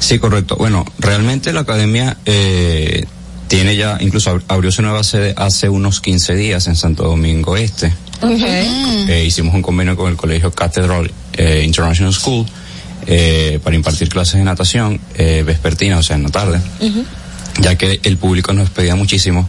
Sí, 0.00 0.18
correcto. 0.18 0.56
Bueno, 0.56 0.84
realmente 0.98 1.52
la 1.52 1.60
academia 1.60 2.16
eh, 2.24 3.04
tiene 3.50 3.74
ya, 3.76 3.98
incluso 4.00 4.30
ab- 4.36 4.42
abrió 4.48 4.70
su 4.70 4.80
nueva 4.80 5.02
sede 5.02 5.34
hace 5.36 5.68
unos 5.68 6.00
15 6.00 6.34
días 6.36 6.66
en 6.68 6.76
Santo 6.76 7.02
Domingo 7.02 7.56
Este. 7.56 7.92
Eh, 9.10 9.24
hicimos 9.26 9.54
un 9.54 9.60
convenio 9.62 9.96
con 9.96 10.08
el 10.10 10.16
Colegio 10.16 10.50
Cathedral 10.52 11.10
eh, 11.32 11.62
International 11.64 12.14
School 12.14 12.46
eh, 13.06 13.58
para 13.64 13.74
impartir 13.74 14.08
clases 14.08 14.34
de 14.34 14.44
natación 14.44 15.00
eh, 15.16 15.42
vespertina, 15.44 15.98
o 15.98 16.02
sea, 16.02 16.14
en 16.16 16.22
la 16.22 16.28
tarde, 16.30 16.60
ya 17.60 17.74
que 17.76 17.98
el 18.04 18.16
público 18.18 18.52
nos 18.52 18.70
pedía 18.70 18.94
muchísimo 18.94 19.48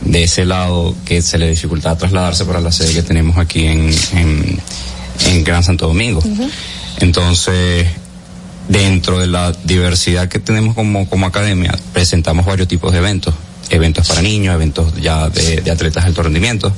de 0.00 0.22
ese 0.24 0.44
lado 0.44 0.94
que 1.04 1.20
se 1.22 1.36
le 1.38 1.48
dificultaba 1.50 1.96
trasladarse 1.98 2.44
para 2.46 2.60
la 2.60 2.72
sede 2.72 2.92
que 2.94 3.02
tenemos 3.02 3.36
aquí 3.36 3.66
en, 3.66 3.90
en, 4.14 4.58
en 5.26 5.44
Gran 5.44 5.62
Santo 5.62 5.86
Domingo. 5.86 6.22
Entonces, 7.00 7.86
dentro 8.68 9.18
de 9.18 9.26
la 9.26 9.52
diversidad 9.64 10.28
que 10.28 10.38
tenemos 10.38 10.74
como, 10.74 11.08
como 11.08 11.26
academia, 11.26 11.76
presentamos 11.92 12.46
varios 12.46 12.68
tipos 12.68 12.92
de 12.92 12.98
eventos. 12.98 13.34
Eventos 13.70 14.06
para 14.06 14.22
niños, 14.22 14.54
eventos 14.54 14.94
ya 15.00 15.30
de, 15.30 15.62
de 15.62 15.70
atletas 15.70 16.04
de 16.04 16.08
alto 16.08 16.22
rendimiento. 16.22 16.72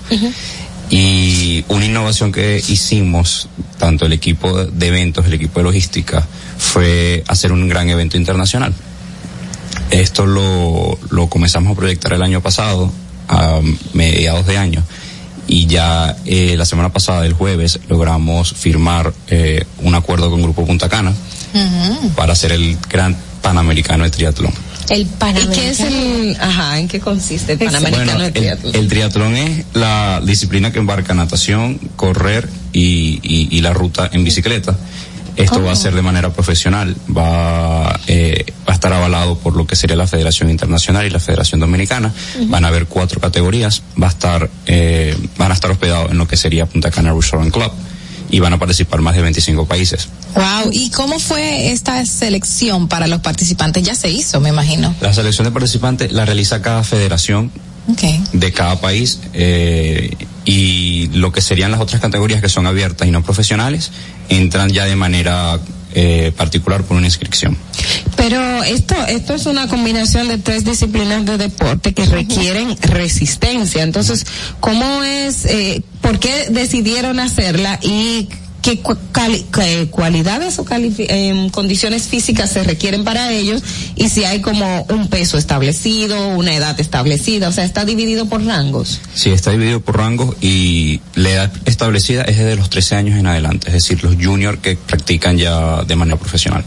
Y 0.88 1.64
una 1.68 1.84
innovación 1.84 2.30
que 2.30 2.62
hicimos, 2.68 3.48
tanto 3.76 4.06
el 4.06 4.12
equipo 4.12 4.64
de 4.64 4.86
eventos, 4.86 5.26
el 5.26 5.34
equipo 5.34 5.58
de 5.60 5.64
logística, 5.64 6.24
fue 6.58 7.24
hacer 7.26 7.50
un 7.50 7.68
gran 7.68 7.88
evento 7.88 8.16
internacional. 8.16 8.72
Esto 9.90 10.26
lo, 10.26 10.96
lo 11.10 11.28
comenzamos 11.28 11.72
a 11.72 11.76
proyectar 11.76 12.12
el 12.12 12.22
año 12.22 12.40
pasado, 12.40 12.92
a 13.28 13.60
mediados 13.92 14.46
de 14.46 14.58
año, 14.58 14.82
y 15.48 15.66
ya 15.66 16.16
eh, 16.24 16.54
la 16.56 16.64
semana 16.64 16.92
pasada, 16.92 17.26
el 17.26 17.32
jueves, 17.32 17.80
logramos 17.88 18.52
firmar 18.52 19.12
eh, 19.28 19.64
un 19.82 19.94
acuerdo 19.94 20.30
con 20.30 20.42
Grupo 20.42 20.64
Punta 20.64 20.88
Cana 20.88 21.12
para 22.14 22.32
hacer 22.32 22.52
el 22.52 22.76
Gran 22.88 23.16
Panamericano 23.42 24.04
de 24.04 24.10
Triatlón. 24.10 24.52
El 24.88 25.00
¿Y 25.02 25.04
Panamericano. 25.04 25.54
qué 25.54 25.70
es 25.70 25.80
el, 25.80 26.36
ajá, 26.40 26.78
en 26.78 26.88
qué 26.88 27.00
consiste 27.00 27.52
el 27.52 27.58
Panamericano 27.58 28.04
Bueno, 28.12 28.24
de 28.24 28.32
Triatlón? 28.32 28.74
el 28.76 28.88
triatlón 28.88 29.36
es 29.36 29.64
la 29.74 30.20
disciplina 30.24 30.72
que 30.72 30.78
embarca 30.78 31.12
natación, 31.14 31.78
correr 31.96 32.48
y, 32.72 33.18
y- 33.22 33.48
y 33.50 33.60
la 33.62 33.72
ruta 33.72 34.08
en 34.12 34.22
bicicleta. 34.24 34.76
Esto 35.36 35.62
va 35.62 35.72
a 35.72 35.76
ser 35.76 35.94
de 35.94 36.00
manera 36.00 36.30
profesional, 36.32 36.96
va, 37.14 38.00
eh, 38.06 38.46
va 38.66 38.72
a 38.72 38.74
estar 38.74 38.90
avalado 38.90 39.36
por 39.38 39.54
lo 39.54 39.66
que 39.66 39.76
sería 39.76 39.94
la 39.94 40.06
Federación 40.06 40.48
Internacional 40.48 41.04
y 41.04 41.10
la 41.10 41.20
Federación 41.20 41.60
Dominicana. 41.60 42.10
Van 42.46 42.64
a 42.64 42.68
haber 42.68 42.86
cuatro 42.86 43.20
categorías, 43.20 43.82
va 44.02 44.06
a 44.06 44.10
estar, 44.10 44.48
eh, 44.64 45.14
van 45.36 45.50
a 45.50 45.54
estar 45.54 45.70
hospedados 45.70 46.10
en 46.10 46.16
lo 46.16 46.26
que 46.26 46.38
sería 46.38 46.64
Punta 46.64 46.90
Cana 46.90 47.12
Resort 47.12 47.50
Club 47.52 47.70
y 48.30 48.40
van 48.40 48.52
a 48.52 48.58
participar 48.58 49.00
más 49.00 49.14
de 49.14 49.22
25 49.22 49.66
países. 49.66 50.08
Wow, 50.34 50.70
¿y 50.72 50.90
cómo 50.90 51.18
fue 51.18 51.70
esta 51.72 52.04
selección 52.06 52.88
para 52.88 53.06
los 53.06 53.20
participantes? 53.20 53.82
Ya 53.82 53.94
se 53.94 54.10
hizo, 54.10 54.40
me 54.40 54.48
imagino. 54.50 54.94
La 55.00 55.12
selección 55.12 55.44
de 55.46 55.50
participantes 55.52 56.12
la 56.12 56.24
realiza 56.24 56.62
cada 56.62 56.82
federación 56.82 57.50
Okay. 57.88 58.20
de 58.32 58.52
cada 58.52 58.80
país 58.80 59.20
eh, 59.32 60.10
y 60.44 61.06
lo 61.12 61.30
que 61.30 61.40
serían 61.40 61.70
las 61.70 61.78
otras 61.80 62.00
categorías 62.00 62.40
que 62.40 62.48
son 62.48 62.66
abiertas 62.66 63.06
y 63.06 63.12
no 63.12 63.22
profesionales 63.22 63.92
entran 64.28 64.70
ya 64.70 64.86
de 64.86 64.96
manera 64.96 65.60
eh, 65.98 66.30
particular 66.36 66.84
por 66.84 66.98
una 66.98 67.06
inscripción. 67.06 67.56
Pero 68.16 68.62
esto, 68.64 68.94
esto 69.08 69.32
es 69.34 69.46
una 69.46 69.66
combinación 69.66 70.28
de 70.28 70.36
tres 70.36 70.66
disciplinas 70.66 71.24
de 71.24 71.38
deporte 71.38 71.94
que 71.94 72.04
requieren 72.04 72.76
resistencia. 72.82 73.82
Entonces, 73.82 74.26
¿cómo 74.60 75.02
es, 75.02 75.46
eh, 75.46 75.82
por 76.02 76.18
qué 76.18 76.48
decidieron 76.50 77.18
hacerla 77.18 77.78
y 77.82 78.28
qué 78.66 79.88
cualidades 79.90 80.58
o 80.58 80.66
em, 80.70 81.50
condiciones 81.50 82.08
físicas 82.08 82.50
se 82.50 82.64
requieren 82.64 83.04
para 83.04 83.32
ellos 83.32 83.62
y 83.94 84.08
si 84.08 84.24
hay 84.24 84.40
como 84.40 84.84
un 84.88 85.08
peso 85.08 85.38
establecido, 85.38 86.28
una 86.28 86.54
edad 86.54 86.78
establecida? 86.80 87.48
O 87.48 87.52
sea, 87.52 87.64
está 87.64 87.84
dividido 87.84 88.26
por 88.26 88.44
rangos. 88.44 89.00
Sí, 89.14 89.30
está 89.30 89.52
dividido 89.52 89.80
por 89.80 89.98
rangos 89.98 90.36
y 90.40 91.00
la 91.14 91.30
edad 91.30 91.52
establecida 91.64 92.22
es 92.22 92.38
desde 92.38 92.56
los 92.56 92.70
13 92.70 92.96
años 92.96 93.18
en 93.18 93.26
adelante, 93.26 93.68
es 93.68 93.74
decir, 93.74 94.02
los 94.02 94.16
juniors 94.16 94.58
que 94.58 94.76
practican 94.76 95.38
ya 95.38 95.84
de 95.84 95.96
manera 95.96 96.18
profesional. 96.18 96.64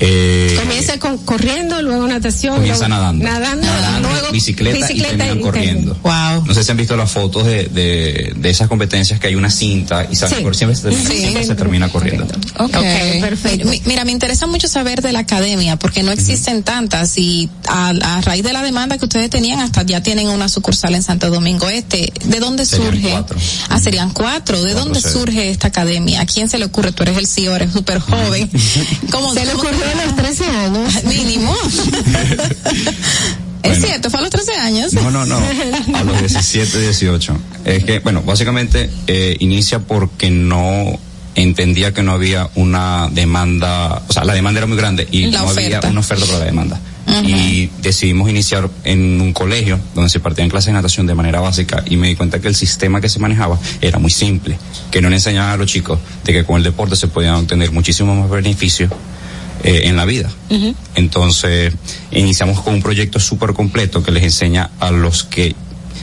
Eh, 0.00 0.56
Comienza 0.60 0.98
con 0.98 1.18
corriendo, 1.18 1.80
luego 1.82 2.06
natación. 2.08 2.56
Comienza 2.56 2.88
luego 2.88 3.00
nadando. 3.02 3.24
Nadando, 3.24 3.66
Nadando, 3.66 4.08
luego 4.08 4.32
bicicleta, 4.32 4.92
y 4.92 5.00
terminan 5.00 5.40
corriendo. 5.40 5.96
Wow. 6.02 6.44
No 6.46 6.54
sé 6.54 6.64
si 6.64 6.70
han 6.70 6.76
visto 6.76 6.96
las 6.96 7.10
fotos 7.10 7.46
de, 7.46 7.64
de, 7.66 8.32
de 8.36 8.50
esas 8.50 8.68
competencias 8.68 9.20
que 9.20 9.28
hay 9.28 9.34
una 9.36 9.50
cinta 9.50 10.06
y 10.10 10.16
sale 10.16 10.36
Sí. 10.36 10.42
por 10.42 10.56
siempre, 10.56 10.76
se, 10.76 10.90
Sí. 10.92 11.18
siempre 11.20 11.44
se 11.44 11.54
termina 11.54 11.88
corriendo. 11.88 12.26
Okay, 12.58 13.20
perfecto. 13.20 13.68
Mi- 13.68 13.82
Mira, 13.84 14.04
me 14.04 14.12
interesa 14.12 14.46
mucho 14.46 14.66
saber 14.68 15.02
de 15.02 15.12
la 15.12 15.20
academia, 15.20 15.76
porque 15.76 16.02
no 16.02 16.10
existen 16.10 16.62
tantas 16.62 17.16
y 17.18 17.48
a, 17.68 17.88
a 17.90 18.20
raíz 18.22 18.42
de 18.42 18.52
la 18.52 18.62
demanda 18.62 18.98
que 18.98 19.04
ustedes 19.04 19.30
tenían, 19.30 19.60
hasta 19.60 19.82
ya 19.82 20.02
tienen 20.02 20.28
una 20.28 20.48
sucursal 20.48 20.94
en 20.94 21.02
Santo 21.02 21.30
Domingo 21.30 21.68
Este. 21.68 22.12
¿De 22.24 22.40
dónde 22.40 22.66
Serían 22.66 22.92
surge? 22.92 23.10
cuatro. 23.10 23.38
Ah, 23.68 23.78
serían 23.78 24.10
cuatro. 24.10 24.56
¿De 24.62 24.72
Cuatro 24.72 24.84
dónde 24.84 25.00
surge 25.00 25.50
esta 25.50 25.68
academia? 25.68 26.20
¿A 26.22 26.26
quién 26.26 26.48
se 26.48 26.58
le 26.58 26.64
ocurre? 26.64 26.92
Tú 26.92 27.02
eres 27.04 27.16
el 27.18 27.26
CEO, 27.26 27.54
eres 27.54 27.72
súper 27.72 28.00
joven. 28.00 28.50
¿Cómo, 29.10 29.32
Se 29.34 29.44
le 29.44 29.52
cómo- 29.52 29.62
a 29.90 30.06
los 30.06 30.16
13 30.16 30.44
años. 30.46 31.04
Mínimo. 31.04 31.54
es 33.62 33.80
cierto, 33.80 34.10
fue 34.10 34.20
a 34.20 34.22
los 34.22 34.30
13 34.30 34.54
años. 34.56 34.92
No, 34.92 35.10
no, 35.10 35.26
no. 35.26 35.36
A 35.94 36.04
los 36.04 36.18
17, 36.18 36.80
18. 36.80 37.36
Es 37.64 37.84
que, 37.84 38.00
bueno, 38.00 38.22
básicamente 38.22 38.90
eh, 39.06 39.36
inicia 39.40 39.78
porque 39.80 40.30
no 40.30 40.98
entendía 41.34 41.94
que 41.94 42.02
no 42.02 42.12
había 42.12 42.50
una 42.56 43.08
demanda, 43.10 44.02
o 44.06 44.12
sea, 44.12 44.24
la 44.24 44.34
demanda 44.34 44.58
era 44.58 44.66
muy 44.66 44.76
grande 44.76 45.08
y 45.10 45.30
La 45.30 45.40
no 45.40 45.46
oferta. 45.46 45.78
había 45.78 45.90
una 45.90 46.00
oferta 46.00 46.26
para 46.26 46.38
la 46.38 46.44
demanda. 46.44 46.80
Y 47.24 47.68
decidimos 47.82 48.30
iniciar 48.30 48.70
en 48.84 49.20
un 49.20 49.32
colegio 49.32 49.78
donde 49.94 50.08
se 50.08 50.20
partían 50.20 50.48
clases 50.48 50.68
de 50.68 50.72
natación 50.74 51.06
de 51.06 51.14
manera 51.14 51.40
básica 51.40 51.82
y 51.84 51.96
me 51.96 52.08
di 52.08 52.16
cuenta 52.16 52.40
que 52.40 52.48
el 52.48 52.54
sistema 52.54 53.00
que 53.00 53.08
se 53.08 53.18
manejaba 53.18 53.58
era 53.82 53.98
muy 53.98 54.10
simple, 54.10 54.56
que 54.90 55.02
no 55.02 55.10
le 55.10 55.16
enseñaban 55.16 55.50
a 55.50 55.56
los 55.56 55.66
chicos 55.66 55.98
de 56.24 56.32
que 56.32 56.44
con 56.44 56.56
el 56.56 56.62
deporte 56.62 56.96
se 56.96 57.08
podían 57.08 57.34
obtener 57.34 57.70
muchísimos 57.70 58.16
más 58.16 58.30
beneficios 58.30 58.90
eh, 59.62 59.82
en 59.84 59.96
la 59.96 60.04
vida. 60.04 60.30
Entonces, 60.94 61.72
iniciamos 62.10 62.60
con 62.60 62.74
un 62.74 62.82
proyecto 62.82 63.20
súper 63.20 63.52
completo 63.52 64.02
que 64.02 64.10
les 64.10 64.22
enseña 64.22 64.70
a 64.80 64.90
los 64.90 65.24
que 65.24 65.54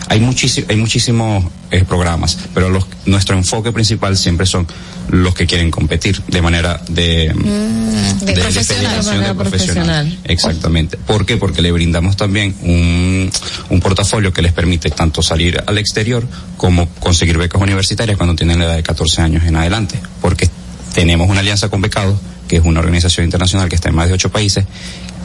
hay 0.07 0.19
muchísimo, 0.19 0.67
hay 0.69 0.75
muchísimos 0.75 1.45
eh, 1.71 1.83
programas, 1.83 2.37
pero 2.53 2.69
los, 2.69 2.85
nuestro 3.05 3.37
enfoque 3.37 3.71
principal 3.71 4.17
siempre 4.17 4.45
son 4.45 4.65
los 5.09 5.35
que 5.35 5.45
quieren 5.45 5.69
competir 5.71 6.21
de 6.27 6.41
manera 6.41 6.81
de, 6.89 7.33
Mm, 7.33 8.25
de, 8.25 8.33
de 8.33 8.41
profesional. 8.41 9.27
de 9.27 9.35
profesional. 9.35 10.19
Exactamente. 10.23 10.97
¿Por 10.97 11.25
qué? 11.25 11.37
Porque 11.37 11.61
le 11.61 11.71
brindamos 11.71 12.17
también 12.17 12.55
un, 12.61 13.31
un 13.69 13.79
portafolio 13.79 14.33
que 14.33 14.41
les 14.41 14.53
permite 14.53 14.89
tanto 14.89 15.21
salir 15.21 15.61
al 15.65 15.77
exterior 15.77 16.27
como 16.57 16.87
conseguir 16.99 17.37
becas 17.37 17.61
universitarias 17.61 18.17
cuando 18.17 18.35
tienen 18.35 18.59
la 18.59 18.65
edad 18.65 18.75
de 18.75 18.83
14 18.83 19.21
años 19.21 19.43
en 19.45 19.55
adelante. 19.55 19.99
Porque 20.21 20.49
tenemos 20.93 21.29
una 21.29 21.41
alianza 21.41 21.69
con 21.69 21.81
Becados, 21.81 22.17
que 22.49 22.57
es 22.57 22.65
una 22.65 22.79
organización 22.79 23.23
internacional 23.23 23.69
que 23.69 23.75
está 23.75 23.87
en 23.87 23.95
más 23.95 24.07
de 24.07 24.15
ocho 24.15 24.29
países, 24.29 24.65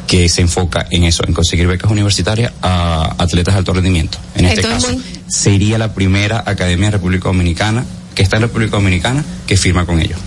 que 0.06 0.28
se 0.28 0.42
enfoca 0.42 0.86
en 0.90 1.04
eso, 1.04 1.24
en 1.26 1.32
conseguir 1.32 1.66
becas 1.66 1.90
universitarias 1.90 2.52
a 2.60 3.16
atletas 3.18 3.54
de 3.54 3.58
alto 3.58 3.72
rendimiento. 3.72 4.18
En 4.36 4.44
este 4.44 4.62
caso, 4.62 4.88
sería 5.26 5.78
la 5.78 5.94
primera 5.94 6.44
academia 6.46 6.86
de 6.88 6.90
República 6.92 7.24
Dominicana 7.24 7.84
que 8.14 8.22
está 8.22 8.36
en 8.36 8.42
República 8.42 8.76
Dominicana 8.76 9.24
que 9.46 9.56
firma 9.56 9.84
con 9.86 10.00
ellos. 10.00 10.18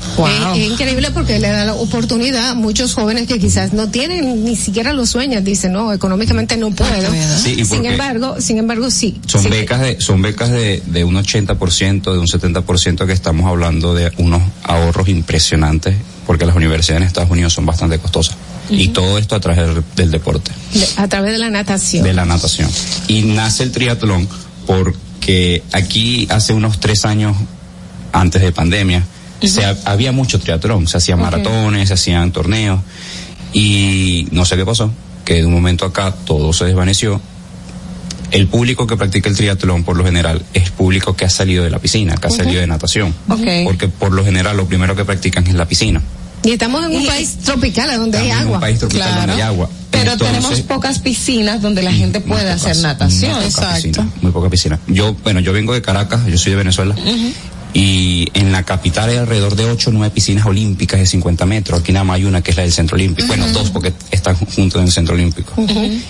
Es, 0.54 0.58
es 0.62 0.72
increíble 0.72 1.10
porque 1.12 1.40
le 1.40 1.50
da 1.50 1.66
la 1.66 1.74
oportunidad 1.74 2.50
a 2.50 2.54
muchos 2.54 2.94
jóvenes 2.94 3.28
que 3.28 3.40
quizás 3.40 3.74
no 3.74 3.90
tienen 3.90 4.44
ni 4.44 4.56
siquiera 4.56 4.94
los 4.94 5.10
sueños, 5.10 5.44
dicen, 5.44 5.72
no, 5.74 5.94
económicamente 5.94 6.58
no 6.58 6.72
puedo. 6.72 7.12
Sí, 7.42 7.54
¿y 7.58 7.64
por 7.64 7.78
sin 7.78 7.86
embargo, 7.86 8.36
sin 8.40 8.58
embargo, 8.58 8.92
sí. 8.92 9.20
Son 9.28 9.42
Sí. 9.42 9.50
becas 9.50 9.80
de, 9.82 10.02
son 10.02 10.22
becas 10.22 10.52
de, 10.52 10.84
de 10.86 11.04
un 11.04 11.16
80%, 11.16 12.12
de 12.12 12.20
un 12.20 12.28
70% 12.28 13.06
que 13.06 13.14
estamos 13.14 13.46
hablando 13.50 13.94
de 13.94 14.12
unos 14.18 14.42
ahorros 14.64 15.08
impresionantes 15.08 15.96
porque 16.26 16.46
las 16.46 16.56
universidades 16.58 17.02
en 17.04 17.08
Estados 17.08 17.32
Unidos 17.32 17.54
son 17.54 17.66
bastante 17.66 18.00
costosas. 18.00 18.36
Y 18.70 18.90
todo 18.90 19.18
esto 19.18 19.34
a 19.36 19.40
través 19.40 19.66
del, 19.74 19.84
del 19.96 20.12
deporte, 20.12 20.52
De- 20.74 20.88
a 20.98 21.08
través 21.08 21.32
de 21.32 21.38
la 21.38 21.50
natación. 21.50 22.04
de 22.04 22.14
la 22.14 22.26
natación. 22.26 22.70
Y 23.08 23.22
nace 23.22 23.64
el 23.64 23.72
triatlón 23.72 24.28
porque 24.66 25.64
aquí 25.72 26.28
hace 26.30 26.54
unos 26.54 26.80
tres 26.80 27.06
años 27.06 27.36
antes 28.14 28.42
de 28.42 28.52
pandemia, 28.52 29.04
se 29.44 29.64
ha- 29.66 29.76
había 29.86 30.12
mucho 30.12 30.40
triatlón, 30.40 30.88
se 30.88 30.98
hacían 30.98 31.20
maratones, 31.20 31.88
se 31.90 31.94
hacían 31.94 32.32
torneos 32.32 32.80
y 33.54 34.28
no 34.32 34.46
sé 34.46 34.56
qué 34.58 34.66
pasó, 34.66 34.92
que 35.26 35.36
de 35.36 35.46
un 35.46 35.54
momento 35.54 35.86
acá 35.86 36.14
todo 36.26 36.54
se 36.54 36.66
desvaneció. 36.66 37.22
El 38.32 38.48
público 38.48 38.88
que 38.88 38.98
practica 38.98 39.30
el 39.30 39.38
triatlón 39.38 39.84
por 39.86 39.96
lo 39.96 40.04
general 40.04 40.44
es 40.54 40.70
público 40.70 41.16
que 41.16 41.24
ha 41.26 41.30
salido 41.30 41.64
de 41.64 41.70
la 41.70 41.80
piscina, 41.80 42.16
que 42.18 42.28
ha 42.28 42.32
salido 42.32 42.60
de 42.60 42.68
natación. 42.68 43.14
Porque 43.64 43.88
por 43.88 44.12
lo 44.12 44.26
general 44.26 44.58
lo 44.58 44.68
primero 44.68 44.96
que 44.96 45.06
practican 45.06 45.48
es 45.48 45.54
la 45.54 45.66
piscina. 45.66 46.02
Y 46.44 46.52
estamos 46.52 46.86
en 46.86 46.96
un 46.96 47.06
país 47.06 47.38
tropical 47.44 47.98
donde 47.98 48.18
hay 48.18 48.30
En 48.30 48.38
agua. 48.38 48.56
un 48.56 48.60
país 48.62 48.80
tropical 48.80 49.16
donde 49.16 49.34
hay 49.34 49.42
agua. 49.42 49.70
Pero 49.92 50.12
Entonces, 50.12 50.36
tenemos 50.38 50.62
pocas 50.62 51.00
piscinas 51.00 51.62
donde 51.62 51.82
la 51.82 51.92
gente 51.92 52.20
puede 52.20 52.50
hacer 52.52 52.78
natación. 52.78 53.34
muy 53.42 53.50
poca 53.50 53.74
piscina, 53.76 54.10
muy 54.22 54.32
poca 54.32 54.50
piscina. 54.50 54.80
Yo, 54.88 55.14
bueno, 55.24 55.40
yo 55.40 55.54
vengo 55.54 55.74
de 55.74 55.82
Caracas, 55.82 56.22
yo 56.28 56.38
soy 56.38 56.52
de 56.52 56.58
Venezuela. 56.58 56.96
Y 57.74 58.30
en 58.34 58.52
la 58.52 58.64
capital 58.64 59.10
hay 59.10 59.18
alrededor 59.18 59.56
de 59.56 59.66
8 59.66 59.90
o 59.90 59.94
9 59.94 60.14
piscinas 60.14 60.46
olímpicas 60.46 61.00
de 61.00 61.06
50 61.06 61.46
metros. 61.46 61.82
Aquí 61.82 61.92
nada 61.92 62.06
más 62.06 62.16
hay 62.16 62.26
una 62.26 62.42
que 62.42 62.52
es 62.52 62.58
la 62.58 62.64
del 62.64 62.72
Centro 62.72 62.96
Olímpico. 62.96 63.28
Bueno, 63.28 63.48
dos 63.50 63.70
porque 63.70 63.94
están 64.12 64.36
juntos 64.36 64.80
en 64.80 64.88
el 64.88 64.92
Centro 64.92 65.16
Olímpico. 65.16 65.54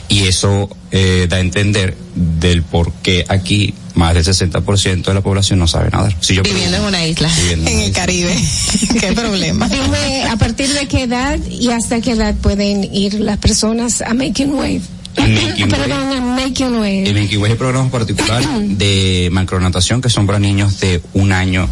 Y 0.08 0.24
eso 0.24 0.70
eh, 0.92 1.28
da 1.30 1.38
a 1.38 1.40
entender 1.40 1.98
del 2.16 2.64
por 2.64 2.94
qué 3.04 3.26
aquí 3.28 3.74
más 3.96 4.14
del 4.14 4.24
60% 4.24 5.04
de 5.04 5.14
la 5.14 5.22
población 5.22 5.60
no 5.60 5.68
sabe 5.68 5.90
nadar. 5.90 6.16
Si 6.22 6.36
yo 6.36 6.44
Viviendo 6.44 6.78
en 6.78 6.84
una 6.84 7.06
isla. 7.06 7.30
En 7.52 7.68
el 7.68 7.92
Caribe. 7.92 8.36
Qué 9.00 9.12
problema. 9.14 9.68
Dime, 9.70 10.24
¿a 10.30 10.38
partir 10.38 10.72
de 10.74 10.88
qué 10.88 11.04
edad 11.04 11.40
y 11.50 11.70
hasta 11.72 12.00
qué 12.00 12.12
edad 12.12 12.36
pueden 12.36 12.84
ir 12.94 13.16
las 13.16 13.38
personas 13.38 14.02
a 14.02 14.14
Making 14.14 14.54
Wave? 14.54 14.82
Making 15.18 15.72
Wave. 15.72 15.84
Perdón, 15.84 16.12
a 16.12 16.22
Making 16.22 16.74
Wave. 16.76 17.10
En 17.10 17.14
Menquihue 17.14 17.50
hay 17.50 17.56
programas 17.56 17.92
particulares 17.92 18.48
de 18.78 19.30
macronatación 19.32 20.02
que 20.02 20.10
son 20.10 20.26
para 20.26 20.40
niños 20.40 20.80
de 20.80 21.02
un 21.14 21.32
año 21.32 21.68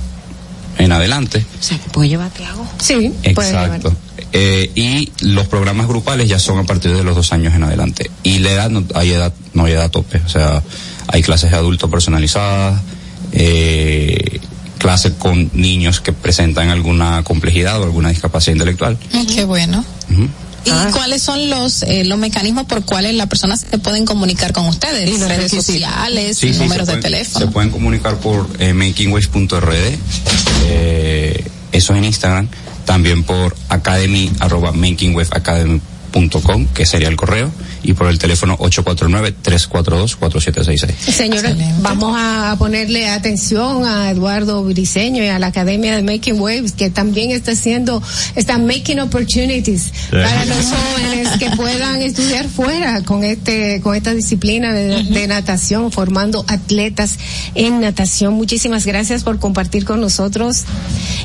en 0.77 0.91
adelante. 0.91 1.45
O 1.59 1.63
sea, 1.63 1.77
que 1.77 1.89
puede 1.89 2.09
llevarte 2.09 2.45
agua. 2.45 2.67
Sí, 2.79 3.11
Exacto. 3.23 3.95
Eh, 4.37 4.69
y 4.75 5.11
los 5.21 5.47
programas 5.47 5.87
grupales 5.87 6.27
ya 6.27 6.39
son 6.39 6.59
a 6.59 6.63
partir 6.63 6.93
de 6.93 7.03
los 7.03 7.15
dos 7.15 7.31
años 7.31 7.53
en 7.53 7.63
adelante. 7.63 8.11
Y 8.23 8.39
la 8.39 8.51
edad 8.51 8.69
no 8.69 8.83
hay 8.93 9.11
edad, 9.11 9.33
no 9.53 9.65
hay 9.65 9.73
edad 9.73 9.89
tope. 9.89 10.21
O 10.25 10.29
sea, 10.29 10.61
hay 11.07 11.21
clases 11.21 11.51
de 11.51 11.57
adultos 11.57 11.89
personalizadas, 11.89 12.81
eh, 13.31 14.39
clases 14.77 15.13
con 15.13 15.49
niños 15.53 16.01
que 16.01 16.11
presentan 16.11 16.69
alguna 16.69 17.23
complejidad 17.23 17.79
o 17.79 17.85
alguna 17.85 18.09
discapacidad 18.09 18.55
intelectual. 18.55 18.97
Qué 19.33 19.45
bueno. 19.45 19.85
Ujú. 20.11 20.27
¿Y 20.65 20.91
cuáles 20.91 21.21
son 21.21 21.49
los 21.49 21.83
eh, 21.83 22.03
los 22.05 22.17
mecanismos 22.17 22.65
por 22.65 22.83
cuales 22.83 23.13
las 23.15 23.27
personas 23.27 23.65
se 23.69 23.77
pueden 23.77 24.05
comunicar 24.05 24.51
con 24.51 24.67
ustedes? 24.67 25.19
redes 25.19 25.51
sociales, 25.51 26.37
Sí, 26.37 26.53
sí, 26.53 26.59
números 26.59 26.87
de 26.87 26.93
pueden- 26.93 27.01
teléfono. 27.03 27.45
Se 27.45 27.51
pueden 27.51 27.69
comunicar 27.69 28.15
por 28.17 28.47
eh, 28.59 28.73
makingwaves.rd, 28.73 29.97
eh, 30.67 31.43
eso 31.71 31.93
en 31.95 32.03
Instagram, 32.05 32.47
también 32.85 33.23
por 33.23 33.55
academy, 33.69 34.31
arroba 34.39 34.71
makingwaveacademy.com, 34.71 36.67
que 36.73 36.85
sería 36.85 37.07
el 37.09 37.15
correo, 37.15 37.51
y 37.85 37.93
por 37.93 38.07
el 38.07 38.17
teléfono 38.17 38.57
849-342-4766. 38.57 40.95
Señores, 41.11 41.55
vamos 41.81 42.15
a 42.17 42.55
ponerle 42.57 43.09
atención 43.09 43.85
a 43.85 44.09
Eduardo 44.11 44.63
Briseño 44.63 45.21
y 45.23 45.27
a 45.27 45.37
la 45.39 45.47
Academia 45.47 45.93
de 45.95 46.01
Making 46.01 46.39
Waves, 46.39 46.71
que 46.73 46.89
también 46.89 47.31
está 47.31 47.51
haciendo, 47.51 48.01
está 48.35 48.57
making 48.57 48.99
opportunities 48.99 49.91
para 50.09 50.45
los 50.45 50.65
jóvenes 50.65 51.29
que 51.37 51.49
puedan 51.51 52.01
estudiar 52.01 52.49
fuera 52.49 53.03
con 53.03 53.23
este, 53.23 53.79
con 53.81 53.95
esta 53.95 54.13
disciplina 54.13 54.73
de, 54.73 55.03
de 55.03 55.27
natación, 55.27 55.91
formando 55.91 56.43
atletas 56.47 57.17
en 57.53 57.81
natación. 57.81 58.33
Muchísimas 58.33 58.85
gracias 58.85 59.23
por 59.23 59.39
compartir 59.39 59.83
con 59.85 60.01
nosotros 60.01 60.63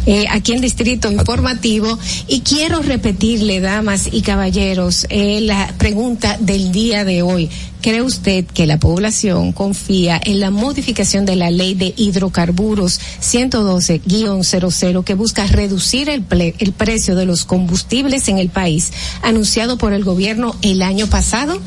eh, 0.07 0.27
aquí 0.31 0.53
en 0.53 0.61
Distrito 0.61 1.11
Informativo. 1.11 1.99
Y 2.27 2.41
quiero 2.41 2.83
repetirle, 2.83 3.61
damas 3.61 4.09
y 4.13 4.23
caballeros, 4.23 5.07
eh, 5.11 5.41
la 5.43 5.73
pregunta 5.79 6.37
del 6.51 6.73
día 6.73 7.05
de 7.05 7.23
hoy. 7.23 7.49
¿Cree 7.81 8.03
usted 8.03 8.45
que 8.45 8.67
la 8.67 8.81
población 8.81 9.53
confía 9.53 10.21
en 10.23 10.41
la 10.41 10.51
modificación 10.51 11.25
de 11.25 11.37
la 11.37 11.49
ley 11.53 11.75
de 11.75 11.95
hidrocarburos 11.97 13.01
112-00 13.23 15.05
que 15.05 15.15
busca 15.15 15.47
reducir 15.47 16.09
el, 16.09 16.25
el 16.59 16.73
precio 16.73 17.15
de 17.15 17.25
los 17.25 17.45
combustibles 17.45 18.29
en 18.29 18.39
el 18.39 18.49
país, 18.49 18.91
anunciado 19.23 19.79
por 19.79 19.93
el 19.93 20.03
gobierno 20.03 20.57
el 20.63 20.83
año 20.83 21.07
pasado? 21.07 21.61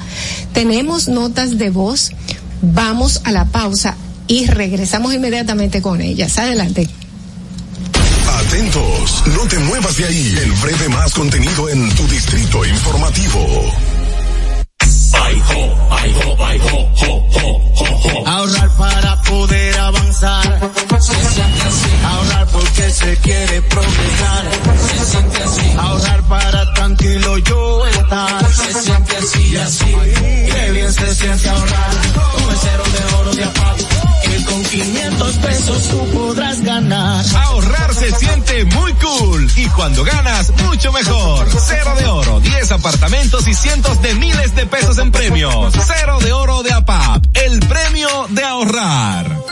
Tenemos 0.54 1.08
notas 1.08 1.58
de 1.58 1.70
voz. 1.70 2.12
Vamos 2.62 3.22
a 3.24 3.32
la 3.32 3.46
pausa 3.46 3.96
y 4.28 4.48
regresamos 4.48 5.14
inmediatamente 5.14 5.82
con 5.82 6.02
ellas. 6.02 6.38
Adelante. 6.38 6.90
Atentos, 8.28 9.24
no 9.28 9.48
te 9.48 9.60
muevas 9.60 9.96
de 9.96 10.06
ahí. 10.06 10.36
El 10.44 10.52
breve 10.52 10.90
más 10.90 11.14
contenido 11.14 11.70
en 11.70 11.90
tu 11.96 12.06
distrito 12.08 12.66
informativo. 12.66 13.93
Ahorrar 18.26 18.70
para 18.78 19.22
poder 19.22 19.78
avanzar. 19.80 20.72
Se 21.00 21.14
siente 21.14 21.62
así. 21.62 21.90
Ahorrar 22.06 22.48
porque 22.48 22.90
se 22.92 23.18
quiere 23.18 23.62
progresar. 23.64 24.44
Se 24.88 25.06
siente 25.06 25.44
así. 25.44 25.72
Ahorrar 25.78 26.24
para 26.24 26.74
tranquilo 26.74 27.38
yo 27.40 27.86
estar. 27.86 28.54
Se 28.54 28.74
siente 28.82 29.18
así 29.18 29.58
así. 29.58 29.96
Qué 30.52 30.72
bien 30.72 30.92
se 30.92 31.16
siente 31.16 31.50
ahorrar. 31.50 31.92
El 32.50 32.58
cero 32.58 32.84
de 32.92 33.16
oro 33.16 33.34
de 33.36 33.44
APAP. 33.44 33.93
Que 34.24 34.44
con 34.46 34.64
500 34.64 35.36
pesos 35.36 35.88
tú 35.90 36.12
podrás 36.12 36.62
ganar. 36.62 37.26
Ahorrar 37.36 37.94
se 37.94 38.12
siente 38.12 38.66
muy 38.66 38.94
cool 38.94 39.52
y 39.56 39.66
cuando 39.68 40.04
ganas 40.04 40.52
mucho 40.64 40.92
mejor. 40.92 41.48
Cero 41.60 41.94
de 41.98 42.06
oro, 42.06 42.40
10 42.40 42.72
apartamentos 42.72 43.48
y 43.48 43.54
cientos 43.54 44.02
de 44.02 44.14
miles 44.16 44.56
de 44.56 44.66
pesos 44.66 44.98
en 44.98 45.12
premios. 45.12 45.74
Cero 45.86 46.20
de 46.22 46.34
oro 46.34 46.64
de 46.64 46.74
APAP, 46.74 47.26
el 47.34 47.60
premio 47.60 48.28
de 48.30 48.44
ahorrar. 48.44 49.44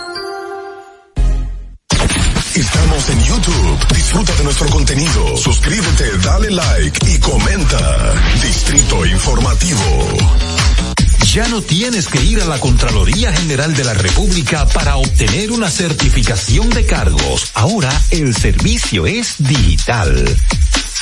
Estamos 2.56 3.09
en 3.09 3.24
YouTube. 3.24 3.88
Disfruta 3.95 4.35
de 4.35 4.43
nuestro 4.43 4.69
contenido. 4.69 5.38
Suscríbete, 5.38 6.17
dale 6.17 6.51
like 6.51 7.09
y 7.09 7.19
comenta. 7.19 8.14
Distrito 8.41 9.06
Informativo. 9.06 10.60
Ya 11.34 11.48
no 11.48 11.61
tienes 11.61 12.10
que 12.10 12.22
ir 12.22 12.42
a 12.42 12.45
la 12.45 12.60
Contraloría 12.60 13.32
General 13.32 13.74
de 13.74 13.85
la 13.85 13.93
República 13.93 14.66
para 14.66 14.98
obtener 14.98 15.53
una 15.53 15.69
certificación 15.69 16.69
de 16.72 16.85
cargos. 16.85 17.51
Ahora 17.53 17.90
el 18.10 18.35
servicio 18.35 19.06
es 19.06 19.35
digital. 19.38 20.26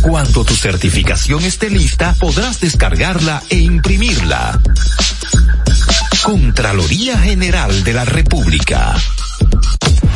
Cuando 0.00 0.44
tu 0.44 0.54
certificación 0.54 1.44
esté 1.44 1.68
lista, 1.68 2.14
podrás 2.18 2.60
descargarla 2.60 3.42
e 3.50 3.58
imprimirla. 3.58 4.58
Contraloría 6.22 7.18
General 7.18 7.84
de 7.84 7.92
la 7.92 8.04
República. 8.04 8.96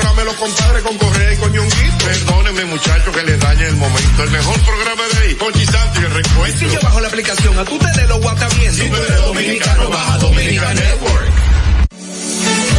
Programa 0.00 0.24
los 0.24 0.36
compadres 0.36 0.82
con 0.82 0.96
Correa 0.96 1.32
y 1.34 1.36
con 1.36 1.52
Ñonguito. 1.52 2.04
Perdónenme, 2.06 2.64
muchachos, 2.64 3.14
que 3.14 3.22
les 3.22 3.38
dañe 3.38 3.66
el 3.66 3.76
momento. 3.76 4.22
El 4.22 4.30
mejor 4.30 4.58
programa 4.60 5.02
de 5.12 5.18
ahí, 5.20 5.34
con 5.34 5.52
Santo 5.52 6.00
y 6.00 6.04
el 6.04 6.10
recuento. 6.10 6.58
Si 6.58 6.70
yo 6.70 6.80
bajo 6.82 7.00
la 7.00 7.08
aplicación, 7.08 7.58
a 7.58 7.64
tú 7.66 7.78
te 7.78 8.00
de 8.00 8.06
lo 8.06 8.18
guata 8.18 8.48
bien. 8.56 8.72
Si 8.72 8.88
tú 8.88 8.96
eres 8.96 9.20
dominicano, 9.20 9.90
baja 9.90 10.18
Dominican 10.18 10.74
Network. 10.74 11.32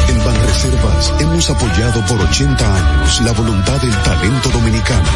En 0.07 0.25
Banreservas 0.25 1.13
hemos 1.19 1.49
apoyado 1.51 2.05
por 2.07 2.21
80 2.21 2.75
años 2.75 3.21
la 3.21 3.31
voluntad 3.33 3.79
del 3.81 3.95
talento 4.01 4.49
dominicano, 4.49 5.09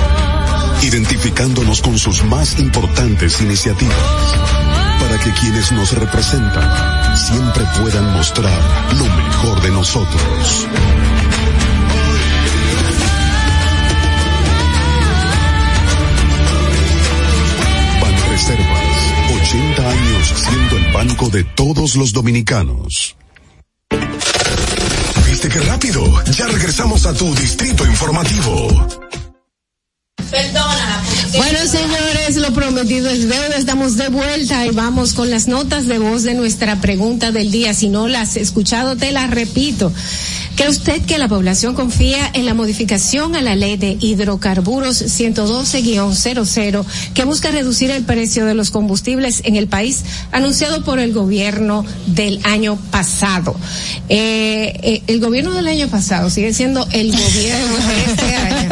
identificándonos 0.84 1.82
con 1.82 1.98
sus 1.98 2.24
más 2.24 2.59
importantes 2.59 3.42
iniciativas, 3.42 3.98
para 5.00 5.17
que 5.17 5.32
quienes 5.40 5.72
nos 5.72 5.92
representan 5.93 7.17
siempre 7.17 7.64
puedan 7.82 8.14
mostrar 8.14 8.61
lo 8.93 9.06
mejor 9.06 9.61
de 9.64 9.72
nosotros. 9.72 10.67
Banreservas, 18.35 19.14
80 19.43 19.89
años 19.89 20.33
siendo 20.35 20.75
el 20.75 20.91
banco 20.91 21.30
de 21.30 21.45
todos 21.55 21.95
los 21.95 22.11
dominicanos. 22.11 23.15
¿Viste 25.25 25.47
qué 25.47 25.61
rápido? 25.61 26.03
Ya 26.33 26.45
regresamos 26.47 27.05
a 27.05 27.14
tu 27.14 27.33
Distrito 27.33 27.85
Informativo. 27.85 28.88
Bueno, 31.38 31.59
señores, 31.65 32.35
lo 32.35 32.53
prometido 32.53 33.09
es 33.09 33.30
deuda. 33.30 33.55
Estamos 33.57 33.95
de 33.95 34.09
vuelta 34.09 34.65
y 34.65 34.72
vamos 34.72 35.14
con 35.14 35.30
las 35.30 35.47
notas 35.47 35.88
de 35.88 35.97
voz 35.97 36.23
de 36.23 36.33
nuestra 36.33 36.81
pregunta 36.81 37.31
del 37.31 37.51
día. 37.51 37.73
Si 37.73 37.88
no 37.88 38.09
las 38.09 38.31
has 38.31 38.38
escuchado, 38.38 38.97
te 38.97 39.14
las 39.14 39.30
repito. 39.30 39.93
¿Cree 40.56 40.69
usted 40.69 41.01
que 41.01 41.17
la 41.17 41.27
población 41.27 41.75
confía 41.75 42.30
en 42.34 42.45
la 42.45 42.53
modificación 42.53 43.35
a 43.35 43.42
la 43.42 43.56
ley 43.56 43.75
de 43.75 43.98
hidrocarburos 44.00 45.01
112-00 45.01 46.85
que 47.14 47.25
busca 47.25 47.51
reducir 47.51 47.92
el 47.92 48.03
precio 48.06 48.45
de 48.45 48.53
los 48.53 48.72
combustibles 48.72 49.42
en 49.43 49.58
el 49.58 49.67
país, 49.67 50.06
anunciado 50.32 50.84
por 50.85 51.00
el 51.00 51.11
gobierno 51.11 51.85
del 52.08 52.40
año 52.45 52.77
pasado? 52.90 53.53
Eh, 54.08 54.80
eh, 54.82 55.03
el 55.08 55.19
gobierno 55.19 55.51
del 55.51 55.67
año 55.67 55.90
pasado 55.90 56.30
sigue 56.30 56.53
siendo 56.53 56.88
el 56.93 57.11
gobierno 57.11 57.75
de 57.88 58.11
este 58.11 58.35
año. 58.35 58.69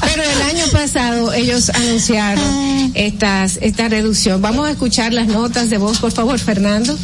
Pero 0.00 0.22
el 0.22 0.42
año 0.42 0.64
pasado 0.72 1.32
ellos 1.32 1.70
anunciaron 1.70 2.92
estas, 2.94 3.58
esta 3.62 3.88
reducción. 3.88 4.40
Vamos 4.40 4.68
a 4.68 4.70
escuchar 4.70 5.12
las 5.12 5.26
notas 5.26 5.70
de 5.70 5.78
voz, 5.78 5.98
por 5.98 6.12
favor, 6.12 6.38
Fernando. 6.38 6.96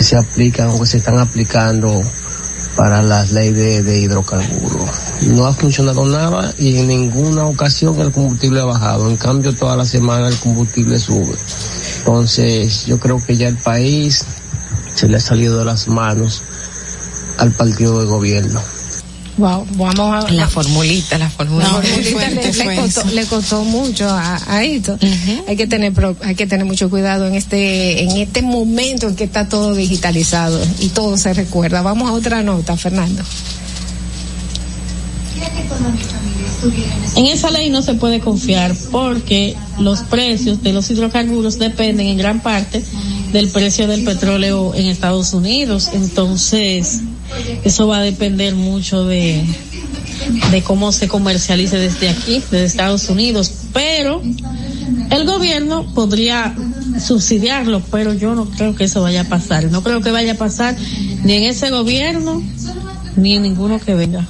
Se 0.00 0.16
aplican 0.16 0.68
o 0.68 0.84
se 0.84 0.98
están 0.98 1.18
aplicando 1.18 2.00
para 2.76 3.02
las 3.02 3.32
leyes 3.32 3.56
de, 3.56 3.82
de 3.82 4.00
hidrocarburos. 4.00 4.90
No 5.28 5.46
ha 5.46 5.52
funcionado 5.52 6.04
nada 6.04 6.52
y 6.58 6.78
en 6.78 6.88
ninguna 6.88 7.44
ocasión 7.44 7.98
el 8.00 8.12
combustible 8.12 8.60
ha 8.60 8.64
bajado. 8.64 9.08
En 9.08 9.16
cambio, 9.16 9.54
toda 9.54 9.76
la 9.76 9.84
semana 9.84 10.28
el 10.28 10.38
combustible 10.38 10.98
sube. 10.98 11.36
Entonces, 11.98 12.84
yo 12.86 12.98
creo 12.98 13.18
que 13.24 13.36
ya 13.36 13.48
el 13.48 13.56
país 13.56 14.24
se 14.94 15.08
le 15.08 15.16
ha 15.16 15.20
salido 15.20 15.58
de 15.58 15.64
las 15.64 15.88
manos 15.88 16.42
al 17.38 17.52
partido 17.52 18.00
de 18.00 18.06
gobierno. 18.06 18.60
Wow, 19.36 19.66
vamos 19.74 20.24
a 20.26 20.30
La 20.30 20.46
formulita, 20.48 21.18
la 21.18 21.28
formulita. 21.28 21.72
La 21.72 21.82
formulita 21.82 22.30
le, 22.30 22.52
le 22.52 22.76
costó, 22.76 23.04
le 23.10 23.26
costó 23.26 23.64
mucho 23.64 24.08
a, 24.08 24.40
a 24.46 24.62
esto. 24.62 24.96
Hay 25.48 25.56
que 25.56 25.66
tener 25.66 25.92
pro- 25.92 26.16
hay 26.22 26.36
que 26.36 26.46
tener 26.46 26.64
mucho 26.64 26.88
cuidado 26.88 27.26
en 27.26 27.34
este 27.34 28.02
en 28.04 28.16
este 28.18 28.42
momento 28.42 29.08
en 29.08 29.16
que 29.16 29.24
está 29.24 29.48
todo 29.48 29.74
digitalizado 29.74 30.60
y 30.78 30.88
todo 30.90 31.16
se 31.18 31.34
recuerda. 31.34 31.82
Vamos 31.82 32.08
a 32.10 32.12
otra 32.12 32.42
nota, 32.44 32.76
Fernando. 32.76 33.24
En 37.16 37.26
esa 37.26 37.50
ley 37.50 37.70
no 37.70 37.82
se 37.82 37.94
puede 37.94 38.20
confiar 38.20 38.74
porque 38.90 39.54
los 39.78 40.00
precios 40.00 40.62
de 40.62 40.72
los 40.72 40.90
hidrocarburos 40.90 41.58
dependen 41.58 42.06
en 42.06 42.16
gran 42.18 42.40
parte 42.40 42.82
del 43.32 43.48
precio 43.48 43.86
del 43.86 44.04
petróleo 44.04 44.74
en 44.74 44.86
Estados 44.86 45.32
Unidos. 45.34 45.90
Entonces, 45.92 47.00
eso 47.64 47.86
va 47.86 47.98
a 47.98 48.02
depender 48.02 48.54
mucho 48.54 49.04
de, 49.04 49.44
de 50.50 50.62
cómo 50.62 50.92
se 50.92 51.08
comercialice 51.08 51.76
desde 51.76 52.08
aquí, 52.08 52.42
desde 52.50 52.64
Estados 52.64 53.08
Unidos. 53.08 53.52
Pero 53.72 54.22
el 55.10 55.26
gobierno 55.26 55.86
podría 55.94 56.54
subsidiarlo, 57.04 57.80
pero 57.90 58.14
yo 58.14 58.34
no 58.34 58.46
creo 58.46 58.74
que 58.74 58.84
eso 58.84 59.02
vaya 59.02 59.22
a 59.22 59.24
pasar. 59.24 59.64
No 59.70 59.82
creo 59.82 60.00
que 60.00 60.10
vaya 60.10 60.32
a 60.32 60.36
pasar 60.36 60.76
ni 61.24 61.34
en 61.34 61.44
ese 61.44 61.70
gobierno 61.70 62.42
ni 63.16 63.34
en 63.36 63.42
ninguno 63.42 63.78
que 63.78 63.94
venga. 63.94 64.26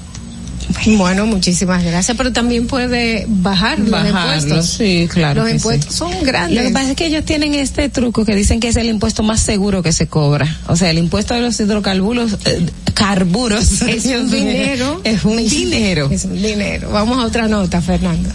Bueno, 0.87 1.27
muchísimas 1.27 1.83
gracias, 1.83 2.17
pero 2.17 2.33
también 2.33 2.67
puede 2.67 3.25
bajar 3.29 3.79
los 3.79 4.07
impuestos. 4.07 4.67
sí, 4.69 5.09
claro. 5.11 5.43
Los 5.43 5.53
impuestos 5.53 5.93
sí. 5.93 5.99
son 5.99 6.23
grandes. 6.23 6.59
Lo 6.63 6.69
que 6.69 6.73
pasa 6.75 6.91
es 6.91 6.97
que 6.97 7.07
ellos 7.07 7.25
tienen 7.25 7.55
este 7.55 7.89
truco 7.89 8.25
que 8.25 8.35
dicen 8.37 8.61
que 8.61 8.69
es 8.69 8.77
el 8.77 8.87
impuesto 8.89 9.23
más 9.23 9.41
seguro 9.41 9.83
que 9.83 9.93
se 9.93 10.07
cobra. 10.07 10.59
O 10.67 10.77
sea, 10.77 10.91
el 10.91 10.99
impuesto 10.99 11.33
de 11.35 11.41
los 11.41 11.59
hidrocarburos, 11.59 12.37
eh, 12.45 12.67
carburos. 12.93 13.83
Es 13.83 14.05
un 14.07 14.31
dinero. 14.31 15.01
Es 15.05 15.25
un 15.25 15.37
dinero. 15.49 16.09
Es 16.11 16.25
un 16.25 16.41
dinero. 16.41 16.91
Vamos 16.91 17.19
a 17.19 17.27
otra 17.27 17.49
nota, 17.49 17.81
Fernando. 17.81 18.29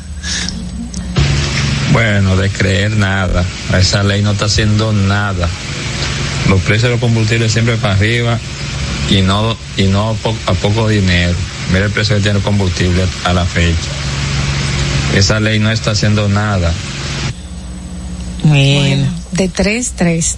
Bueno, 1.92 2.36
de 2.38 2.50
creer 2.50 2.92
nada. 2.98 3.44
Esa 3.78 4.03
ley 4.03 4.22
no 4.22 4.32
está 4.32 4.45
haciendo 4.45 4.94
nada. 4.94 5.50
Los 6.48 6.61
precios 6.61 6.84
de 6.84 6.90
los 6.92 7.00
combustibles 7.00 7.52
siempre 7.52 7.76
para 7.78 7.94
arriba 7.95 8.40
y 9.10 9.22
no 9.22 9.56
y 9.78 9.84
no 9.84 10.10
a, 10.11 10.14
po- 10.16 10.36
a 10.45 10.53
poco 10.53 10.88
dinero. 10.88 11.36
Mira 11.72 11.85
el 11.85 11.91
precio 11.91 12.15
que 12.15 12.22
tiene 12.22 12.38
el 12.39 12.43
combustible 12.43 13.06
a 13.23 13.33
la 13.33 13.45
fecha. 13.45 13.77
Esa 15.15 15.39
ley 15.39 15.59
no 15.59 15.72
está 15.72 15.91
haciendo 15.91 16.27
nada. 16.27 16.72
Bueno, 18.43 19.06
de 19.31 19.49
tres, 19.49 19.93
tres. 19.95 20.38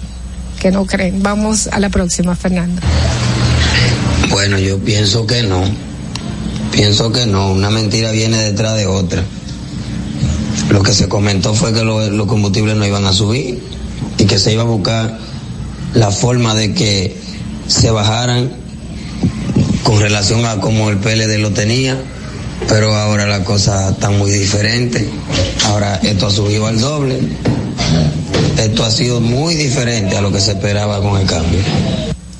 Que 0.60 0.70
no 0.70 0.86
creen. 0.86 1.22
Vamos 1.22 1.66
a 1.68 1.80
la 1.80 1.88
próxima, 1.88 2.36
Fernando. 2.36 2.80
Bueno, 4.30 4.58
yo 4.58 4.78
pienso 4.78 5.26
que 5.26 5.42
no. 5.42 5.62
Pienso 6.70 7.10
que 7.12 7.26
no. 7.26 7.50
Una 7.52 7.70
mentira 7.70 8.12
viene 8.12 8.38
detrás 8.38 8.76
de 8.76 8.86
otra. 8.86 9.22
Lo 10.70 10.82
que 10.82 10.92
se 10.92 11.08
comentó 11.08 11.54
fue 11.54 11.72
que 11.72 11.82
lo- 11.82 12.08
los 12.10 12.26
combustibles 12.28 12.76
no 12.76 12.86
iban 12.86 13.04
a 13.06 13.12
subir 13.12 13.62
y 14.18 14.24
que 14.24 14.38
se 14.38 14.52
iba 14.52 14.62
a 14.62 14.66
buscar 14.66 15.18
la 15.94 16.10
forma 16.10 16.54
de 16.54 16.72
que 16.74 17.20
se 17.66 17.90
bajaran 17.90 18.52
con 19.82 20.00
relación 20.00 20.44
a 20.46 20.60
cómo 20.60 20.90
el 20.90 20.98
PLD 20.98 21.38
lo 21.38 21.50
tenía, 21.52 21.96
pero 22.68 22.94
ahora 22.94 23.26
la 23.26 23.44
cosa 23.44 23.90
está 23.90 24.10
muy 24.10 24.30
diferente. 24.30 25.08
Ahora 25.66 26.00
esto 26.02 26.26
ha 26.26 26.30
subido 26.30 26.66
al 26.66 26.80
doble. 26.80 27.18
Esto 28.58 28.84
ha 28.84 28.90
sido 28.90 29.20
muy 29.20 29.54
diferente 29.54 30.16
a 30.16 30.20
lo 30.20 30.32
que 30.32 30.40
se 30.40 30.52
esperaba 30.52 31.00
con 31.00 31.20
el 31.20 31.26
cambio. 31.26 31.60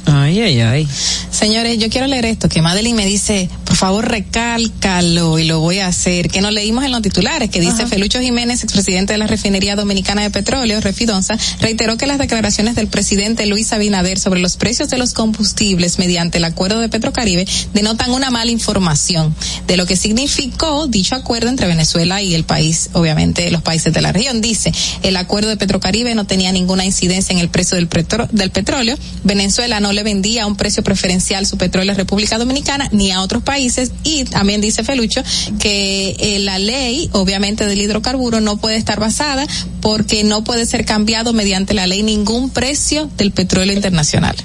Ay, 0.07 0.41
ay, 0.41 0.61
ay. 0.61 0.89
Señores, 1.31 1.79
yo 1.79 1.89
quiero 1.89 2.07
leer 2.07 2.27
esto, 2.27 2.49
que 2.49 2.63
Madeline 2.63 2.97
me 2.97 3.07
dice, 3.07 3.49
por 3.73 3.79
favor 3.79 4.07
recálcalo 4.07 5.39
y 5.39 5.45
lo 5.45 5.61
voy 5.61 5.79
a 5.79 5.87
hacer, 5.87 6.29
que 6.29 6.43
nos 6.43 6.53
leímos 6.53 6.85
en 6.85 6.91
los 6.91 7.01
titulares, 7.01 7.49
que 7.49 7.59
dice 7.59 7.87
Felucho 7.87 8.21
Jiménez, 8.21 8.63
expresidente 8.63 9.15
de 9.15 9.19
la 9.19 9.27
Refinería 9.27 9.77
Dominicana 9.77 10.21
de 10.21 10.29
Petróleo, 10.29 10.79
Refidonza, 10.83 11.39
reiteró 11.59 11.97
que 11.97 12.07
las 12.07 12.19
declaraciones 12.19 12.75
del 12.75 12.89
presidente 12.89 13.47
Luis 13.47 13.73
Abinader 13.73 14.19
sobre 14.19 14.41
los 14.41 14.59
precios 14.59 14.91
de 14.91 14.99
los 14.99 15.15
combustibles 15.15 15.99
mediante 15.99 16.37
el 16.37 16.45
acuerdo 16.45 16.81
de 16.81 16.91
Petrocaribe 16.91 17.47
denotan 17.73 18.11
una 18.11 18.31
mala 18.31 18.51
información 18.51 19.35
de 19.67 19.79
lo 19.79 19.87
que 19.87 19.97
significó 19.97 20.87
dicho 20.87 21.15
acuerdo 21.15 21.49
entre 21.49 21.67
Venezuela 21.67 22.21
y 22.21 22.35
el 22.35 22.45
país, 22.45 22.91
obviamente 22.93 23.51
los 23.51 23.63
países 23.63 23.95
de 23.95 24.03
la 24.03 24.13
región. 24.13 24.43
Dice, 24.43 24.71
el 25.03 25.17
acuerdo 25.17 25.49
de 25.49 25.57
Petrocaribe 25.57 26.15
no 26.15 26.27
tenía 26.27 26.53
ninguna 26.53 26.85
incidencia 26.85 27.33
en 27.33 27.39
el 27.39 27.49
precio 27.49 27.77
del, 27.77 27.89
petro- 27.89 28.29
del 28.33 28.51
petróleo. 28.51 28.99
Venezuela 29.25 29.81
no 29.81 29.95
le 29.95 30.03
vendía 30.03 30.43
a 30.43 30.47
un 30.47 30.57
precio 30.57 30.83
preferencial 30.85 31.47
su 31.47 31.57
petróleo 31.57 31.93
a 31.95 31.97
República 31.97 32.37
Dominicana 32.37 32.91
ni 32.93 33.13
a 33.13 33.23
otros 33.23 33.43
países 33.43 33.62
y 34.05 34.25
también 34.25 34.61
dice 34.61 34.85
Felucho 34.85 35.23
que 35.59 36.17
eh, 36.19 36.39
la 36.41 36.59
ley 36.59 37.09
obviamente 37.13 37.67
del 37.67 37.81
hidrocarburo 37.81 38.41
no 38.41 38.57
puede 38.57 38.77
estar 38.77 38.99
basada 39.01 39.47
porque 39.81 40.25
no 40.25 40.45
puede 40.45 40.67
ser 40.67 40.85
cambiado 40.85 41.33
mediante 41.33 41.75
la 41.75 41.87
ley 41.87 42.03
ningún 42.03 42.51
precio 42.51 43.09
del 43.17 43.33
petróleo 43.33 43.75
internacional. 43.75 44.37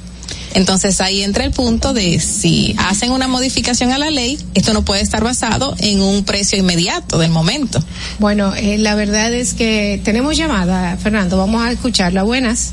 Entonces 0.54 1.02
ahí 1.02 1.22
entra 1.22 1.44
el 1.44 1.52
punto 1.52 1.94
de 1.94 2.20
si 2.20 2.74
hacen 2.80 3.12
una 3.12 3.28
modificación 3.28 3.92
a 3.92 3.98
la 4.00 4.10
ley, 4.10 4.40
esto 4.56 4.74
no 4.74 4.84
puede 4.84 5.02
estar 5.02 5.24
basado 5.24 5.76
en 5.80 6.02
un 6.02 6.24
precio 6.24 6.58
inmediato 6.58 7.20
del 7.20 7.30
momento. 7.30 7.84
Bueno, 8.18 8.56
eh, 8.56 8.78
la 8.80 8.96
verdad 8.96 9.32
es 9.34 9.54
que 9.54 10.02
tenemos 10.04 10.36
llamada, 10.36 10.98
Fernando, 10.98 11.38
vamos 11.38 11.62
a 11.64 11.72
escucharla. 11.72 12.24
Buenas. 12.24 12.72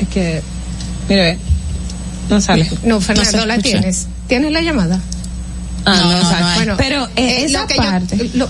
Es 0.00 0.08
que, 0.08 0.42
mire, 1.08 1.36
no 2.28 2.40
sale. 2.40 2.70
No, 2.84 3.00
Fernando, 3.00 3.38
No 3.38 3.46
la 3.46 3.56
escucha. 3.56 3.78
tienes. 3.80 4.06
¿Tienes 4.30 4.52
la 4.52 4.60
llamada? 4.62 5.00
Ah, 5.84 5.96
no, 5.96 6.12
no, 6.12 6.22
no. 6.22 6.54
Bueno, 6.54 6.74
pero 6.78 7.08
eh, 7.16 7.44
esa 7.46 7.62
lo 7.62 7.66
que 7.66 7.74
yo- 7.74 7.82
parte. 7.82 8.30
lo- 8.34 8.48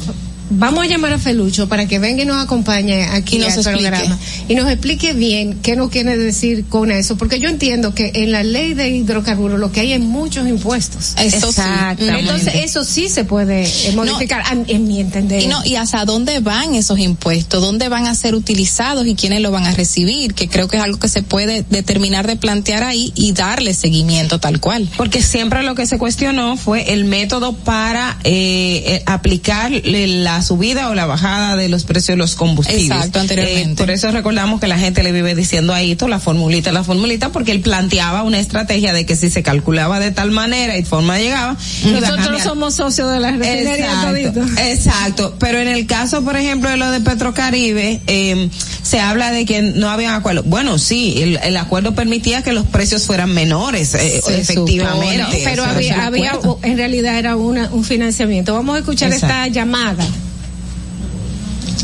vamos 0.50 0.84
a 0.84 0.86
llamar 0.86 1.12
a 1.12 1.18
Felucho 1.18 1.68
para 1.68 1.86
que 1.86 1.98
venga 1.98 2.22
y 2.22 2.26
nos 2.26 2.42
acompañe 2.42 3.04
aquí 3.04 3.36
al 3.38 3.44
explique. 3.44 3.70
programa 3.70 4.18
y 4.48 4.54
nos 4.54 4.70
explique 4.70 5.12
bien 5.12 5.58
qué 5.62 5.76
nos 5.76 5.90
quiere 5.90 6.16
decir 6.18 6.64
con 6.68 6.90
eso, 6.90 7.16
porque 7.16 7.38
yo 7.40 7.48
entiendo 7.48 7.94
que 7.94 8.10
en 8.14 8.32
la 8.32 8.42
ley 8.42 8.74
de 8.74 8.88
hidrocarburos 8.90 9.58
lo 9.58 9.72
que 9.72 9.80
hay 9.80 9.92
es 9.92 10.00
muchos 10.00 10.48
impuestos. 10.48 11.14
Eso 11.18 11.52
sí. 11.52 11.60
Exactamente. 11.60 12.20
Entonces 12.20 12.54
eso 12.56 12.84
sí 12.84 13.08
se 13.08 13.24
puede 13.24 13.64
eh, 13.66 13.92
modificar, 13.94 14.42
en 14.66 14.86
mi 14.86 15.00
entender. 15.00 15.42
Y 15.42 15.46
no, 15.46 15.64
y 15.64 15.76
hasta 15.76 16.04
dónde 16.04 16.40
van 16.40 16.74
esos 16.74 16.98
impuestos, 16.98 17.60
dónde 17.62 17.88
van 17.88 18.06
a 18.06 18.14
ser 18.14 18.34
utilizados 18.34 19.06
y 19.06 19.14
quiénes 19.14 19.40
lo 19.40 19.50
van 19.50 19.64
a 19.64 19.72
recibir, 19.72 20.34
que 20.34 20.48
creo 20.48 20.68
que 20.68 20.76
es 20.76 20.82
algo 20.82 20.98
que 20.98 21.08
se 21.08 21.22
puede 21.22 21.64
determinar 21.70 22.26
de 22.26 22.36
plantear 22.36 22.82
ahí 22.82 23.12
y 23.14 23.32
darle 23.32 23.72
seguimiento 23.74 24.38
tal 24.40 24.60
cual. 24.60 24.88
Porque 24.96 25.22
siempre 25.22 25.62
lo 25.62 25.74
que 25.74 25.86
se 25.86 25.98
cuestionó 25.98 26.56
fue 26.56 26.92
el 26.92 27.04
método 27.04 27.54
para 27.54 28.18
eh, 28.24 28.82
eh, 28.86 29.02
aplicar 29.06 29.70
le- 29.70 30.06
la 30.40 30.46
subida 30.46 30.88
o 30.88 30.94
la 30.94 31.04
bajada 31.04 31.54
de 31.56 31.68
los 31.68 31.84
precios 31.84 32.14
de 32.14 32.16
los 32.16 32.34
combustibles. 32.34 32.90
Exacto, 32.90 33.20
anteriormente. 33.20 33.72
Eh, 33.72 33.76
por 33.76 33.90
eso 33.90 34.10
recordamos 34.10 34.58
que 34.58 34.66
la 34.68 34.78
gente 34.78 35.02
le 35.02 35.12
vive 35.12 35.34
diciendo 35.34 35.74
ahí 35.74 35.96
la 36.08 36.18
formulita, 36.18 36.72
la 36.72 36.82
formulita, 36.82 37.30
porque 37.30 37.52
él 37.52 37.60
planteaba 37.60 38.22
una 38.22 38.38
estrategia 38.38 38.94
de 38.94 39.04
que 39.04 39.16
si 39.16 39.28
se 39.28 39.42
calculaba 39.42 40.00
de 40.00 40.12
tal 40.12 40.30
manera 40.30 40.78
y 40.78 40.84
forma 40.84 41.18
llegaba. 41.18 41.56
Nosotros 41.84 42.42
somos 42.42 42.74
socios 42.74 43.12
de 43.12 43.20
la 43.20 43.32
refinería 43.32 43.90
Exacto, 43.90 44.40
exacto, 44.62 45.36
pero 45.38 45.58
en 45.58 45.68
el 45.68 45.86
caso, 45.86 46.22
por 46.24 46.36
ejemplo, 46.36 46.70
de 46.70 46.78
lo 46.78 46.90
de 46.90 47.00
Petrocaribe, 47.00 48.00
eh, 48.06 48.48
se 48.82 48.98
habla 48.98 49.30
de 49.30 49.44
que 49.44 49.60
no 49.60 49.90
había 49.90 50.14
acuerdo. 50.14 50.42
Bueno, 50.44 50.78
sí, 50.78 51.20
el, 51.22 51.38
el 51.42 51.56
acuerdo 51.58 51.94
permitía 51.94 52.42
que 52.42 52.52
los 52.52 52.64
precios 52.64 53.04
fueran 53.04 53.32
menores, 53.34 53.94
eh, 53.94 54.22
efectivamente. 54.26 55.22
supone, 55.22 55.44
pero 55.44 55.64
había, 55.64 56.06
había 56.06 56.38
en 56.62 56.76
realidad 56.76 57.18
era 57.18 57.36
una, 57.36 57.68
un 57.70 57.84
financiamiento. 57.84 58.54
Vamos 58.54 58.76
a 58.76 58.78
escuchar 58.78 59.12
Exacto. 59.12 59.26
esta 59.26 59.48
llamada. 59.48 60.06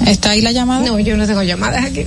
¿Está 0.04 0.30
ahí 0.30 0.40
la 0.42 0.52
llamada? 0.52 0.84
No, 0.86 0.98
yo 0.98 1.16
no 1.16 1.26
tengo 1.26 1.42
llamadas 1.42 1.84
aquí. 1.86 2.04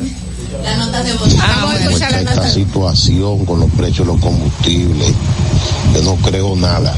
La 0.63 0.77
nota 0.77 1.01
de 1.03 1.13
voz. 1.13 1.35
Vamos 1.37 1.73
a 1.75 1.79
escuchar 1.83 2.11
la 2.11 2.19
esta 2.19 2.35
nota. 2.35 2.49
situación 2.49 3.45
con 3.45 3.59
los 3.61 3.71
precios 3.71 3.99
de 4.07 4.13
los 4.13 4.21
combustibles, 4.21 5.13
yo 5.93 6.01
no 6.03 6.15
creo 6.17 6.55
nada. 6.55 6.95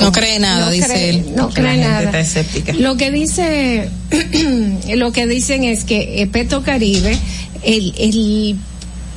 No 0.00 0.10
cree 0.10 0.38
nada, 0.38 0.66
No 0.66 0.70
dice 0.72 0.86
cree- 0.88 1.08
él. 1.10 1.26
No 1.36 1.48
La 1.48 1.54
cree 1.54 1.70
gente 1.72 1.88
nada. 1.88 2.02
está 2.04 2.20
escéptica. 2.20 2.72
Lo 2.72 2.96
que 2.96 3.10
dice, 3.10 3.88
lo 4.96 5.12
que 5.12 5.26
dicen 5.26 5.64
es 5.64 5.84
que 5.84 6.22
eh, 6.22 6.26
Petrocaribe, 6.26 7.16
el, 7.62 7.94
el, 7.98 8.56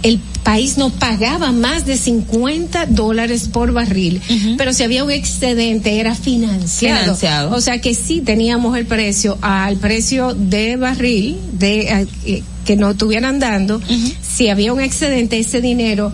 el 0.04 0.20
país 0.46 0.78
no 0.78 0.92
pagaba 0.92 1.52
más 1.52 1.88
de 1.88 1.98
50 1.98 2.86
dólares 2.86 3.50
por 3.52 3.74
barril, 3.74 4.22
pero 4.58 4.74
si 4.74 4.84
había 4.84 5.04
un 5.04 5.10
excedente 5.10 6.00
era 6.00 6.14
financiado. 6.14 7.00
Financiado. 7.02 7.56
O 7.56 7.62
sea 7.62 7.82
que 7.82 7.96
sí 7.96 8.22
teníamos 8.22 8.78
el 8.78 8.86
precio 8.86 9.40
al 9.42 9.78
precio 9.78 10.36
de 10.36 10.76
barril 10.76 11.38
de 11.54 11.82
eh, 11.82 12.08
eh, 12.26 12.44
que 12.64 12.76
no 12.76 12.92
estuvieran 12.92 13.40
dando. 13.40 13.82
Si 14.22 14.50
había 14.50 14.72
un 14.72 14.82
excedente, 14.82 15.40
ese 15.40 15.62
dinero 15.62 16.12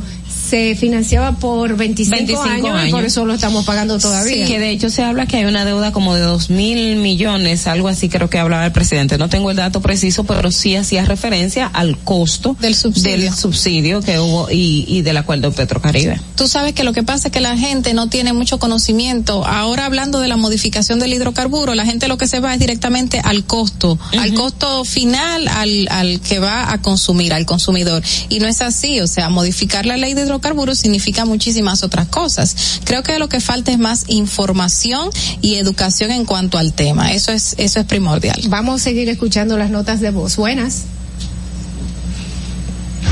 se 0.51 0.75
financiaba 0.75 1.31
por 1.37 1.77
25, 1.77 2.13
25 2.17 2.43
años, 2.43 2.89
y 2.89 2.91
por 2.91 3.05
eso 3.05 3.25
lo 3.25 3.33
estamos 3.33 3.63
pagando 3.63 3.97
todavía. 3.97 4.45
Sí, 4.45 4.51
que 4.51 4.59
de 4.59 4.71
hecho 4.71 4.89
se 4.89 5.01
habla 5.01 5.25
que 5.25 5.37
hay 5.37 5.45
una 5.45 5.63
deuda 5.63 5.93
como 5.93 6.13
de 6.13 6.19
dos 6.19 6.49
mil 6.49 6.97
millones, 6.97 7.67
algo 7.67 7.87
así 7.87 8.09
creo 8.09 8.29
que 8.29 8.37
hablaba 8.37 8.65
el 8.65 8.73
presidente. 8.73 9.17
No 9.17 9.29
tengo 9.29 9.49
el 9.51 9.55
dato 9.55 9.79
preciso, 9.79 10.25
pero 10.25 10.51
sí 10.51 10.75
hacía 10.75 11.05
referencia 11.05 11.67
al 11.67 11.97
costo 11.97 12.57
Del 12.59 12.75
subsidio. 12.75 13.11
del 13.17 13.33
subsidio 13.33 14.01
que 14.01 14.19
hubo 14.19 14.51
y, 14.51 14.83
y 14.89 15.03
del 15.03 15.15
acuerdo 15.15 15.53
Petrocaribe. 15.53 16.19
Tú 16.35 16.49
sabes 16.49 16.73
que 16.73 16.83
lo 16.83 16.91
que 16.91 17.03
pasa 17.03 17.29
es 17.29 17.31
que 17.31 17.39
la 17.39 17.57
gente 17.57 17.93
no 17.93 18.09
tiene 18.09 18.33
mucho 18.33 18.59
conocimiento. 18.59 19.45
Ahora 19.45 19.85
hablando 19.85 20.19
de 20.19 20.27
la 20.27 20.35
modificación 20.35 20.99
del 20.99 21.13
hidrocarburo, 21.13 21.75
la 21.75 21.85
gente 21.85 22.09
lo 22.09 22.17
que 22.17 22.27
se 22.27 22.41
va 22.41 22.53
es 22.53 22.59
directamente 22.59 23.21
al 23.23 23.45
costo, 23.45 23.97
al 24.19 24.33
costo 24.33 24.83
final, 24.83 25.47
al, 25.47 25.87
al 25.89 26.19
que 26.19 26.39
va 26.39 26.73
a 26.73 26.81
consumir, 26.81 27.33
al 27.33 27.45
consumidor. 27.45 28.03
Y 28.27 28.39
no 28.39 28.47
es 28.47 28.61
así, 28.61 28.99
o 28.99 29.07
sea, 29.07 29.29
modificar 29.29 29.85
la 29.85 29.95
ley 29.95 30.13
de 30.13 30.23
hidrocarburos 30.23 30.40
significa 30.75 31.25
muchísimas 31.25 31.83
otras 31.83 32.07
cosas. 32.07 32.81
Creo 32.83 33.03
que 33.03 33.19
lo 33.19 33.29
que 33.29 33.39
falta 33.39 33.71
es 33.71 33.79
más 33.79 34.05
información 34.07 35.09
y 35.41 35.55
educación 35.55 36.11
en 36.11 36.25
cuanto 36.25 36.57
al 36.57 36.73
tema. 36.73 37.11
Eso 37.13 37.31
es, 37.31 37.55
eso 37.57 37.79
es 37.79 37.85
primordial. 37.85 38.41
Vamos 38.49 38.81
a 38.81 38.83
seguir 38.83 39.09
escuchando 39.09 39.57
las 39.57 39.69
notas 39.69 39.99
de 39.99 40.11
voz. 40.11 40.35
Buenas. 40.35 40.83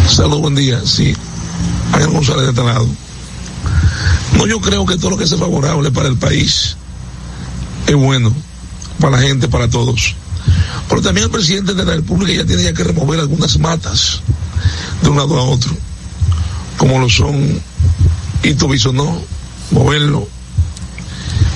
Saludos, 0.10 0.42
buen 0.42 0.56
día. 0.56 0.82
Sí, 0.86 1.14
Ángel 1.94 2.12
González 2.12 2.44
de 2.44 2.50
este 2.50 2.64
lado. 2.64 2.88
No, 4.38 4.48
yo 4.48 4.60
creo 4.60 4.86
que 4.86 4.98
todo 4.98 5.12
lo 5.12 5.18
que 5.18 5.28
sea 5.28 5.38
favorable 5.38 5.92
para 5.92 6.08
el 6.08 6.18
país 6.18 6.76
es 7.88 7.96
bueno, 7.96 8.34
para 9.00 9.18
la 9.18 9.28
gente, 9.28 9.48
para 9.48 9.70
todos. 9.70 10.16
Pero 10.88 11.02
también 11.02 11.26
el 11.26 11.32
presidente 11.32 11.74
de 11.74 11.86
la 11.86 11.96
República 11.96 12.34
ya 12.34 12.46
tiene 12.46 12.64
ya 12.64 12.74
que 12.74 12.84
remover 12.84 13.20
algunas 13.20 13.58
matas 13.60 14.22
de 15.02 15.10
un 15.10 15.18
lado 15.18 15.38
a 15.38 15.44
otro, 15.44 15.72
como 16.80 16.98
lo 16.98 17.10
son 17.10 17.62
Ito 18.42 18.70
Bisonó, 18.70 19.22
moverlo. 19.72 20.28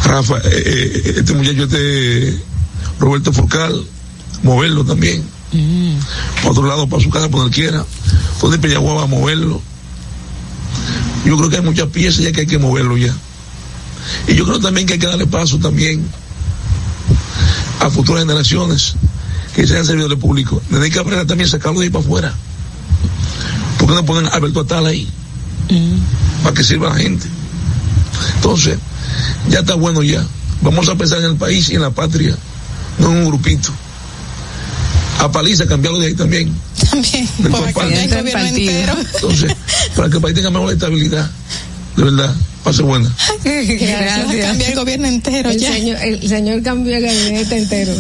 Rafa, 0.04 0.38
eh, 0.40 0.42
eh, 0.54 1.14
este 1.18 1.34
muchacho, 1.34 1.64
este 1.64 2.44
Roberto 3.00 3.32
Furcal, 3.32 3.88
moverlo 4.44 4.84
también. 4.84 5.24
Para 6.36 6.50
otro 6.50 6.68
lado, 6.68 6.88
para 6.90 7.02
su 7.02 7.10
casa, 7.10 7.30
por 7.30 7.40
donde 7.40 7.56
quiera. 7.56 7.86
Donde 8.42 8.60
Peñagua 8.60 8.96
va 8.96 9.04
a 9.04 9.08
moverlo. 9.08 9.62
Yo 11.26 11.38
creo 11.38 11.50
que 11.50 11.56
hay 11.56 11.64
muchas 11.64 11.88
piezas 11.88 12.22
ya 12.22 12.34
que 12.34 12.42
hay 12.42 12.48
que 12.48 12.58
moverlo 12.60 12.98
ya. 12.98 13.16
Y 14.28 14.36
yo 14.36 14.46
creo 14.46 14.60
también 14.60 14.86
que 14.86 14.94
hay 14.94 15.00
que 15.00 15.08
darle 15.08 15.26
paso 15.26 15.58
también 15.58 16.06
a 17.80 17.90
futuras 17.90 18.24
generaciones 18.24 18.96
que 19.56 19.66
sean 19.66 19.86
servidores 19.86 20.20
públicos. 20.20 20.62
Desde 20.70 20.90
que 20.90 21.00
aprender 21.00 21.26
también 21.28 21.50
sacarlo 21.50 21.80
de 21.80 21.86
ahí 21.86 21.92
para 21.92 22.04
afuera. 22.04 22.34
¿Por 23.84 23.90
qué 23.90 23.96
no 23.96 24.06
ponen 24.06 24.28
a 24.28 24.30
Alberto 24.30 24.62
Atala 24.62 24.90
ahí? 24.92 25.06
Para 26.42 26.56
que 26.56 26.64
sirva 26.64 26.88
a 26.90 26.94
la 26.96 27.02
gente. 27.02 27.28
Entonces, 28.36 28.78
ya 29.50 29.60
está 29.60 29.76
bueno 29.76 30.02
ya. 30.04 30.26
Vamos 30.62 30.88
a 30.88 30.96
pensar 30.96 31.20
en 31.20 31.26
el 31.26 31.36
país 31.36 31.68
y 31.70 31.76
en 31.76 31.82
la 31.82 31.90
patria, 31.90 32.34
no 32.98 33.12
en 33.12 33.18
un 33.18 33.26
grupito. 33.26 33.74
A 35.20 35.30
paliza 35.30 35.68
cambiarlo 35.68 36.00
de 36.00 36.08
ahí 36.08 36.14
también. 36.14 36.50
También, 36.90 37.28
Del 37.40 37.52
para 37.52 37.68
que 37.68 37.74
compadre. 37.74 37.98
haya 38.00 38.20
el 38.20 38.24
gobierno 38.24 38.48
entero. 38.48 38.94
Entonces, 39.16 39.56
para 39.98 40.10
que 40.10 40.16
el 40.16 40.22
país 40.22 40.36
tenga 40.36 40.50
mejor 40.50 40.72
estabilidad, 40.72 41.30
de 41.98 42.04
verdad, 42.06 42.36
pase 42.64 42.84
buena. 42.84 43.14
Gracias. 43.44 44.46
Cambiar 44.46 44.70
el 44.70 44.76
gobierno 44.76 45.08
entero 45.10 45.50
El 45.50 45.60
ya. 45.60 45.74
señor, 45.74 45.98
el 46.02 46.30
señor 46.30 46.64
cambió 46.64 46.96
el 46.96 47.04
gabinete 47.04 47.58
entero. 47.58 47.94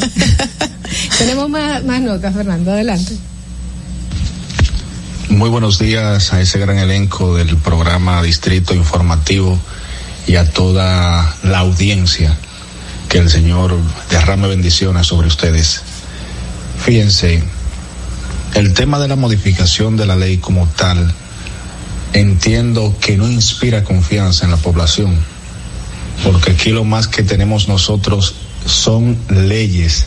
Tenemos 1.17 1.49
más, 1.49 1.83
más 1.83 1.99
notas, 1.99 2.33
Fernando. 2.33 2.71
Adelante. 2.71 3.17
Muy 5.29 5.49
buenos 5.49 5.79
días 5.79 6.33
a 6.33 6.41
ese 6.41 6.59
gran 6.59 6.77
elenco 6.77 7.35
del 7.35 7.55
programa 7.55 8.21
Distrito 8.21 8.75
Informativo 8.75 9.57
y 10.27 10.35
a 10.35 10.51
toda 10.51 11.37
la 11.43 11.59
audiencia. 11.59 12.37
Que 13.07 13.19
el 13.19 13.29
Señor 13.29 13.75
derrame 14.09 14.49
bendiciones 14.49 15.07
sobre 15.07 15.27
ustedes. 15.27 15.81
Fíjense, 16.77 17.41
el 18.53 18.73
tema 18.73 18.99
de 18.99 19.07
la 19.07 19.15
modificación 19.15 19.95
de 19.95 20.05
la 20.05 20.17
ley 20.17 20.37
como 20.37 20.67
tal, 20.67 21.13
entiendo 22.11 22.93
que 22.99 23.15
no 23.15 23.29
inspira 23.29 23.85
confianza 23.85 24.43
en 24.45 24.51
la 24.51 24.57
población. 24.57 25.17
porque 26.23 26.51
aquí 26.51 26.71
lo 26.71 26.83
más 26.83 27.07
que 27.07 27.23
tenemos 27.23 27.67
nosotros 27.67 28.35
son 28.65 29.17
leyes 29.29 30.05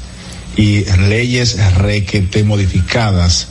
y 0.56 0.84
leyes 0.84 1.58
requete 1.74 2.44
modificadas 2.44 3.48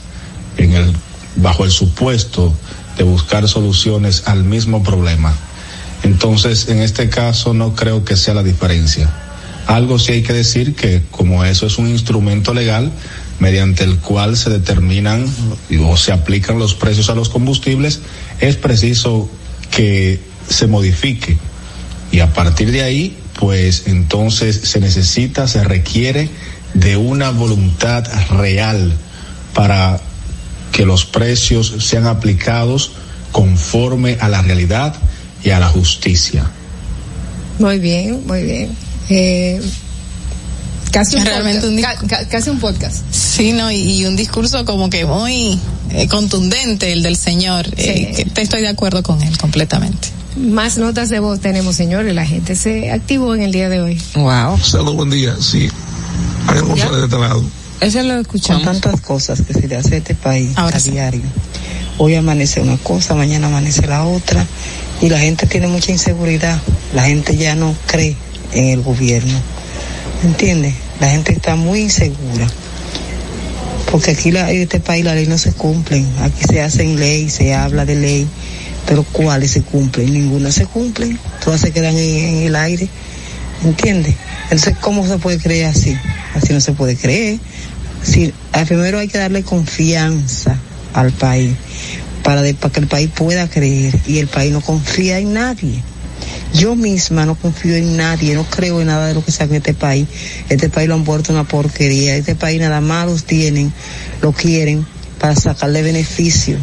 en 0.58 0.72
el, 0.72 0.96
bajo 1.36 1.66
el 1.66 1.72
supuesto 1.72 2.54
de 2.98 3.04
buscar 3.04 3.48
soluciones 3.48 4.24
al 4.26 4.44
mismo 4.44 4.84
problema. 4.84 5.34
Entonces, 6.04 6.70
en 6.70 6.82
este 6.82 7.10
caso 7.10 7.54
no 7.54 7.76
creo 7.76 8.06
que 8.06 8.16
sea 8.16 8.34
la 8.34 8.44
diferencia. 8.44 9.10
Algo 9.68 9.98
sí 9.98 10.14
hay 10.14 10.24
que 10.24 10.34
decir 10.34 10.76
que 10.76 11.04
como 11.10 11.44
eso 11.44 11.66
es 11.66 11.78
un 11.78 11.88
instrumento 11.88 12.54
legal 12.54 12.92
mediante 13.40 13.84
el 13.84 13.98
cual 13.98 14.38
se 14.38 14.50
determinan 14.50 15.26
o 15.82 15.98
se 15.98 16.12
aplican 16.12 16.60
los 16.60 16.76
precios 16.76 17.10
a 17.10 17.16
los 17.16 17.30
combustibles, 17.30 18.00
es 18.40 18.56
preciso 18.56 19.30
que 19.72 20.20
se 20.48 20.68
modifique. 20.68 21.38
Y 22.12 22.20
a 22.20 22.34
partir 22.34 22.72
de 22.72 22.84
ahí, 22.84 23.18
pues 23.40 23.88
entonces 23.88 24.62
se 24.64 24.80
necesita, 24.80 25.48
se 25.48 25.64
requiere 25.64 26.30
de 26.74 26.98
una 26.98 27.32
voluntad 27.32 28.06
real 28.30 28.94
para 29.54 30.00
que 30.76 30.86
los 30.86 31.06
precios 31.06 31.74
sean 31.80 32.06
aplicados 32.06 32.92
conforme 33.32 34.18
a 34.20 34.28
la 34.28 34.42
realidad 34.42 34.94
y 35.42 35.52
a 35.52 35.60
la 35.60 35.68
justicia. 35.70 36.44
Muy 37.60 37.80
bien, 37.80 38.22
muy 38.28 38.44
bien. 38.44 38.76
Eh, 39.10 39.62
casi, 40.92 41.16
un 41.16 41.24
Realmente 41.26 41.68
podcast, 41.70 42.02
ca- 42.02 42.08
ca- 42.08 42.28
casi 42.28 42.50
un 42.50 42.60
podcast. 42.60 42.98
Sí, 43.10 43.54
no, 43.54 43.72
y, 43.72 43.78
y 43.78 44.06
un 44.06 44.18
discurso 44.18 44.66
como 44.66 44.90
que 44.90 45.06
muy 45.06 45.58
eh, 45.92 46.08
contundente 46.10 46.92
el 46.92 47.04
del 47.04 47.16
señor. 47.16 47.68
eh, 47.78 48.12
que 48.14 48.26
te 48.26 48.42
estoy 48.42 48.60
de 48.62 48.68
acuerdo 48.68 49.02
con 49.02 49.22
él 49.22 49.38
completamente. 49.38 50.10
Más 50.36 50.78
notas 50.78 51.08
de 51.08 51.20
voz 51.20 51.40
tenemos, 51.40 51.78
señores. 51.78 52.14
La 52.14 52.26
gente 52.26 52.56
se 52.58 52.92
activó 52.92 53.34
en 53.34 53.44
el 53.44 53.54
día 53.54 53.70
de 53.70 53.80
hoy. 53.80 54.02
Wow. 54.16 54.60
Saludos, 54.62 54.96
buen 54.98 55.10
día. 55.10 55.36
Sí. 55.40 55.70
González 56.68 56.98
de 56.98 57.04
este 57.06 57.18
lado. 57.20 57.42
Ese 57.82 58.04
lo 58.04 58.20
escuchamos. 58.20 58.64
Con 58.64 58.80
tantas 58.82 59.02
cosas 59.02 59.42
que 59.42 59.54
se 59.54 59.68
le 59.68 59.76
hace 59.76 59.96
a 59.96 59.98
este 59.98 60.16
país 60.16 60.52
a 60.58 60.80
diario. 60.92 61.22
Hoy 61.98 62.16
amanece 62.16 62.60
una 62.62 62.78
cosa, 62.78 63.16
mañana 63.16 63.48
amanece 63.48 63.86
la 63.88 64.06
otra. 64.06 64.46
Y 65.02 65.10
la 65.10 65.20
gente 65.20 65.46
tiene 65.46 65.68
mucha 65.68 65.92
inseguridad. 65.92 66.60
La 66.94 67.04
gente 67.06 67.36
ya 67.36 67.56
no 67.56 67.76
cree 67.88 68.16
en 68.54 68.66
el 68.70 68.82
gobierno. 68.82 69.38
¿Entiendes? 70.24 70.74
La 71.00 71.10
gente 71.10 71.34
está 71.34 71.56
muy 71.56 71.82
insegura. 71.82 72.48
Porque 73.92 74.12
aquí 74.12 74.32
la- 74.32 74.50
en 74.52 74.62
este 74.62 74.80
país 74.80 75.04
la 75.06 75.14
ley 75.16 75.28
no 75.28 75.38
se 75.38 75.52
cumplen. 75.54 76.08
Aquí 76.22 76.44
se 76.48 76.62
hacen 76.62 76.98
ley, 77.00 77.30
se 77.30 77.54
habla 77.54 77.86
de 77.86 77.96
ley. 77.96 78.28
Pero 78.88 79.04
¿cuáles 79.04 79.52
se 79.52 79.62
cumplen? 79.62 80.14
Ninguna 80.14 80.52
se 80.52 80.66
cumplen. 80.66 81.20
Todas 81.44 81.62
se 81.62 81.72
quedan 81.72 81.96
en, 81.98 82.00
en 82.26 82.36
el 82.44 82.56
aire. 82.56 82.88
¿Entiendes? 83.66 84.14
Entonces, 84.44 84.76
¿cómo 84.80 85.08
se 85.08 85.18
puede 85.18 85.40
creer 85.40 85.66
así? 85.66 85.98
Así 86.36 86.54
no 86.54 86.62
se 86.62 86.74
puede 86.74 86.96
creer. 86.96 87.40
Si, 88.04 88.32
primero 88.68 89.00
hay 89.00 89.08
que 89.08 89.18
darle 89.18 89.42
confianza 89.42 90.56
al 90.94 91.12
país 91.12 91.56
para, 92.24 92.44
que 92.44 92.80
el 92.80 92.88
país 92.88 93.10
pueda 93.14 93.50
creer 93.50 94.00
y 94.06 94.20
el 94.20 94.28
país 94.28 94.54
no 94.54 94.62
confía 94.62 95.18
en 95.18 95.34
nadie. 95.34 95.82
Yo 96.54 96.76
misma 96.76 97.26
no 97.26 97.34
confío 97.34 97.76
en 97.76 97.98
nadie, 97.98 98.36
no 98.36 98.46
creo 98.46 98.82
en 98.82 98.88
nada 98.88 99.08
de 99.08 99.16
lo 99.16 99.26
que 99.26 99.32
sabe 99.32 99.58
este 99.58 99.74
país. 99.74 100.08
Este 100.48 100.70
país 100.70 100.88
lo 100.88 100.94
han 100.94 101.04
vuelto 101.04 101.34
una 101.34 101.44
porquería. 101.44 102.16
Este 102.16 102.36
país 102.36 102.62
nada 102.62 102.82
más 102.82 103.08
los 103.08 103.24
tienen, 103.24 103.74
lo 104.22 104.32
quieren 104.32 104.86
para 105.20 105.36
sacarle 105.36 105.82
beneficio. 105.82 106.58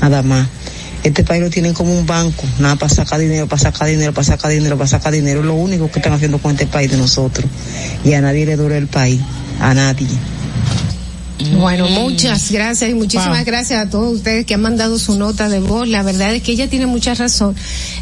Nada 0.00 0.22
más. 0.22 0.48
Este 1.04 1.22
país 1.22 1.42
lo 1.42 1.50
tienen 1.50 1.74
como 1.74 1.96
un 1.96 2.06
banco, 2.06 2.44
nada 2.58 2.76
para 2.76 2.92
sacar 2.92 3.20
dinero, 3.20 3.46
para 3.46 3.60
sacar 3.60 3.88
dinero, 3.88 4.12
para 4.12 4.24
sacar 4.24 4.50
dinero, 4.50 4.76
para 4.76 4.88
sacar 4.88 5.12
dinero. 5.12 5.40
Es 5.40 5.46
lo 5.46 5.54
único 5.54 5.90
que 5.90 5.98
están 6.00 6.14
haciendo 6.14 6.38
con 6.38 6.52
este 6.52 6.66
país 6.66 6.90
de 6.90 6.96
nosotros. 6.96 7.46
Y 8.04 8.14
a 8.14 8.22
nadie 8.22 8.46
le 8.46 8.56
dura 8.56 8.76
el 8.78 8.86
país, 8.88 9.20
a 9.60 9.74
nadie. 9.74 10.08
Bueno, 11.58 11.88
muchas 11.88 12.50
gracias 12.50 12.90
y 12.90 12.94
muchísimas 12.94 13.38
Wow. 13.38 13.44
gracias 13.46 13.86
a 13.86 13.90
todos 13.90 14.14
ustedes 14.14 14.46
que 14.46 14.54
han 14.54 14.62
mandado 14.62 14.98
su 14.98 15.18
nota 15.18 15.48
de 15.48 15.60
voz. 15.60 15.86
La 15.88 16.02
verdad 16.02 16.34
es 16.34 16.42
que 16.42 16.52
ella 16.52 16.70
tiene 16.70 16.86
mucha 16.86 17.14
razón 17.14 17.54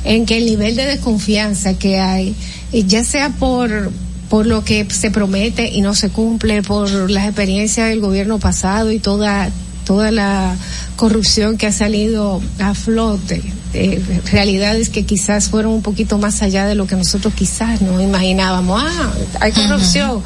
en 0.04 0.24
que 0.26 0.38
el 0.38 0.46
nivel 0.46 0.76
de 0.76 0.84
desconfianza 0.84 1.74
que 1.74 1.98
hay, 1.98 2.34
y 2.72 2.86
ya 2.86 3.04
sea 3.04 3.30
por 3.30 3.90
por 4.28 4.46
lo 4.46 4.64
que 4.64 4.86
se 4.88 5.10
promete 5.10 5.68
y 5.68 5.82
no 5.82 5.94
se 5.94 6.08
cumple, 6.08 6.62
por 6.62 6.88
las 7.10 7.26
experiencias 7.26 7.90
del 7.90 8.00
gobierno 8.00 8.38
pasado 8.38 8.90
y 8.90 8.98
toda 8.98 9.50
toda 9.84 10.10
la 10.10 10.56
corrupción 10.96 11.56
que 11.56 11.66
ha 11.66 11.72
salido 11.72 12.40
a 12.58 12.74
flote, 12.74 13.42
eh, 13.74 14.02
realidades 14.30 14.88
que 14.88 15.04
quizás 15.04 15.48
fueron 15.48 15.72
un 15.72 15.82
poquito 15.82 16.18
más 16.18 16.42
allá 16.42 16.66
de 16.66 16.74
lo 16.74 16.86
que 16.86 16.96
nosotros 16.96 17.34
quizás 17.34 17.80
no 17.82 18.00
imaginábamos. 18.00 18.82
Ah, 18.84 19.12
hay 19.40 19.52
corrupción. 19.52 20.22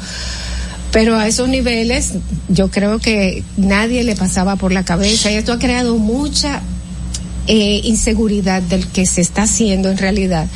Pero 0.91 1.17
a 1.17 1.27
esos 1.27 1.49
niveles 1.49 2.13
yo 2.47 2.69
creo 2.69 2.99
que 2.99 3.43
nadie 3.57 4.03
le 4.03 4.15
pasaba 4.15 4.55
por 4.55 4.71
la 4.71 4.83
cabeza 4.83 5.31
y 5.31 5.35
esto 5.35 5.53
ha 5.53 5.59
creado 5.59 5.97
mucha 5.97 6.61
eh, 7.47 7.81
inseguridad 7.83 8.61
del 8.61 8.87
que 8.87 9.05
se 9.05 9.21
está 9.21 9.43
haciendo 9.43 9.89
en 9.89 9.97
realidad. 9.97 10.47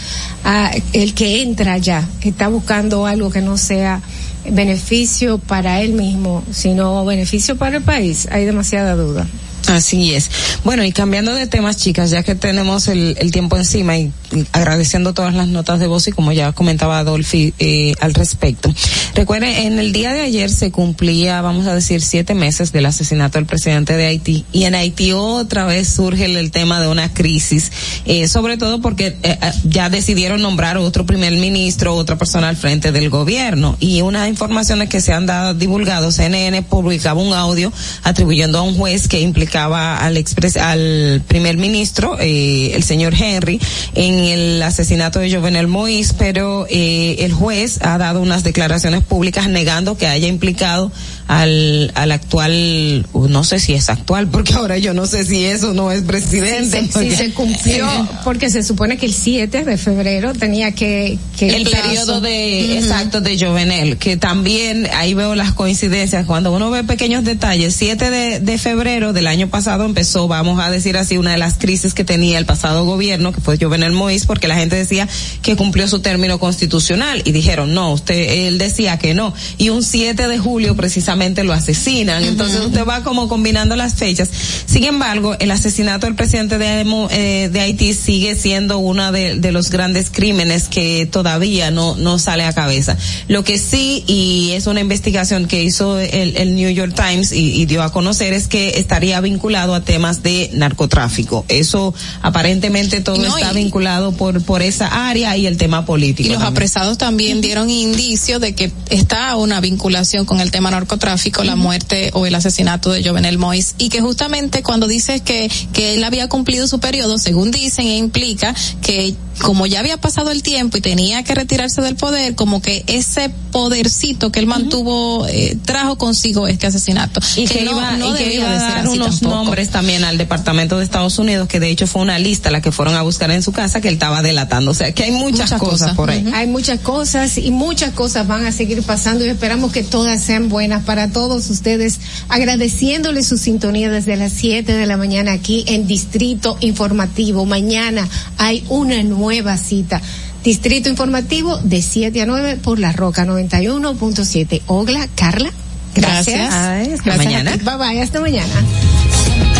Ah, 0.43 0.71
el 0.93 1.13
que 1.13 1.41
entra 1.41 1.77
ya 1.77 2.07
está 2.21 2.47
buscando 2.47 3.05
algo 3.05 3.29
que 3.29 3.41
no 3.41 3.57
sea 3.57 4.01
beneficio 4.49 5.37
para 5.37 5.81
él 5.81 5.93
mismo, 5.93 6.43
sino 6.51 7.05
beneficio 7.05 7.57
para 7.57 7.77
el 7.77 7.83
país. 7.83 8.27
Hay 8.31 8.45
demasiada 8.45 8.95
duda. 8.95 9.27
Así 9.67 10.13
es. 10.13 10.29
Bueno, 10.63 10.83
y 10.83 10.91
cambiando 10.91 11.33
de 11.33 11.47
temas, 11.47 11.77
chicas, 11.77 12.09
ya 12.09 12.23
que 12.23 12.35
tenemos 12.35 12.87
el, 12.87 13.15
el 13.19 13.31
tiempo 13.31 13.57
encima 13.57 13.97
y, 13.97 14.11
agradeciendo 14.53 15.13
todas 15.13 15.33
las 15.33 15.47
notas 15.47 15.79
de 15.79 15.87
voz 15.87 16.07
y 16.07 16.11
como 16.11 16.31
ya 16.31 16.51
comentaba 16.53 16.99
Adolfi 16.99 17.53
eh, 17.59 17.93
al 17.99 18.13
respecto. 18.13 18.73
Recuerden, 19.15 19.49
en 19.49 19.79
el 19.79 19.93
día 19.93 20.13
de 20.13 20.21
ayer 20.21 20.49
se 20.49 20.71
cumplía, 20.71 21.41
vamos 21.41 21.67
a 21.67 21.75
decir, 21.75 22.01
siete 22.01 22.33
meses 22.33 22.71
del 22.71 22.85
asesinato 22.85 23.37
del 23.37 23.45
presidente 23.45 23.95
de 23.97 24.05
Haití 24.05 24.45
y 24.51 24.63
en 24.63 24.75
Haití 24.75 25.11
otra 25.11 25.65
vez 25.65 25.89
surge 25.89 26.25
el, 26.25 26.51
tema 26.51 26.81
de 26.81 26.87
una 26.87 27.13
crisis, 27.13 27.71
eh, 28.05 28.27
sobre 28.27 28.57
todo 28.57 28.81
porque 28.81 29.07
eh, 29.07 29.17
eh, 29.23 29.51
ya 29.63 29.89
decidieron 29.89 30.41
nombrar 30.41 30.77
otro 30.77 31.05
primer 31.05 31.33
ministro, 31.33 31.95
otra 31.95 32.17
persona 32.17 32.49
al 32.49 32.57
frente 32.57 32.91
del 32.91 33.09
gobierno 33.09 33.77
y 33.79 34.01
unas 34.01 34.27
informaciones 34.27 34.89
que 34.89 35.01
se 35.01 35.13
han 35.13 35.25
dado 35.25 35.53
divulgado, 35.53 36.11
CNN 36.11 36.61
publicaba 36.63 37.21
un 37.21 37.33
audio 37.33 37.71
atribuyendo 38.03 38.57
a 38.57 38.61
un 38.63 38.75
juez 38.75 39.07
que 39.07 39.21
implicaba 39.51 39.97
al 39.97 40.15
expres, 40.15 40.55
al 40.55 41.21
primer 41.27 41.57
ministro, 41.57 42.15
eh, 42.21 42.71
el 42.73 42.83
señor 42.83 43.13
Henry, 43.13 43.59
en 43.95 44.13
el 44.19 44.63
asesinato 44.63 45.19
de 45.19 45.29
Jovenel 45.29 45.67
Moïse, 45.67 46.13
pero 46.17 46.65
eh, 46.69 47.17
el 47.19 47.33
juez 47.33 47.79
ha 47.81 47.97
dado 47.97 48.21
unas 48.21 48.43
declaraciones 48.45 49.03
públicas 49.03 49.49
negando 49.49 49.97
que 49.97 50.07
haya 50.07 50.29
implicado 50.29 50.89
al, 51.27 51.91
al 51.95 52.11
actual, 52.13 53.05
no 53.13 53.43
sé 53.43 53.59
si 53.59 53.73
es 53.73 53.89
actual, 53.89 54.27
porque 54.27 54.53
ahora 54.53 54.77
yo 54.77 54.93
no 54.93 55.05
sé 55.05 55.25
si 55.25 55.43
eso 55.43 55.73
no 55.73 55.91
es 55.91 56.01
presidente. 56.03 56.81
Sí, 56.83 56.89
porque- 56.93 57.15
se 57.15 57.31
cumplió, 57.31 57.87
porque 58.23 58.49
se 58.49 58.63
supone 58.63 58.97
que 58.97 59.05
el 59.05 59.13
7 59.13 59.65
de 59.65 59.77
febrero 59.77 60.33
tenía 60.33 60.71
que... 60.71 61.17
que 61.37 61.49
el 61.49 61.63
periodo 61.69 62.21
de 62.21 62.77
exacto 62.77 63.19
de 63.21 63.37
Jovenel 63.37 63.97
que 63.97 64.15
también 64.15 64.87
ahí 64.93 65.13
veo 65.13 65.35
las 65.35 65.51
coincidencias. 65.53 66.25
Cuando 66.25 66.53
uno 66.53 66.69
ve 66.71 66.83
pequeños 66.85 67.23
detalles 67.25 67.75
7 67.75 68.09
de, 68.09 68.39
de 68.39 68.57
febrero 68.57 69.11
del 69.13 69.27
año 69.27 69.40
pasado 69.49 69.85
empezó 69.85 70.27
vamos 70.27 70.59
a 70.59 70.69
decir 70.69 70.97
así 70.97 71.17
una 71.17 71.31
de 71.31 71.37
las 71.37 71.55
crisis 71.55 71.93
que 71.93 72.03
tenía 72.03 72.37
el 72.37 72.45
pasado 72.45 72.85
gobierno 72.85 73.31
que 73.31 73.41
fue 73.41 73.57
Jovenel 73.59 73.93
Moïse 73.93 74.25
porque 74.25 74.47
la 74.47 74.55
gente 74.55 74.75
decía 74.75 75.07
que 75.41 75.55
cumplió 75.55 75.87
su 75.87 75.99
término 75.99 76.39
constitucional 76.39 77.21
y 77.25 77.31
dijeron 77.31 77.73
no 77.73 77.91
usted 77.91 78.47
él 78.47 78.57
decía 78.57 78.97
que 78.97 79.13
no. 79.13 79.33
Y 79.57 79.69
un 79.69 79.83
7 79.83 80.27
de 80.27 80.37
julio 80.37 80.75
precisamente 80.75 81.43
lo 81.43 81.53
asesinan. 81.53 82.23
Entonces 82.23 82.61
usted 82.61 82.85
va 82.85 83.03
como 83.03 83.27
combinando 83.27 83.75
las 83.75 83.95
fechas. 83.95 84.29
Sin 84.65 84.83
embargo 84.83 85.35
el 85.39 85.51
asesinato 85.51 86.05
del 86.05 86.15
presidente 86.15 86.57
de, 86.57 86.81
eh, 87.11 87.49
de 87.51 87.59
Haití 87.59 87.93
sigue 87.93 88.35
siendo 88.35 88.77
uno 88.77 89.11
de, 89.11 89.35
de 89.35 89.51
los 89.51 89.69
grandes 89.69 90.09
crímenes 90.09 90.67
que 90.67 91.05
todavía 91.05 91.71
no, 91.71 91.95
no 91.95 92.19
sale 92.19 92.43
a 92.43 92.53
cabeza. 92.53 92.97
Lo 93.27 93.43
que 93.43 93.57
sí, 93.57 94.03
y 94.07 94.51
es 94.53 94.67
una 94.67 94.81
investigación 94.81 95.47
que 95.47 95.63
hizo 95.63 95.99
el, 95.99 96.37
el 96.37 96.55
New 96.55 96.69
York 96.69 96.93
Times 96.95 97.31
y, 97.31 97.61
y 97.61 97.65
dio 97.65 97.83
a 97.83 97.91
conocer, 97.91 98.33
es 98.33 98.47
que 98.47 98.79
estaría 98.79 99.19
vinculado 99.31 99.73
a 99.73 99.81
temas 99.81 100.21
de 100.23 100.49
narcotráfico. 100.53 101.45
Eso 101.47 101.93
aparentemente 102.21 103.01
todo 103.01 103.17
No, 103.17 103.37
está 103.37 103.51
y- 103.51 103.55
vinculado 103.63 104.11
por, 104.11 104.41
por 104.43 104.61
esa 104.61 105.09
área 105.09 105.35
y 105.37 105.45
el 105.47 105.57
tema 105.57 105.85
político. 105.85 106.27
Y 106.27 106.31
los 106.31 106.39
también. 106.39 106.53
apresados 106.53 106.97
también 106.97 107.41
dieron 107.41 107.69
indicios 107.69 108.41
de 108.41 108.53
que 108.55 108.71
está 108.89 109.35
una 109.35 109.59
vinculación 109.61 110.25
con 110.25 110.39
el 110.41 110.51
tema 110.51 110.71
narcotráfico, 110.71 111.43
la 111.43 111.55
muerte 111.55 112.11
o 112.13 112.25
el 112.25 112.35
asesinato 112.35 112.91
de 112.91 113.03
Jovenel 113.03 113.37
Moïse, 113.39 113.73
y 113.77 113.89
que 113.89 114.01
justamente 114.01 114.63
cuando 114.63 114.87
dices 114.87 115.21
que, 115.21 115.49
que 115.73 115.93
él 115.95 116.03
había 116.03 116.27
cumplido 116.29 116.67
su 116.67 116.79
periodo, 116.79 117.17
según 117.17 117.51
dicen, 117.51 117.87
implica 117.87 118.53
que 118.81 119.15
como 119.41 119.65
ya 119.65 119.79
había 119.79 119.97
pasado 119.99 120.29
el 120.29 120.43
tiempo 120.43 120.77
y 120.77 120.81
tenía 120.81 121.23
que 121.23 121.33
retirarse 121.33 121.81
del 121.81 121.95
poder, 121.95 122.35
como 122.35 122.61
que 122.61 122.83
ese 122.87 123.29
podercito 123.51 124.31
que 124.31 124.39
él 124.39 124.45
mantuvo 124.45 125.25
eh, 125.27 125.57
trajo 125.65 125.97
consigo 125.97 126.47
este 126.47 126.67
asinato. 126.67 127.19
y 127.35 127.45
que, 127.47 127.63
no, 127.63 127.71
iba, 127.71 127.97
no 127.97 128.09
y 128.13 128.17
que 128.17 128.23
debía 128.25 128.39
iba 128.39 128.49
de 128.49 128.55
a 128.55 128.59
ser 128.59 128.69
dar 128.69 128.79
así 128.87 128.95
unos 128.97 129.20
nombres 129.21 129.69
también 129.69 130.03
al 130.03 130.17
Departamento 130.17 130.77
de 130.77 130.83
Estados 130.83 131.17
Unidos, 131.19 131.47
que 131.47 131.59
de 131.59 131.69
hecho 131.69 131.87
fue 131.87 132.01
una 132.01 132.19
lista 132.19 132.51
la 132.51 132.61
que 132.61 132.71
fueron 132.71 132.95
a 132.95 133.01
buscar 133.01 133.31
en 133.31 133.41
su 133.41 133.51
casa 133.51 133.81
que 133.81 133.87
él 133.87 133.95
estaba 133.95 134.21
delatando. 134.21 134.71
O 134.71 134.73
sea, 134.73 134.91
que 134.93 135.03
hay 135.03 135.11
muchas, 135.11 135.51
cosas, 135.53 135.95
por 135.95 136.09
ahí. 136.09 136.25
Hay 136.33 136.47
muchas 136.47 136.79
cosas 136.79 137.37
y 137.37 137.51
muchas 137.51 137.91
cosas 137.93 138.27
van 138.27 138.45
a 138.45 138.51
seguir 138.51 138.81
pasando 138.83 139.25
y 139.25 139.29
esperamos 139.29 139.71
que 139.71 139.83
todas 139.83 140.21
sean 140.23 140.49
buenas 140.49 140.83
para 140.83 141.09
todos 141.09 141.49
ustedes, 141.49 141.99
agradeciéndoles 142.29 143.27
su 143.27 143.37
sintonía 143.37 143.89
desde 143.89 144.15
las 144.15 144.31
7 144.33 144.71
de 144.71 144.85
la 144.85 144.97
mañana 144.97 145.33
aquí 145.33 145.63
en 145.67 145.87
Distrito 145.87 146.57
Informativo. 146.61 147.45
Mañana 147.45 148.07
hay 148.37 148.63
una 148.69 149.03
nueva 149.03 149.57
cita. 149.57 150.01
Distrito 150.43 150.89
Informativo 150.89 151.57
de 151.57 151.81
7 151.81 152.21
a 152.21 152.25
9 152.25 152.57
por 152.57 152.79
la 152.79 152.91
Roca 152.91 153.25
91.7. 153.25 154.61
Ogla, 154.65 155.07
Carla. 155.15 155.51
Gracias. 155.93 156.37
Gracias. 156.37 156.53
Ay, 156.53 156.93
hasta 156.93 157.03
Gracias 157.03 157.25
mañana. 157.25 157.57
Bye 157.57 157.77
bye, 157.77 158.01
hasta 158.01 158.19
mañana 158.19 158.53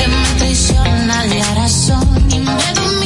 que 0.02 0.08
me 0.08 0.24
traiciona 0.40 1.26
la 1.26 1.56
razón 1.56 2.28
y 2.30 2.40
me 2.40 2.52
duele. 2.52 3.01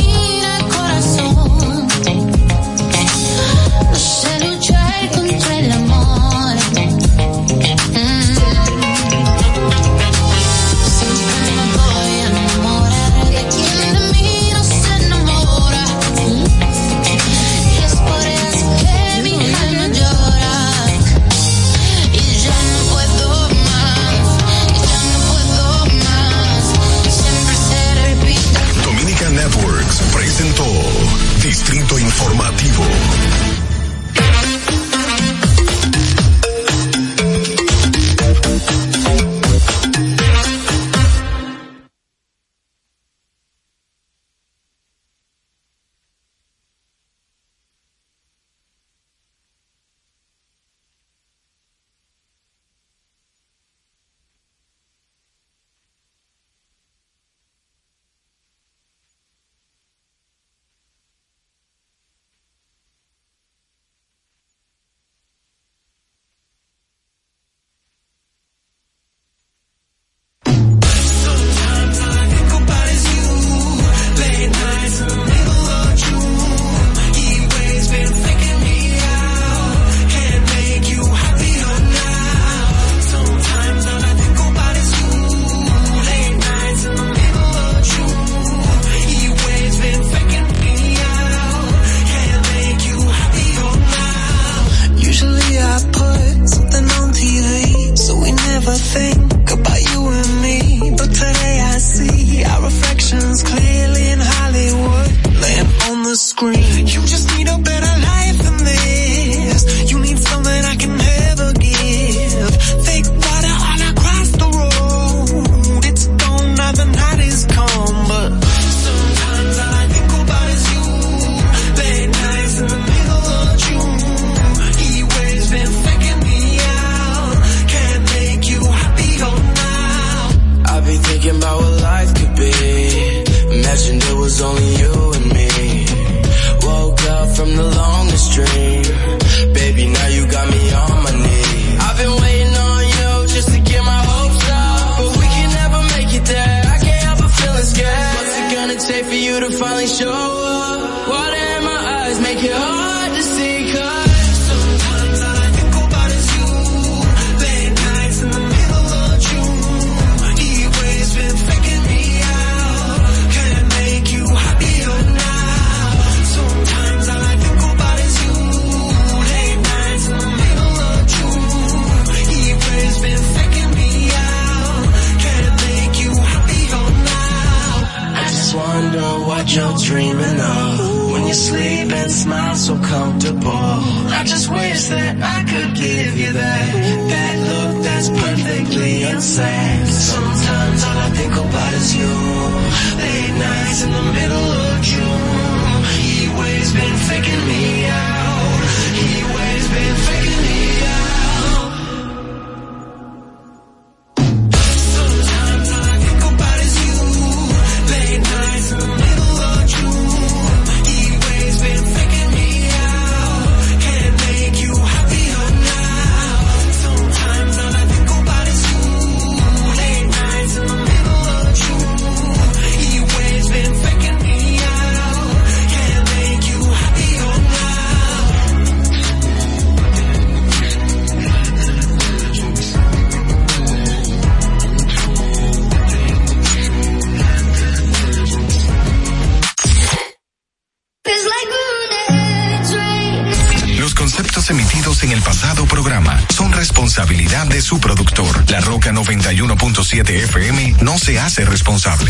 responsabilidad 246.95 247.47
de 247.47 247.61
su 247.61 247.77
productor. 247.77 248.49
La 248.49 248.61
Roca 248.61 248.93
91.7 248.93 250.09
FM 250.11 250.75
no 250.79 250.97
se 250.97 251.19
hace 251.19 251.43
responsable. 251.43 252.09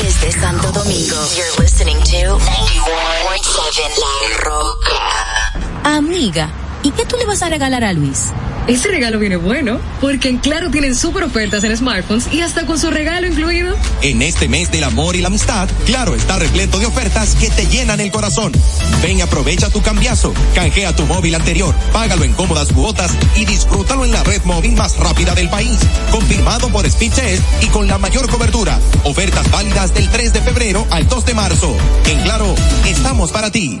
Desde 0.00 0.32
Santo 0.40 0.72
Domingo, 0.72 1.16
you're 1.36 1.62
listening 1.62 1.98
to 1.98 2.38
91.7 2.38 2.48
La 4.00 4.38
Roca. 4.42 5.98
Amiga, 5.98 6.50
¿y 6.82 6.92
qué 6.92 7.04
tú 7.04 7.18
le 7.18 7.26
vas 7.26 7.42
a 7.42 7.50
regalar 7.50 7.84
a 7.84 7.92
Luis? 7.92 8.32
Ese 8.66 8.88
regalo 8.88 9.18
viene 9.18 9.36
bueno, 9.36 9.80
porque 10.00 10.28
en 10.28 10.38
Claro 10.38 10.70
tienen 10.70 10.94
super 10.94 11.24
ofertas 11.24 11.64
en 11.64 11.76
smartphones 11.76 12.32
y 12.32 12.40
hasta 12.40 12.66
con 12.66 12.78
su 12.78 12.90
regalo 12.90 13.26
incluido. 13.26 13.76
En 14.02 14.22
este 14.22 14.48
mes 14.48 14.70
del 14.70 14.84
amor 14.84 15.16
y 15.16 15.20
la 15.20 15.28
amistad, 15.28 15.68
Claro 15.86 16.14
está 16.14 16.38
repleto 16.38 16.78
de 16.78 16.86
ofertas 16.86 17.34
que 17.34 17.50
te 17.50 17.66
llenan 17.66 18.00
el 18.00 18.10
corazón. 18.10 18.52
Ven 19.02 19.18
y 19.18 19.20
aprovecha 19.22 19.70
tu 19.70 19.82
cambiazo, 19.82 20.32
canjea 20.54 20.94
tu 20.94 21.04
móvil 21.06 21.34
anterior, 21.34 21.74
págalo 21.92 22.24
en 22.24 22.32
cómodas 22.34 22.72
cuotas 22.72 23.12
y 23.36 23.44
disfrútalo 23.44 24.04
en 24.04 24.12
la 24.12 24.22
red 24.22 24.42
móvil 24.44 24.72
más 24.76 24.96
rápida 24.96 25.34
del 25.34 25.48
país. 25.48 25.78
Confirmado 26.10 26.68
por 26.68 26.88
Speedtest 26.88 27.42
y 27.62 27.66
con 27.66 27.88
la 27.88 27.98
mayor 27.98 28.28
cobertura. 28.30 28.78
Ofertas 29.04 29.50
válidas 29.50 29.94
del 29.94 30.08
3 30.08 30.32
de 30.32 30.40
febrero 30.40 30.86
al 30.90 31.06
2 31.08 31.24
de 31.24 31.34
marzo. 31.34 31.76
En 32.06 32.20
Claro, 32.22 32.54
estamos 32.86 33.32
para 33.32 33.50
ti. 33.50 33.80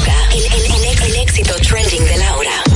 El- 0.07 1.03
el 1.03 1.15
éxito 1.17 1.53
trending 1.61 2.03
de 2.05 2.17
Laura. 2.17 2.70